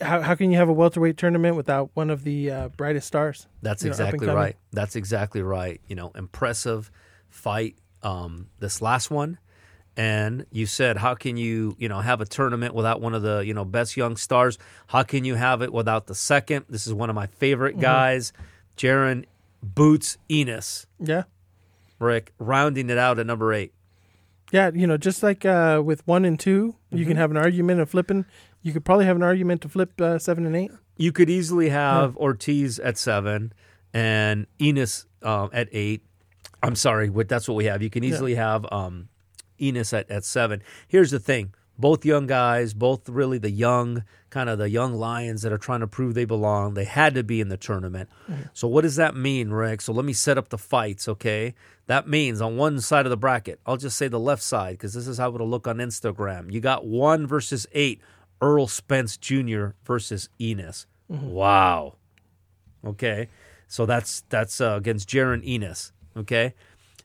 how 0.00 0.20
how 0.20 0.34
can 0.34 0.50
you 0.50 0.58
have 0.58 0.68
a 0.68 0.72
welterweight 0.72 1.16
tournament 1.16 1.56
without 1.56 1.90
one 1.94 2.10
of 2.10 2.24
the 2.24 2.50
uh, 2.50 2.68
brightest 2.68 3.06
stars? 3.06 3.46
That's 3.62 3.82
You 3.82 3.88
know, 3.90 3.92
exactly 3.92 4.26
right. 4.28 4.56
That's 4.72 4.96
exactly 4.96 5.42
right. 5.42 5.80
You 5.88 5.96
know, 5.96 6.12
impressive 6.14 6.90
fight. 7.28 7.76
Um, 8.02 8.48
this 8.58 8.82
last 8.82 9.10
one, 9.10 9.38
and 9.96 10.44
you 10.52 10.66
said, 10.66 10.98
how 10.98 11.14
can 11.14 11.38
you, 11.38 11.74
you 11.78 11.88
know, 11.88 12.00
have 12.00 12.20
a 12.20 12.26
tournament 12.26 12.74
without 12.74 13.00
one 13.00 13.14
of 13.14 13.22
the, 13.22 13.38
you 13.38 13.54
know, 13.54 13.64
best 13.64 13.96
young 13.96 14.18
stars? 14.18 14.58
How 14.88 15.04
can 15.04 15.24
you 15.24 15.36
have 15.36 15.62
it 15.62 15.72
without 15.72 16.06
the 16.06 16.14
second? 16.14 16.66
This 16.68 16.86
is 16.86 16.92
one 16.92 17.08
of 17.08 17.16
my 17.16 17.26
Mm-hmm. 17.26 17.36
favorite 17.36 17.80
guys, 17.80 18.34
Jaron 18.76 19.24
Boots 19.62 20.18
Ennis. 20.28 20.86
Yeah, 21.00 21.22
Rick 21.98 22.34
rounding 22.38 22.90
it 22.90 22.98
out 22.98 23.18
at 23.18 23.24
number 23.26 23.54
eight. 23.54 23.72
Yeah. 24.54 24.70
You 24.72 24.86
know, 24.86 24.96
just 24.96 25.22
like 25.22 25.44
uh, 25.44 25.82
with 25.84 26.06
one 26.06 26.24
and 26.24 26.38
2 26.38 26.50
you 26.50 26.74
Mm-hmm. 26.98 27.08
can 27.08 27.16
have 27.16 27.30
an 27.32 27.36
argument 27.36 27.80
of 27.80 27.90
flipping. 27.90 28.24
You 28.62 28.72
could 28.72 28.84
probably 28.84 29.04
have 29.06 29.16
an 29.16 29.22
argument 29.22 29.62
to 29.62 29.68
flip 29.68 30.00
uh, 30.00 30.18
seven 30.18 30.46
and 30.46 30.54
eight. 30.54 30.70
You 30.96 31.10
could 31.10 31.28
easily 31.28 31.70
have 31.70 32.16
Ortiz 32.16 32.78
at 32.78 32.96
seven 32.96 33.52
and 33.92 34.46
Ennis 34.60 35.06
um, 35.22 35.50
at 35.52 35.68
eight. 35.72 36.02
I'm 36.62 36.76
sorry, 36.76 37.10
what 37.10 37.28
that's 37.28 37.48
what 37.48 37.56
we 37.56 37.64
have. 37.66 37.82
You 37.82 37.90
can 37.90 38.04
easily 38.04 38.36
have 38.36 38.64
um, 38.72 39.08
Ennis 39.58 39.92
at, 39.92 40.08
at 40.10 40.24
seven. 40.24 40.62
Here's 40.88 41.10
the 41.10 41.18
thing: 41.18 41.52
Both 41.76 42.04
young 42.06 42.26
guys, 42.28 42.72
both 42.74 43.08
really 43.08 43.38
the 43.38 43.50
young, 43.50 44.04
kind 44.30 44.48
of 44.48 44.58
the 44.58 44.70
young 44.70 44.94
lions 44.94 45.42
that 45.42 45.52
are 45.52 45.58
trying 45.58 45.80
to 45.80 45.86
prove 45.88 46.14
they 46.14 46.24
belong. 46.24 46.74
They 46.74 46.84
had 46.84 47.14
to 47.16 47.22
be 47.24 47.40
in 47.40 47.48
the 47.50 47.56
tournament. 47.58 48.08
So, 48.54 48.66
what 48.68 48.82
does 48.82 48.96
that 48.96 49.14
mean, 49.16 49.50
Rick? 49.50 49.80
So, 49.82 49.92
let 49.92 50.04
me 50.06 50.12
set 50.14 50.38
up 50.38 50.48
the 50.48 50.58
fights, 50.58 51.06
okay? 51.08 51.54
That 51.86 52.08
means 52.08 52.40
on 52.40 52.56
one 52.56 52.80
side 52.80 53.04
of 53.04 53.10
the 53.10 53.16
bracket, 53.16 53.60
I'll 53.66 53.76
just 53.76 53.98
say 53.98 54.08
the 54.08 54.18
left 54.18 54.42
side 54.42 54.74
because 54.74 54.94
this 54.94 55.06
is 55.06 55.18
how 55.18 55.34
it'll 55.34 55.48
look 55.48 55.68
on 55.68 55.78
Instagram. 55.78 56.50
You 56.50 56.60
got 56.60 56.86
one 56.86 57.26
versus 57.26 57.66
eight, 57.72 58.00
Errol 58.42 58.68
Spence 58.68 59.16
Jr. 59.16 59.68
versus 59.84 60.28
Ennis. 60.40 60.86
Wow. 61.08 61.96
Okay, 62.86 63.28
so 63.68 63.86
that's 63.86 64.24
that's 64.28 64.60
uh, 64.60 64.74
against 64.76 65.08
Jaron 65.08 65.42
Ennis. 65.46 65.92
Okay, 66.16 66.54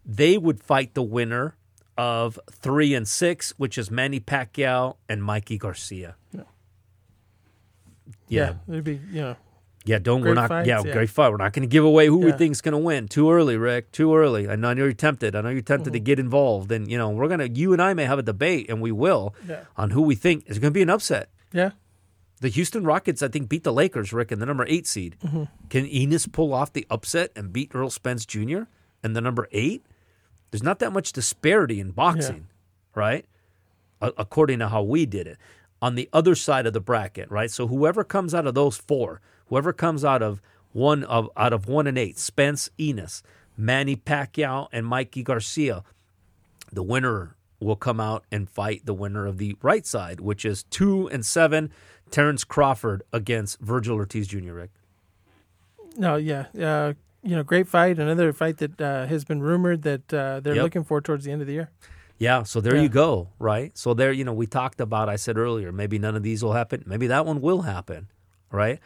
they 0.05 0.37
would 0.37 0.61
fight 0.61 0.93
the 0.93 1.03
winner 1.03 1.55
of 1.97 2.39
three 2.49 2.93
and 2.93 3.07
six, 3.07 3.53
which 3.57 3.77
is 3.77 3.91
Manny 3.91 4.19
Pacquiao 4.19 4.95
and 5.07 5.23
Mikey 5.23 5.57
Garcia. 5.57 6.15
Yeah. 6.31 6.43
Yeah, 8.27 8.53
it'd 8.67 8.83
be 8.83 9.01
you 9.11 9.21
know 9.21 9.35
yeah. 9.89 9.99
Don't 9.99 10.21
we're 10.21 10.33
not 10.33 10.49
fights, 10.49 10.67
yeah, 10.67 10.81
yeah. 10.85 10.93
great 10.93 11.09
fight. 11.09 11.29
We're 11.31 11.37
not 11.37 11.53
going 11.53 11.67
to 11.67 11.71
give 11.71 11.83
away 11.83 12.07
who 12.07 12.17
we 12.19 12.27
Yeah. 12.31 12.37
think's 12.37 12.61
going 12.61 12.73
to 12.73 12.77
win. 12.77 13.07
Too 13.07 13.31
early, 13.31 13.57
Rick. 13.57 13.91
Too 13.91 14.15
early. 14.15 14.47
I 14.49 14.55
know 14.55 14.71
you're 14.71 14.93
tempted. 14.93 15.35
I 15.35 15.41
know 15.41 15.49
you're 15.49 15.61
tempted 15.61 15.89
Mm-hmm. 15.89 15.93
to 15.93 15.99
get 16.11 16.19
involved, 16.19 16.71
and 16.71 16.89
you 16.91 16.97
know 16.97 17.09
we're 17.09 17.27
gonna. 17.27 17.49
You 17.51 17.73
and 17.73 17.81
I 17.81 17.93
may 17.93 18.05
have 18.05 18.19
a 18.19 18.23
debate, 18.23 18.69
and 18.69 18.81
we 18.81 18.91
will 18.91 19.35
Yeah. 19.47 19.63
on 19.77 19.89
who 19.91 20.01
we 20.01 20.15
think 20.15 20.43
is 20.47 20.59
going 20.59 20.71
to 20.71 20.77
be 20.77 20.81
an 20.81 20.89
upset. 20.89 21.29
yeah 21.51 21.71
The 22.41 22.49
Houston 22.49 22.83
Rockets, 22.85 23.21
I 23.21 23.27
think, 23.27 23.49
beat 23.49 23.63
the 23.65 23.73
Lakers, 23.73 24.13
Rick, 24.13 24.31
in 24.31 24.39
the 24.39 24.45
number 24.45 24.65
eight 24.67 24.87
seed. 24.87 25.17
Mm-hmm. 25.25 25.43
Can 25.69 25.85
Ennis 25.87 26.25
pull 26.27 26.53
off 26.53 26.71
the 26.71 26.85
upset 26.89 27.31
and 27.35 27.51
beat 27.51 27.71
Errol 27.75 27.89
Spence 27.89 28.25
Jr. 28.25 28.61
and 29.03 29.15
the 29.15 29.21
number 29.21 29.47
eight? 29.51 29.83
There's 30.51 30.63
not 30.63 30.79
that 30.79 30.93
much 30.93 31.11
disparity 31.11 31.79
in 31.79 31.91
boxing, 31.91 32.47
right? 32.95 33.25
A- 34.01 34.13
according 34.17 34.59
to 34.59 34.69
how 34.69 34.81
we 34.83 35.05
did 35.05 35.27
it. 35.27 35.37
On 35.81 35.95
the 35.95 36.09
other 36.13 36.33
side 36.35 36.65
of 36.65 36.73
the 36.73 36.79
bracket, 36.81 37.29
right? 37.31 37.51
So 37.51 37.67
whoever 37.67 38.03
comes 38.03 38.33
out 38.33 38.45
of 38.47 38.53
those 38.55 38.77
four, 38.77 39.21
whoever 39.49 39.73
comes 39.73 40.03
out 40.05 40.21
of 40.21 40.41
one 40.71 41.03
of 41.03 41.29
out 41.35 41.53
of 41.53 41.67
one 41.67 41.85
and 41.87 41.97
eight, 41.97 42.17
Spence 42.17 42.69
Ennis, 42.79 43.21
Manny 43.57 43.95
Pacquiao, 43.95 44.67
and 44.71 44.85
Mikey 44.85 45.23
Garcia, 45.23 45.83
the 46.71 46.83
winner 46.83 47.35
will 47.59 47.75
come 47.75 47.99
out 47.99 48.23
and 48.31 48.49
fight 48.49 48.85
the 48.85 48.93
winner 48.93 49.25
of 49.25 49.37
the 49.37 49.55
right 49.61 49.85
side, 49.85 50.21
which 50.21 50.45
is 50.45 50.63
two 50.63 51.07
and 51.09 51.25
seven, 51.25 51.71
Terrence 52.09 52.43
Crawford 52.45 53.03
against 53.11 53.61
Vergil 53.61 53.95
Ortiz 53.95 54.27
Jr. 54.27 54.53
Rick. 54.53 54.69
no 55.97 56.15
yeah 56.15 56.45
uh, 56.59 56.93
you 57.23 57.35
know 57.35 57.43
great 57.43 57.67
fight 57.67 57.99
another 57.99 58.31
fight 58.31 58.57
that 58.57 58.79
uh, 58.79 59.05
has 59.07 59.25
been 59.25 59.41
rumored 59.41 59.81
that 59.83 60.13
uh, 60.13 60.39
they're 60.39 60.55
Yep. 60.55 60.63
looking 60.63 60.83
for 60.83 61.01
towards 61.01 61.25
the 61.25 61.31
end 61.31 61.41
of 61.41 61.47
the 61.47 61.53
year 61.53 61.69
Yeah, 62.19 62.43
so 62.43 62.59
there 62.61 62.75
Yeah. 62.75 62.81
you 62.83 62.89
go, 62.89 63.29
right? 63.39 63.71
So 63.77 63.93
there, 63.93 64.11
you 64.11 64.25
know, 64.25 64.33
we 64.33 64.45
talked 64.45 64.81
about. 64.81 65.07
I 65.07 65.15
said 65.15 65.37
earlier, 65.37 65.71
maybe 65.71 65.97
none 65.97 66.17
of 66.17 66.21
these 66.23 66.43
will 66.43 66.51
happen. 66.51 66.83
Maybe 66.85 67.07
that 67.07 67.25
one 67.25 67.39
will 67.39 67.61
happen, 67.61 68.09
right? 68.51 68.79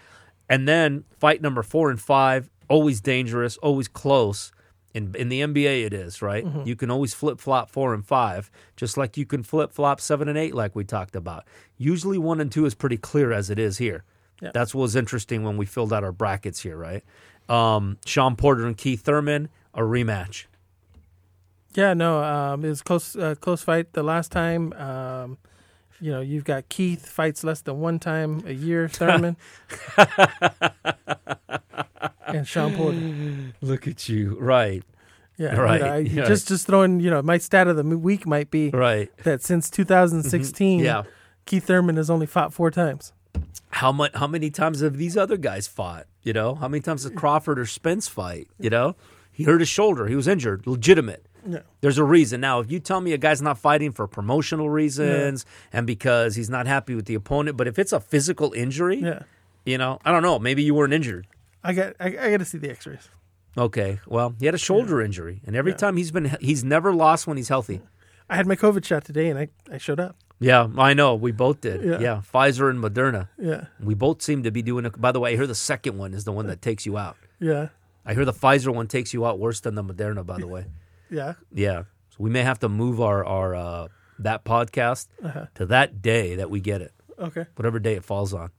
And 0.50 0.68
then 0.68 1.06
fight 1.18 1.42
number 1.42 1.64
four 1.64 1.90
and 1.90 2.00
five, 2.00 2.50
always 2.70 3.02
dangerous, 3.02 3.58
always 3.58 3.88
close. 3.88 4.52
In 4.94 5.16
in 5.16 5.30
the 5.30 5.42
NBA, 5.42 5.86
it 5.86 5.94
is 5.94 6.22
right. 6.22 6.46
You 6.66 6.76
can 6.76 6.92
always 6.92 7.14
flip 7.16 7.40
flop 7.40 7.70
four 7.72 7.94
and 7.94 8.06
five, 8.06 8.52
just 8.76 8.96
like 8.96 9.18
you 9.18 9.26
can 9.26 9.42
flip 9.42 9.72
flop 9.72 10.00
seven 10.00 10.28
and 10.28 10.38
eight, 10.38 10.54
like 10.54 10.76
we 10.76 10.84
talked 10.84 11.16
about. 11.16 11.46
Usually, 11.78 12.18
one 12.20 12.40
and 12.40 12.52
two 12.52 12.66
is 12.66 12.76
pretty 12.76 12.98
clear 12.98 13.32
as 13.32 13.50
it 13.50 13.58
is 13.58 13.80
here. 13.80 14.04
Yeah. 14.42 14.52
That's 14.54 14.76
what 14.76 14.82
was 14.82 14.96
interesting 14.96 15.44
when 15.44 15.58
we 15.58 15.66
filled 15.66 15.94
out 15.94 16.04
our 16.04 16.12
brackets 16.12 16.62
here, 16.62 16.78
right? 16.78 17.04
Um, 17.50 17.98
Sean 18.06 18.36
Porter 18.36 18.68
and 18.68 18.78
Keith 18.78 19.02
Thurman, 19.02 19.50
a 19.74 19.82
rematch. 19.82 20.46
Yeah, 21.76 21.94
no, 21.94 22.24
um, 22.24 22.64
it 22.64 22.70
was 22.70 22.82
close, 22.82 23.16
uh, 23.16 23.36
close 23.40 23.64
fight 23.64 23.94
the 23.94 24.04
last 24.04 24.32
time. 24.32 24.74
Um, 24.74 25.38
you 26.02 26.12
know, 26.12 26.22
you've 26.22 26.44
got 26.44 26.68
Keith 26.70 27.08
fights 27.08 27.44
less 27.44 27.62
than 27.62 27.80
one 27.80 28.00
time 28.00 28.44
a 28.46 28.54
year, 28.54 28.88
Thurman, 28.90 29.38
and 32.28 32.48
Sean 32.48 32.76
Porter. 32.76 33.54
Look 33.62 33.88
at 33.88 34.10
you, 34.10 34.38
right? 34.40 34.84
Yeah, 35.38 35.56
Right, 35.56 35.80
You 35.82 35.86
know, 35.88 35.94
I- 35.94 35.98
yeah. 35.98 36.26
Just, 36.28 36.48
just 36.48 36.68
throwing. 36.68 37.00
You 37.00 37.10
know, 37.10 37.22
my 37.22 37.38
stat 37.40 37.68
of 37.68 37.76
the 37.76 37.84
week 37.84 38.26
might 38.28 38.52
be 38.52 38.70
Right. 38.70 39.10
that 39.24 39.42
since 39.42 39.70
2016, 39.70 40.80
Mm-hmm. 40.80 40.86
Yeah. 40.86 41.04
Keith 41.46 41.66
Thurman 41.66 41.98
has 41.98 42.10
only 42.10 42.26
fought 42.28 42.54
four 42.54 42.72
times. 42.72 43.12
how 43.72 43.92
much 43.92 44.12
how 44.16 44.28
many 44.28 44.50
times 44.52 44.80
have 44.82 44.98
these 44.98 45.18
other 45.18 45.36
guys 45.36 45.68
fought 45.68 46.06
you 46.22 46.32
know 46.32 46.54
how 46.56 46.68
many 46.68 46.80
times 46.82 47.04
did 47.04 47.16
crawford 47.16 47.58
or 47.60 47.66
spence 47.66 48.08
fight 48.08 48.48
you 48.60 48.70
know 48.70 48.96
he 49.32 49.44
hurt 49.44 49.60
his 49.60 49.68
shoulder 49.68 50.06
he 50.08 50.16
was 50.16 50.28
injured 50.28 50.66
legitimate 50.68 51.26
Yeah. 51.46 51.60
there's 51.82 51.98
a 51.98 52.04
reason. 52.04 52.42
Now 52.42 52.60
if 52.60 52.72
you 52.72 52.80
tell 52.80 53.02
me 53.02 53.14
a 53.14 53.18
guy's 53.18 53.42
not 53.42 53.58
fighting 53.58 53.92
for 53.92 54.08
promotional 54.08 54.70
reasons 54.70 55.46
and 55.72 55.86
because 55.88 56.36
he's 56.36 56.50
not 56.50 56.68
happy 56.68 56.96
with 56.96 57.06
the 57.06 57.16
opponent 57.16 57.58
but 57.58 57.68
if 57.68 57.78
it's 57.78 57.92
a 57.92 58.00
physical 58.00 58.54
injury 58.54 59.00
Yeah, 59.02 59.24
you 59.66 59.78
know 59.78 60.00
i 60.06 60.12
don't 60.12 60.24
know. 60.24 60.40
Maybe 60.40 60.64
you 60.64 60.74
weren't 60.76 60.94
injured. 60.94 61.28
I 61.64 61.74
got, 61.74 61.94
I, 62.00 62.08
I 62.08 62.32
got 62.32 62.38
to 62.38 62.46
see 62.46 62.58
the 62.58 62.70
X-rays. 62.70 63.10
okay. 63.58 64.00
Well 64.08 64.36
he 64.40 64.46
had 64.46 64.56
a 64.56 64.60
shoulder 64.60 65.02
injury 65.02 65.42
and 65.46 65.56
every 65.56 65.74
time 65.74 65.98
he's 65.98 66.12
been 66.12 66.36
he's 66.40 66.64
never 66.64 66.94
lost 66.94 67.28
when 67.28 67.38
he's 67.38 67.50
healthy. 67.50 67.82
I 68.30 68.36
had 68.38 68.48
my 68.48 68.56
COVID 68.56 68.86
shot 68.86 69.04
today, 69.04 69.30
and 69.30 69.38
I, 69.38 69.50
I 69.72 69.78
showed 69.78 70.00
up. 70.00 70.16
yeah 70.40 70.68
i 70.78 70.94
know. 70.94 71.14
We 71.16 71.32
both 71.34 71.60
did. 71.62 71.84
Yeah. 71.84 72.00
yeah. 72.00 72.22
Pfizer 72.34 72.70
and 72.70 72.80
moderna. 72.82 73.28
Yeah, 73.38 73.66
we 73.80 73.94
both 73.96 74.22
seem 74.22 74.44
to 74.44 74.52
be 74.52 74.62
doing 74.62 74.86
it 74.86 75.00
by 75.00 75.12
the 75.12 75.20
way 75.20 75.34
i 75.34 75.36
hear 75.36 75.46
the 75.48 75.56
second 75.72 75.98
one 75.98 76.14
is 76.14 76.24
the 76.24 76.32
one 76.32 76.48
that 76.48 76.62
takes 76.62 76.86
you 76.86 76.98
out. 76.98 77.18
Yeah, 77.40 77.68
I 78.06 78.14
hear 78.14 78.26
the 78.26 78.34
Pfizer 78.34 78.74
one 78.74 78.88
takes 78.88 79.14
you 79.14 79.26
out 79.26 79.40
worse 79.40 79.60
than 79.60 79.76
the 79.76 79.84
Moderna, 79.84 80.26
by 80.26 80.38
the 80.40 80.48
way. 80.48 80.66
Yeah. 81.10 81.34
Yeah. 81.54 81.84
So 82.10 82.18
we 82.20 82.30
may 82.30 82.42
have 82.44 82.60
to 82.60 82.70
move 82.70 83.02
our, 83.02 83.26
our 83.26 83.56
uh, 83.56 83.88
that 84.20 84.44
podcast 84.46 85.08
Uh-huh. 85.24 85.48
to 85.56 85.66
that 85.68 86.02
day 86.02 86.36
that 86.36 86.50
we 86.50 86.60
get 86.60 86.82
it, 86.82 86.94
Okay. 87.20 87.46
whatever 87.56 87.80
day 87.80 87.94
it 87.96 88.04
falls 88.06 88.34
on. 88.34 88.52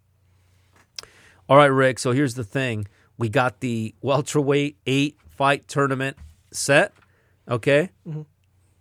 All 1.49 1.57
right, 1.57 1.67
Rick. 1.67 1.99
So 1.99 2.13
here's 2.13 2.35
the 2.35 2.45
thing 2.45 2.87
we 3.19 3.29
got 3.29 3.61
the 3.61 3.95
welterweight 4.03 4.77
eight 4.87 5.17
fight 5.29 5.69
tournament 5.69 6.17
set. 6.51 6.93
Okay. 7.49 7.91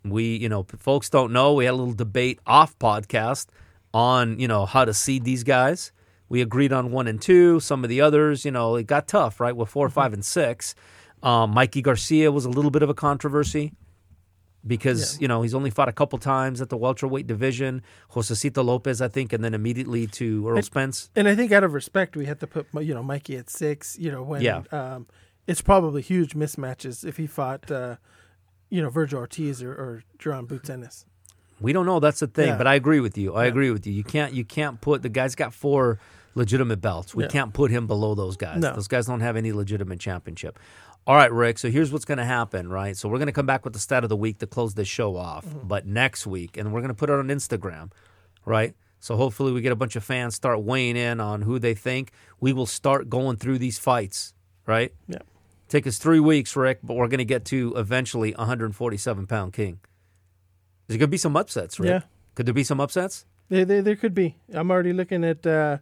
We, 0.04 0.36
you 0.36 0.48
know, 0.48 0.64
folks 0.78 1.08
don't 1.08 1.32
know. 1.32 1.54
We 1.54 1.64
had 1.66 1.72
a 1.72 1.76
little 1.76 1.94
debate 1.94 2.40
off 2.46 2.78
podcast 2.78 3.46
on, 3.92 4.38
you 4.38 4.48
know, 4.48 4.66
how 4.66 4.84
to 4.84 4.92
seed 4.94 5.24
these 5.24 5.44
guys. 5.44 5.92
We 6.28 6.40
agreed 6.40 6.72
on 6.72 6.90
one 6.90 7.06
and 7.06 7.20
two. 7.20 7.60
Some 7.60 7.84
of 7.84 7.90
the 7.90 8.00
others, 8.00 8.44
you 8.44 8.50
know, 8.50 8.76
it 8.76 8.86
got 8.86 9.06
tough, 9.08 9.40
right? 9.40 9.54
With 9.54 9.68
4 9.68 9.88
five, 9.90 10.12
and 10.12 10.24
six. 10.24 10.74
Um, 11.24 11.50
Mikey 11.52 11.82
Garcia 11.82 12.30
was 12.30 12.44
a 12.44 12.50
little 12.50 12.70
bit 12.70 12.82
of 12.82 12.90
a 12.90 12.94
controversy 12.94 13.72
because, 14.66 15.20
you 15.20 15.28
know, 15.28 15.42
he's 15.42 15.54
only 15.54 15.70
fought 15.70 15.88
a 15.88 15.92
couple 15.92 16.18
times 16.18 16.60
at 16.60 16.68
the 16.70 16.76
welterweight 16.76 17.26
division. 17.26 17.82
Josesito 18.12 18.64
Lopez, 18.64 19.00
I 19.02 19.08
think, 19.08 19.32
and 19.32 19.42
then 19.44 19.54
immediately 19.54 20.06
to 20.08 20.46
Errol 20.46 20.58
It- 20.58 20.64
Spence. 20.64 21.10
And 21.16 21.28
I 21.28 21.34
think 21.34 21.52
out 21.52 21.64
of 21.64 21.74
respect, 21.74 22.16
we 22.16 22.26
had 22.26 22.40
to 22.40 22.46
put 22.46 22.66
you 22.82 22.94
know 22.94 23.02
Mikey 23.02 23.36
at 23.36 23.50
six. 23.50 23.98
You 23.98 24.10
know 24.10 24.22
when 24.22 24.42
Yeah. 24.42 24.62
um, 24.72 25.06
it's 25.46 25.60
probably 25.60 26.00
huge 26.02 26.34
mismatches 26.34 27.04
if 27.04 27.16
he 27.18 27.26
fought 27.26 27.70
uh, 27.70 27.96
you 28.70 28.80
know 28.82 28.90
Vergil 28.90 29.18
Ortiz 29.18 29.62
or, 29.62 29.72
or 29.72 30.02
Jaron 30.18 30.46
Boots 30.48 30.70
Ennis. 30.70 31.04
We 31.60 31.72
don't 31.72 31.86
know. 31.86 32.00
That's 32.00 32.20
the 32.20 32.26
thing. 32.26 32.48
Yeah. 32.48 32.58
But 32.58 32.66
I 32.66 32.74
agree 32.74 33.00
with 33.00 33.16
you. 33.16 33.34
I 33.34 33.44
Yeah. 33.44 33.48
agree 33.50 33.70
with 33.70 33.86
you. 33.86 33.92
You 33.92 34.04
can't. 34.04 34.32
You 34.32 34.44
can't 34.44 34.80
put 34.80 35.02
the 35.02 35.08
guy's 35.08 35.34
got 35.34 35.52
four 35.54 35.98
legitimate 36.34 36.80
belts. 36.80 37.14
We 37.14 37.22
Yeah. 37.24 37.28
can't 37.30 37.52
put 37.54 37.70
him 37.70 37.86
below 37.86 38.14
those 38.16 38.36
guys. 38.36 38.60
No. 38.60 38.72
Those 38.74 38.88
guys 38.88 39.06
don't 39.06 39.20
have 39.20 39.36
any 39.36 39.52
legitimate 39.52 40.00
championship. 40.00 40.58
All 41.06 41.16
right, 41.16 41.30
Rick. 41.30 41.58
So 41.58 41.70
here's 41.70 41.92
what's 41.92 42.04
going 42.04 42.18
to 42.18 42.24
happen. 42.24 42.68
Right. 42.68 42.96
So 42.96 43.08
we're 43.08 43.18
going 43.18 43.26
to 43.26 43.32
come 43.32 43.46
back 43.46 43.64
with 43.64 43.74
the 43.74 43.78
stat 43.78 44.04
of 44.04 44.08
the 44.08 44.16
week 44.16 44.38
to 44.38 44.46
close 44.46 44.74
this 44.74 44.88
show 44.88 45.16
off. 45.16 45.44
Mm-hmm. 45.44 45.68
But 45.68 45.86
next 45.86 46.26
week, 46.26 46.56
and 46.56 46.72
we're 46.72 46.80
going 46.80 46.88
to 46.88 46.94
put 46.94 47.10
it 47.10 47.14
on 47.14 47.28
Instagram. 47.28 47.90
Right. 48.44 48.74
So 49.00 49.16
hopefully 49.16 49.52
we 49.52 49.60
get 49.60 49.72
a 49.72 49.76
bunch 49.76 49.96
of 49.96 50.04
fans 50.04 50.34
start 50.34 50.62
weighing 50.62 50.96
in 50.96 51.20
on 51.20 51.42
who 51.42 51.58
they 51.58 51.74
think. 51.74 52.10
We 52.40 52.54
will 52.54 52.66
start 52.66 53.10
going 53.10 53.36
through 53.36 53.58
these 53.58 53.78
fights. 53.78 54.32
Right. 54.66 54.94
Yeah. 55.06 55.18
Take 55.68 55.86
us 55.86 55.98
three 55.98 56.20
weeks, 56.20 56.56
Rick, 56.56 56.78
but 56.82 56.94
we're 56.94 57.08
going 57.08 57.18
to 57.18 57.24
get 57.24 57.44
to 57.46 57.74
eventually 57.76 58.32
147 58.32 59.26
pound 59.26 59.52
king. 59.52 59.80
There's 60.86 60.98
going 60.98 61.08
to 61.08 61.10
be 61.10 61.18
some 61.18 61.36
upsets, 61.36 61.78
Rick. 61.78 61.90
Yeah. 61.90 62.00
Could 62.34 62.46
there 62.46 62.54
be 62.54 62.64
some 62.64 62.80
upsets? 62.80 63.26
There, 63.48 63.64
there, 63.64 63.82
there 63.82 63.96
could 63.96 64.14
be. 64.14 64.36
I'm 64.52 64.70
already 64.70 64.92
looking 64.92 65.24
at. 65.24 65.46
Uh, 65.46 65.78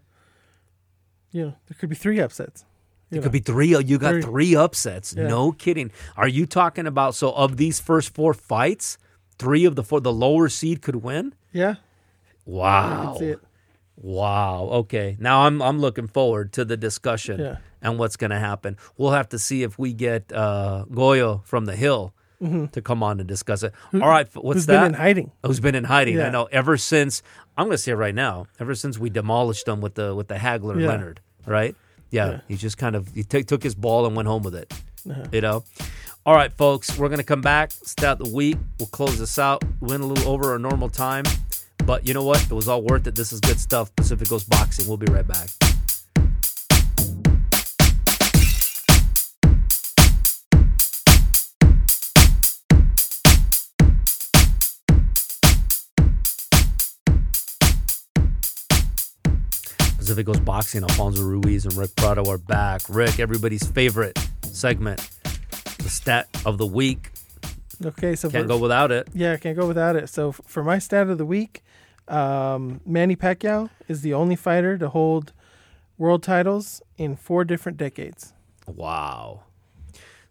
you 1.30 1.46
know, 1.46 1.54
there 1.66 1.76
could 1.78 1.88
be 1.88 1.96
three 1.96 2.20
upsets. 2.20 2.64
It 3.12 3.16
know. 3.16 3.22
could 3.22 3.32
be 3.32 3.40
three. 3.40 3.68
You 3.76 3.98
got 3.98 4.12
Three. 4.12 4.22
three 4.22 4.56
upsets. 4.56 5.14
Yeah. 5.16 5.28
No 5.28 5.52
kidding. 5.52 5.92
Are 6.16 6.26
you 6.28 6.46
talking 6.46 6.86
about 6.86 7.14
so 7.14 7.30
of 7.32 7.58
these 7.58 7.78
first 7.78 8.14
four 8.14 8.34
fights, 8.34 8.98
three 9.38 9.64
of 9.66 9.76
the 9.76 9.84
four, 9.84 10.00
the 10.00 10.12
lower 10.12 10.48
seed 10.48 10.82
could 10.82 10.96
win? 10.96 11.34
Yeah, 11.52 11.74
Wow. 12.46 13.10
can 13.12 13.18
see 13.18 13.26
it. 13.26 13.40
Wow. 13.96 14.68
Okay. 14.72 15.16
Now 15.20 15.42
I'm 15.42 15.60
I'm 15.62 15.78
looking 15.78 16.08
forward 16.08 16.52
to 16.54 16.64
the 16.64 16.76
discussion 16.76 17.38
Yeah. 17.40 17.56
and 17.82 17.98
what's 17.98 18.16
going 18.16 18.30
to 18.30 18.38
happen. 18.38 18.76
We'll 18.96 19.12
have 19.12 19.28
to 19.28 19.38
see 19.38 19.62
if 19.62 19.78
we 19.78 19.92
get 19.92 20.32
uh, 20.32 20.86
Goyo 20.90 21.44
from 21.44 21.66
the 21.66 21.76
Hill 21.76 22.14
to 22.72 22.82
come 22.82 23.04
on 23.04 23.20
and 23.20 23.28
discuss 23.28 23.62
it. 23.62 23.72
All 23.94 24.00
right. 24.00 24.26
What's 24.34 24.34
Mm-hmm. 24.34 24.48
Who's 24.52 24.66
that? 24.66 24.80
been 24.80 24.86
in 24.86 24.94
hiding? 24.94 25.30
Who's 25.46 25.60
been 25.60 25.76
in 25.76 25.84
hiding? 25.84 26.20
I 26.20 26.28
know. 26.30 26.48
Ever 26.50 26.76
since 26.76 27.22
I'm 27.56 27.66
going 27.66 27.76
to 27.76 27.78
say 27.78 27.92
it 27.92 27.94
right 27.94 28.14
now. 28.14 28.46
Ever 28.58 28.74
since 28.74 28.98
we 28.98 29.10
demolished 29.10 29.66
them 29.66 29.80
with 29.80 29.94
the 29.94 30.12
with 30.12 30.26
the 30.26 30.34
Hagler 30.34 30.80
Yeah. 30.80 30.88
Leonard, 30.88 31.20
right? 31.46 31.76
Yeah, 32.12 32.30
Yeah. 32.30 32.40
he 32.46 32.56
just 32.56 32.78
kind 32.78 32.94
of 32.94 33.08
he 33.12 33.24
took 33.24 33.46
took 33.46 33.62
his 33.64 33.74
ball 33.74 34.06
and 34.06 34.14
went 34.14 34.28
home 34.28 34.42
with 34.44 34.54
it. 34.54 34.72
Uh-huh. 35.10 35.24
You 35.32 35.40
know. 35.40 35.64
All 36.24 36.34
right, 36.36 36.52
folks, 36.52 36.96
we're 36.96 37.08
gonna 37.08 37.24
come 37.24 37.40
back. 37.40 37.72
Stat 37.72 38.18
the 38.20 38.28
week. 38.28 38.56
We'll 38.78 38.86
close 38.86 39.18
this 39.18 39.36
out. 39.40 39.64
Went 39.80 40.04
a 40.04 40.06
little 40.06 40.30
over 40.32 40.52
our 40.52 40.58
normal 40.60 40.88
time, 40.88 41.24
But 41.84 42.06
you 42.06 42.14
know 42.14 42.22
what? 42.22 42.40
It 42.44 42.52
was 42.52 42.68
all 42.68 42.82
worth 42.82 43.08
it. 43.08 43.16
This 43.16 43.32
is 43.32 43.40
good 43.40 43.58
stuff. 43.58 43.90
Pacific 43.96 44.28
Coast 44.28 44.48
Boxing. 44.48 44.86
We'll 44.86 44.98
be 44.98 45.10
right 45.10 45.26
back. 45.26 45.48
Pacific 60.12 60.26
Coast 60.26 60.44
Boxing, 60.44 60.82
Alfonso 60.82 61.22
Ruiz 61.22 61.64
and 61.64 61.74
Rick 61.74 61.96
Prado 61.96 62.28
are 62.30 62.36
back. 62.36 62.82
Rick, 62.90 63.18
everybody's 63.18 63.66
favorite 63.66 64.18
segment, 64.42 64.98
the 65.78 65.88
stat 65.88 66.28
of 66.44 66.58
the 66.58 66.66
week. 66.66 67.12
Okay, 67.82 68.14
so 68.14 68.28
Can't 68.28 68.46
go 68.46 68.58
without 68.58 68.92
it. 68.92 69.08
yeah, 69.14 69.38
can't 69.38 69.56
go 69.56 69.66
without 69.66 69.96
it. 69.96 70.10
So 70.10 70.32
for 70.32 70.62
my 70.62 70.78
stat 70.78 71.08
of 71.08 71.16
the 71.16 71.24
week, 71.24 71.62
um, 72.08 72.82
Manny 72.84 73.16
Pacquiao 73.16 73.70
is 73.88 74.02
the 74.02 74.12
only 74.12 74.36
fighter 74.36 74.76
to 74.76 74.90
hold 74.90 75.32
world 75.96 76.22
titles 76.22 76.82
in 76.98 77.16
four 77.16 77.42
different 77.44 77.78
decades. 77.78 78.34
Wow. 78.66 79.44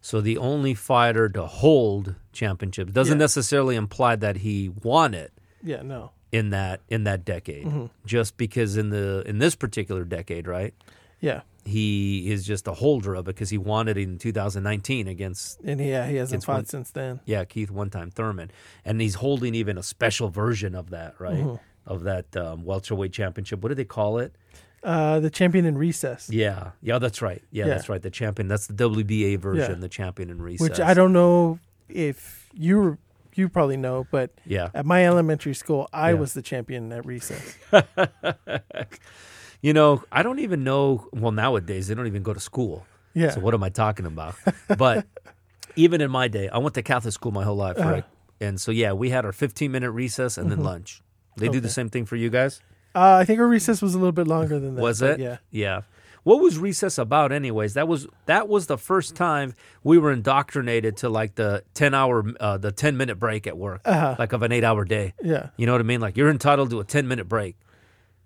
So 0.00 0.20
the 0.20 0.38
only 0.38 0.74
fighter 0.74 1.28
to 1.30 1.44
hold 1.44 2.14
championships 2.32 2.92
doesn't 2.92 3.18
Yeah. 3.18 3.24
necessarily 3.24 3.74
imply 3.74 4.14
that 4.14 4.36
he 4.36 4.68
won 4.68 5.12
it 5.12 5.32
Yeah, 5.60 5.82
no. 5.82 6.12
In 6.32 6.50
that 6.50 6.80
in 6.88 7.04
that 7.04 7.24
decade. 7.24 7.90
Just 8.06 8.36
because 8.36 8.76
in 8.76 8.90
the 8.90 9.22
in 9.26 9.38
this 9.38 9.54
particular 9.54 10.04
decade, 10.04 10.46
right? 10.48 10.74
Yeah, 11.20 11.42
He 11.64 12.32
is 12.32 12.44
just 12.44 12.66
a 12.66 12.72
holder 12.72 13.14
of 13.14 13.28
it 13.28 13.36
because 13.36 13.50
he 13.50 13.58
won 13.58 13.86
it 13.86 13.96
in 13.96 14.18
2019 14.18 15.06
against 15.06 15.60
and 15.60 15.80
yeah, 15.80 16.08
he 16.08 16.16
hasn't 16.16 16.42
fought 16.44 16.54
one- 16.54 16.64
since 16.64 16.90
then. 16.90 17.20
yeah 17.26 17.44
Keith 17.44 17.70
one 17.70 17.90
time 17.90 18.10
Thurman, 18.10 18.50
and 18.84 19.00
he's 19.00 19.14
holding 19.14 19.54
even 19.54 19.78
a 19.78 19.84
special 19.84 20.30
version 20.30 20.74
of 20.74 20.90
that, 20.90 21.14
right? 21.20 21.60
Of 21.86 22.02
that 22.04 22.36
um, 22.36 22.64
welterweight 22.64 23.12
championship. 23.12 23.62
What 23.62 23.68
do 23.68 23.76
they 23.76 23.84
call 23.84 24.18
it? 24.18 24.34
Uh, 24.82 25.20
the 25.20 25.30
champion 25.30 25.64
in 25.64 25.78
recess, 25.78 26.28
Yeah, 26.28 26.70
yeah, 26.82 26.98
that's 26.98 27.22
right. 27.22 27.40
Yeah, 27.52 27.66
Yeah. 27.66 27.74
that's 27.74 27.88
right. 27.88 28.02
The 28.02 28.10
champion. 28.10 28.48
That's 28.48 28.66
the 28.66 28.74
WBA 28.74 29.38
version. 29.38 29.74
Yeah. 29.74 29.80
The 29.80 29.88
champion 29.88 30.28
in 30.28 30.42
recess. 30.42 30.68
which 30.70 30.80
I 30.80 30.92
don't 30.92 31.12
know 31.12 31.60
if 31.88 32.48
you 32.52 32.98
you 33.38 33.48
probably 33.48 33.76
know, 33.76 34.06
but 34.10 34.30
Yeah. 34.46 34.68
at 34.74 34.84
my 34.86 35.04
elementary 35.06 35.54
school, 35.54 35.88
I 35.92 36.10
Yeah. 36.10 36.18
was 36.20 36.34
the 36.34 36.42
champion 36.42 36.92
at 36.92 37.04
recess. 37.06 37.56
You 39.64 39.72
know, 39.72 40.02
I 40.10 40.24
don't 40.24 40.40
even 40.40 40.64
know. 40.64 41.06
Well, 41.12 41.30
nowadays 41.30 41.86
they 41.86 41.94
don't 41.94 42.08
even 42.08 42.24
go 42.24 42.34
to 42.34 42.40
school. 42.40 42.84
Yeah, 43.14 43.30
So 43.30 43.40
what 43.40 43.54
am 43.54 43.62
I 43.62 43.68
talking 43.68 44.06
about? 44.06 44.34
but 44.76 45.06
even 45.76 46.00
in 46.00 46.10
my 46.10 46.26
day, 46.26 46.48
I 46.48 46.58
went 46.58 46.74
to 46.74 46.82
Catholic 46.82 47.14
school 47.14 47.30
my 47.30 47.44
whole 47.44 47.54
life, 47.56 47.78
Uh-huh. 47.78 47.88
right? 47.90 48.04
And 48.40 48.60
so 48.60 48.72
yeah, 48.72 48.92
we 48.92 49.10
had 49.10 49.24
our 49.24 49.30
15 49.32 49.70
minute 49.70 49.92
recess 49.92 50.36
and 50.36 50.50
then 50.50 50.64
lunch. 50.64 51.00
They 51.36 51.48
do 51.48 51.60
the 51.60 51.68
Mm-hmm. 51.68 51.72
Same 51.74 51.88
thing 51.90 52.06
for 52.06 52.16
you 52.16 52.28
guys? 52.28 52.60
uh, 52.94 53.14
I 53.20 53.24
think 53.24 53.38
our 53.38 53.46
recess 53.46 53.80
was 53.80 53.94
a 53.94 53.98
little 53.98 54.12
bit 54.12 54.26
longer 54.26 54.58
than 54.58 54.74
that. 54.74 54.82
Was 54.82 55.00
it? 55.00 55.20
Yeah. 55.20 55.36
Yeah. 55.52 55.82
What 56.24 56.40
was 56.40 56.58
recess 56.58 56.98
about 56.98 57.32
anyways? 57.32 57.74
That 57.74 57.88
was 57.88 58.06
that 58.26 58.48
was 58.48 58.66
the 58.66 58.78
first 58.78 59.16
time 59.16 59.54
we 59.82 59.98
were 59.98 60.12
indoctrinated 60.12 60.96
to 60.98 61.08
like 61.08 61.34
the 61.34 61.64
10 61.74 61.94
hour 61.94 62.24
uh, 62.38 62.58
the 62.58 62.70
10 62.70 62.96
minute 62.96 63.18
break 63.18 63.46
at 63.46 63.58
work. 63.58 63.80
Uh-huh. 63.84 64.16
Like 64.18 64.32
of 64.32 64.42
an 64.42 64.52
8 64.52 64.62
hour 64.62 64.84
day. 64.84 65.14
Yeah. 65.22 65.50
You 65.56 65.66
know 65.66 65.72
what 65.72 65.80
I 65.80 65.84
mean? 65.84 66.00
Like 66.00 66.16
you're 66.16 66.30
entitled 66.30 66.70
to 66.70 66.80
a 66.80 66.84
10 66.84 67.08
minute 67.08 67.28
break. 67.28 67.56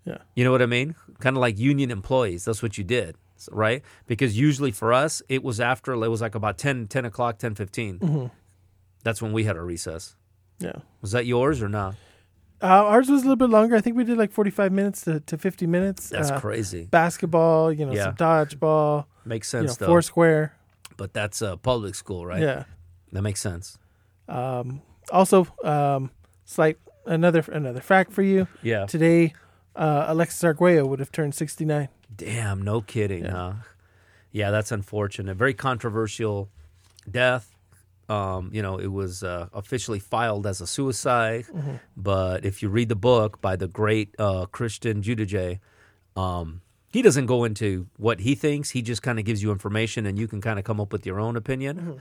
Yeah. 0.05 0.19
You 0.35 0.45
know 0.45 0.53
what 0.53 0.63
I 0.63 0.67
mean? 0.67 0.95
Kind 1.19 1.37
of 1.37 1.41
like 1.41 1.59
union 1.59 1.91
employees. 1.91 2.45
That's 2.45 2.63
what 2.63 2.79
you 2.79 2.85
did, 2.85 3.17
right? 3.51 3.83
Because 4.07 4.39
usually 4.39 4.71
for 4.71 4.93
us, 4.93 5.21
it 5.29 5.43
was 5.43 5.61
after, 5.61 5.93
it 5.93 6.09
was 6.09 6.21
like 6.21 6.37
about 6.37 6.59
10, 6.59 6.87
10 6.87 7.05
o'clock, 7.05 7.39
10, 7.39 7.57
15. 7.57 7.99
Mm-hmm. 7.99 8.27
That's 9.03 9.21
when 9.21 9.33
we 9.33 9.45
had 9.45 9.57
our 9.57 9.65
recess. 9.65 10.15
Yeah. 10.61 10.77
Was 11.03 11.11
that 11.11 11.27
yours 11.27 11.61
or 11.61 11.69
not? 11.69 11.97
Uh, 12.63 12.67
ours 12.67 13.09
was 13.11 13.21
a 13.23 13.25
little 13.25 13.37
bit 13.37 13.51
longer. 13.51 13.77
I 13.77 13.81
think 13.81 13.97
we 13.97 14.05
did 14.05 14.17
like 14.17 14.33
45 14.33 14.73
minutes 14.73 15.03
to, 15.03 15.21
to 15.21 15.37
50 15.37 15.67
minutes. 15.67 16.09
That's 16.09 16.31
uh, 16.31 16.41
crazy. 16.41 16.87
Basketball, 16.91 17.71
you 17.73 17.85
know, 17.85 17.93
Yeah. 17.93 18.05
some 18.05 18.15
dodgeball, 18.17 19.05
Makes 19.25 19.53
you 19.53 19.61
know, 19.61 19.67
sense, 19.67 19.77
though. 19.79 19.87
four 19.87 20.03
square. 20.03 20.55
But 20.97 21.13
that's 21.13 21.43
uh, 21.43 21.57
public 21.57 21.95
school, 21.95 22.25
right? 22.25 22.41
Yeah. 22.41 22.65
That 23.13 23.23
makes 23.23 23.41
sense. 23.41 23.79
Um, 24.29 24.81
also, 25.13 25.47
um, 25.63 26.11
slight 26.45 26.79
another 27.05 27.45
another 27.53 27.81
fact 27.81 28.13
for 28.13 28.23
you 28.23 28.49
Yeah. 28.63 28.87
today. 28.87 29.35
Uh, 29.77 30.07
Alexis 30.09 30.43
Arguello 30.43 30.87
would 30.87 30.99
have 31.01 31.13
turned 31.13 31.35
69. 31.35 31.89
Damn, 32.17 32.63
no 32.63 32.81
kidding, 32.81 33.25
Yeah. 33.25 33.31
huh? 33.33 33.53
Yeah, 34.33 34.51
that's 34.51 34.73
unfortunate. 34.73 35.37
Very 35.37 35.53
controversial 35.55 36.49
death. 37.11 37.56
Um, 38.09 38.51
you 38.53 38.63
know, 38.63 38.77
it 38.79 38.87
was 38.93 39.23
uh, 39.25 39.49
officially 39.53 39.99
filed 39.99 40.47
as 40.47 40.61
a 40.61 40.67
suicide, 40.67 41.47
Mm-hmm. 41.47 41.77
but 41.97 42.45
if 42.45 42.63
you 42.63 42.69
read 42.69 42.89
the 42.89 42.95
book 42.97 43.41
by 43.41 43.57
the 43.57 43.67
great 43.67 44.15
uh, 44.19 44.47
Christian 44.47 45.03
Giudice, 45.03 45.59
um, 46.15 46.61
he 46.89 47.03
doesn't 47.03 47.27
go 47.27 47.43
into 47.45 47.89
what 47.97 48.21
he 48.21 48.35
thinks. 48.37 48.71
He 48.71 48.81
just 48.81 49.03
kind 49.03 49.19
of 49.19 49.25
gives 49.25 49.43
you 49.43 49.51
information, 49.51 50.07
and 50.07 50.19
you 50.19 50.29
can 50.29 50.41
kind 50.41 50.59
of 50.59 50.65
come 50.65 50.81
up 50.81 50.93
with 50.93 51.05
your 51.05 51.19
own 51.21 51.37
opinion. 51.37 51.77
Mm-hmm. 51.77 51.93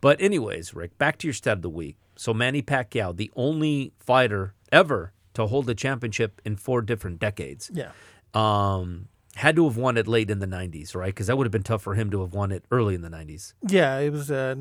But 0.00 0.18
anyways, 0.20 0.72
Rick, 0.74 0.96
back 0.96 1.18
to 1.18 1.26
your 1.26 1.34
stat 1.34 1.58
of 1.58 1.62
the 1.62 1.68
week. 1.68 1.96
So 2.16 2.32
Manny 2.32 2.62
Pacquiao, 2.62 3.14
the 3.14 3.30
only 3.36 3.92
fighter 3.98 4.54
ever 4.72 5.12
to 5.34 5.46
hold 5.46 5.66
the 5.66 5.74
championship 5.74 6.40
in 6.44 6.56
four 6.56 6.80
different 6.82 7.18
decades 7.18 7.70
Yeah. 7.72 7.90
um, 8.34 9.08
had 9.40 9.56
to 9.56 9.64
have 9.64 9.76
won 9.76 9.96
it 9.96 10.06
late 10.06 10.30
in 10.30 10.38
the 10.38 10.46
90s, 10.46 10.94
right? 10.94 11.06
Because 11.12 11.26
that 11.26 11.36
would 11.36 11.44
have 11.46 11.52
been 11.52 11.62
tough 11.62 11.82
for 11.82 11.94
him 11.94 12.10
to 12.10 12.20
have 12.20 12.32
won 12.34 12.52
it 12.52 12.64
early 12.70 12.94
in 12.94 13.02
the 13.02 13.08
90s. 13.10 13.54
Yeah, 13.68 13.98
it 13.98 14.10
was 14.10 14.30
uh, 14.30 14.54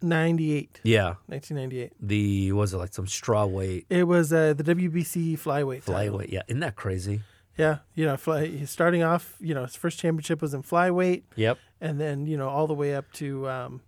1998. 0.00 0.80
Yeah. 0.84 1.14
1998. 1.26 1.92
The, 2.00 2.52
was 2.52 2.72
it 2.74 2.78
like 2.78 2.94
some 2.94 3.06
straw 3.06 3.46
weight, 3.46 3.86
It 3.90 4.04
was 4.04 4.32
uh, 4.32 4.54
the 4.54 4.64
WBC 4.64 5.38
flyweight. 5.38 5.84
title. 5.84 6.18
flyweight? 6.18 6.30
Yeah. 6.32 6.42
Isn't 6.48 6.60
that 6.60 6.76
crazy? 6.76 7.20
Yeah, 7.56 7.78
you 7.96 8.06
know, 8.06 8.16
fly, 8.16 8.46
he's 8.46 8.70
starting 8.70 9.02
off, 9.02 9.34
you 9.40 9.52
know, 9.52 9.62
his 9.64 9.74
first 9.74 9.98
championship 9.98 10.40
was 10.40 10.54
in 10.54 10.62
flyweight, 10.62 11.24
Yep. 11.34 11.58
and 11.80 11.98
then 12.00 12.24
you 12.26 12.36
know 12.36 12.48
all 12.48 12.68
the 12.68 12.74
way 12.74 12.94
up 12.94 13.10
to, 13.14 13.48
um, 13.48 13.80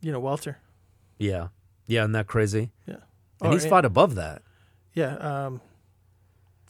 you 0.00 0.12
know, 0.12 0.20
welter. 0.20 0.58
Yeah. 1.18 1.48
Yeah. 1.88 2.02
Isn't 2.02 2.12
that 2.12 2.28
crazy? 2.28 2.70
Yeah. 2.86 2.98
And 3.40 3.50
Or- 3.50 3.52
he's 3.54 3.66
fought 3.66 3.84
above 3.84 4.14
that. 4.14 4.42
Yeah, 4.94 5.16
um, 5.16 5.60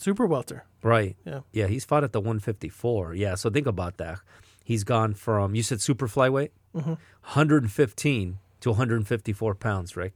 super 0.03 0.27
welter. 0.27 0.65
Right. 0.83 1.17
Yeah. 1.25 1.41
Yeah. 1.53 1.67
He's 1.69 1.85
fought 1.85 2.05
at 2.05 2.13
the 2.13 2.21
154. 2.21 3.15
Yeah. 3.15 3.35
So 3.37 3.49
think 3.51 3.67
about 3.67 3.97
that. 3.99 4.19
He's 4.65 4.85
gone 4.85 5.15
from, 5.15 5.55
you 5.55 5.63
said 5.63 5.81
super 5.81 6.07
flyweight? 6.09 6.51
Mhm. 6.75 6.99
115 7.23 8.39
to 8.61 8.71
154 8.71 9.55
pounds, 9.55 9.97
Rick. 9.97 10.13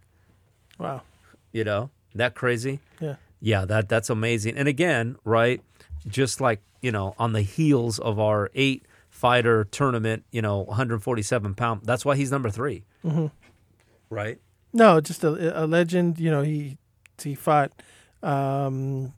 Wow. 0.78 1.02
You 1.52 1.64
know, 1.64 1.90
that 2.14 2.34
crazy? 2.34 2.80
Yeah. 3.00 3.16
Yeah, 3.40 3.64
that 3.66 3.88
that's 3.88 4.08
amazing. 4.10 4.56
And 4.56 4.66
again, 4.68 5.16
right, 5.24 5.60
just 6.06 6.40
like, 6.40 6.60
you 6.80 6.90
know, 6.92 7.14
on 7.18 7.32
the 7.32 7.42
heels 7.42 7.98
of 7.98 8.18
our 8.18 8.50
eight 8.54 8.86
fighter 9.10 9.64
tournament, 9.64 10.24
you 10.30 10.40
know, 10.42 10.60
147 10.60 11.54
pound, 11.54 11.82
that's 11.84 12.04
why 12.04 12.16
he's 12.16 12.30
number 12.30 12.50
3 12.50 12.84
Mhm. 13.04 13.30
Right? 14.10 14.38
No, 14.72 15.00
just 15.00 15.24
a, 15.24 15.64
a 15.64 15.66
legend. 15.66 16.18
You 16.18 16.30
know, 16.30 16.42
he 16.42 16.76
he 17.22 17.34
fought. 17.34 17.72
Um, 18.22 19.12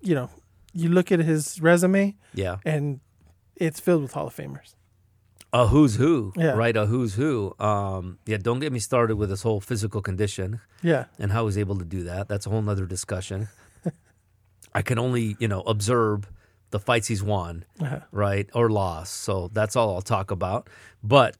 you 0.00 0.14
know, 0.14 0.30
you 0.72 0.88
look 0.88 1.10
at 1.12 1.18
his 1.20 1.60
resume, 1.60 2.16
Yeah. 2.34 2.56
and 2.64 3.00
it's 3.56 3.80
filled 3.80 4.02
with 4.02 4.12
Hall 4.12 4.26
of 4.28 4.34
Famers. 4.36 4.74
A 5.52 5.66
who's 5.68 5.96
who, 5.96 6.32
Yeah. 6.36 6.50
right? 6.52 6.76
A 6.76 6.86
who's 6.86 7.14
who. 7.14 7.54
Um, 7.58 8.18
yeah, 8.26 8.36
don't 8.36 8.60
get 8.60 8.70
me 8.72 8.78
started 8.78 9.16
with 9.16 9.30
his 9.30 9.42
whole 9.42 9.60
physical 9.60 10.02
condition 10.02 10.60
Yeah, 10.82 11.06
and 11.18 11.32
how 11.32 11.46
he's 11.46 11.56
able 11.58 11.78
to 11.78 11.84
do 11.86 12.02
that. 12.04 12.28
That's 12.28 12.46
a 12.46 12.50
whole 12.50 12.60
nother 12.62 12.84
discussion. 12.86 13.48
I 14.74 14.82
can 14.82 14.98
only, 14.98 15.36
you 15.38 15.48
know, 15.48 15.62
observe 15.62 16.30
the 16.70 16.78
fights 16.78 17.08
he's 17.08 17.22
won. 17.22 17.64
uh-huh. 17.80 18.00
right, 18.12 18.48
or 18.54 18.68
lost. 18.70 19.14
So 19.22 19.48
that's 19.54 19.74
all 19.74 19.94
I'll 19.94 20.02
talk 20.02 20.30
about. 20.30 20.68
But 21.02 21.36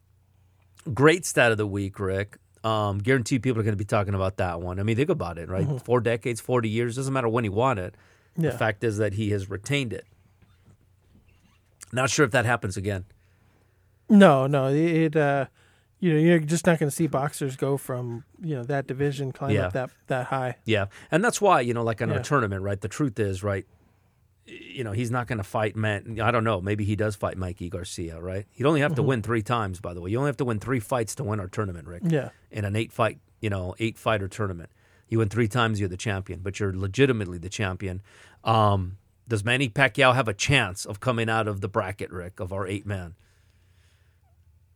great 0.91 1.23
stat 1.25 1.51
of 1.51 1.57
the 1.59 1.67
week, 1.67 1.99
Rick. 1.99 2.37
Um, 2.63 2.97
guarantee 2.97 3.37
people 3.39 3.59
are 3.61 3.63
going 3.63 3.73
to 3.73 3.77
be 3.77 3.85
talking 3.85 4.15
about 4.15 4.37
that 4.37 4.59
one. 4.59 4.79
I 4.79 4.83
mean, 4.83 4.95
think 4.97 5.09
about 5.09 5.37
it, 5.37 5.47
right? 5.49 5.65
Four 5.85 6.01
decades, 6.01 6.41
40 6.41 6.67
years, 6.67 6.95
doesn't 6.95 7.13
matter 7.13 7.29
when 7.29 7.43
he 7.45 7.49
won 7.49 7.77
it. 7.77 7.95
Yeah. 8.37 8.51
The 8.51 8.57
fact 8.57 8.83
is 8.83 8.97
that 8.97 9.13
he 9.13 9.31
has 9.31 9.49
retained 9.49 9.93
it. 9.93 10.05
Not 11.91 12.09
sure 12.09 12.25
if 12.25 12.31
that 12.31 12.45
happens 12.45 12.77
again. 12.77 13.05
No, 14.09 14.47
no, 14.47 14.67
it. 14.67 15.15
Uh, 15.15 15.45
you 15.99 16.13
know, 16.13 16.19
you're 16.19 16.39
just 16.39 16.65
not 16.65 16.79
going 16.79 16.89
to 16.89 16.95
see 16.95 17.07
boxers 17.07 17.55
go 17.55 17.75
from 17.77 18.23
you 18.41 18.55
know 18.55 18.63
that 18.63 18.87
division 18.87 19.31
climb 19.31 19.51
Yeah. 19.51 19.67
up 19.67 19.73
that 19.73 19.89
that 20.07 20.27
high. 20.27 20.55
Yeah. 20.65 20.85
And 21.11 21.23
that's 21.23 21.41
why, 21.41 21.61
you 21.61 21.73
know, 21.73 21.83
like 21.83 22.01
in 22.01 22.09
Yeah. 22.09 22.17
a 22.17 22.23
tournament, 22.23 22.63
right? 22.63 22.79
The 22.79 22.87
truth 22.87 23.19
is, 23.19 23.43
right? 23.43 23.65
You 24.45 24.83
know, 24.83 24.93
he's 24.93 25.11
not 25.11 25.27
going 25.27 25.37
to 25.37 25.43
fight 25.43 25.75
man. 25.75 26.19
I 26.21 26.31
don't 26.31 26.43
know. 26.43 26.61
Maybe 26.61 26.85
he 26.85 26.95
does 26.95 27.15
fight 27.15 27.37
Mikey 27.37 27.69
Garcia, 27.69 28.19
right? 28.19 28.45
He'd 28.51 28.65
only 28.65 28.81
have 28.81 28.95
to 28.95 29.03
win 29.03 29.21
three 29.21 29.43
times, 29.43 29.79
by 29.79 29.93
the 29.93 30.01
way. 30.01 30.09
You 30.09 30.17
only 30.17 30.29
have 30.29 30.37
to 30.37 30.45
win 30.45 30.59
three 30.59 30.79
fights 30.79 31.13
to 31.15 31.23
win 31.23 31.39
our 31.39 31.47
tournament, 31.47 31.87
Rick. 31.87 32.03
Yeah, 32.07 32.29
in 32.49 32.65
an 32.65 32.75
eight 32.75 32.91
fight, 32.91 33.19
you 33.41 33.49
know, 33.49 33.75
eight 33.79 33.97
fighter 33.97 34.27
tournament. 34.27 34.69
You 35.09 35.19
win 35.19 35.29
three 35.29 35.47
times, 35.47 35.79
you're 35.79 35.89
the 35.89 35.97
champion, 35.97 36.39
but 36.41 36.59
you're 36.59 36.73
legitimately 36.73 37.37
the 37.39 37.49
champion. 37.49 38.01
Um, 38.43 38.97
does 39.27 39.43
Manny 39.43 39.67
Pacquiao 39.69 40.13
have 40.15 40.27
a 40.27 40.33
chance 40.33 40.85
of 40.85 40.99
coming 40.99 41.29
out 41.29 41.47
of 41.47 41.61
the 41.61 41.67
bracket, 41.67 42.11
Rick, 42.11 42.39
of 42.39 42.53
our 42.53 42.65
eight 42.67 42.85
man? 42.85 43.15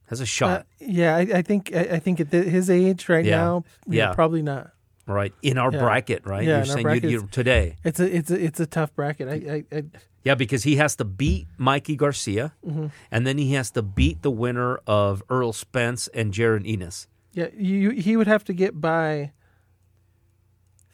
has 0.07 0.19
a 0.19 0.25
shot. 0.25 0.61
Uh, 0.61 0.63
yeah, 0.79 1.15
I, 1.15 1.19
I 1.21 1.41
think 1.41 1.71
I, 1.73 1.79
I 1.93 1.99
think 1.99 2.19
at 2.19 2.29
th- 2.29 2.45
his 2.45 2.69
age 2.69 3.07
right 3.09 3.25
Yeah. 3.25 3.37
now, 3.37 3.63
yeah, 3.87 4.09
Yeah. 4.09 4.13
probably 4.13 4.41
not. 4.41 4.71
right 5.07 5.33
in 5.41 5.57
our 5.57 5.71
yeah. 5.71 5.79
bracket, 5.79 6.25
right? 6.25 6.43
Yeah, 6.47 6.57
You're 6.57 6.65
saying 6.65 6.83
bracket, 6.83 7.09
you, 7.09 7.27
today. 7.31 7.77
It's 7.83 7.99
a 7.99 8.15
it's 8.15 8.29
a 8.31 8.43
it's 8.43 8.59
a 8.59 8.65
tough 8.65 8.93
bracket. 8.95 9.27
I, 9.27 9.33
I, 9.73 9.77
I 9.77 9.83
Yeah, 10.23 10.35
because 10.35 10.63
he 10.63 10.75
has 10.75 10.95
to 10.97 11.05
beat 11.05 11.47
Mikey 11.57 11.95
Garcia, 11.95 12.53
Mm-hmm. 12.67 12.87
and 13.11 13.25
then 13.25 13.37
he 13.37 13.53
has 13.53 13.71
to 13.71 13.81
beat 13.81 14.21
the 14.21 14.31
winner 14.31 14.77
of 14.85 15.23
Errol 15.31 15.53
Spence 15.53 16.07
and 16.13 16.31
Jaron 16.33 16.63
Ennis. 16.71 17.07
yeah 17.33 17.47
you 17.57 17.89
he 17.91 18.15
would 18.17 18.27
have 18.27 18.43
to 18.45 18.53
get 18.53 18.79
by 18.79 19.31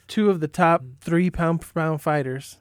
two 0.10 0.30
of 0.30 0.42
the 0.42 0.50
top 0.50 0.84
three 1.00 1.30
pound 1.30 1.64
for 1.64 1.72
pound 1.74 2.02
fighters. 2.02 2.58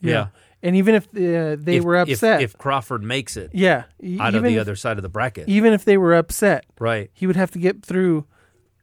Yeah. 0.00 0.26
and 0.62 0.76
even 0.76 0.94
if 0.94 1.04
uh, 1.08 1.56
they 1.58 1.76
If- 1.78 1.84
were 1.84 1.96
upset, 1.96 2.42
If, 2.42 2.56
Crawford 2.58 3.02
makes 3.02 3.36
it 3.36 3.50
yeah, 3.54 3.84
out 4.20 4.34
of 4.34 4.42
the 4.42 4.54
if- 4.56 4.60
other 4.60 4.76
side 4.76 4.96
of 4.98 5.02
the 5.02 5.08
bracket, 5.08 5.48
even 5.48 5.72
if 5.72 5.84
they 5.84 5.96
were 5.96 6.14
upset, 6.14 6.66
right? 6.78 7.10
he 7.14 7.26
would 7.26 7.36
have 7.36 7.50
to 7.52 7.58
get 7.58 7.82
through 7.84 8.26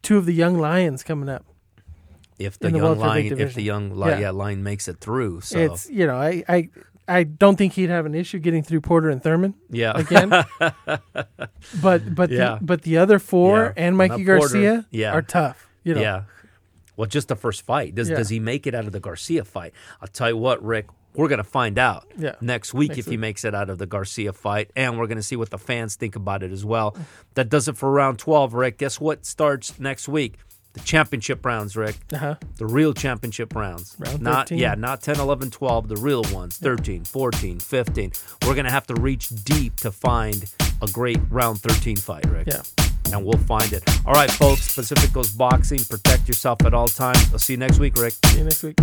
two 0.01 0.17
of 0.17 0.25
the 0.25 0.33
young 0.33 0.57
lions 0.57 1.03
coming 1.03 1.29
up. 1.29 1.45
If 2.37 2.59
the, 2.59 2.69
the 2.69 2.77
young 2.79 2.97
lion, 2.99 3.39
if 3.39 3.53
the 3.53 3.61
young 3.63 3.91
li- 3.91 4.09
Yeah. 4.09 4.19
yeah. 4.19 4.29
line 4.31 4.61
makes 4.63 4.87
it 4.89 4.99
through, 4.99 5.39
so 5.41 5.57
It's 5.57 5.89
you 5.89 6.05
know 6.05 6.17
I, 6.17 6.43
I 6.49 6.69
I 7.07 7.23
don't 7.23 7.55
think 7.55 7.73
he'd 7.73 7.89
have 7.89 8.05
an 8.05 8.13
issue 8.15 8.39
getting 8.39 8.61
through 8.63 8.81
Porter 8.81 9.09
and 9.09 9.23
Thurman 9.23 9.53
yeah, 9.69 9.93
again. 9.95 10.29
but 11.81 12.15
but 12.15 12.29
Yeah. 12.29 12.55
the, 12.55 12.59
but 12.61 12.81
the 12.81 12.97
other 12.97 13.19
four 13.19 13.57
Yeah. 13.77 13.83
and 13.85 13.97
Mikey 13.97 14.23
Not 14.23 14.37
Porter. 14.37 14.39
Garcia 14.53 14.85
Yeah. 14.91 15.13
are 15.13 15.21
tough. 15.21 15.67
You 15.83 15.95
know, 15.95 16.01
yeah. 16.01 16.23
Well, 16.97 17.07
just 17.07 17.27
the 17.27 17.35
first 17.35 17.61
fight. 17.63 17.95
Does 17.95 18.09
Yeah. 18.09 18.17
does 18.17 18.29
he 18.29 18.39
make 18.39 18.65
it 18.67 18.73
out 18.75 18.85
of 18.85 18.91
the 18.91 18.99
Garcia 18.99 19.43
fight? 19.43 19.73
I'll 20.01 20.07
tell 20.07 20.29
you 20.29 20.37
what, 20.37 20.63
Rick. 20.63 20.87
We're 21.13 21.29
gonna 21.29 21.43
find 21.45 21.79
out 21.79 22.05
Yeah. 22.17 22.35
next 22.41 22.73
week 22.73 22.97
if 22.97 23.05
he 23.05 23.15
makes 23.15 23.45
it 23.45 23.55
out 23.55 23.69
of 23.69 23.77
the 23.77 23.85
Garcia 23.85 24.33
fight, 24.33 24.69
and 24.75 24.97
we're 24.97 25.07
gonna 25.07 25.23
see 25.23 25.37
what 25.37 25.49
the 25.49 25.57
fans 25.57 25.95
think 25.95 26.15
about 26.17 26.43
it 26.43 26.51
as 26.51 26.65
well. 26.65 26.95
That 27.35 27.47
does 27.49 27.67
it 27.69 27.77
for 27.77 27.89
round 27.91 28.19
twelve, 28.19 28.53
Rick. 28.53 28.77
Guess 28.79 28.99
what 28.99 29.25
starts 29.25 29.79
next 29.79 30.09
week? 30.09 30.35
The 30.73 30.81
championship 30.81 31.45
rounds, 31.45 31.77
Rick. 31.77 31.95
uh-huh. 32.11 32.35
The 32.57 32.65
real 32.65 32.93
championship 32.93 33.55
rounds. 33.55 33.95
Round 33.97 34.21
not 34.21 34.49
13. 34.49 34.57
yeah, 34.57 34.75
not 34.75 35.01
10, 35.01 35.17
11, 35.21 35.49
12, 35.49 35.87
the 35.87 35.95
real 35.95 36.21
ones. 36.33 36.57
13, 36.57 37.05
14, 37.05 37.59
15. 37.61 38.11
We're 38.45 38.55
going 38.55 38.65
to 38.65 38.71
have 38.71 38.85
to 38.87 38.95
reach 38.95 39.29
deep 39.29 39.77
to 39.77 39.91
find 39.93 40.43
a 40.81 40.87
great 40.87 41.21
round 41.29 41.61
13 41.61 41.95
fight, 41.95 42.25
Rick. 42.29 42.47
Yeah. 42.47 42.63
And 43.13 43.23
we'll 43.25 43.37
find 43.37 43.71
it. 43.71 43.83
All 44.05 44.13
right, 44.13 44.29
folks, 44.29 44.73
Pacific 44.75 45.13
Coast 45.13 45.37
Boxing. 45.37 45.79
Protect 45.79 46.27
yourself 46.27 46.63
at 46.65 46.73
all 46.73 46.87
times. 46.87 47.31
I'll 47.31 47.39
see 47.39 47.53
you 47.53 47.57
next 47.57 47.79
week, 47.79 47.95
Rick. 47.97 48.13
See 48.25 48.39
you 48.39 48.43
next 48.43 48.63
week. 48.63 48.77